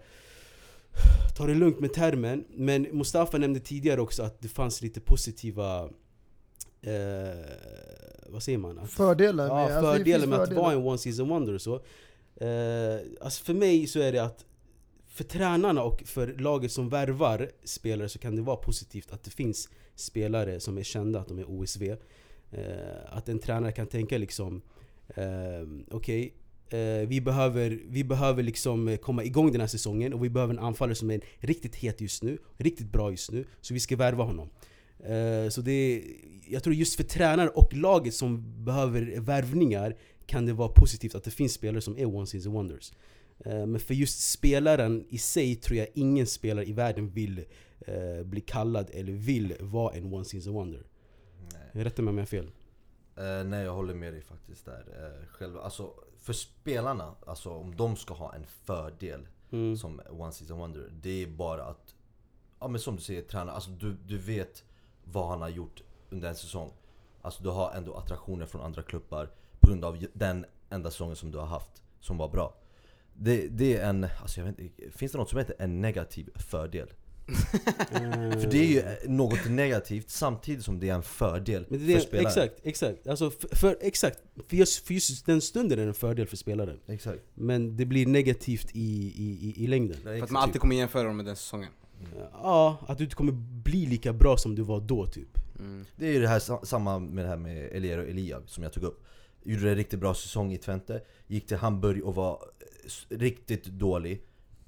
ta 1.37 1.45
det 1.45 1.53
lugnt 1.53 1.79
med 1.79 1.93
termen. 1.93 2.45
Men 2.49 2.81
Mustafa 2.81 3.37
nämnde 3.37 3.59
tidigare 3.59 4.01
också 4.01 4.23
att 4.23 4.41
det 4.41 4.47
fanns 4.47 4.81
lite 4.81 4.99
positiva... 4.99 5.89
Eh, 6.81 6.91
vad 8.27 8.43
säger 8.43 8.57
man? 8.57 8.79
Att, 8.79 8.91
fördelar 8.91 9.47
med, 9.47 9.55
ja, 9.55 9.75
alltså, 9.75 9.93
fördelar 9.93 10.27
med 10.27 10.39
att 10.39 10.47
fördelar. 10.47 10.63
vara 10.63 10.73
en 10.73 10.87
one 10.87 10.97
season 10.97 11.29
wonder 11.29 11.53
och 11.53 11.61
så. 11.61 11.75
Eh, 12.35 12.99
alltså 13.21 13.43
för 13.43 13.53
mig 13.53 13.87
så 13.87 13.99
är 13.99 14.11
det 14.11 14.23
att 14.23 14.45
för 15.07 15.23
tränarna 15.23 15.83
och 15.83 16.03
för 16.05 16.27
laget 16.27 16.71
som 16.71 16.89
värvar 16.89 17.51
spelare 17.63 18.09
så 18.09 18.19
kan 18.19 18.35
det 18.35 18.41
vara 18.41 18.55
positivt 18.55 19.11
att 19.11 19.23
det 19.23 19.31
finns 19.31 19.69
spelare 19.95 20.59
som 20.59 20.77
är 20.77 20.83
kända 20.83 21.19
att 21.19 21.27
de 21.27 21.39
är 21.39 21.49
OSV. 21.49 21.83
Eh, 22.51 22.67
att 23.09 23.29
en 23.29 23.39
tränare 23.39 23.71
kan 23.71 23.87
tänka 23.87 24.17
liksom 24.17 24.61
eh, 25.07 25.23
Okej, 25.91 26.25
eh, 26.25 26.40
vi, 27.07 27.21
behöver, 27.21 27.79
vi 27.87 28.03
behöver 28.03 28.43
liksom 28.43 28.87
eh, 28.87 28.97
komma 28.97 29.23
igång 29.23 29.51
den 29.51 29.61
här 29.61 29.67
säsongen 29.67 30.13
och 30.13 30.23
vi 30.23 30.29
behöver 30.29 30.53
en 30.53 30.59
anfallare 30.59 30.95
som 30.95 31.11
är 31.11 31.21
riktigt 31.39 31.75
het 31.75 32.01
just 32.01 32.23
nu, 32.23 32.37
riktigt 32.57 32.91
bra 32.91 33.11
just 33.11 33.31
nu. 33.31 33.45
Så 33.61 33.73
vi 33.73 33.79
ska 33.79 33.95
värva 33.95 34.23
honom. 34.23 34.49
Eh, 34.99 35.49
så 35.49 35.61
det 35.61 36.03
jag 36.47 36.63
tror 36.63 36.75
just 36.75 36.95
för 36.95 37.03
tränare 37.03 37.49
och 37.49 37.73
laget 37.73 38.13
som 38.13 38.63
behöver 38.65 39.19
värvningar 39.19 39.95
kan 40.25 40.45
det 40.45 40.53
vara 40.53 40.69
positivt 40.69 41.15
att 41.15 41.23
det 41.23 41.31
finns 41.31 41.53
spelare 41.53 41.81
som 41.81 41.97
är 41.97 42.05
one 42.05 42.27
season 42.27 42.53
wonders. 42.53 42.93
Eh, 43.45 43.65
Men 43.65 43.79
för 43.79 43.93
just 43.93 44.31
spelaren 44.31 45.05
i 45.09 45.17
sig 45.17 45.55
tror 45.55 45.77
jag 45.77 45.87
ingen 45.93 46.27
spelare 46.27 46.65
i 46.65 46.73
världen 46.73 47.09
vill 47.09 47.45
eh, 47.87 48.23
bli 48.25 48.41
kallad 48.41 48.89
eller 48.93 49.13
vill 49.13 49.55
vara 49.59 49.95
en 49.95 50.13
one 50.13 50.25
season 50.25 50.53
wonder. 50.53 50.83
Nej. 51.73 51.83
Rätta 51.83 52.01
mig 52.01 52.09
om 52.09 52.17
jag 52.17 52.21
har 52.21 52.27
fel. 52.27 52.51
Eh, 53.17 53.43
nej 53.45 53.63
jag 53.63 53.73
håller 53.73 53.93
med 53.93 54.13
dig 54.13 54.21
faktiskt 54.21 54.65
där. 54.65 54.85
Uh, 54.89 55.27
själva, 55.27 55.61
alltså, 55.61 55.93
för 56.21 56.33
spelarna, 56.33 57.15
alltså, 57.27 57.49
om 57.49 57.75
de 57.75 57.95
ska 57.95 58.13
ha 58.13 58.33
en 58.35 58.45
fördel 58.45 59.27
Mm. 59.53 59.77
som 59.77 60.01
one 60.09 60.31
season 60.31 60.57
wonder, 60.57 60.89
det 61.01 61.23
är 61.23 61.27
bara 61.27 61.63
att, 61.63 61.95
ja 62.59 62.67
men 62.67 62.81
som 62.81 62.95
du 62.95 63.01
säger, 63.01 63.21
träna, 63.21 63.51
alltså 63.51 63.69
du, 63.69 63.93
du 63.93 64.17
vet 64.17 64.63
vad 65.03 65.27
han 65.27 65.41
har 65.41 65.49
gjort 65.49 65.81
under 66.09 66.29
en 66.29 66.35
säsong. 66.35 66.71
Alltså 67.21 67.43
du 67.43 67.49
har 67.49 67.71
ändå 67.71 67.95
attraktioner 67.95 68.45
från 68.45 68.61
andra 68.61 68.81
klubbar 68.81 69.29
på 69.59 69.67
grund 69.67 69.85
av 69.85 70.05
den 70.13 70.45
enda 70.69 70.91
säsongen 70.91 71.15
som 71.15 71.31
du 71.31 71.37
har 71.37 71.45
haft, 71.45 71.83
som 71.99 72.17
var 72.17 72.29
bra. 72.29 72.53
Det, 73.13 73.47
det 73.47 73.77
är 73.77 73.89
en, 73.89 74.07
alltså 74.21 74.39
jag 74.39 74.47
vet 74.47 74.59
inte, 74.59 74.91
finns 74.97 75.11
det 75.11 75.17
något 75.17 75.29
som 75.29 75.39
heter 75.39 75.55
en 75.59 75.81
negativ 75.81 76.29
fördel? 76.35 76.89
För 78.41 78.51
det 78.51 78.57
är 78.57 78.65
ju 78.67 78.79
eh, 78.79 79.09
något 79.09 79.49
negativt 79.49 80.09
samtidigt 80.09 80.65
som 80.65 80.79
det 80.79 80.89
är 80.89 80.93
en 80.93 81.03
fördel 81.03 81.65
Men 81.69 81.79
det 81.79 81.85
för 81.85 81.93
är, 81.93 81.99
spelaren. 81.99 82.27
exakt, 82.27 82.53
exakt. 82.63 83.07
Alltså 83.07 83.31
för, 83.31 83.55
för, 83.55 83.77
exakt. 83.81 84.19
För 84.47 84.55
just, 84.57 84.87
för 84.87 84.93
just 84.93 85.25
den 85.25 85.41
stunden 85.41 85.79
är 85.79 85.83
det 85.83 85.87
en 85.89 85.93
fördel 85.93 86.27
för 86.27 86.37
spelaren. 86.37 86.79
Exakt. 86.87 87.19
Men 87.33 87.77
det 87.77 87.85
blir 87.85 88.05
negativt 88.07 88.71
i, 88.73 88.79
i, 89.15 89.53
i, 89.57 89.63
i 89.63 89.67
längden. 89.67 89.97
För 90.03 90.23
att 90.23 90.31
man 90.31 90.43
alltid 90.43 90.61
kommer 90.61 90.75
jämföra 90.75 91.03
dem 91.03 91.17
med 91.17 91.25
den 91.25 91.35
säsongen. 91.35 91.69
Ja, 92.33 92.77
att 92.87 92.97
du 92.97 93.03
inte 93.03 93.15
kommer 93.15 93.31
bli 93.63 93.85
lika 93.85 94.13
bra 94.13 94.37
som 94.37 94.55
du 94.55 94.61
var 94.61 94.79
då 94.79 95.07
typ. 95.07 95.37
Mm. 95.59 95.85
Det 95.95 96.07
är 96.07 96.13
ju 96.13 96.21
det 96.21 96.27
här 96.27 96.39
sa- 96.39 96.65
samma 96.65 96.99
med 96.99 97.25
det 97.25 97.29
här 97.29 97.37
med 97.37 97.57
Elier 97.71 97.97
och 97.97 98.07
Elia 98.09 98.41
som 98.45 98.63
jag 98.63 98.73
tog 98.73 98.83
upp. 98.83 99.03
Gjorde 99.43 99.69
en 99.69 99.75
riktigt 99.75 99.99
bra 99.99 100.13
säsong 100.13 100.53
i 100.53 100.57
Twente, 100.57 101.01
gick 101.27 101.47
till 101.47 101.57
Hamburg 101.57 102.03
och 102.03 102.15
var 102.15 102.31
eh, 102.31 103.17
riktigt 103.17 103.65
dålig. 103.65 104.21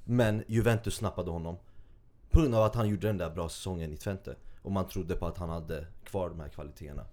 Men 0.06 0.44
Juventus 0.48 0.96
snappade 0.96 1.32
honom. 1.32 1.56
På 2.34 2.42
grund 2.42 2.56
av 2.56 2.64
att 2.64 2.76
han 2.76 2.90
gjorde 2.90 3.08
den 3.08 3.18
där 3.18 3.30
bra 3.30 3.50
säsongen 3.50 3.94
i 3.94 3.98
Twente. 3.98 4.36
Och 4.62 4.72
man 4.72 4.88
trodde 4.88 5.16
på 5.16 5.28
att 5.28 5.38
han 5.38 5.50
hade 5.50 5.88
kvar 6.04 6.30
de 6.30 6.40
här 6.40 6.50
kvaliteterna. 6.50 7.06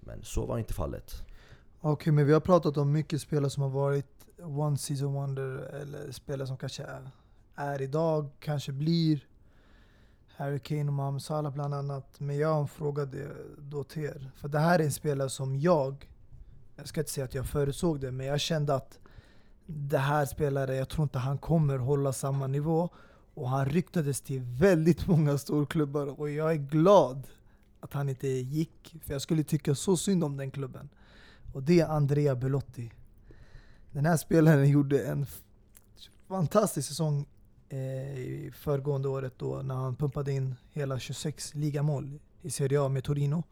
Men 0.00 0.22
så 0.22 0.46
var 0.46 0.58
inte 0.58 0.74
fallet. 0.74 1.22
Okej, 1.80 2.12
men 2.12 2.26
vi 2.26 2.32
har 2.32 2.40
pratat 2.40 2.76
om 2.76 2.92
mycket 2.92 3.20
spelare 3.20 3.50
som 3.50 3.62
har 3.62 3.70
varit 3.70 4.26
one 4.38 4.78
season 4.78 5.12
wonder, 5.12 5.44
eller 5.82 6.12
spelare 6.12 6.46
som 6.46 6.56
kanske 6.56 6.82
är, 6.82 7.10
är 7.54 7.82
idag, 7.82 8.30
kanske 8.40 8.72
blir. 8.72 9.26
Harry 10.36 10.58
Kane 10.58 10.86
och 10.86 10.92
Mohamed 10.92 11.22
Salah 11.22 11.52
bland 11.52 11.74
annat. 11.74 12.20
Men 12.20 12.38
jag 12.38 12.54
har 12.54 12.60
en 12.60 12.68
fråga 12.68 13.08
då 13.58 13.84
till 13.84 14.04
er. 14.04 14.30
För 14.36 14.48
det 14.48 14.58
här 14.58 14.78
är 14.78 14.84
en 14.84 14.92
spelare 14.92 15.28
som 15.28 15.56
jag, 15.56 16.10
jag 16.76 16.88
ska 16.88 17.00
inte 17.00 17.12
säga 17.12 17.24
att 17.24 17.34
jag 17.34 17.46
förutsåg 17.46 18.00
det, 18.00 18.10
men 18.10 18.26
jag 18.26 18.40
kände 18.40 18.74
att 18.74 18.98
det 19.66 19.98
här 19.98 20.26
spelare, 20.26 20.76
jag 20.76 20.88
tror 20.88 21.02
inte 21.02 21.18
han 21.18 21.38
kommer 21.38 21.78
hålla 21.78 22.12
samma 22.12 22.46
nivå. 22.46 22.90
Och 23.40 23.48
han 23.48 23.66
ryktades 23.66 24.20
till 24.20 24.40
väldigt 24.40 25.06
många 25.06 25.38
storklubbar 25.38 26.20
och 26.20 26.30
jag 26.30 26.52
är 26.52 26.56
glad 26.56 27.26
att 27.80 27.92
han 27.92 28.08
inte 28.08 28.28
gick. 28.28 28.96
För 29.04 29.12
jag 29.12 29.22
skulle 29.22 29.44
tycka 29.44 29.74
så 29.74 29.96
synd 29.96 30.24
om 30.24 30.36
den 30.36 30.50
klubben. 30.50 30.88
Och 31.52 31.62
det 31.62 31.80
är 31.80 31.86
Andrea 31.86 32.34
Belotti. 32.34 32.92
Den 33.92 34.06
här 34.06 34.16
spelaren 34.16 34.68
gjorde 34.68 35.04
en 35.04 35.26
fantastisk 36.28 36.88
säsong 36.88 37.26
eh, 37.68 38.52
föregående 38.52 39.08
året 39.08 39.34
då 39.38 39.62
när 39.62 39.74
han 39.74 39.96
pumpade 39.96 40.32
in 40.32 40.54
hela 40.72 40.98
26 40.98 41.54
ligamål 41.54 42.20
i 42.42 42.50
Serie 42.50 42.80
A 42.80 42.88
med 42.88 43.04
Torino. 43.04 43.44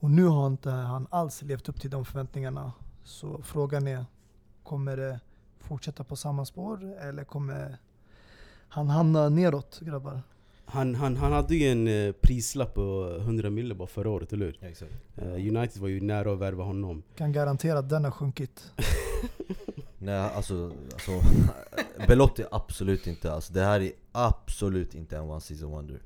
Och 0.00 0.10
nu 0.10 0.24
har 0.24 0.46
inte 0.46 0.70
han 0.70 1.06
alls 1.10 1.42
levt 1.42 1.68
upp 1.68 1.80
till 1.80 1.90
de 1.90 2.04
förväntningarna. 2.04 2.72
Så 3.04 3.42
frågan 3.42 3.88
är, 3.88 4.04
kommer 4.62 4.96
det 4.96 5.20
fortsätta 5.58 6.04
på 6.04 6.16
samma 6.16 6.44
spår 6.44 6.96
eller 7.00 7.24
kommer 7.24 7.78
han 8.72 8.88
hamna 8.88 9.28
neråt 9.28 9.80
grabbar? 9.80 10.22
Han, 10.64 10.94
han, 10.94 11.16
han 11.16 11.32
hade 11.32 11.56
ju 11.56 11.68
en 11.68 11.88
eh, 11.88 12.12
prislapp 12.12 12.74
på 12.74 13.16
100 13.20 13.50
mille 13.50 13.74
bara 13.74 13.88
förra 13.88 14.10
året, 14.10 14.32
eller 14.32 14.46
hur? 14.46 14.58
Exakt. 14.62 14.92
Eh, 15.16 15.32
United 15.32 15.82
var 15.82 15.88
ju 15.88 16.00
nära 16.00 16.32
att 16.32 16.38
värva 16.38 16.64
honom. 16.64 17.02
Kan 17.16 17.32
garantera 17.32 17.78
att 17.78 17.88
den 17.88 18.04
har 18.04 18.10
sjunkit. 18.10 18.72
Nej 19.98 20.14
alltså, 20.14 20.72
alltså 20.92 21.10
Belotti 22.08 22.44
absolut 22.50 23.06
inte 23.06 23.32
alltså. 23.32 23.52
Det 23.52 23.64
här 23.64 23.80
är 23.80 23.92
absolut 24.12 24.94
inte 24.94 25.16
en 25.16 25.22
one 25.22 25.40
season 25.40 25.70
wonder. 25.70 26.02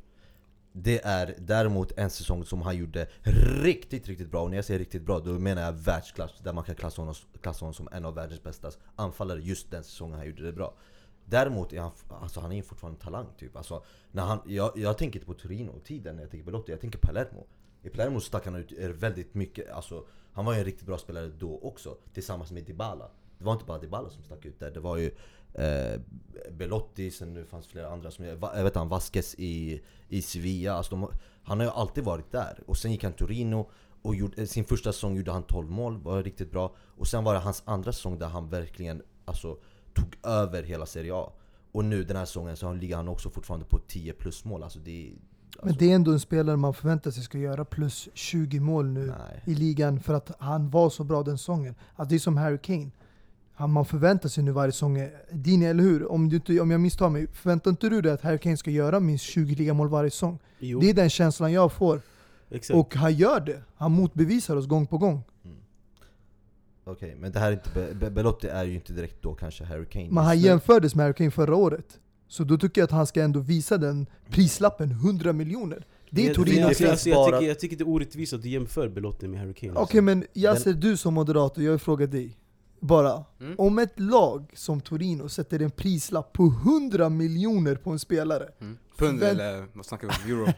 Det 0.72 1.04
är 1.04 1.34
däremot 1.38 1.92
en 1.98 2.10
säsong 2.10 2.44
som 2.44 2.62
han 2.62 2.76
gjorde 2.76 3.08
riktigt, 3.62 4.08
riktigt 4.08 4.30
bra. 4.30 4.42
Och 4.42 4.50
när 4.50 4.56
jag 4.56 4.64
säger 4.64 4.80
riktigt 4.80 5.02
bra, 5.02 5.18
då 5.20 5.30
menar 5.30 5.62
jag 5.62 5.72
världsklass. 5.72 6.30
Där 6.42 6.52
man 6.52 6.64
kan 6.64 6.74
klassa 6.74 7.02
honom, 7.02 7.14
klassa 7.40 7.64
honom 7.64 7.74
som 7.74 7.88
en 7.92 8.04
av 8.04 8.14
världens 8.14 8.42
bästa 8.42 8.70
anfallare 8.96 9.40
just 9.40 9.70
den 9.70 9.84
säsongen 9.84 10.18
han 10.18 10.26
gjorde 10.26 10.42
det 10.42 10.52
bra. 10.52 10.74
Däremot 11.28 11.72
är 11.72 11.80
han, 11.80 11.90
alltså 12.08 12.40
han 12.40 12.52
är 12.52 12.62
fortfarande 12.62 12.96
en 12.96 13.04
talang 13.04 13.26
typ. 13.38 13.56
Alltså, 13.56 13.84
när 14.12 14.22
han, 14.22 14.38
jag, 14.46 14.72
jag 14.76 14.98
tänker 14.98 15.18
inte 15.18 15.26
på 15.26 15.34
Torino-tiden 15.34 16.16
när 16.16 16.22
jag 16.22 16.30
tänker 16.30 16.46
Belotti, 16.46 16.72
jag 16.72 16.80
tänker 16.80 16.98
Palermo. 16.98 17.46
I 17.82 17.88
Palermo 17.88 18.20
stack 18.20 18.44
han 18.44 18.54
ut 18.54 18.72
eh, 18.78 18.88
väldigt 18.88 19.34
mycket, 19.34 19.70
alltså, 19.70 20.06
han 20.32 20.44
var 20.44 20.52
ju 20.52 20.58
en 20.58 20.64
riktigt 20.64 20.86
bra 20.86 20.98
spelare 20.98 21.26
då 21.38 21.58
också, 21.62 21.96
tillsammans 22.12 22.52
med 22.52 22.64
Dybala. 22.64 23.10
Det 23.38 23.44
var 23.44 23.52
inte 23.52 23.64
bara 23.64 23.78
Dybala 23.78 24.10
som 24.10 24.22
stack 24.22 24.44
ut 24.44 24.60
där, 24.60 24.70
det 24.70 24.80
var 24.80 24.96
ju 24.96 25.10
eh, 25.54 26.00
Belotti, 26.50 27.10
sen 27.10 27.34
det 27.34 27.44
fanns 27.44 27.66
flera 27.66 27.88
andra 27.88 28.10
som, 28.10 28.24
jag 28.24 28.64
vet 28.64 28.74
han, 28.74 28.88
Vasquez 28.88 29.34
i, 29.38 29.82
i 30.08 30.22
Sevilla. 30.22 30.72
Alltså 30.72 30.96
de, 30.96 31.08
han 31.42 31.58
har 31.58 31.66
ju 31.66 31.72
alltid 31.72 32.04
varit 32.04 32.32
där. 32.32 32.62
Och 32.66 32.78
sen 32.78 32.92
gick 32.92 33.04
han 33.04 33.12
Torino, 33.12 33.70
och 34.06 34.14
gjorde, 34.14 34.42
eh, 34.42 34.46
sin 34.46 34.64
första 34.64 34.92
säsong 34.92 35.16
gjorde 35.16 35.32
han 35.32 35.42
12 35.42 35.70
mål, 35.70 35.98
var 35.98 36.22
riktigt 36.22 36.50
bra. 36.50 36.74
Och 36.78 37.08
sen 37.08 37.24
var 37.24 37.34
det 37.34 37.40
hans 37.40 37.62
andra 37.66 37.92
säsong 37.92 38.18
där 38.18 38.26
han 38.26 38.48
verkligen 38.48 39.02
alltså, 39.24 39.58
tog 39.96 40.30
över 40.32 40.62
hela 40.62 40.86
Serie 40.86 41.14
A. 41.14 41.32
Och 41.72 41.84
nu 41.84 42.04
den 42.04 42.16
här 42.16 42.24
säsongen 42.24 42.56
så 42.56 42.72
ligger 42.72 42.96
han 42.96 43.08
också 43.08 43.30
fortfarande 43.30 43.66
på 43.66 43.78
10 43.78 44.12
plus 44.12 44.44
mål. 44.44 44.62
Alltså 44.62 44.78
det 44.78 45.06
är... 45.06 45.10
Men 45.10 45.68
Alltså, 45.68 45.78
det 45.78 45.90
är 45.90 45.94
ändå 45.94 46.12
en 46.12 46.20
spelare 46.20 46.56
man 46.56 46.74
förväntar 46.74 47.10
sig 47.10 47.22
ska 47.22 47.38
göra 47.38 47.64
plus 47.64 48.08
20 48.14 48.60
mål 48.60 48.86
nu 48.86 49.06
nej. 49.06 49.42
i 49.44 49.54
ligan 49.54 50.00
för 50.00 50.14
att 50.14 50.30
han 50.38 50.70
var 50.70 50.90
så 50.90 51.04
bra 51.04 51.22
den 51.22 51.38
säsongen. 51.38 51.74
Alltså 51.96 52.10
det 52.10 52.14
är 52.16 52.18
som 52.18 52.36
Harry 52.36 52.58
Kane. 52.58 52.90
Han, 53.54 53.72
man 53.72 53.84
förväntar 53.84 54.28
sig 54.28 54.44
nu 54.44 54.50
varje 54.52 54.72
säsong, 54.72 55.08
Dini 55.32 55.64
eller 55.66 55.82
hur? 55.82 56.12
Om, 56.12 56.28
du, 56.28 56.36
inte- 56.36 56.60
om 56.60 56.70
jag 56.70 56.80
misstar 56.80 57.08
mig, 57.10 57.26
förväntar 57.32 57.70
inte 57.70 57.88
du 57.88 58.00
dig 58.00 58.12
att 58.12 58.20
Harry 58.22 58.38
Kane 58.38 58.56
ska 58.56 58.70
göra 58.70 59.00
minst 59.00 59.24
20 59.24 59.54
ligamål 59.54 59.88
varje 59.88 60.10
säsong? 60.10 60.38
Det 60.58 60.90
är 60.90 60.94
den 60.94 61.10
känslan 61.10 61.52
jag 61.52 61.72
får. 61.72 62.00
exakt. 62.50 62.76
Och 62.76 62.94
han 62.94 63.14
gör 63.14 63.40
det. 63.40 63.62
Han 63.76 63.92
motbevisar 63.92 64.56
oss 64.56 64.66
gång 64.66 64.86
på 64.86 64.98
gång. 64.98 65.22
Okej, 66.88 67.16
men 67.20 67.32
det 67.32 67.38
här 67.38 67.48
är 67.48 67.52
inte, 67.52 67.70
Be- 67.74 67.94
Be- 67.94 68.10
Belotti 68.10 68.46
är 68.48 68.64
ju 68.64 68.74
inte 68.74 68.92
direkt 68.92 69.22
då 69.22 69.34
kanske 69.34 69.64
Harry 69.64 69.86
Kane 69.86 70.08
Men 70.10 70.24
han 70.24 70.38
jämfördes 70.38 70.94
med 70.94 71.04
Harry 71.04 71.14
Kane 71.14 71.30
förra 71.30 71.56
året. 71.56 72.00
Så 72.28 72.44
då 72.44 72.58
tycker 72.58 72.80
jag 72.80 72.84
att 72.86 72.90
han 72.90 73.06
ska 73.06 73.22
ändå 73.22 73.40
visa 73.40 73.78
den 73.78 74.06
prislappen, 74.30 74.90
100 74.90 75.32
miljoner. 75.32 75.86
Det 76.10 76.26
är 76.28 76.34
Torino. 76.34 76.66
alltså, 76.66 76.84
jag, 76.84 76.98
tycker, 77.26 77.40
jag 77.48 77.58
tycker 77.60 77.76
det 77.76 77.82
är 77.82 77.88
orättvist 77.88 78.32
att 78.32 78.42
du 78.42 78.48
jämför 78.48 78.88
Belotti 78.88 79.28
med 79.28 79.40
Harry 79.40 79.54
Kane. 79.54 79.72
Okej 79.72 79.80
alltså. 79.82 80.02
men 80.02 80.24
Yasser, 80.34 80.72
du 80.72 80.96
som 80.96 81.14
moderator, 81.14 81.64
jag 81.64 81.70
vill 81.70 81.80
fråga 81.80 82.06
dig. 82.06 82.36
Bara, 82.86 83.24
Mm. 83.40 83.54
om 83.58 83.78
ett 83.78 84.00
lag 84.00 84.50
som 84.54 84.80
Torino 84.80 85.28
sätter 85.28 85.62
en 85.62 85.70
prislapp 85.70 86.32
på 86.32 86.42
100 86.46 87.08
miljoner 87.08 87.74
på 87.76 87.90
en 87.90 87.98
spelare, 87.98 88.48
Mm. 88.60 88.78
Pund 88.96 89.20
Förvänt- 89.20 89.30
eller 89.40 89.66
vad 89.72 89.86
snackar 89.86 90.14
vi 90.26 90.32
om? 90.32 90.38
Euro? 90.40 90.52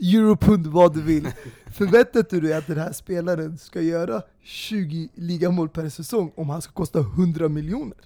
europund 0.00 0.66
vad 0.66 0.94
du 0.94 1.02
vill, 1.02 1.28
förväntar 1.74 2.26
du 2.30 2.40
dig 2.40 2.52
att 2.54 2.66
den 2.66 2.78
här 2.78 2.92
spelaren 2.92 3.58
ska 3.58 3.80
göra 3.80 4.22
20 4.42 5.08
ligamål 5.14 5.68
per 5.68 5.88
säsong 5.88 6.32
om 6.36 6.50
han 6.50 6.62
ska 6.62 6.72
kosta 6.72 6.98
100 7.00 7.48
miljoner? 7.48 7.96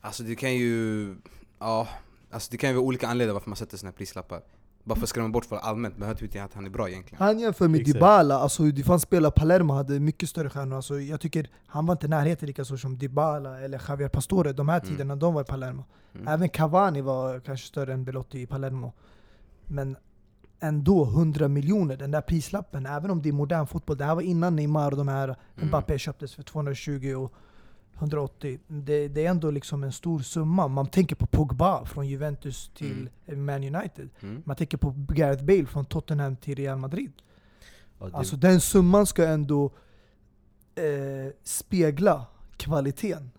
Alltså 0.00 0.22
det 0.22 0.34
kan 0.34 0.54
ju... 0.54 1.14
Ja, 1.58 1.88
alltså 2.30 2.48
det 2.50 2.56
kan 2.56 2.70
ju 2.70 2.76
vara 2.76 2.86
olika 2.86 3.08
anledningar 3.08 3.34
varför 3.34 3.50
man 3.50 3.56
sätter 3.56 3.76
såna 3.76 3.90
här 3.90 3.96
prislappar. 3.96 4.40
Bara 4.86 4.94
för 4.96 5.02
att 5.02 5.08
skrämma 5.08 5.28
bort 5.28 5.44
folk 5.44 5.62
allmänt, 5.64 5.96
behöver 5.96 6.22
inte 6.22 6.44
att 6.44 6.54
han 6.54 6.66
är 6.66 6.70
bra 6.70 6.88
egentligen. 6.88 7.24
Han 7.24 7.38
jämför 7.38 7.68
med 7.68 7.80
Exakt. 7.80 7.94
Dybala, 7.94 8.38
alltså 8.38 8.62
det 8.62 8.82
fanns 8.82 9.02
spelare, 9.02 9.32
Palermo 9.36 9.72
hade 9.72 10.00
mycket 10.00 10.28
större 10.28 10.50
stjärnor. 10.50 10.76
Alltså, 10.76 11.00
jag 11.00 11.20
tycker 11.20 11.50
han 11.66 11.86
var 11.86 11.94
inte 11.94 12.06
i 12.06 12.08
närheten 12.08 12.46
lika 12.46 12.64
stor 12.64 12.76
som 12.76 12.98
Dybala 12.98 13.60
eller 13.60 13.82
Javier 13.88 14.08
Pastore 14.08 14.52
de 14.52 14.68
här 14.68 14.80
Mm. 14.80 14.88
tiderna 14.90 15.16
de 15.16 15.34
var 15.34 15.40
i 15.42 15.44
Palermo. 15.44 15.84
Mm. 16.14 16.28
Även 16.28 16.48
Cavani 16.48 17.00
var 17.00 17.40
kanske 17.40 17.66
större 17.66 17.92
än 17.92 18.04
Belotti 18.04 18.40
i 18.40 18.46
Palermo. 18.46 18.92
Men 19.64 19.96
ändå 20.60 21.04
100 21.04 21.48
miljoner, 21.48 21.96
den 21.96 22.10
där 22.10 22.20
prislappen, 22.20 22.86
även 22.86 23.10
om 23.10 23.22
det 23.22 23.28
är 23.28 23.32
modern 23.32 23.66
fotboll. 23.66 23.96
Det 23.96 24.04
här 24.04 24.14
var 24.14 24.22
innan 24.22 24.56
Neymar 24.56 24.90
och 24.90 24.96
de 24.96 25.08
här 25.08 25.28
Mm. 25.56 25.68
Mbappé 25.68 25.98
köptes 25.98 26.34
för 26.34 26.42
220 26.42 27.14
och 27.14 27.32
180. 27.98 28.58
Det, 28.68 29.08
det 29.08 29.26
är 29.26 29.30
ändå 29.30 29.50
liksom 29.50 29.84
en 29.84 29.92
stor 29.92 30.20
summa. 30.20 30.68
Man 30.68 30.86
tänker 30.86 31.16
på 31.16 31.26
Pogba 31.26 31.84
från 31.84 32.08
Juventus 32.08 32.70
till 32.74 33.10
Man 33.26 33.74
United. 33.74 34.08
Mm. 34.20 34.42
Man 34.46 34.56
tänker 34.56 34.78
på 34.78 34.94
Gareth 35.08 35.44
Bale 35.44 35.66
från 35.66 35.84
Tottenham 35.84 36.36
till 36.36 36.54
Real 36.54 36.78
Madrid. 36.78 37.12
Ja, 37.98 38.06
det, 38.06 38.14
Alltså 38.14 38.36
den 38.36 38.60
summan 38.60 39.06
ska 39.06 39.26
ändå 39.26 39.64
eh, 40.74 41.32
spegla 41.42 42.26
kvaliteten. 42.56 43.30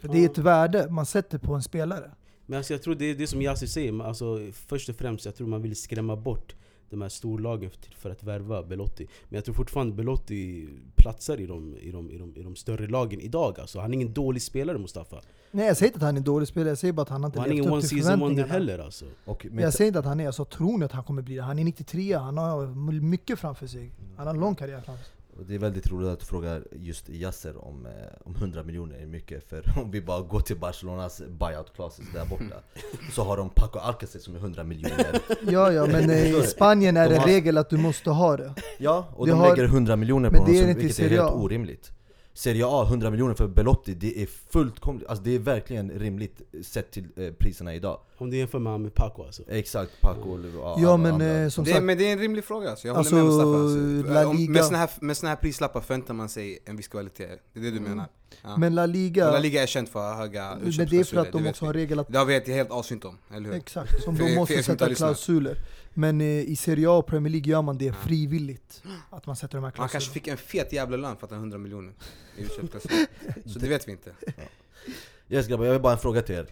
För 0.00 0.08
det 0.08 0.18
är 0.18 0.24
ett 0.24 0.38
värde 0.38 0.90
man 0.90 1.06
sätter 1.06 1.38
på 1.38 1.54
en 1.54 1.62
spelare. 1.62 2.10
Men 2.46 2.56
alltså 2.56 2.72
jag 2.72 2.82
tror 2.82 2.94
det 2.94 3.04
är 3.04 3.14
det 3.14 3.26
som 3.26 3.42
Yasser 3.42 3.66
säger, 3.66 4.02
alltså, 4.02 4.38
först 4.52 4.88
och 4.88 4.96
främst 4.96 5.24
jag 5.24 5.34
tror 5.34 5.46
man 5.46 5.62
vill 5.62 5.76
skrämma 5.76 6.16
bort 6.16 6.54
de 6.90 7.02
här 7.02 7.08
storlagen 7.08 7.70
för, 7.70 7.78
för 7.96 8.10
att 8.10 8.22
värva 8.22 8.62
Belotti. 8.62 9.06
Men 9.28 9.36
jag 9.36 9.44
tror 9.44 9.54
fortfarande 9.54 9.94
Belotti 9.94 10.68
platsar 10.96 11.40
i 11.40 11.46
de, 11.46 11.76
i 11.76 11.90
de, 11.90 12.10
i 12.10 12.18
de, 12.18 12.36
i 12.36 12.42
de 12.42 12.56
större 12.56 12.86
lagen 12.86 13.20
idag 13.20 13.60
alltså. 13.60 13.80
Han 13.80 13.90
är 13.90 13.94
ingen 13.94 14.12
dålig 14.12 14.42
spelare 14.42 14.78
Mustafa. 14.78 15.20
Nej 15.50 15.66
jag 15.66 15.76
säger 15.76 15.88
inte 15.88 15.96
att 15.96 16.02
han 16.02 16.14
är 16.14 16.18
en 16.18 16.24
dålig 16.24 16.48
spelare, 16.48 16.68
jag 16.68 16.78
säger 16.78 16.92
bara 16.92 17.02
att 17.02 17.08
han 17.08 17.22
har 17.22 17.28
inte 17.28 17.38
han 17.40 17.46
är 17.46 17.54
levt 17.54 17.58
ingen 17.58 17.68
upp 17.68 17.72
one 17.72 17.82
till 17.82 18.02
förväntningarna. 18.02 18.52
heller 18.52 18.78
alltså. 18.78 19.04
och, 19.24 19.46
men, 19.50 19.64
Jag 19.64 19.74
säger 19.74 19.88
inte 19.88 19.98
att 19.98 20.04
han 20.04 20.20
är, 20.20 20.26
alltså 20.26 20.44
tror 20.44 20.78
ni 20.78 20.84
att 20.84 20.92
han 20.92 21.04
kommer 21.04 21.22
bli 21.22 21.34
det? 21.34 21.42
Han 21.42 21.58
är 21.58 21.64
93, 21.64 22.12
han 22.12 22.38
har 22.38 22.66
mycket 23.00 23.38
framför 23.38 23.66
sig. 23.66 23.92
Han 24.16 24.26
har 24.26 24.34
en 24.34 24.40
lång 24.40 24.54
karriär 24.54 24.80
framför 24.80 25.04
sig. 25.04 25.15
Och 25.38 25.44
det 25.46 25.54
är 25.54 25.58
väldigt 25.58 25.90
roligt 25.90 26.08
att 26.08 26.20
du 26.20 26.26
frågar 26.26 26.64
just 26.72 27.08
Yasser 27.08 27.64
om, 27.64 27.86
eh, 27.86 27.92
om 28.24 28.34
100 28.36 28.62
miljoner 28.62 28.96
är 28.98 29.06
mycket 29.06 29.48
För 29.48 29.62
om 29.82 29.90
vi 29.90 30.00
bara 30.02 30.20
går 30.20 30.40
till 30.40 30.56
Barcelonas 30.56 31.22
buyout 31.28 31.72
clauses 31.74 32.04
där 32.14 32.24
borta 32.26 32.54
Så 33.12 33.22
har 33.22 33.36
de 33.36 33.50
Paco 33.50 33.78
Alcacer 33.78 34.18
som 34.18 34.34
är 34.34 34.38
100 34.38 34.64
miljoner 34.64 35.20
Ja 35.42 35.72
ja, 35.72 35.86
men 35.86 36.10
eh, 36.10 36.30
i 36.38 36.42
Spanien 36.42 36.96
är 36.96 37.04
De 37.08 37.14
det 37.14 37.20
har- 37.20 37.26
regel 37.26 37.58
att 37.58 37.70
du 37.70 37.76
måste 37.76 38.10
ha 38.10 38.36
det. 38.36 38.54
Ja, 38.78 39.08
och 39.16 39.26
Det 39.26 39.32
de 39.32 39.38
har- 39.38 39.48
lägger 39.50 39.64
100 39.64 39.96
miljoner 39.96 40.28
på 40.28 40.32
men 40.32 40.40
honom, 40.40 40.52
det 40.54 40.58
är 40.60 40.62
som- 40.72 40.74
vilket 40.80 40.98
är 40.98 41.02
Serie 41.02 41.18
helt 41.20 41.30
A. 41.32 41.34
orimligt 41.34 41.92
Serie 42.32 42.64
A, 42.66 42.84
100 42.88 43.10
miljoner 43.10 43.34
för 43.34 43.48
Belotti, 43.48 43.94
det 43.94 44.22
är 44.22 44.26
fullt 44.26 44.80
kom- 44.80 45.02
alltså 45.08 45.24
det 45.24 45.34
är 45.34 45.38
verkligen 45.38 45.90
rimligt 45.90 46.42
sett 46.62 46.90
till 46.90 47.04
eh, 47.16 47.32
priserna 47.32 47.74
idag 47.74 48.00
Om 48.18 48.30
du 48.30 48.36
jämför 48.36 48.58
med 48.58 48.72
han 48.72 48.82
med 48.82 48.94
Paco 48.94 49.24
alltså. 49.24 49.42
Exakt, 49.48 50.00
Paco 50.00 50.28
och 50.30 50.40
ja, 50.54 50.76
Ja 50.82 50.96
men 50.96 51.20
eh, 51.20 51.48
som 51.48 51.64
Det 51.64 51.70
är, 51.70 51.74
sagt, 51.74 51.84
men 51.84 51.98
det 51.98 52.08
är 52.08 52.12
en 52.12 52.18
rimlig 52.18 52.44
fråga, 52.44 52.70
alltså. 52.70 52.86
jag 52.86 52.94
håller 52.94 52.98
Alltså, 53.00 53.14
med 53.14 53.24
Mustafa. 53.24 54.18
Alltså, 54.20 54.30
om- 54.30 54.52
med, 54.52 54.64
såna 54.64 54.78
här, 54.78 54.90
med 55.00 55.16
såna 55.16 55.28
här 55.30 55.36
prislappar 55.36 55.80
förväntar 55.80 56.14
man 56.14 56.28
sig 56.28 56.58
en 56.64 56.76
viss 56.76 56.88
kvalitet, 56.88 57.26
det 57.52 57.60
är 57.60 57.62
det 57.64 57.70
du 57.70 57.76
Mm. 57.76 57.82
menar? 57.90 58.06
Ja. 58.42 58.56
men 58.56 58.74
La 58.74 58.86
Liga, 58.86 59.30
La 59.30 59.38
Liga 59.38 59.62
är 59.62 59.66
känt 59.66 59.88
för 59.88 60.14
höga 60.14 60.58
men 60.60 60.88
det 60.88 60.96
är 60.98 61.04
för 61.04 61.16
att 61.16 61.32
de 61.32 61.42
vet 61.42 61.50
också 61.50 61.64
har 61.66 61.72
regel 61.72 61.98
att 61.98 62.08
Det 62.12 62.18
har 62.18 62.24
vi 62.24 62.34
ett 62.36 62.46
helt 62.48 62.70
avsnitt 62.70 63.04
om, 63.04 63.18
eller 63.34 63.48
hur? 63.48 63.56
Exakt, 63.56 64.02
som 64.04 64.18
de 64.18 64.34
måste 64.34 64.62
sätta 64.62 64.94
klausuler. 64.94 65.58
Men 65.94 66.20
eh, 66.20 66.26
i 66.26 66.56
Serie 66.56 66.88
A 66.90 66.92
och 66.92 67.06
Premier 67.06 67.32
League 67.32 67.50
gör 67.50 67.62
man 67.62 67.78
det 67.78 67.92
frivilligt. 67.92 68.82
Att 69.10 69.26
man 69.26 69.36
sätter 69.36 69.54
de 69.54 69.58
här 69.58 69.62
Han 69.64 69.72
klausulerna. 69.72 69.88
kanske 69.92 70.10
fick 70.10 70.26
en 70.28 70.36
fet 70.36 70.72
jävla 70.72 70.96
lön 70.96 71.16
för 71.16 71.24
att 71.26 71.30
han 71.30 71.38
har 71.38 71.42
100 71.44 71.58
miljoner 71.58 71.92
i 72.36 72.42
utköpsklausul. 72.42 73.06
Så 73.52 73.58
det 73.58 73.68
vet 73.68 73.88
vi 73.88 73.92
inte. 73.92 74.10
Yes 75.28 75.46
grabbar, 75.48 75.64
jag 75.64 75.72
har 75.72 75.80
bara 75.80 75.92
en 75.92 75.98
fråga 75.98 76.22
till 76.22 76.34
er 76.34 76.46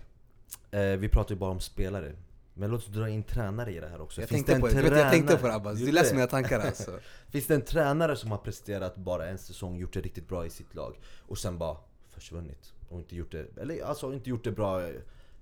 eh, 0.70 0.80
Vi 0.80 1.08
pratar 1.08 1.34
ju 1.34 1.38
bara 1.38 1.50
om 1.50 1.60
spelare 1.60 2.12
Men 2.54 2.70
låt 2.70 2.80
oss 2.80 2.86
dra 2.86 3.08
in 3.08 3.22
tränare 3.22 3.72
i 3.72 3.80
det 3.80 3.88
här 3.88 4.00
också 4.00 4.20
Jag 4.20 4.28
Finns 4.28 4.44
tänkte, 4.46 4.60
på 4.60 4.66
det, 4.66 4.72
en 4.78 4.84
du 4.84 4.90
vet, 4.90 4.98
jag 4.98 5.10
tänkte 5.12 5.34
på 5.36 5.40
tränare- 5.40 5.50
det 5.52 5.56
Abbas, 5.56 5.78
du 5.78 5.92
det? 5.92 6.12
mina 6.14 6.26
tankar 6.26 6.60
alltså. 6.60 6.90
Finns 7.30 7.46
det 7.46 7.54
en 7.54 7.62
tränare 7.62 8.16
som 8.16 8.30
har 8.30 8.38
presterat 8.38 8.96
bara 8.96 9.26
en 9.28 9.38
säsong, 9.38 9.76
gjort 9.76 9.92
det 9.92 10.00
riktigt 10.00 10.28
bra 10.28 10.46
i 10.46 10.50
sitt 10.50 10.74
lag 10.74 10.98
och 11.28 11.38
sen 11.38 11.58
bara 11.58 11.76
försvunnit? 12.10 12.72
Och 12.88 12.98
inte 12.98 13.16
gjort 13.16 13.32
det, 13.32 13.46
eller 13.60 13.84
alltså 13.84 14.12
inte 14.12 14.30
gjort 14.30 14.44
det 14.44 14.52
bra 14.52 14.82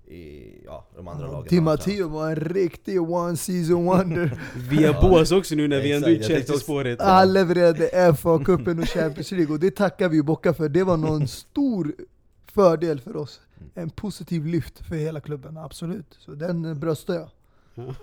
i 0.07 0.61
ja, 0.65 0.85
de 0.95 1.07
andra 1.07 1.27
lagen 1.31 1.57
har 1.57 1.61
Matteo 1.63 2.07
var 2.07 2.29
en 2.29 2.35
riktig 2.35 3.01
one 3.01 3.37
season 3.37 3.85
wonder. 3.85 4.39
Via 4.69 5.01
Boas 5.01 5.31
också 5.31 5.55
nu 5.55 5.67
när 5.67 5.81
vi 5.81 5.91
ändå 5.91 6.07
är 6.09 6.21
Chelsea-spåret. 6.23 7.01
Han 7.01 7.33
levererade 7.33 7.89
FA-cupen 8.13 8.81
och 8.81 8.89
Champions 8.89 9.31
League 9.31 9.53
och 9.53 9.59
det 9.59 9.71
tackar 9.71 10.09
vi 10.09 10.23
Bocka 10.23 10.53
för. 10.53 10.69
Det 10.69 10.83
var 10.83 10.97
någon 10.97 11.27
stor 11.27 11.95
fördel 12.53 12.99
för 12.99 13.15
oss. 13.15 13.41
En 13.75 13.89
positiv 13.89 14.45
lyft 14.45 14.79
för 14.79 14.95
hela 14.95 15.21
klubben, 15.21 15.57
absolut. 15.57 16.15
Så 16.19 16.31
den 16.31 16.65
eh, 16.65 16.73
bröstar 16.73 17.13
jag. 17.13 17.29
tränat. 17.75 17.97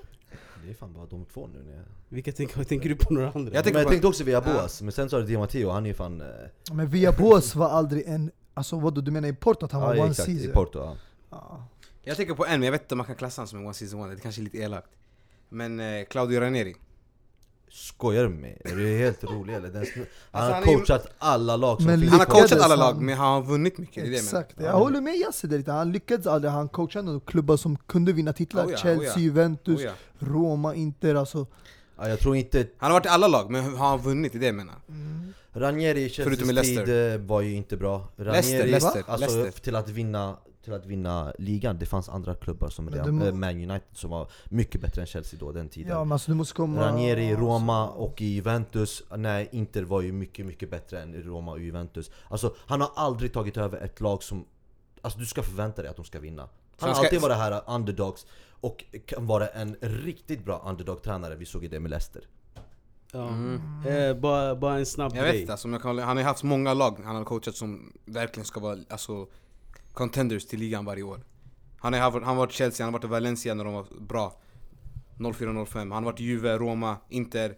Det 0.64 0.70
är 0.70 0.74
fan 0.74 0.92
bara 0.92 1.06
de 1.06 1.24
två 1.24 1.46
nu 1.46 1.62
när 1.62 1.72
jag... 1.76 1.82
Vilka 2.08 2.32
tänker, 2.32 2.64
tänker 2.64 2.88
du 2.88 2.96
på 2.96 3.14
några 3.14 3.26
andra? 3.30 3.40
Jag 3.40 3.52
Men 3.54 3.62
tänker 3.62 3.78
jag 3.78 3.86
på- 3.86 3.90
tänkte 3.90 4.08
också 4.08 4.24
via 4.24 4.42
Ja. 4.46 4.52
Boas, 4.52 4.82
men 4.82 4.92
sen 4.92 5.10
sa 5.10 5.18
du 5.18 5.26
Di 5.26 5.36
Matteo, 5.36 5.70
han 5.70 5.84
är 5.84 5.88
ju 5.88 5.94
fan... 5.94 6.20
eh, 6.20 6.26
Men 6.72 6.88
Via 6.88 7.12
Boas 7.12 7.54
var 7.54 7.68
aldrig 7.68 8.04
en... 8.06 8.30
Alltså 8.54 8.78
vadå, 8.78 9.00
du 9.00 9.10
menar 9.10 9.28
i 9.28 9.32
Porto 9.32 9.64
att 9.66 9.72
han 9.72 9.80
var 9.80 9.94
ja, 9.94 10.02
one 10.02 10.10
exakt, 10.10 10.28
i 10.28 10.36
season? 10.38 10.52
Porto 10.54 10.78
ja. 10.78 10.96
Ja. 11.30 11.66
Jag 12.02 12.16
tänker 12.16 12.34
på 12.34 12.46
en, 12.46 12.50
men 12.60 12.62
jag 12.62 12.72
vet 12.72 12.82
inte 12.82 12.94
om 12.94 12.98
man 12.98 13.06
kan 13.06 13.16
klassa 13.16 13.40
honom 13.40 13.48
som 13.48 13.58
en 13.58 13.64
one 13.64 13.74
season 13.74 13.98
wonder, 14.00 14.16
det 14.16 14.22
kanske 14.22 14.40
är 14.40 14.44
lite 14.44 14.58
elakt. 14.58 14.88
Men 15.48 15.80
eh, 15.80 16.04
Claudio 16.04 16.40
Ranieri. 16.40 16.74
Skojar 17.72 18.22
du 18.22 18.28
med 18.28 18.38
mig? 18.40 18.62
Är 18.64 18.76
du 18.76 18.98
helt 18.98 19.24
rolig 19.24 19.54
eller? 19.54 19.68
Den, 19.68 19.84
snu- 19.84 20.06
han 20.30 20.42
Alltså, 20.42 20.54
har 20.54 20.60
han 20.60 20.62
är 20.62 20.76
coachat 20.76 21.06
alla 21.18 21.56
lag 21.56 21.76
som 21.76 21.86
Men 21.86 22.00
finns 22.00 22.10
Han 22.10 22.20
har 22.20 22.26
coachat 22.26 22.60
alla 22.60 22.76
lag, 22.76 23.02
men 23.02 23.16
han 23.16 23.32
har 23.32 23.42
vunnit 23.42 23.78
mycket, 23.78 23.94
det 23.94 24.00
är 24.00 24.04
det 24.10 24.16
jag. 24.16 24.24
Exakt, 24.24 24.54
jag 24.60 24.72
håller 24.72 25.00
med 25.00 25.14
Yassir 25.16 25.48
där 25.48 25.58
lite. 25.58 25.72
Han 25.72 25.92
lyckades 25.92 26.26
aldrig, 26.26 26.52
han 26.52 26.68
coachade 26.68 27.04
några 27.04 27.20
klubbar 27.20 27.56
som 27.56 27.76
kunde 27.76 28.12
vinna 28.12 28.32
titlar. 28.32 28.66
Oh 28.66 28.70
ja, 28.70 28.76
Chelsea, 28.76 29.08
oh 29.08 29.14
ja. 29.16 29.20
Juventus, 29.20 29.78
Oh, 29.78 29.84
ja. 29.84 29.92
Roma, 30.18 30.74
Inter 30.74 31.14
alltså. 31.14 31.46
Ja, 31.98 32.08
jag 32.08 32.18
tror 32.20 32.36
inte 32.36 32.66
Han 32.78 32.90
har 32.90 32.98
varit 32.98 33.06
i 33.06 33.08
alla 33.08 33.28
lag, 33.28 33.50
men 33.50 33.76
har 33.76 33.88
han 33.88 33.98
vunnit? 34.00 34.32
Det 34.32 34.38
är 34.38 34.40
det 34.40 34.46
jag 34.46 34.54
menar. 34.54 34.74
Ranieri 35.52 36.04
i 36.04 36.08
Chelseas 36.08 36.62
tid 36.62 37.12
eh, 37.12 37.20
var 37.20 37.40
ju 37.40 37.54
inte 37.54 37.76
bra 37.76 38.08
Ranieri, 38.16 38.32
Leicester, 38.32 38.66
Leicester, 38.66 39.04
alltså 39.06 39.36
Leicester. 39.36 39.62
till 39.62 39.76
att 39.76 39.88
vinna 39.88 40.36
till 40.64 40.72
att 40.72 40.86
vinna 40.86 41.32
ligan, 41.38 41.78
det 41.78 41.86
fanns 41.86 42.08
andra 42.08 42.34
klubbar 42.34 42.68
som 42.68 42.90
redan, 42.90 43.14
må- 43.14 43.24
eh, 43.26 43.34
Man 43.34 43.50
United 43.50 43.82
som 43.92 44.10
var 44.10 44.30
mycket 44.44 44.80
bättre 44.80 45.00
än 45.00 45.06
Chelsea 45.06 45.40
då, 45.40 45.52
den 45.52 45.68
tiden 45.68 45.92
Ja 45.92 46.04
men 46.04 46.12
alltså 46.12 46.30
du 46.30 46.36
måste 46.36 46.54
komma... 46.54 46.80
Ranieri 46.80 47.24
i 47.24 47.36
Roma 47.36 47.82
alltså. 47.82 47.98
och 47.98 48.22
i 48.22 48.26
Juventus, 48.26 49.02
nej 49.16 49.48
Inter 49.52 49.82
var 49.82 50.00
ju 50.00 50.12
mycket 50.12 50.46
mycket 50.46 50.70
bättre 50.70 51.02
än 51.02 51.14
Roma 51.22 51.52
och 51.52 51.60
Juventus 51.60 52.10
Alltså 52.28 52.54
han 52.66 52.80
har 52.80 52.90
aldrig 52.96 53.32
tagit 53.32 53.56
över 53.56 53.78
ett 53.80 54.00
lag 54.00 54.22
som, 54.22 54.44
alltså 55.02 55.18
du 55.18 55.26
ska 55.26 55.42
förvänta 55.42 55.82
dig 55.82 55.90
att 55.90 55.96
de 55.96 56.04
ska 56.04 56.20
vinna 56.20 56.48
Han 56.78 56.90
har 56.90 56.96
alltid 57.04 57.20
varit 57.20 57.36
här 57.36 57.62
underdogs 57.66 58.26
och 58.60 58.84
kan 59.06 59.26
vara 59.26 59.48
en 59.48 59.76
riktigt 59.80 60.44
bra 60.44 60.62
underdog-tränare, 60.66 61.36
vi 61.36 61.46
såg 61.46 61.62
ju 61.62 61.68
det 61.68 61.80
med 61.80 61.90
Leicester 61.90 62.22
Ja. 63.12 63.28
Mm. 63.28 63.60
Eh, 63.86 64.14
bara, 64.16 64.56
bara 64.56 64.78
en 64.78 64.86
snabb 64.86 65.12
Jag 65.16 65.22
vet 65.22 65.30
grej. 65.32 65.40
inte, 65.40 65.52
alltså, 65.52 65.68
jag 65.68 65.82
kan, 65.82 65.88
hålla- 65.88 66.04
han 66.04 66.16
har 66.16 66.22
ju 66.22 66.28
haft 66.28 66.42
många 66.42 66.74
lag 66.74 67.00
han 67.04 67.16
har 67.16 67.24
coachat 67.24 67.54
som 67.54 67.92
verkligen 68.04 68.44
ska 68.46 68.60
vara 68.60 68.78
alltså, 68.90 69.26
contenders 70.00 70.46
till 70.46 70.60
ligan 70.60 70.84
varje 70.84 71.02
år. 71.02 71.20
Han 71.78 71.92
har, 71.92 72.00
han 72.00 72.22
har 72.22 72.34
varit 72.34 72.52
Chelsea, 72.52 72.86
han 72.86 72.94
har 72.94 72.98
varit 72.98 73.04
i 73.04 73.12
Valencia 73.12 73.54
när 73.54 73.64
de 73.64 73.74
var 73.74 73.86
bra. 74.00 74.40
04-05, 75.18 75.78
han 75.78 75.92
har 75.92 76.02
varit 76.02 76.20
i 76.20 76.24
Juve, 76.24 76.58
Roma, 76.58 76.96
Inter 77.08 77.56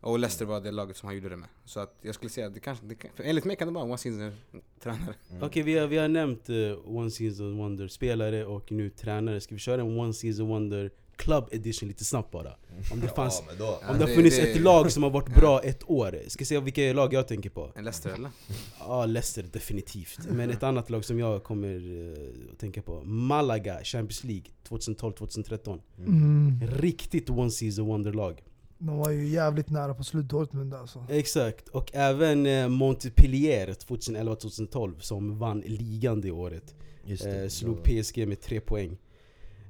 och 0.00 0.18
Leicester 0.18 0.44
var 0.44 0.60
det 0.60 0.70
laget 0.70 0.96
som 0.96 1.06
han 1.06 1.16
gjorde 1.16 1.28
det 1.28 1.36
med. 1.36 1.48
Så 1.64 1.80
att 1.80 1.98
jag 2.02 2.14
skulle 2.14 2.30
säga 2.30 2.46
att 2.46 2.54
det 2.54 2.60
kanske, 2.60 2.86
det 2.86 2.94
kan, 2.94 3.10
enligt 3.16 3.44
mig 3.44 3.56
kan 3.56 3.68
det 3.68 3.74
vara 3.74 3.84
en 3.84 3.90
one 3.90 3.98
season 3.98 4.32
tränare. 4.80 5.14
Mm. 5.30 5.42
Okej, 5.42 5.62
vi, 5.62 5.78
har, 5.78 5.86
vi 5.86 5.96
har 5.98 6.08
nämnt 6.08 6.48
eh, 6.48 6.56
uh, 6.56 6.96
One 6.96 7.10
Season 7.10 7.58
Wonder 7.58 7.88
spelare 7.88 8.46
och 8.46 8.72
nu 8.72 8.90
tränare. 8.90 9.40
Ska 9.40 9.54
vi 9.54 9.58
köra 9.58 9.80
en 9.80 9.98
One 9.98 10.12
Season 10.12 10.48
Wonder 10.48 10.90
Club 11.20 11.48
Edition 11.52 11.88
lite 11.88 12.04
snabbt 12.04 12.30
bara? 12.32 12.52
Om 12.92 13.00
det 13.00 13.08
fanns... 13.08 13.42
då 13.58 13.64
Om 13.66 13.72
Ja, 13.82 13.92
det 13.92 13.98
har 13.98 14.06
det- 14.06 14.14
funnits 14.14 14.36
det- 14.36 14.42
ett 14.52 14.60
lag 14.60 14.92
som 14.92 15.02
har 15.02 15.10
varit 15.10 15.34
bra 15.34 15.60
ett 15.62 15.90
år, 15.90 16.18
ska 16.28 16.44
säga 16.44 16.60
vilka 16.60 16.92
lag 16.92 17.12
jag 17.12 17.28
tänker 17.28 17.50
på? 17.50 17.72
En 17.76 17.84
Leicester 17.84 18.10
eller? 18.10 18.30
Ja, 18.78 19.06
Leicester 19.06 19.44
definitivt. 19.52 20.18
Men 20.30 20.50
ett 20.50 20.62
annat 20.62 20.90
lag 20.90 21.04
som 21.04 21.18
jag 21.18 21.42
kommer 21.44 21.74
eh, 22.12 22.52
att 22.52 22.58
tänka 22.58 22.82
på, 22.82 23.02
Malaga 23.04 23.78
Champions 23.84 24.24
League 24.24 24.44
2012-2013. 24.68 25.80
Mm. 25.98 26.60
Riktigt 26.66 27.30
one 27.30 27.50
season 27.50 27.86
wonder 27.86 28.12
lag. 28.12 28.42
De 28.78 28.96
var 28.96 29.10
ju 29.10 29.28
jävligt 29.28 29.70
nära 29.70 29.94
på 29.94 30.04
slut 30.04 30.28
Dortmund 30.28 30.74
alltså. 30.74 31.04
Exakt, 31.10 31.68
och 31.68 31.90
även 31.94 32.46
eh, 32.46 32.68
Montpellier 32.68 33.66
2011-2012 33.72 34.98
som 35.00 35.38
vann 35.38 35.60
ligan 35.66 36.20
det 36.20 36.30
året. 36.30 36.74
Just 37.04 37.24
Eh, 37.26 37.32
det. 37.32 37.50
slog 37.50 37.78
det 37.84 38.02
PSG 38.02 38.26
med 38.28 38.40
tre 38.40 38.60
poäng. 38.60 38.96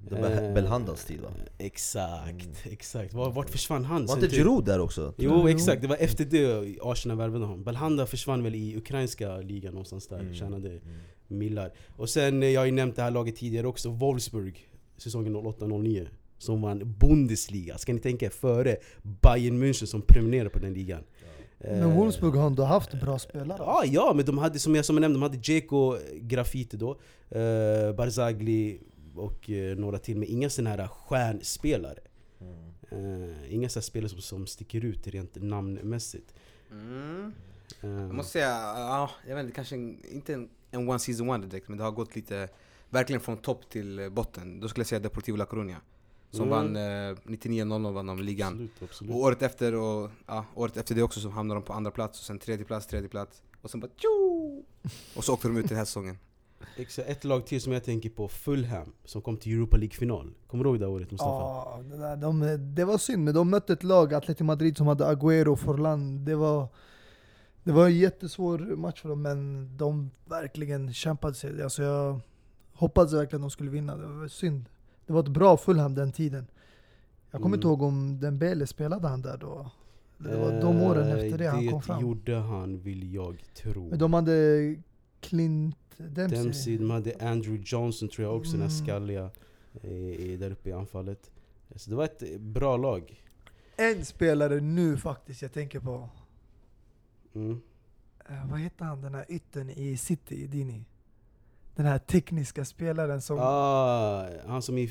Det 0.08 0.14
var 0.20 0.30
Eh, 0.30 0.54
Belhandas 0.54 1.04
tid 1.04 1.20
va? 1.20 1.28
Exakt, 1.58 2.30
Mm. 2.30 2.54
exakt. 2.72 3.14
Var, 3.14 3.30
vart 3.30 3.50
försvann 3.50 3.84
han? 3.84 4.06
Var 4.06 4.14
inte 4.14 4.28
till- 4.28 4.38
Giroud 4.38 4.64
där 4.64 4.78
också? 4.80 5.14
Jo 5.18 5.30
Jo. 5.34 5.48
exakt, 5.48 5.82
det 5.82 5.88
var 5.88 5.96
efter 5.96 6.24
det 6.24 6.76
Arsenal 6.82 7.16
värvade 7.18 7.44
honom. 7.44 7.64
Belhanda 7.64 8.06
försvann 8.06 8.42
väl 8.42 8.54
i 8.54 8.76
ukrainska 8.76 9.36
ligan 9.36 9.72
någonstans 9.72 10.06
där, 10.08 10.18
Mm. 10.20 10.34
tjänade 10.34 10.68
Mm. 10.68 10.80
millar. 11.28 11.72
Och 11.96 12.08
sen, 12.08 12.42
eh, 12.42 12.48
jag 12.48 12.60
har 12.60 12.66
ju 12.66 12.72
nämnt 12.72 12.96
det 12.96 13.02
här 13.02 13.10
laget 13.10 13.36
tidigare 13.36 13.66
också, 13.66 13.88
Wolfsburg, 13.90 14.68
säsongen 14.96 15.36
08-09. 15.36 16.08
Som 16.38 16.62
vann 16.62 16.94
Bundesliga, 16.98 17.78
ska 17.78 17.92
ni 17.92 17.98
tänka 18.00 18.26
er, 18.26 18.30
före 18.30 18.76
Bayern 19.02 19.62
München 19.62 19.86
som 19.86 20.02
prenumererade 20.02 20.50
på 20.50 20.58
den 20.58 20.74
ligan. 20.74 21.02
Men 21.58 21.82
Eh, 21.82 21.96
Wolfsburg 21.96 22.34
har 22.34 22.46
ändå 22.46 22.62
haft 22.62 22.92
bra 23.00 23.18
spelare. 23.18 23.58
Ja, 23.58 23.82
ja, 23.86 24.12
men 24.16 24.24
de 24.24 24.38
hade 24.38 24.58
som 24.58 24.74
jag, 24.74 24.84
som 24.84 24.96
jag 24.96 25.00
nämnde, 25.00 25.16
de 25.18 25.22
hade 25.22 25.36
Dzeko, 25.36 25.96
Graffiti 26.20 26.76
då, 26.76 26.90
eh, 27.30 27.92
Barzagli 27.96 28.80
och 29.14 29.50
eh, 29.50 29.76
några 29.76 29.98
till, 29.98 30.16
men 30.18 30.28
inga 30.28 30.50
sådana 30.50 30.70
här 30.70 30.88
stjärnspelare. 30.88 31.98
Mm. 32.40 33.34
Inga 33.48 33.68
sådana 33.68 33.82
spelare 33.82 34.08
som, 34.08 34.20
som 34.20 34.46
sticker 34.46 34.84
ut 34.84 35.06
rent 35.06 35.34
namnmässigt. 35.42 36.34
Mm. 36.70 37.32
Eh, 37.80 37.90
Jag 37.90 38.14
måste 38.14 38.32
säga, 38.32 38.48
ja, 38.76 39.10
jag 39.28 39.36
vet 39.36 39.44
inte, 39.44 39.54
kanske 39.54 39.76
inte 40.12 40.34
en, 40.34 40.48
en 40.70 40.88
one 40.88 40.98
season 40.98 41.26
wonder 41.26 41.48
direkt, 41.48 41.68
men 41.68 41.78
det 41.78 41.84
har 41.84 41.90
gått 41.90 42.16
lite, 42.16 42.48
verkligen 42.90 43.20
från 43.20 43.36
topp 43.36 43.68
till 43.70 44.08
botten. 44.12 44.60
Då 44.60 44.68
skulle 44.68 44.80
jag 44.80 44.86
säga 44.88 44.98
Deportivo 45.00 45.36
La 45.36 45.44
Coruña. 45.44 45.76
Som 46.30 46.52
Mm. 46.52 46.74
vann 46.74 46.76
eh, 46.76 47.16
99-00 47.38 47.92
vann 47.92 48.06
de 48.06 48.18
ligan. 48.22 48.52
Absolut, 48.52 48.82
absolut. 48.82 49.14
Och 49.14 49.20
året 49.20 49.42
efter, 49.42 49.74
och, 49.74 50.10
ja, 50.26 50.44
året 50.54 50.76
efter 50.76 50.94
det 50.94 51.02
också 51.02 51.20
så 51.20 51.28
hamnade 51.30 51.60
de 51.60 51.64
på 51.64 51.72
andra 51.72 51.90
plats, 51.90 52.18
och 52.20 52.24
sen 52.26 52.38
tredje 52.38 52.64
plats, 52.64 52.86
tredje 52.86 53.08
plats. 53.08 53.42
Och 53.62 53.70
sen 53.70 53.80
bara 53.80 53.90
tjo! 53.96 54.64
Och 55.16 55.24
så 55.24 55.34
åkte 55.34 55.48
de 55.48 55.56
ut 55.56 55.68
den 55.68 55.78
här 55.78 55.84
säsongen. 55.84 56.18
Exakt, 56.76 57.08
ett 57.08 57.24
lag 57.24 57.46
till 57.46 57.60
som 57.60 57.72
jag 57.72 57.84
tänker 57.84 58.10
på, 58.10 58.28
Fulham, 58.28 58.92
som 59.04 59.22
kom 59.22 59.36
till 59.36 59.52
Europa 59.52 59.76
League-final. 59.76 60.30
Kommer 60.46 60.64
du 60.64 60.70
ihåg 60.70 60.80
det 60.80 60.86
året 60.86 61.10
Mustafa? 61.10 61.30
Ja, 61.30 61.80
det, 61.90 61.96
där, 61.96 62.16
de, 62.16 62.40
det 62.74 62.84
var 62.84 62.98
synd, 62.98 63.24
men 63.24 63.34
de 63.34 63.50
mötte 63.50 63.72
ett 63.72 63.82
lag, 63.84 64.14
Atletico 64.14 64.44
Madrid, 64.44 64.76
som 64.76 64.86
hade 64.86 65.04
Agüero 65.14 65.46
och 65.48 65.60
Forlan. 65.60 66.24
Det 66.24 66.34
var, 66.34 66.68
det 67.64 67.72
var 67.72 67.86
en 67.86 67.98
jättesvår 67.98 68.58
match 68.58 69.00
för 69.02 69.08
dem, 69.08 69.22
men 69.22 69.68
de 69.76 70.10
verkligen 70.24 70.92
kämpade 70.92 71.34
sig. 71.34 71.62
Alltså 71.62 71.82
jag 71.82 72.20
hoppades 72.72 73.12
verkligen 73.12 73.42
att 73.42 73.44
de 73.44 73.50
skulle 73.50 73.70
vinna, 73.70 73.96
det 73.96 74.06
var 74.06 74.28
synd. 74.28 74.64
Det 75.06 75.12
var 75.12 75.20
ett 75.20 75.28
bra 75.28 75.56
Fulham 75.56 75.94
den 75.94 76.12
tiden. 76.12 76.46
Jag 77.30 77.40
kommer 77.42 77.46
Mm. 77.56 77.58
inte 77.58 77.68
ihåg 77.68 77.82
om 77.82 78.20
Dembele 78.20 78.66
spelade 78.66 79.08
han 79.08 79.22
där 79.22 79.36
då. 79.36 79.70
Det 80.18 80.36
var 80.36 80.60
de 80.60 80.82
åren 80.82 81.08
Eh, 81.08 81.12
efter 81.24 81.38
det 81.38 81.46
han 81.46 81.68
kom 81.68 81.82
fram. 81.82 82.00
gjorde 82.02 82.36
han, 82.36 82.80
vill 82.80 83.14
jag 83.14 83.36
tro. 83.54 83.88
Men 83.90 83.98
de 83.98 84.12
hade 84.14 84.76
Clint 85.20 85.76
Dempsey. 86.08 86.42
Dempsey, 86.42 86.76
de 86.78 86.90
hade 86.90 87.14
Andrew 87.20 87.62
Johnson 87.66 88.08
tror 88.08 88.26
jag 88.28 88.36
också, 88.36 88.52
den 88.52 88.60
här 88.60 88.68
Mm. 88.68 88.84
skalliga 88.86 89.30
eh, 89.82 90.38
där 90.38 90.50
uppe 90.50 90.68
i 90.68 90.72
anfallet. 90.72 91.30
Så 91.76 91.90
det 91.90 91.96
var 91.96 92.04
ett 92.04 92.22
eh, 92.22 92.38
bra 92.38 92.76
lag. 92.76 93.24
En 93.76 94.04
spelare 94.04 94.60
nu 94.60 94.96
faktiskt 94.96 95.42
jag 95.42 95.52
tänker 95.52 95.80
på. 95.80 96.08
Mm. 97.34 97.60
Eh, 98.28 98.50
vad 98.50 98.60
heter 98.60 98.84
han, 98.84 99.00
den 99.00 99.14
här 99.14 99.26
yttern 99.28 99.70
i 99.70 99.96
City, 99.96 100.46
Dini? 100.46 100.84
Den 101.76 101.86
här 101.86 101.98
tekniska 101.98 102.64
spelaren 102.64 103.20
som... 103.22 103.38
Ah, 103.40 104.28
han 104.46 104.62
som 104.62 104.88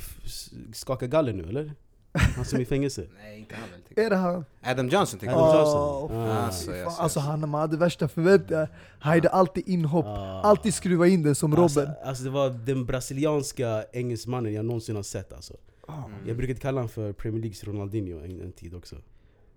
skakar 0.73 1.07
galler 1.07 1.33
nu 1.33 1.43
eller? 1.49 1.73
Han 2.13 2.45
som 2.45 2.57
är 2.57 2.61
i 2.61 2.65
fängelse? 2.65 3.05
Nej, 3.23 3.39
inte 3.39 3.55
han 3.55 3.69
väl? 3.95 4.05
Är 4.05 4.09
det 4.09 4.15
han? 4.15 4.45
Adam 4.63 4.87
Johnson 4.89 5.19
tänker 5.19 5.35
Adam 5.35 5.47
jag. 5.47 5.59
Johnson. 5.59 5.81
Åh, 6.11 6.27
Ah. 6.29 6.39
Alltså, 6.45 6.71
fan. 6.71 6.91
ser. 6.91 7.01
alltså 7.03 7.19
han 7.19 7.49
man 7.49 7.61
hade 7.61 7.77
värsta 7.77 8.07
förväntningar. 8.07 8.69
Han 8.99 9.13
hade 9.13 9.29
alltid 9.29 9.67
inhopp. 9.69 10.05
Ah. 10.05 10.41
Alltid 10.41 10.73
skruva 10.73 11.07
in 11.07 11.23
den 11.23 11.35
som 11.35 11.53
Alltså, 11.53 11.79
Robben. 11.79 11.95
alltså 12.03 12.23
det 12.23 12.29
var 12.29 12.49
den 12.49 12.85
brasilianska 12.85 13.83
engelsmannen 13.93 14.53
jag 14.53 14.65
någonsin 14.65 14.95
har 14.95 15.03
sett 15.03 15.33
alltså. 15.33 15.53
Ah. 15.87 15.93
Jag 16.27 16.37
brukade 16.37 16.59
kalla 16.59 16.77
honom 16.77 16.89
för 16.89 17.13
Premier 17.13 17.41
Leagues 17.41 17.63
Ronaldinho 17.63 18.19
en, 18.23 18.41
en 18.41 18.51
tid 18.51 18.73
också. 18.75 18.95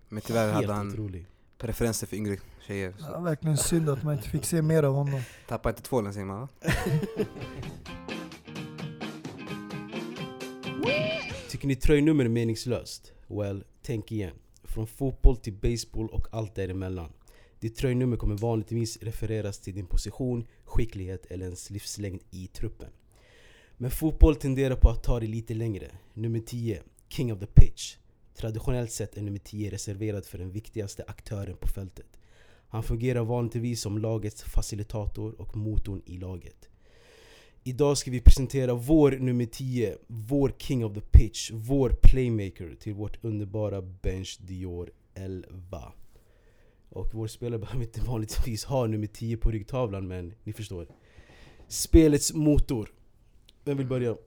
Men 0.09 0.21
tyvärr 0.21 0.43
Helt 0.51 0.55
hade 0.55 0.73
han 0.73 0.89
otrolig. 0.91 1.25
preferenser 1.57 2.07
för 2.07 2.15
yngre 2.15 2.37
tjejer. 2.67 2.93
Var 3.11 3.21
verkligen 3.21 3.57
synd 3.57 3.89
att 3.89 4.03
man 4.03 4.13
inte 4.13 4.29
fick 4.29 4.45
se 4.45 4.61
mer 4.61 4.83
av 4.83 4.93
honom. 4.93 5.21
tappa 5.47 5.69
inte 5.69 5.81
tvålen 5.81 6.13
säger 6.13 6.25
man 6.25 6.39
va? 6.41 6.47
Tycker 11.63 11.75
ni 11.75 11.81
tröjnummer 11.81 12.25
är 12.25 12.29
meningslöst? 12.29 13.11
Well, 13.27 13.63
tänk 13.81 14.11
igen. 14.11 14.35
Från 14.63 14.87
fotboll 14.87 15.37
till 15.37 15.53
baseball 15.53 16.09
och 16.09 16.27
allt 16.31 16.55
däremellan. 16.55 17.11
Ditt 17.59 17.75
tröjnummer 17.75 18.17
kommer 18.17 18.37
vanligtvis 18.37 18.97
refereras 19.01 19.59
till 19.59 19.75
din 19.75 19.85
position, 19.85 20.47
skicklighet 20.63 21.25
eller 21.25 21.45
ens 21.45 21.69
livslängd 21.69 22.21
i 22.31 22.47
truppen. 22.47 22.89
Men 23.77 23.91
fotboll 23.91 24.35
tenderar 24.35 24.75
på 24.75 24.89
att 24.89 25.03
ta 25.03 25.19
det 25.19 25.27
lite 25.27 25.53
längre. 25.53 25.91
Nummer 26.13 26.39
10, 26.39 26.81
King 27.09 27.33
of 27.33 27.39
the 27.39 27.45
Pitch. 27.45 27.95
Traditionellt 28.35 28.91
sett 28.91 29.17
är 29.17 29.21
nummer 29.21 29.39
10 29.39 29.71
reserverad 29.71 30.25
för 30.25 30.37
den 30.37 30.51
viktigaste 30.51 31.03
aktören 31.07 31.57
på 31.57 31.67
fältet. 31.67 32.19
Han 32.67 32.83
fungerar 32.83 33.23
vanligtvis 33.23 33.81
som 33.81 33.97
lagets 33.97 34.43
facilitator 34.43 35.41
och 35.41 35.57
motorn 35.57 36.01
i 36.05 36.17
laget. 36.17 36.69
Idag 37.65 37.97
ska 37.97 38.11
vi 38.11 38.21
presentera 38.21 38.73
vår 38.73 39.11
nummer 39.11 39.45
10, 39.45 39.97
vår 40.07 40.53
King 40.57 40.85
of 40.85 40.93
the 40.93 41.01
Pitch, 41.01 41.51
vår 41.53 41.89
playmaker 42.03 42.75
till 42.79 42.93
vårt 42.93 43.23
underbara 43.23 43.81
Bench 43.81 44.37
Dior 44.41 44.91
11. 45.13 45.93
Och 46.89 47.09
vår 47.13 47.27
spelare 47.27 47.59
behöver 47.59 47.85
inte 47.85 48.01
vanligtvis 48.01 48.65
ha 48.65 48.87
nummer 48.87 49.07
10 49.07 49.37
på 49.37 49.51
ryggtavlan 49.51 50.07
men 50.07 50.33
ni 50.43 50.53
förstår. 50.53 50.87
Spelets 51.67 52.33
motor. 52.33 52.91
Vem 53.63 53.77
vill 53.77 53.87
börja? 53.87 54.17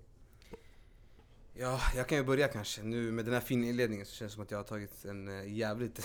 Ja, 1.55 1.80
jag 1.97 2.09
kan 2.09 2.18
ju 2.18 2.24
börja 2.24 2.49
kanske. 2.49 2.82
Nu 2.82 3.12
med 3.12 3.24
den 3.24 3.34
här 3.34 3.41
fina 3.41 3.66
inledningen 3.66 4.07
så 4.07 4.14
känns 4.14 4.32
det 4.32 4.34
som 4.34 4.43
att 4.43 4.51
jag 4.51 4.59
har 4.59 4.64
tagit 4.64 5.05
en 5.05 5.28
eh, 5.28 5.53
jävligt 5.53 6.01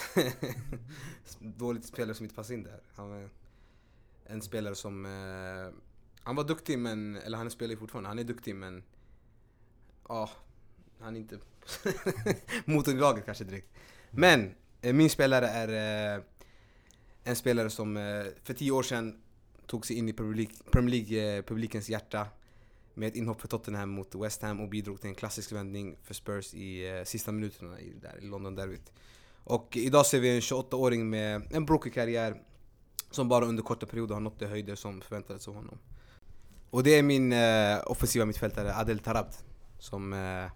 dålig 1.40 1.84
spelare 1.84 2.16
som 2.16 2.24
inte 2.24 2.36
passar 2.36 2.54
in 2.54 2.64
där. 2.64 2.82
Han 2.96 3.12
är 3.12 3.30
en 4.26 4.42
spelare 4.42 4.76
som... 4.76 5.06
Eh, 5.06 5.91
han 6.24 6.36
var 6.36 6.44
duktig 6.44 6.80
men... 6.80 7.16
Eller 7.16 7.38
han 7.38 7.52
spelar 7.52 7.72
ju 7.72 7.78
fortfarande. 7.78 8.10
Han 8.10 8.20
är 8.20 8.24
duktig 8.24 8.56
men... 8.56 8.84
Ja, 10.10 10.30
han 11.00 11.16
är 11.16 11.20
inte 11.20 11.40
Motorlaget 12.66 13.26
kanske 13.26 13.44
direkt. 13.44 13.68
Men 14.12 14.56
eh, 14.82 14.94
min 14.94 15.10
spelare 15.10 15.48
är 15.48 16.16
eh, 16.18 16.24
en 17.24 17.36
spelare 17.36 17.70
som 17.70 17.98
eh, 17.98 18.26
för 18.44 18.54
tio 18.54 18.72
år 18.72 18.84
sedan 18.84 19.22
tog 19.68 19.86
sig 19.86 19.98
in 19.98 20.10
i 20.10 20.14
Premier 20.14 20.36
League- 20.36 20.72
Premier 20.72 20.92
League-publikens 20.96 21.90
eh, 21.90 21.92
hjärta 21.92 22.28
med 22.94 23.08
ett 23.08 23.16
inhopp 23.16 23.42
för 23.42 23.48
Tottenham 23.48 23.90
mot 23.90 24.16
West 24.16 24.42
Ham 24.42 24.60
och 24.60 24.70
bidrog 24.70 25.02
till 25.02 25.10
en 25.10 25.16
klassisk 25.16 25.52
vändning 25.52 25.98
för 26.04 26.14
Spurs 26.14 26.54
i 26.54 26.98
eh, 26.98 27.04
sista 27.04 27.32
minuterna 27.32 27.80
i, 27.80 27.94
där, 28.02 28.18
i 28.22 28.26
London-derbyt. 28.26 28.92
Och 29.44 29.78
idag 29.78 30.06
ser 30.06 30.20
vi 30.20 30.36
en 30.36 30.42
28-åring 30.42 31.10
med 31.10 31.48
en 31.52 31.66
brokig 31.66 31.94
karriär 31.94 32.42
som 33.12 33.30
bara 33.30 33.46
under 33.46 33.64
korta 33.64 33.86
perioder 33.86 34.14
har 34.14 34.22
nått 34.22 34.40
de 34.40 34.46
höjder 34.46 34.76
som 34.76 35.02
förväntades 35.02 35.48
av 35.48 35.56
honom. 35.56 35.78
Och 36.72 36.84
det 36.84 36.98
är 36.98 37.04
min 37.04 37.34
eh, 37.34 37.80
offensiva 37.86 38.26
mittfältare 38.26 38.76
Adel 38.76 39.00
Tarabt 39.00 39.44
som 39.80 40.14
eh, 40.14 40.52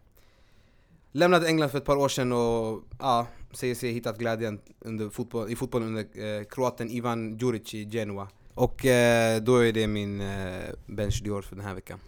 lämnade 1.11 1.47
England 1.47 1.69
för 1.69 1.77
ett 1.77 1.85
par 1.85 1.97
år 1.97 2.09
sedan 2.09 2.31
och 2.31 2.83
ja, 2.99 3.27
säger 3.51 3.75
sig 3.75 3.91
hittat 3.91 4.17
glädjen 4.17 4.61
under 4.79 5.09
fotboll, 5.09 5.51
i 5.51 5.55
fotbollen 5.55 5.87
under 5.87 6.39
eh, 6.39 6.43
kroaten 6.43 6.89
Ivan 6.89 7.37
Djuric 7.37 7.73
i 7.73 7.89
Genua. 7.89 8.27
Och 8.53 8.85
eh, 8.85 9.41
då 9.41 9.57
är 9.57 9.73
det 9.73 9.87
min 9.87 10.21
eh, 10.21 10.69
bench 10.85 11.21
Dior 11.23 11.41
för 11.41 11.55
den 11.55 11.65
här 11.65 11.73
veckan. 11.73 11.99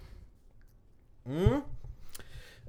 Mm. 1.26 1.62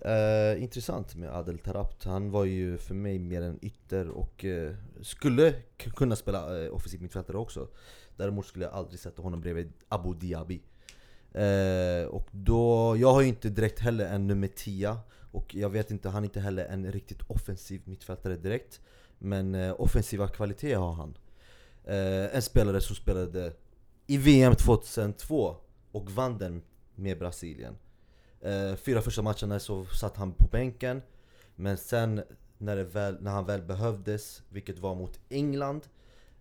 Eh, 0.03 0.63
intressant 0.63 1.15
med 1.15 1.31
Adel 1.31 1.59
Tarabt. 1.59 2.05
Han 2.05 2.31
var 2.31 2.45
ju 2.45 2.79
för 2.79 2.95
mig 2.95 3.19
mer 3.19 3.43
en 3.43 3.59
ytter 3.65 4.09
och 4.09 4.45
eh, 4.45 4.75
skulle 5.03 5.55
kunna 5.97 6.17
spela 6.17 6.55
uh, 6.55 6.75
offensiv 6.75 7.03
mittfältare 7.03 7.37
också. 7.37 7.69
Däremot 8.17 8.47
skulle 8.47 8.65
jag 8.65 8.75
aldrig 8.75 9.01
sätta 9.01 9.23
honom 9.23 9.41
bredvid 9.41 9.73
Abu 9.89 10.15
Diaby. 10.15 10.63
Eh, 11.33 12.07
och 12.07 12.29
då, 12.31 12.97
jag 12.99 13.13
har 13.13 13.21
ju 13.21 13.29
inte 13.29 13.49
direkt 13.49 13.79
heller 13.79 14.07
en 14.07 14.27
nummer 14.27 14.49
10 14.49 14.97
och 15.31 15.55
jag 15.55 15.71
vet 15.71 15.91
inte, 15.91 16.09
han 16.09 16.23
är 16.23 16.27
inte 16.27 16.41
heller 16.41 16.65
en 16.65 16.93
riktigt 16.93 17.23
offensiv 17.27 17.83
mittfältare 17.85 18.37
direkt. 18.37 18.81
Men 19.19 19.55
eh, 19.55 19.75
offensiva 19.79 20.29
kvaliteter 20.29 20.77
har 20.77 20.93
han. 20.93 21.19
Eh, 21.85 22.37
en 22.37 22.43
spelare 22.43 22.81
som 22.81 22.97
spelade 22.97 23.53
i 24.07 24.17
VM 24.17 24.55
2002 24.55 25.57
och 25.93 26.11
vann 26.11 26.39
den 26.39 26.63
med 26.95 27.19
Brasilien. 27.19 27.79
Eh, 28.41 28.75
fyra 28.75 29.03
första 29.03 29.23
matcherna 29.23 29.59
så 29.59 29.85
satt 29.85 30.17
han 30.17 30.33
på 30.33 30.49
bänken 30.53 31.03
Men 31.57 31.77
sen 31.77 32.23
när, 32.59 32.77
det 32.77 32.85
väl, 32.85 33.17
när 33.21 33.31
han 33.31 33.47
väl 33.47 33.63
behövdes, 33.63 34.43
vilket 34.49 34.79
var 34.79 34.95
mot 34.95 35.21
England 35.29 35.81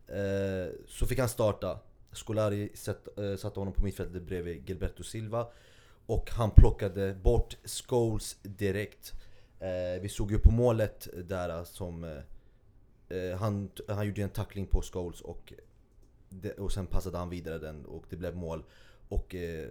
eh, 0.07 0.73
Så 0.87 1.05
fick 1.05 1.19
han 1.19 1.29
starta 1.29 1.79
Scolari 2.17 2.69
satt, 2.73 3.17
eh, 3.17 3.35
satte 3.35 3.59
honom 3.59 3.73
på 3.73 3.83
mittfältet 3.83 4.23
bredvid 4.23 4.69
Gilberto 4.69 5.03
Silva 5.03 5.47
Och 6.05 6.31
han 6.31 6.51
plockade 6.51 7.13
bort 7.13 7.57
Scholes 7.63 8.37
direkt 8.41 9.13
eh, 9.59 10.01
Vi 10.01 10.09
såg 10.09 10.31
ju 10.31 10.39
på 10.39 10.51
målet 10.51 11.07
där 11.29 11.49
eh, 11.49 11.63
som 11.63 12.03
eh, 12.03 13.17
eh, 13.17 13.37
han, 13.37 13.69
han 13.87 14.07
gjorde 14.07 14.21
en 14.21 14.29
tackling 14.29 14.67
på 14.67 14.81
Scholes 14.81 15.21
och, 15.21 15.53
det, 16.29 16.51
och 16.51 16.71
sen 16.71 16.87
passade 16.87 17.17
han 17.17 17.29
vidare 17.29 17.57
den 17.57 17.85
och 17.85 18.05
det 18.09 18.15
blev 18.15 18.35
mål. 18.35 18.63
Och 19.09 19.35
eh, 19.35 19.69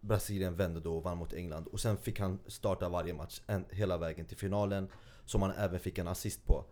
Brasilien 0.00 0.56
vände 0.56 0.80
då 0.80 0.96
och 0.96 1.02
vann 1.02 1.18
mot 1.18 1.32
England. 1.32 1.66
Och 1.66 1.80
sen 1.80 1.96
fick 1.96 2.20
han 2.20 2.38
starta 2.46 2.88
varje 2.88 3.14
match 3.14 3.40
en, 3.46 3.64
hela 3.70 3.98
vägen 3.98 4.26
till 4.26 4.36
finalen. 4.36 4.88
Som 5.24 5.42
han 5.42 5.50
även 5.50 5.80
fick 5.80 5.98
en 5.98 6.08
assist 6.08 6.46
på. 6.46 6.64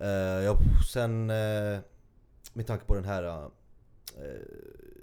Eh, 0.00 0.08
ja, 0.44 0.58
sen 0.92 1.30
eh, 1.30 1.78
med 2.52 2.66
tanke 2.66 2.84
på 2.84 2.94
den 2.94 3.04
här 3.04 3.24
eh, 3.24 3.48
Eh, 4.18 4.40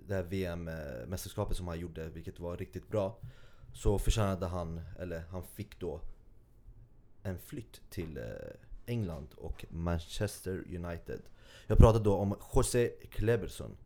det 0.07 0.13
här 0.13 0.23
VM-mästerskapet 0.23 1.57
som 1.57 1.67
han 1.67 1.79
gjorde, 1.79 2.09
vilket 2.09 2.39
var 2.39 2.57
riktigt 2.57 2.89
bra. 2.89 3.17
Så 3.73 3.99
förtjänade 3.99 4.45
han, 4.45 4.81
eller 4.99 5.19
han 5.19 5.43
fick 5.43 5.79
då 5.79 6.01
en 7.23 7.39
flytt 7.39 7.81
till 7.89 8.17
eh, 8.17 8.23
England 8.85 9.27
och 9.37 9.65
Manchester 9.69 10.63
United. 10.75 11.21
Jag 11.67 11.77
pratade 11.77 12.03
då 12.03 12.15
om 12.15 12.35
José 12.53 12.87
Kleberson. 12.87 13.77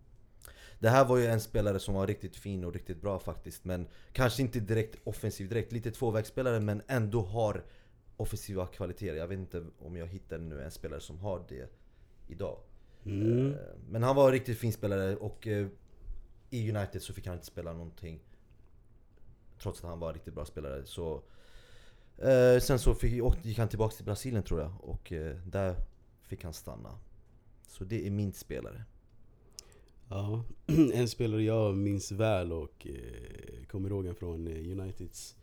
Det 0.80 0.90
här 0.90 1.06
var 1.06 1.18
ju 1.18 1.26
en 1.26 1.42
spelare 1.42 1.80
som 1.80 1.94
var 1.94 2.08
riktigt 2.08 2.36
fin 2.36 2.64
och 2.64 2.74
riktigt 2.74 3.02
bra 3.02 3.20
faktiskt. 3.20 3.66
Men 3.66 3.88
kanske 4.12 4.42
inte 4.42 4.60
direkt 4.60 4.96
offensiv 5.04 5.50
direkt. 5.50 5.72
Lite 5.72 5.92
tvåvägsspelare 5.92 6.60
men 6.60 6.82
ändå 6.88 7.22
har 7.22 7.64
offensiva 8.18 8.68
kvaliteter. 8.68 9.16
Jag 9.16 9.28
vet 9.28 9.40
inte 9.40 9.66
om 9.80 9.96
jag 9.96 10.08
hittar 10.08 10.38
nu 10.38 10.62
en 10.62 10.72
spelare 10.72 11.02
som 11.02 11.20
har 11.20 11.46
det 11.50 11.70
idag. 12.28 12.58
Mm. 13.06 13.52
Eh, 13.52 13.58
Men 13.90 14.04
han 14.04 14.16
var 14.16 14.26
en 14.26 14.32
riktigt 14.32 14.58
fin 14.58 14.74
spelare 14.74 15.16
och 15.16 15.48
eh, 15.48 15.68
i 16.50 16.72
United 16.72 17.02
så 17.02 17.14
fick 17.14 17.26
han 17.28 17.36
inte 17.36 17.46
spela 17.48 17.74
någonting. 17.74 18.20
Trots 19.60 19.80
att 19.84 19.90
han 19.90 20.00
var 20.00 20.08
en 20.08 20.14
riktigt 20.14 20.34
bra 20.34 20.46
spelare. 20.46 20.86
Så, 20.86 21.22
eh, 22.18 22.60
sen 22.62 22.80
så 22.80 22.94
fick, 22.96 23.22
gick 23.46 23.58
han 23.58 23.70
tillbaka 23.70 23.96
till 23.96 24.06
Brasilien 24.06 24.44
tror 24.44 24.60
jag 24.62 24.72
och 24.84 25.14
där 25.46 25.76
fick 26.22 26.44
han 26.44 26.54
stanna. 26.54 27.00
Så 27.68 27.84
det 27.84 28.08
är 28.08 28.12
min 28.12 28.34
spelare. 28.34 28.84
Ja, 30.10 30.44
en 30.94 31.08
spelare 31.08 31.44
jag 31.44 31.76
minns 31.76 32.12
väl 32.12 32.52
och 32.54 32.88
eh, 32.88 33.66
kommer 33.72 33.90
ihåg 33.90 34.18
från 34.18 34.48
Uniteds 34.48 35.36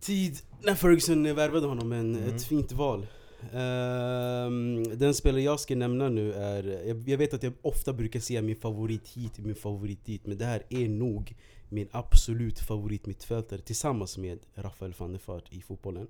tid 0.00 0.38
när 0.62 0.74
Ferguson 0.74 1.22
värvade 1.34 1.66
honom, 1.66 1.88
men 1.88 2.16
Mm. 2.16 2.34
ett 2.36 2.42
fint 2.44 2.72
val. 2.72 3.06
Ehm, 3.52 4.98
den 4.98 5.14
spelare 5.14 5.42
jag 5.42 5.60
ska 5.60 5.76
nämna 5.76 6.08
nu 6.08 6.32
är, 6.32 6.86
jag, 6.86 7.08
jag 7.08 7.18
vet 7.18 7.34
att 7.34 7.42
jag 7.42 7.52
ofta 7.62 7.92
brukar 7.92 8.20
säga 8.20 8.42
min 8.42 8.56
favorit 8.56 9.08
hit, 9.08 9.38
min 9.38 9.54
favorit 9.54 10.04
dit, 10.04 10.26
men 10.26 10.38
det 10.38 10.44
här 10.44 10.62
är 10.68 10.88
nog 10.88 11.36
min 11.68 11.88
absolut 11.90 12.58
favorit 12.58 13.06
mittfältare 13.06 13.60
tillsammans 13.60 14.18
med 14.18 14.38
Rafael 14.54 14.94
van 14.98 15.12
der 15.12 15.20
Vaart 15.26 15.52
i 15.52 15.62
fotbollen. 15.62 16.08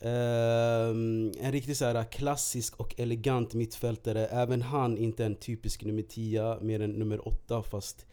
Ehm, 0.00 1.32
en 1.40 1.52
riktigt 1.52 1.76
så 1.76 1.84
här 1.84 2.04
klassisk 2.04 2.80
och 2.80 3.00
elegant 3.00 3.54
mittfältare. 3.54 4.26
Även 4.26 4.62
han 4.62 4.98
inte 4.98 5.24
en 5.24 5.34
typisk 5.34 5.84
nummer 5.84 6.02
10, 6.02 6.60
mer 6.60 6.80
än 6.80 6.90
nummer 6.90 7.28
8 7.28 7.62
fast 7.62 8.06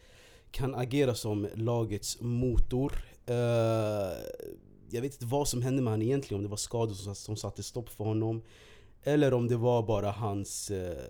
kan 0.50 0.74
agera 0.74 1.14
som 1.14 1.48
lagets 1.54 2.20
motor. 2.20 2.92
Uh, 3.30 4.12
jag 4.90 5.02
vet 5.02 5.12
inte 5.12 5.26
vad 5.26 5.48
som 5.48 5.62
hände 5.62 5.82
med 5.82 5.92
honom 5.92 6.06
egentligen, 6.06 6.38
om 6.38 6.42
det 6.42 6.48
var 6.48 6.56
skador 6.56 6.94
som, 6.94 7.14
som 7.14 7.36
satte 7.36 7.62
stopp 7.62 7.88
för 7.88 8.04
honom. 8.04 8.42
Eller 9.02 9.34
om 9.34 9.48
det 9.48 9.56
var 9.56 9.82
bara 9.82 10.10
hans... 10.10 10.70
eh, 10.70 11.04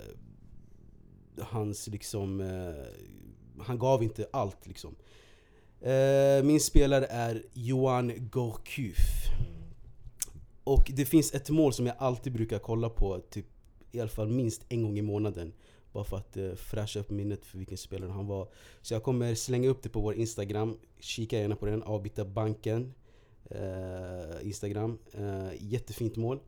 hans 1.39 1.87
liksom... 1.87 2.41
eh, 2.41 3.64
han 3.64 3.78
gav 3.78 4.03
inte 4.03 4.28
allt 4.33 4.66
liksom. 4.66 4.97
Eh, 5.81 6.43
min 6.45 6.61
spelare 6.61 7.07
är 7.07 7.43
Johan 7.53 8.12
Gorkuf. 8.31 9.26
Och 10.64 10.91
det 10.95 11.05
finns 11.05 11.35
ett 11.35 11.51
mål 11.51 11.72
som 11.72 11.87
jag 11.87 11.97
alltid 11.99 12.33
brukar 12.33 12.59
kolla 12.59 12.89
på, 12.89 13.20
typ 13.31 13.47
i 13.93 14.01
alla 14.01 14.11
fall 14.11 14.28
minst 14.28 14.64
en 14.68 14.83
gång 14.83 14.99
i 14.99 15.03
månaden. 15.03 15.53
Bara 15.93 16.05
för 16.05 16.16
att 16.16 16.37
eh, 16.37 16.55
fräscha 16.55 17.01
upp 17.01 17.11
minnet 17.11 17.47
för 17.47 17.59
vilken 17.59 17.78
spelare 17.78 18.11
han 18.11 18.26
var. 18.26 18.49
Så 18.83 18.95
jag 18.95 19.03
kommer 19.03 19.35
slänga 19.35 19.68
upp 19.68 19.83
det 19.83 19.89
på 19.89 20.01
vår 20.01 20.14
Instagram. 20.14 20.78
Kika 21.01 21.39
gärna 21.39 21.57
på 21.57 21.66
den, 21.66 21.83
Avbyta 21.83 22.24
banken. 22.24 22.95
Eh, 23.51 24.46
Instagram. 24.46 24.98
Eh, 25.12 25.48
jättefint 25.61 26.16
mål. 26.16 26.40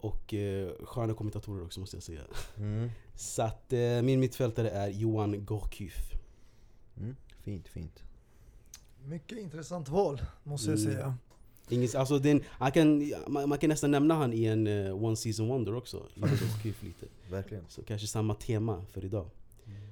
Och 0.00 0.34
eh, 0.34 0.70
sköna 0.84 1.14
kommentatorer 1.14 1.64
också 1.64 1.80
måste 1.80 1.96
jag 1.96 2.02
säga. 2.02 2.20
Så 3.14 3.42
att 3.42 3.72
eh, 3.72 4.02
min 4.02 4.20
mittfältare 4.20 4.70
är 4.70 4.88
Johan 4.88 5.44
Gourcuff. 5.44 6.12
Mm, 6.96 7.16
fint, 7.42 7.68
fint. 7.68 8.02
Mycket 9.04 9.38
intressant 9.38 9.88
val, 9.88 10.22
måste 10.44 10.70
jag 10.70 10.78
Mm. 10.78 10.92
säga. 10.92 11.14
Ingen, 11.70 11.88
alltså 11.96 12.18
den, 12.18 12.42
han 12.48 12.72
kan, 12.72 13.12
man, 13.26 13.48
man 13.48 13.58
kan 13.58 13.68
nästan 13.70 13.90
nämna 13.90 14.14
han 14.14 14.32
i 14.32 14.44
en 14.44 14.66
eh, 14.66 15.04
One 15.04 15.16
Season 15.16 15.48
Wonder 15.48 15.74
också. 15.74 16.06
Gourcuff 16.14 16.82
lite. 16.82 17.06
Verkligen. 17.30 17.64
Så 17.68 17.82
kanske 17.82 18.06
samma 18.06 18.34
tema 18.34 18.84
för 18.92 19.04
idag. 19.04 19.26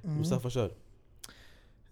Mm. 0.04 0.16
Mustafa 0.18 0.50
kör. 0.50 0.72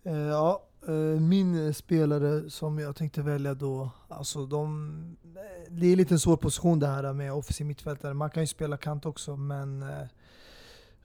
Eh, 0.03 0.13
ja, 0.17 0.63
Eh, 0.89 1.21
min 1.21 1.75
spelare 1.75 2.51
som 2.51 2.79
jag 2.79 2.97
tänkte 2.97 3.23
välja 3.23 3.55
då, 3.55 3.91
alltså 4.09 4.47
de... 4.47 5.17
Eh, 5.37 5.73
det 5.73 5.87
är 5.87 5.91
en 5.91 5.99
lite 5.99 6.19
svår 6.19 6.37
position 6.37 6.79
det 6.79 6.87
här 6.87 7.13
med 7.13 7.33
offensiv 7.33 7.67
mittfältare. 7.67 8.15
Man 8.15 8.31
kan 8.31 8.43
ju 8.43 8.47
spela 8.47 8.77
kant 8.77 9.07
också, 9.07 9.37
men 9.37 9.83
eh, 9.83 10.07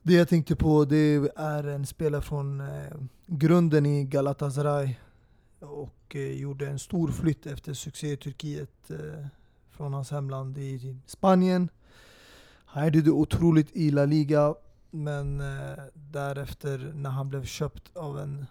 det 0.02 0.14
jag 0.14 0.30
tänkte 0.30 0.56
på 0.56 0.86
det 0.86 1.32
är 1.36 1.64
en 1.68 1.86
spelare 1.86 2.22
från 2.22 2.64
grunden 3.26 3.86
i 3.86 4.04
Galatasaray 4.04 4.96
och 5.60 6.16
gjorde 6.16 6.68
en 6.68 6.80
stor 6.80 7.08
flytt 7.08 7.46
efter 7.46 7.74
succé 7.74 8.12
i 8.12 8.18
Turkiet 8.18 8.92
från 9.72 9.94
hans 9.94 10.12
hemland 10.12 10.58
i 10.58 10.98
Spanien. 11.06 11.70
Han 12.66 12.86
gjorde 12.86 13.02
det 13.02 13.12
otroligt 13.12 13.76
i 13.76 13.92
La 13.92 14.06
Liga, 14.06 14.56
men 14.92 15.42
därefter 15.94 16.92
när 16.96 17.10
han 17.10 17.30
blev 17.30 17.44
köpt 17.46 17.98
av 17.98 18.20
en 18.20 18.46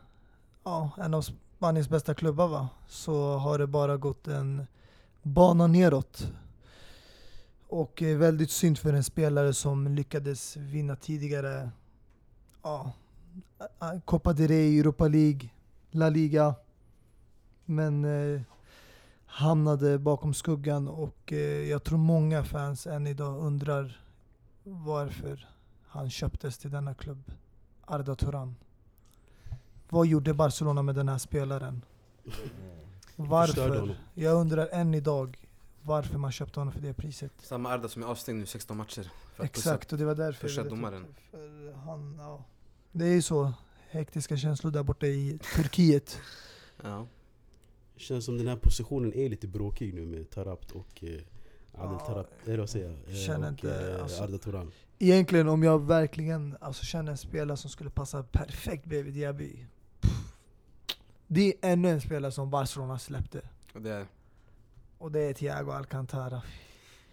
ja, 0.69 0.91
en 1.05 1.14
av 1.14 1.23
Spaniens 1.23 1.89
bästa 1.89 2.14
klubbar 2.14 2.49
va, 2.49 2.69
så 2.89 3.37
har 3.37 3.59
det 3.59 3.66
bara 3.66 3.97
gått 3.97 4.29
en 4.29 4.66
bana 5.23 5.66
neråt. 5.66 6.33
Och 7.69 8.03
väldigt 8.03 8.51
synd 8.51 8.79
för 8.79 8.93
en 8.93 9.05
spelare 9.05 9.55
som 9.55 9.89
lyckades 9.95 10.57
vinna 10.57 10.97
tidigare 10.97 11.71
ja, 12.62 12.93
eh, 13.61 13.89
eh, 13.89 14.01
Copa 14.05 14.33
del 14.33 14.49
Rey, 14.49 14.81
Europa 14.81 15.09
League, 15.09 15.49
La 15.91 16.09
Liga. 16.09 16.55
Men 17.64 18.05
eh, 18.05 18.41
hamnade 19.27 19.99
bakom 19.99 20.35
skuggan 20.35 20.89
och 20.89 21.33
eh, 21.33 21.69
jag 21.69 21.85
tror 21.85 21.99
många 21.99 22.45
fans 22.45 22.87
än 22.87 23.07
idag 23.07 23.39
undrar 23.39 24.01
varför 24.62 25.49
han 25.87 26.11
köptes 26.11 26.59
till 26.59 26.71
denna 26.71 26.95
klubb. 26.95 27.33
Arda 27.85 28.14
Turan. 28.14 28.55
Vad 29.89 30.07
gjorde 30.07 30.34
Barcelona 30.34 30.82
med 30.82 30.95
den 30.95 31.09
här 31.09 31.18
spelaren? 31.18 31.84
Förstörde 33.16 33.80
Varför? 33.80 33.97
Jag 34.14 34.34
undrar 34.41 34.68
än 34.72 34.95
idag 34.95 35.39
varför 35.82 36.18
man 36.18 36.32
köpte 36.32 36.61
honom 36.61 36.72
för 36.74 36.80
det 36.80 36.95
priset. 36.95 37.32
Samma 37.43 37.70
Arda 37.72 37.89
som 37.89 38.03
är 38.03 38.07
avstängd 38.07 38.39
nu 38.39 38.47
16 38.47 38.76
matcher. 38.76 39.11
För 39.34 39.43
att 39.45 39.51
Exakt, 39.51 39.93
och 39.93 39.99
det 39.99 40.05
var 40.05 40.14
därför 40.14 40.49
pusha 40.49 40.62
domaren. 40.64 41.03
det. 41.03 41.36
För 41.39 41.72
han, 41.72 42.16
ja. 42.18 42.45
Det 42.93 43.05
är 43.05 43.14
ju 43.14 43.22
så. 43.22 43.53
Hektiska 43.91 44.36
känslor 44.36 44.70
där 44.70 44.82
borta 44.82 45.07
i 45.07 45.39
Turkiet. 45.57 46.07
pussa- 46.07 46.18
Ja. 46.82 47.07
Känns 47.97 48.24
som 48.24 48.39
den 48.39 48.47
här 48.48 48.56
positionen 48.56 49.15
är 49.15 49.28
lite 49.28 49.47
bråkig 49.48 49.94
nu 49.94 50.06
med 50.06 50.31
Tarabt 50.31 50.70
och 50.70 51.05
eh, 51.05 51.09
Adel 51.09 51.23
Ja, 51.73 51.98
Tarabt, 52.06 52.32
eller 52.48 52.59
vad 52.59 52.70
säger 52.70 52.86
jag? 52.86 52.97
Eh, 53.15 53.27
känner 53.27 53.47
och 53.47 53.52
inte, 53.52 53.93
eh, 53.97 54.02
alltså- 54.02 54.23
Arda 54.23 54.39
Turan. 54.39 54.70
Egentligen 54.98 55.48
om 55.48 55.62
jag 55.62 55.86
verkligen 55.86 56.56
alltså, 56.60 56.85
känner 56.85 57.10
en 57.12 57.19
spelare 57.19 57.56
som 57.56 57.70
skulle 57.70 57.90
passa 57.90 58.23
perfekt 58.23 58.85
bredvid 58.85 59.15
Diaby. 59.15 59.66
Det 61.30 61.48
är 61.48 61.72
ännu 61.72 61.88
en 61.88 62.00
spelare 62.00 62.32
som 62.32 62.50
Barcelona 62.50 62.98
släppte. 62.98 63.40
Och 63.74 63.82
det 63.82 63.90
är, 63.90 64.06
Och 64.98 65.12
det 65.12 65.20
är 65.20 65.32
Thiago 65.34 65.70
Alcantara. 65.70 66.42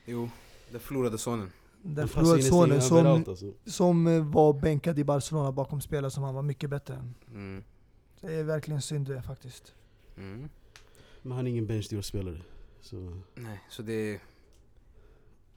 jo, 0.06 0.30
den 0.72 0.80
förlorade 0.80 1.18
sonen. 1.18 1.52
Den 1.82 2.08
förlorade 2.08 2.44
sonen 2.44 2.82
som, 2.82 3.08
alltså. 3.08 3.54
som 3.66 4.08
eh, 4.08 4.24
var 4.24 4.54
bänkad 4.54 5.00
i 5.00 5.04
Barcelona 5.04 5.52
bakom 5.52 5.82
spelare 5.82 6.12
som 6.12 6.24
han 6.24 6.36
var 6.36 6.42
mycket 6.42 6.70
bättre 6.70 6.96
än. 6.96 7.16
Mm. 7.32 7.64
Det 8.22 8.34
är 8.34 8.44
verkligen 8.44 8.82
synd 8.82 9.08
det 9.08 9.22
faktiskt. 9.22 9.74
Mm. 10.18 10.50
Men 11.22 11.32
han 11.32 11.48
är 11.48 11.52
ingen 11.52 11.68
benchdeal-spelare. 11.68 12.42
Så 12.82 13.22
Nej, 13.36 13.62
så 13.70 13.82
det 13.82 13.94
är 13.94 14.20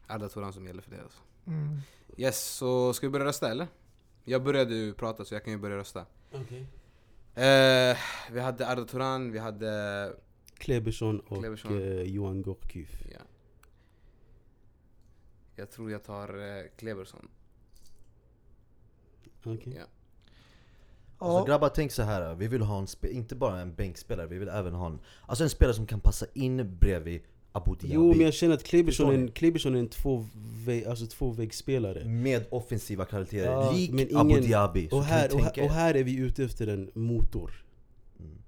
Arda 0.07 0.29
Turan 0.29 0.53
som 0.53 0.67
gäller 0.67 0.83
för 0.83 0.91
det 0.91 1.03
alltså. 1.03 1.21
Mm. 1.47 1.81
Yes, 2.17 2.45
så 2.45 2.93
ska 2.93 3.07
vi 3.07 3.11
börja 3.11 3.27
rösta 3.27 3.51
eller? 3.51 3.67
Jag 4.25 4.43
började 4.43 4.75
ju 4.75 4.95
prata 4.95 5.25
så 5.25 5.35
jag 5.35 5.45
kan 5.45 5.53
ju 5.53 5.59
börja 5.59 5.77
rösta. 5.77 6.07
Eh, 7.39 7.97
vi 8.33 8.41
hade 8.41 8.69
Arda 8.69 8.85
Turan, 8.85 9.33
vi 9.33 9.39
hade... 9.39 10.13
Kleberson 10.55 11.21
och 11.21 11.39
Kleberson. 11.39 11.83
Eh, 11.83 12.03
Johan 12.03 12.43
Gourcuff. 12.43 13.03
Ja. 13.13 13.21
Jag 15.57 15.71
tror 15.71 15.91
jag 15.91 16.05
tar 16.05 16.59
eh, 16.59 16.65
Kleberson. 16.77 17.29
Okej. 19.45 19.75
Ja. 19.77 19.85
Alltså 21.19 21.45
grabbar 21.45 21.69
tänk 21.69 21.93
så 21.93 22.03
här. 22.03 22.35
vi 22.35 22.49
vill 22.49 22.63
ha 22.63 22.79
en 22.79 22.87
inte 23.11 23.35
bara 23.35 23.61
en 23.61 23.75
bänkspelare, 23.75 24.27
vi 24.27 24.39
vill 24.39 24.49
även 24.49 24.75
ha 24.75 24.87
en, 24.87 25.01
alltså 25.27 25.45
en 25.45 25.51
spelare 25.51 25.75
som 25.75 25.87
kan 25.87 26.01
passa 26.01 26.27
in 26.35 26.79
bredvid 26.79 27.23
Abu 27.63 27.75
Dhabi. 27.75 27.95
Jo 27.95 28.09
men 28.09 28.21
jag 28.21 28.35
känner 28.35 28.55
att 28.55 28.63
Kleberson 28.65 29.09
är 29.11 29.15
en? 29.15 29.31
Kleberson 29.31 29.75
är 29.75 29.79
en 29.79 29.89
tvåväg, 29.89 30.85
alltså 30.85 31.07
tvåvägsspelare. 31.07 32.05
Med 32.05 32.47
offensiva 32.51 33.05
kvaliteter, 33.05 33.45
Ja, 33.53 33.73
lik 33.73 33.91
men 33.93 34.17
Abu 34.17 34.31
ingen- 34.31 34.51
Dhabi. 34.51 34.89
Så 34.89 34.97
Och 34.97 35.05
här, 35.05 35.35
och, 35.35 35.41
här, 35.41 35.63
och 35.65 35.71
här 35.71 35.95
är 35.95 36.05
vi 36.05 36.17
ute 36.17 36.45
efter 36.45 36.67
en 36.67 36.91
motor. 36.95 37.65
Mm. 38.21 38.39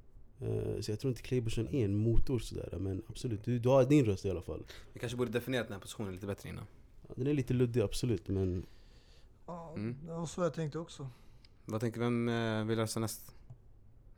Eh, 0.40 0.80
så 0.80 0.90
jag 0.92 1.00
tror 1.00 1.10
inte 1.10 1.22
Kleberson 1.22 1.68
är 1.68 1.84
en 1.84 1.96
motor 1.96 2.38
sådär, 2.38 2.74
men 2.80 3.02
absolut, 3.08 3.44
du, 3.44 3.58
du 3.58 3.68
har 3.68 3.84
din 3.84 4.04
röst 4.04 4.24
i 4.24 4.30
alla 4.30 4.42
fall. 4.42 4.62
Vi 4.92 5.00
kanske 5.00 5.16
borde 5.18 5.30
definiera 5.30 5.62
den 5.62 5.72
här 5.72 5.80
positionen 5.80 6.12
lite 6.12 6.26
bättre 6.26 6.48
innan. 6.48 6.64
Ja, 7.08 7.14
Den 7.16 7.26
är 7.26 7.34
lite 7.34 7.54
luddig 7.54 7.80
absolut, 7.80 8.28
men 8.28 8.66
Ja, 9.46 9.72
Mm. 9.76 9.96
det 10.06 10.12
var 10.12 10.26
så 10.26 10.42
jag 10.42 10.54
tänkte 10.54 10.78
också. 10.78 11.08
Vad 11.64 11.80
tänker 11.80 12.00
vem 12.00 12.28
eh, 12.28 12.64
vill 12.64 12.78
rösta 12.78 13.00
näst? 13.00 13.20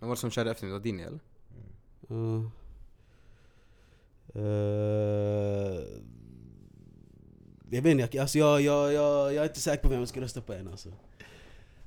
Vem 0.00 0.08
var 0.08 0.16
det 0.16 0.20
som 0.20 0.30
körde 0.30 0.50
efter 0.50 0.64
mig? 0.66 0.70
Det 0.72 0.78
var 0.78 0.84
Dini 0.84 1.02
eller? 1.02 1.20
Ja. 2.08 2.36
Eh, 2.36 2.48
jag 7.70 7.82
vet 7.82 7.86
inte, 7.86 8.20
alltså 8.20 8.38
jag, 8.38 8.60
jag, 8.60 8.92
jag, 8.92 9.34
jag 9.34 9.44
är 9.44 9.48
inte 9.48 9.60
säker 9.60 9.82
på 9.82 9.88
vem 9.88 9.98
jag 9.98 10.08
ska 10.08 10.20
rösta 10.20 10.40
på 10.40 10.52
än 10.52 10.68
alltså. 10.68 10.88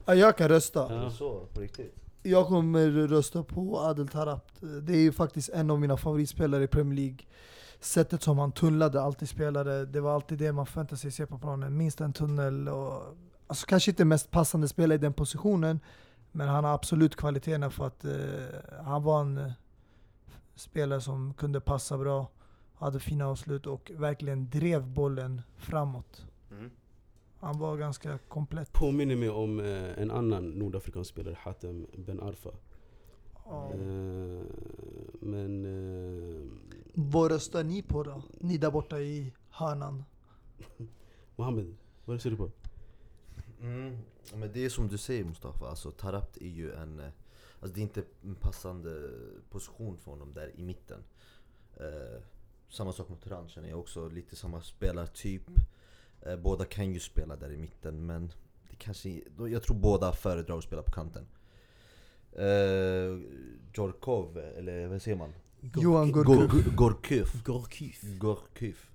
Ja, 0.06 0.16
jag 0.16 0.38
kan 0.38 0.50
rösta. 0.50 0.94
Ja. 0.94 1.10
Så, 1.10 1.40
på 1.54 1.62
riktigt? 1.62 1.96
Jag 2.24 2.48
kommer 2.48 2.88
rösta 2.90 3.44
på 3.44 3.80
Adel 3.80 4.08
Tarabt. 4.08 4.54
Det 4.82 4.94
är 4.94 5.02
ju 5.02 5.12
faktiskt 5.12 5.50
en 5.50 5.72
av 5.72 5.80
mina 5.80 5.98
favoritspelare 5.98 6.64
i 6.64 6.68
Premier 6.68 6.96
League. 6.96 7.18
Sättet 7.80 8.24
som 8.24 8.38
han 8.40 8.52
tunnlade 8.52 9.02
alltid 9.02 9.30
spelare, 9.30 9.86
det 9.86 10.02
var 10.02 10.16
alltid 10.16 10.38
det 10.38 10.52
man 10.52 10.66
förväntade 10.66 10.98
sig 10.98 11.12
se 11.12 11.26
på 11.26 11.38
planen. 11.38 11.78
Minst 11.78 12.02
en 12.02 12.14
tunnel 12.14 12.70
och... 12.70 13.04
Alltså 13.48 13.66
kanske 13.66 13.92
inte 13.92 14.06
mest 14.06 14.32
passande 14.32 14.68
spelare 14.68 14.96
i 14.96 15.02
den 15.02 15.14
positionen, 15.14 15.80
men 16.32 16.48
han 16.48 16.64
har 16.64 16.74
absolut 16.74 17.16
kvaliteterna 17.16 17.70
för 17.70 17.88
att 17.88 18.06
eh, 18.06 18.12
han 18.84 19.04
var 19.04 19.22
en 19.22 19.38
eh, 19.38 19.52
spelare 20.56 21.02
som 21.02 21.34
kunde 21.34 21.60
passa 21.60 21.98
bra, 21.98 22.28
hade 22.76 23.00
fina 23.00 23.28
avslut 23.28 23.68
och 23.68 23.92
verkligen 23.96 24.50
drev 24.50 24.88
bollen 24.88 25.42
framåt. 25.58 26.26
Mm. 26.52 26.72
Han 27.40 27.60
var 27.60 27.78
ganska 27.78 28.18
komplett. 28.18 28.74
Påminner 28.74 29.16
mig 29.16 29.30
om 29.30 29.60
eh, 29.60 30.00
en 30.02 30.12
annan 30.12 30.50
nordafrikansk 30.50 31.10
spelare, 31.10 31.38
Hatem 31.40 31.88
Ben 31.98 32.20
Arfa. 32.22 32.50
Ja. 33.46 33.72
Eh, 33.74 34.44
men... 35.20 35.66
Eh, 35.66 36.48
Vad 36.94 37.32
röstar 37.32 37.64
ni 37.64 37.82
på 37.82 38.04
då? 38.04 38.22
Ni 38.40 38.58
där 38.58 38.72
borta 38.72 39.00
i 39.00 39.34
hörnan. 39.50 40.04
Mohammed, 41.36 41.76
vad 42.06 42.22
ser 42.22 42.30
du 42.30 42.38
på? 42.38 42.52
Mm. 43.62 43.98
Men 44.34 44.52
det 44.54 44.66
är 44.66 44.70
som 44.70 44.88
du 44.88 44.98
säger 44.98 45.24
Mustafa, 45.26 45.70
alltså 45.70 45.92
Tarabt 45.92 46.38
är 46.38 46.48
ju 46.50 46.74
en... 46.74 47.00
eh, 47.00 47.10
Alltså 47.60 47.76
det 47.76 47.82
är 47.82 47.84
inte 47.84 48.04
en 48.24 48.36
passande 48.36 49.10
position 49.50 49.98
för 49.98 50.12
honom 50.12 50.34
där 50.34 50.52
i 50.56 50.64
mitten. 50.64 51.04
Eh, 51.78 52.22
samma 52.76 52.94
sak 52.94 53.10
mot 53.10 53.22
Turan 53.24 53.50
känner 53.50 53.70
jag 53.70 53.80
också, 53.80 54.10
lite 54.10 54.36
samma 54.36 54.62
spelartyp. 54.62 55.42
Eh, 56.22 56.36
båda 56.38 56.66
kan 56.66 56.94
ju 56.94 57.00
spela 57.00 57.36
där 57.36 57.52
i 57.52 57.58
mitten 57.58 58.06
men 58.06 58.32
det 58.70 58.76
kanske, 58.76 59.22
jag 59.38 59.64
tror 59.64 59.78
båda 59.78 60.12
föredrar 60.14 60.58
att 60.58 60.64
spela 60.64 60.82
på 60.84 60.92
kanten. 60.92 61.28
Eh, 62.32 63.20
Jorkov, 63.74 64.38
eller 64.38 64.88
vad 64.88 65.02
säger 65.02 65.18
man? 65.18 65.34
Johan 65.76 66.12
Gor- 66.12 66.24
Gurkov. 66.24 66.64
Gor- 66.76 66.76
Gorkuf. 66.76 68.04
Gorkuf. 68.18 68.92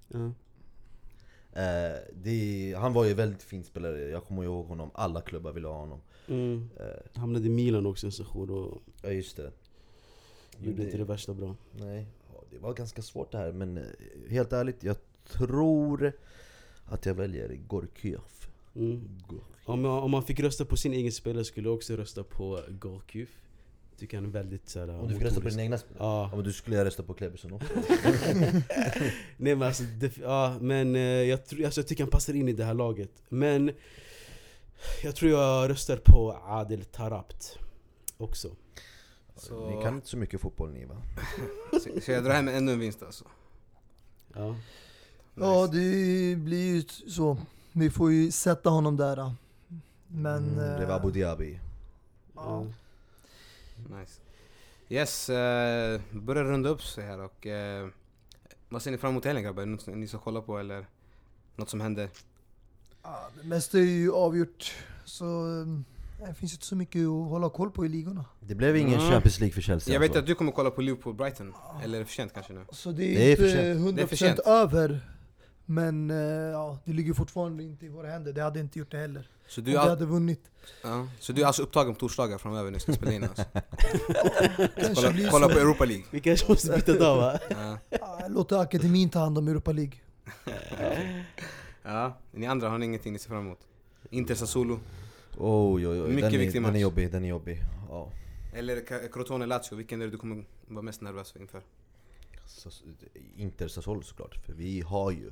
Eh, 1.52 1.98
det, 2.14 2.74
han 2.78 2.92
var 2.92 3.04
ju 3.04 3.14
väldigt 3.14 3.42
fin 3.42 3.64
spelare, 3.64 3.98
jag 4.00 4.24
kommer 4.24 4.44
ihåg 4.44 4.66
honom, 4.66 4.90
alla 4.94 5.20
klubbar 5.20 5.52
ville 5.52 5.68
ha 5.68 5.74
honom. 5.78 6.00
Mm. 6.28 6.70
Eh, 6.80 7.20
Hamnade 7.20 7.46
i 7.46 7.50
Milan 7.50 7.86
också 7.86 8.06
en 8.06 8.12
session 8.12 8.50
och 8.50 8.82
ja 9.02 9.10
just 9.10 9.36
det. 9.36 9.52
gjorde 10.58 10.82
inte 10.84 10.96
det 10.96 11.04
värsta 11.04 11.34
bra. 11.34 11.56
Nej, 11.72 12.06
det 12.50 12.58
var 12.58 12.74
ganska 12.74 13.02
svårt 13.02 13.32
det 13.32 13.38
här 13.38 13.52
men 13.52 13.78
eh, 13.78 13.84
helt 14.30 14.52
ärligt, 14.52 14.82
jag 14.82 14.96
tror 15.28 16.12
att 16.84 17.06
jag 17.06 17.14
väljer 17.14 17.48
Gorkuf. 17.68 18.48
Mm. 18.76 19.08
Om, 19.64 19.84
jag, 19.84 20.04
om 20.04 20.10
man 20.10 20.22
fick 20.22 20.40
rösta 20.40 20.64
på 20.64 20.76
sin 20.76 20.92
egen 20.92 21.12
spelare 21.12 21.44
skulle 21.44 21.68
jag 21.68 21.74
också 21.74 21.96
rösta 21.96 22.24
på 22.24 22.60
Gorkuf. 22.68 23.28
Tycker 23.98 24.16
han 24.16 24.26
är 24.26 24.30
väldigt 24.30 24.68
såhär 24.68 24.88
Om 24.88 25.08
du 25.08 25.14
fick 25.14 25.22
rösta 25.22 25.40
på 25.40 25.48
din 25.48 25.60
egna 25.60 25.78
spelare? 25.78 25.98
Ja 26.04 26.28
Ja, 26.30 26.36
men 26.36 26.44
du 26.44 26.52
skulle 26.52 26.76
jag 26.76 26.86
rösta 26.86 27.02
på 27.02 27.14
Kleberson 27.14 27.52
också. 27.52 27.68
nej 29.36 29.54
men 29.54 29.62
alltså, 29.62 29.82
det, 29.82 30.18
ja, 30.18 30.56
men 30.60 30.96
eh, 30.96 31.02
jag, 31.02 31.46
tror, 31.46 31.64
alltså, 31.64 31.80
jag 31.80 31.88
tycker 31.88 32.02
han 32.04 32.10
passar 32.10 32.34
in 32.34 32.48
i 32.48 32.52
det 32.52 32.64
här 32.64 32.74
laget. 32.74 33.10
Men 33.28 33.72
jag 35.02 35.16
tror 35.16 35.30
jag 35.30 35.70
röstar 35.70 35.96
på 35.96 36.36
Adel 36.44 36.84
Tarabt 36.84 37.58
också. 38.16 38.50
Så- 39.40 39.70
Ni 39.70 39.82
kan 39.82 39.94
inte 39.94 40.08
så 40.08 40.16
mycket 40.16 40.40
fotboll 40.40 40.70
ni 40.72 40.84
va? 40.84 40.96
Så, 41.72 42.00
så 42.00 42.10
jag 42.12 42.24
drar 42.24 42.32
hem 42.32 42.48
ännu 42.48 42.72
en 42.72 42.78
vinst 42.78 43.02
alltså. 43.02 43.24
Ja. 44.34 44.56
Ja, 45.34 45.66
det 45.66 46.36
blir 46.36 46.74
ju 46.74 46.82
så. 47.10 47.36
Vi 47.72 47.90
får 47.90 48.12
ju 48.12 48.30
sätta 48.30 48.70
honom 48.70 48.96
där. 48.96 49.32
Men... 50.08 50.44
Mm, 50.48 50.56
det 50.80 50.86
var 50.86 50.94
eh, 50.94 51.02
Abu 51.04 51.10
Dhabi. 51.10 51.60
ja. 52.34 52.66
Nice. 54.00 54.20
Yes, 54.88 55.28
eh, 55.28 56.00
börjar 56.12 56.44
runda 56.44 56.68
upp 56.68 56.82
sig 56.82 57.04
här 57.04 57.18
och 57.20 57.46
eh, 57.46 57.88
vad 58.68 58.82
ser 58.82 58.90
ni 58.90 58.98
fram 58.98 59.10
emot 59.10 59.24
helgen 59.24 59.44
grabbar? 59.44 59.66
Något 59.66 59.80
som 59.82 60.00
ni 60.00 60.08
ska 60.08 60.18
kolla 60.18 60.40
på 60.40 60.58
eller 60.58 60.86
något 61.56 61.68
som 61.70 61.80
händer? 61.80 62.08
Ja, 63.02 63.28
det 63.42 63.48
mesta 63.48 63.78
är 63.78 63.82
ju 63.82 64.12
avgjort. 64.12 64.74
Så 65.04 65.24
eh, 65.60 65.66
det 66.26 66.34
finns 66.34 66.52
inte 66.52 66.66
så 66.66 66.76
mycket 66.76 67.00
att 67.00 67.28
hålla 67.28 67.50
koll 67.50 67.70
på 67.70 67.86
i 67.86 67.88
ligorna. 67.88 68.24
Det 68.40 68.54
blev 68.54 68.76
ingen 68.76 69.00
Mm. 69.00 69.10
Champions 69.10 69.40
League 69.40 69.54
för 69.54 69.60
Chelsea 69.60 69.92
Jag 69.94 70.00
vet 70.00 70.08
alltså. 70.10 70.18
att 70.20 70.26
du 70.26 70.34
kommer 70.34 70.52
kolla 70.52 70.70
på 70.70 70.82
Liverpool-Brighton, 70.82 71.52
eller 71.84 71.94
är 71.98 72.00
det 72.00 72.06
för 72.06 72.14
sent 72.14 72.32
kanske 72.34 72.52
nu? 72.52 72.64
Så 72.70 72.92
det 72.92 73.04
är, 73.04 73.18
Det 73.18 73.32
är 73.32 73.36
för 73.36 73.44
inte. 73.46 73.92
Det 73.96 74.02
är 74.02 74.06
för 74.06 74.16
100% 74.16 74.18
sent. 74.18 74.38
över. 74.38 75.00
Men 75.66 76.10
eh, 76.10 76.16
ja, 76.52 76.78
det 76.84 76.92
ligger 76.92 77.14
fortfarande 77.14 77.62
inte 77.62 77.86
i 77.86 77.88
våra 77.88 78.10
händer. 78.10 78.32
Det 78.32 78.42
hade 78.42 78.60
inte 78.60 78.78
gjort 78.78 78.90
det 78.90 78.98
heller. 78.98 79.28
Så 79.48 79.60
Om 79.60 79.64
du, 79.64 79.70
vi 79.70 79.76
är, 79.76 79.80
all, 79.80 79.88
hade 79.88 80.06
vunnit. 80.06 80.40
ja, 80.82 81.06
så 81.20 81.32
du 81.32 81.42
är 81.42 81.46
alltså 81.46 81.62
upptagen 81.62 81.94
på 81.94 82.00
torsdagar 82.00 82.38
framöver 82.38 82.64
när 82.70 82.78
vi 82.78 82.80
ska 82.80 82.92
spela 82.92 83.12
in 83.12 83.22
alltså? 83.24 83.44
Kolla, 84.94 85.30
kolla 85.30 85.48
på 85.48 85.58
Europa 85.58 85.84
League? 85.84 86.04
Vi 86.10 86.20
kanske 86.20 86.48
måste 86.48 86.72
byta 86.72 86.92
dag 86.92 87.16
va? 87.16 87.38
Ja. 87.50 87.78
Ja, 88.00 88.20
låt 88.28 88.52
akademin 88.52 89.10
ta 89.10 89.18
hand 89.18 89.38
om 89.38 89.48
Europa 89.48 89.72
League. 89.72 89.92
ja, 91.82 92.18
ni 92.32 92.46
andra 92.46 92.68
har 92.68 92.78
ni 92.78 92.86
ingenting 92.86 93.12
ni 93.12 93.18
ser 93.18 93.28
fram 93.28 93.40
emot? 93.46 93.58
Inter 94.10 94.34
Sassuolo? 94.34 94.80
Oj 95.42 95.88
oj 95.88 96.00
oj, 96.02 96.08
Mycket 96.08 96.22
den, 96.22 96.34
är, 96.34 96.38
viktig 96.38 96.62
den 96.62 96.64
är 96.68 96.72
match. 96.72 96.80
jobbig, 96.80 97.12
den 97.12 97.24
är 97.24 97.28
jobbig. 97.28 97.58
Ja. 97.88 98.10
Eller 98.54 98.76
Ca- 98.80 99.08
Crotone 99.12 99.46
Lazio, 99.46 99.76
vilken 99.76 100.00
är 100.02 100.04
det 100.06 100.10
du 100.12 100.18
kommer 100.18 100.44
vara 100.68 100.82
mest 100.82 101.00
nervös 101.00 101.34
inför? 101.40 101.62
Sas- 102.46 102.82
Inter 103.36 103.68
Sassuolo 103.68 104.02
såklart, 104.02 104.36
för 104.46 104.52
vi 104.52 104.80
har 104.80 105.10
ju 105.10 105.30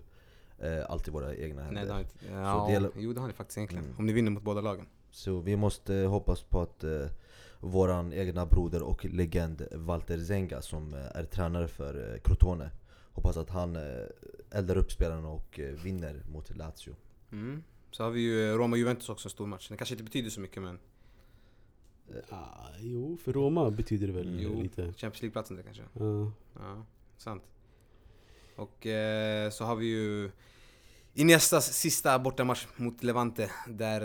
eh, 0.59 0.91
alltid 0.91 1.13
våra 1.15 1.35
egna 1.35 1.63
händer. 1.63 1.75
Nej 1.81 1.87
det 1.87 1.93
har 1.93 2.01
inte. 2.01 2.15
Ja, 2.33 2.65
det 2.67 2.73
gäller- 2.73 2.91
Jo 2.97 3.13
det 3.13 3.21
har 3.21 3.27
ni 3.27 3.33
faktiskt 3.33 3.59
egentligen. 3.59 3.85
Mm. 3.85 3.97
Om 3.99 4.07
ni 4.07 4.13
vinner 4.13 4.31
mot 4.31 4.43
båda 4.43 4.61
lagen. 4.61 4.87
Så 5.11 5.41
vi 5.41 5.57
måste 5.57 5.95
hoppas 5.95 6.43
på 6.43 6.61
att 6.61 6.85
eh, 6.85 7.07
våran 7.61 8.13
egna 8.13 8.47
broder 8.47 8.83
och 8.83 9.05
legend 9.05 9.67
Walter 9.73 10.19
Zenga 10.19 10.63
som 10.63 10.95
eh, 10.95 11.17
är 11.17 11.25
tränare 11.25 11.69
för 11.69 12.15
eh, 12.15 12.21
Crotone 12.21 12.71
Hoppas 13.13 13.37
att 13.37 13.51
han 13.51 13.77
eh, 13.77 13.83
eldar 14.51 14.77
upp 14.77 14.93
spelarna 14.93 15.29
och 15.29 15.59
eh, 15.61 15.75
vinner 15.75 16.23
mot 16.33 16.57
Lazio 16.57 16.95
Mm. 17.33 17.63
Så 17.91 18.05
har 18.05 18.11
vi 18.11 18.21
ju 18.21 18.57
Roma-Juventus 18.57 19.09
också, 19.09 19.27
en 19.27 19.31
stor 19.31 19.47
match. 19.47 19.69
Det 19.69 19.77
kanske 19.77 19.95
inte 19.95 20.05
betyder 20.05 20.31
så 20.31 20.41
mycket 20.41 20.63
men 20.63 20.79
Ah, 22.29 22.71
jo, 22.79 23.17
för 23.17 23.33
Roma 23.33 23.71
betyder 23.71 24.07
det 24.07 24.13
väl 24.13 24.41
jo, 24.41 24.63
lite. 24.63 24.83
Champions 24.83 25.23
League-platsen 25.23 25.57
det 25.57 25.63
kanske. 25.63 25.83
Ja. 25.93 26.33
Ja, 26.55 26.87
sant. 27.17 27.43
Och 28.57 28.87
eh, 28.87 29.51
så 29.51 29.65
har 29.65 29.77
vi 29.77 29.87
ju 29.87 30.31
Iniestas 31.15 31.73
sista 31.73 32.19
bortamatch 32.19 32.67
mot 32.77 33.03
Levante 33.03 33.51
där 33.69 34.01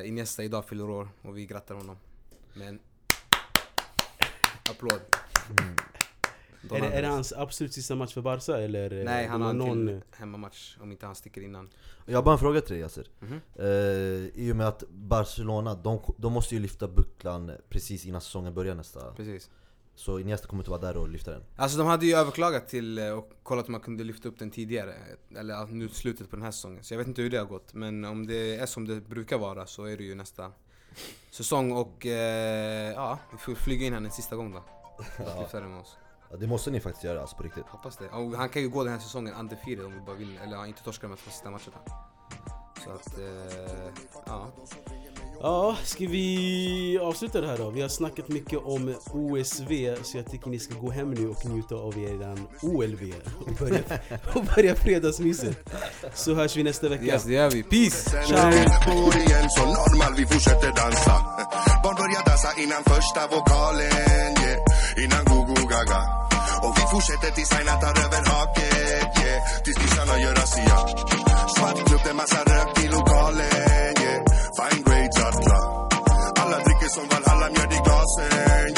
eh, 0.00 0.08
Iniesta 0.08 0.44
idag 0.44 0.64
fyller 0.64 0.90
år 0.90 1.08
och 1.22 1.38
vi 1.38 1.46
grattar 1.46 1.74
honom. 1.74 1.96
Men 2.54 2.80
applåd. 4.70 5.00
Don 5.48 5.76
Är, 6.70 6.80
det, 6.80 6.86
är 6.86 7.02
det 7.02 7.08
hans 7.08 7.32
absolut 7.32 7.72
sista 7.72 7.94
match 7.94 8.14
för 8.14 8.20
Barca 8.22 8.58
eller? 8.58 8.98
eh, 8.98 9.04
Nej, 9.04 9.26
han 9.26 9.42
har 9.42 9.50
en 9.50 9.58
någon... 9.58 9.86
till 9.86 10.00
hemmamatch 10.12 10.76
om 10.80 10.92
inte 10.92 11.06
han 11.06 11.14
sticker 11.14 11.40
innan. 11.40 11.68
Jag 12.06 12.18
har 12.18 12.22
bara 12.22 12.32
en 12.32 12.38
fråga 12.38 12.60
till 12.60 12.72
dig 12.72 12.80
Yasser 12.80 13.06
Mhm. 13.20 13.40
eh, 13.54 13.66
I 14.44 14.52
och 14.52 14.56
med 14.56 14.68
att 14.68 14.84
Barcelona, 14.90 15.74
de, 15.74 16.00
de 16.16 16.32
måste 16.32 16.54
ju 16.54 16.60
lyfta 16.60 16.88
bucklan 16.88 17.52
precis 17.68 18.06
innan 18.06 18.20
säsongen 18.20 18.54
börjar 18.54 18.74
nästa 18.74 19.12
Precis. 19.12 19.50
Så 19.94 20.18
Iniesta 20.18 20.46
kommer 20.48 20.60
inte 20.62 20.70
vara 20.70 20.80
där 20.80 20.96
och 20.96 21.08
lyfta 21.08 21.30
den 21.30 21.42
Alltså 21.56 21.78
de 21.78 21.86
hade 21.86 22.06
ju 22.06 22.14
överklagat 22.14 22.68
till 22.68 22.98
eh, 22.98 23.10
och 23.10 23.32
kollat 23.42 23.66
om 23.66 23.72
man 23.72 23.80
kunde 23.80 24.04
lyfta 24.04 24.28
upp 24.28 24.38
den 24.38 24.50
tidigare. 24.50 24.94
Eller 25.36 25.66
nu 25.66 25.88
slutet 25.88 26.30
på 26.30 26.36
den 26.36 26.44
här 26.44 26.50
säsongen. 26.50 26.84
Så 26.84 26.94
jag 26.94 26.98
vet 26.98 27.06
inte 27.08 27.22
hur 27.22 27.30
det 27.30 27.36
har 27.38 27.44
gått. 27.46 27.74
Men 27.74 28.04
om 28.04 28.26
det 28.26 28.56
är 28.56 28.66
som 28.66 28.86
det 28.88 29.00
brukar 29.00 29.38
vara 29.38 29.66
så 29.66 29.84
är 29.84 29.96
det 29.96 30.04
ju 30.04 30.14
nästa 30.14 30.52
säsong 31.30 31.72
och 31.72 32.06
eh, 32.06 32.92
ja, 32.92 33.18
vi 33.32 33.38
får 33.38 33.54
flyga 33.54 33.86
in 33.86 33.92
han 33.92 34.04
en 34.04 34.10
sista 34.10 34.36
gång 34.36 34.52
då. 34.52 34.62
Ja. 35.18 35.40
Lyfta 35.40 35.60
den 35.60 35.70
med 35.70 35.80
oss. 35.80 35.96
Ja, 36.30 36.36
Det 36.36 36.46
måste 36.46 36.70
ni 36.70 36.80
faktiskt 36.80 37.04
göra 37.04 37.20
alltså 37.20 37.36
på 37.36 37.42
riktigt 37.42 37.66
Hoppas 37.66 37.96
det. 37.96 38.08
Och 38.08 38.36
han 38.36 38.48
kan 38.48 38.62
ju 38.62 38.68
gå 38.68 38.84
den 38.84 38.92
här 38.92 39.00
säsongen 39.00 39.34
undefeated 39.34 39.84
om 39.84 39.94
vi 39.94 40.00
bara 40.00 40.16
vinner. 40.16 40.42
Eller 40.42 40.66
inte 40.66 40.82
torska 40.82 41.06
de 41.06 41.10
här 41.10 41.30
sista 41.30 41.50
matcherna. 41.50 41.78
Så 42.84 42.90
att, 42.90 43.18
eh, 43.18 43.92
ja. 44.26 44.50
Ja, 45.40 45.76
ska 45.84 46.06
vi 46.06 46.98
avsluta 47.02 47.40
det 47.40 47.46
här 47.46 47.58
då? 47.58 47.70
Vi 47.70 47.82
har 47.82 47.88
snackat 47.88 48.28
mycket 48.28 48.58
om 48.58 48.94
OSV 49.12 49.96
så 50.02 50.16
jag 50.16 50.30
tycker 50.30 50.50
ni 50.50 50.58
ska 50.58 50.74
gå 50.74 50.90
hem 50.90 51.10
nu 51.10 51.28
och 51.28 51.46
njuta 51.46 51.74
av 51.74 51.98
eran 51.98 52.48
OLV 52.62 53.14
och 53.40 53.52
börja, 53.58 53.80
och 54.34 54.44
börja 54.56 54.74
fredagsmyset. 54.74 55.70
Så 56.14 56.34
hörs 56.34 56.56
vi 56.56 56.62
nästa 56.62 56.88
vecka. 56.88 57.04
Yes, 57.04 57.24
det 57.24 57.32
gör 57.32 57.50
vi. 57.50 57.62
Peace! 57.62 58.10
Ciao! 58.26 58.50
På 58.84 59.18
igen 59.18 59.48
så 59.50 59.64
normal, 59.64 60.14
vi 60.16 60.26
fortsätter 60.26 60.68
dansa 60.68 61.14
Barn 61.84 61.94
börjar 61.94 62.24
dansa 62.26 62.48
innan 62.62 62.82
första 62.84 63.26
vokalen, 63.36 64.34
Innan 65.04 65.27
gaga. 65.78 66.00
Och 66.64 66.72
vi 66.78 66.84
fortsätter 66.92 67.30
tills 67.36 67.52
Aina 67.52 67.74
tar 67.82 67.94
över 68.04 68.22
haket, 68.30 69.18
yeah. 69.22 69.38
Tills 69.64 69.78
kissarna 69.82 70.14
gör 70.22 70.34
razzia 70.34 70.78
Svart 71.54 71.78
klubb, 71.86 72.00
det 72.04 72.10
är 72.10 72.14
massa 72.14 72.40
rök 72.52 72.70
i 72.84 72.88
lokalen, 72.96 73.94
yeah. 74.02 74.20
Fine 74.56 74.82
grades, 74.86 75.18
atla 75.28 75.58
Alla 76.42 76.58
dricker 76.64 76.90
som 76.96 77.06
Valhalla, 77.12 77.46
mjöd 77.54 77.72
i 77.78 77.80
glasen, 77.86 78.30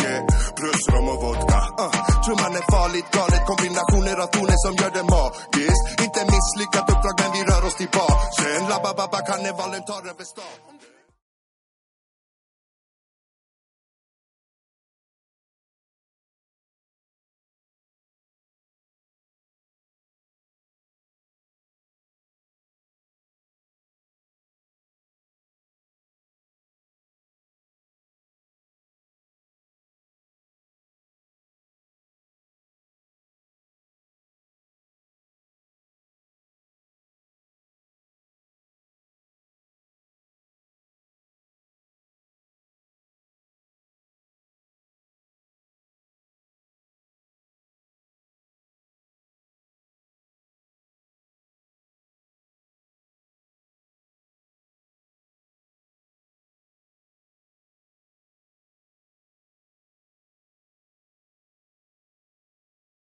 yeah. 0.04 0.20
Plus 0.58 0.82
rom 0.92 1.08
och 1.12 1.20
vodka, 1.22 1.60
uh. 1.84 1.92
Trumman 2.24 2.54
är 2.60 2.66
farligt 2.76 3.08
galet, 3.16 3.42
kombinationer 3.50 4.16
av 4.24 4.28
toner 4.34 4.58
som 4.64 4.72
gör 4.80 4.92
det 4.98 5.06
magiskt. 5.14 5.84
Inte 6.04 6.20
misslyckat 6.32 6.86
uppdrag 6.92 7.16
men 7.20 7.30
vi 7.36 7.42
rör 7.50 7.62
oss 7.68 7.76
till 7.80 7.90
basen 7.98 8.60
Labba 8.70 8.90
babba 8.98 9.20
karnevalen 9.28 9.82
tar 9.88 10.02
över 10.10 10.24
stan. 10.32 10.69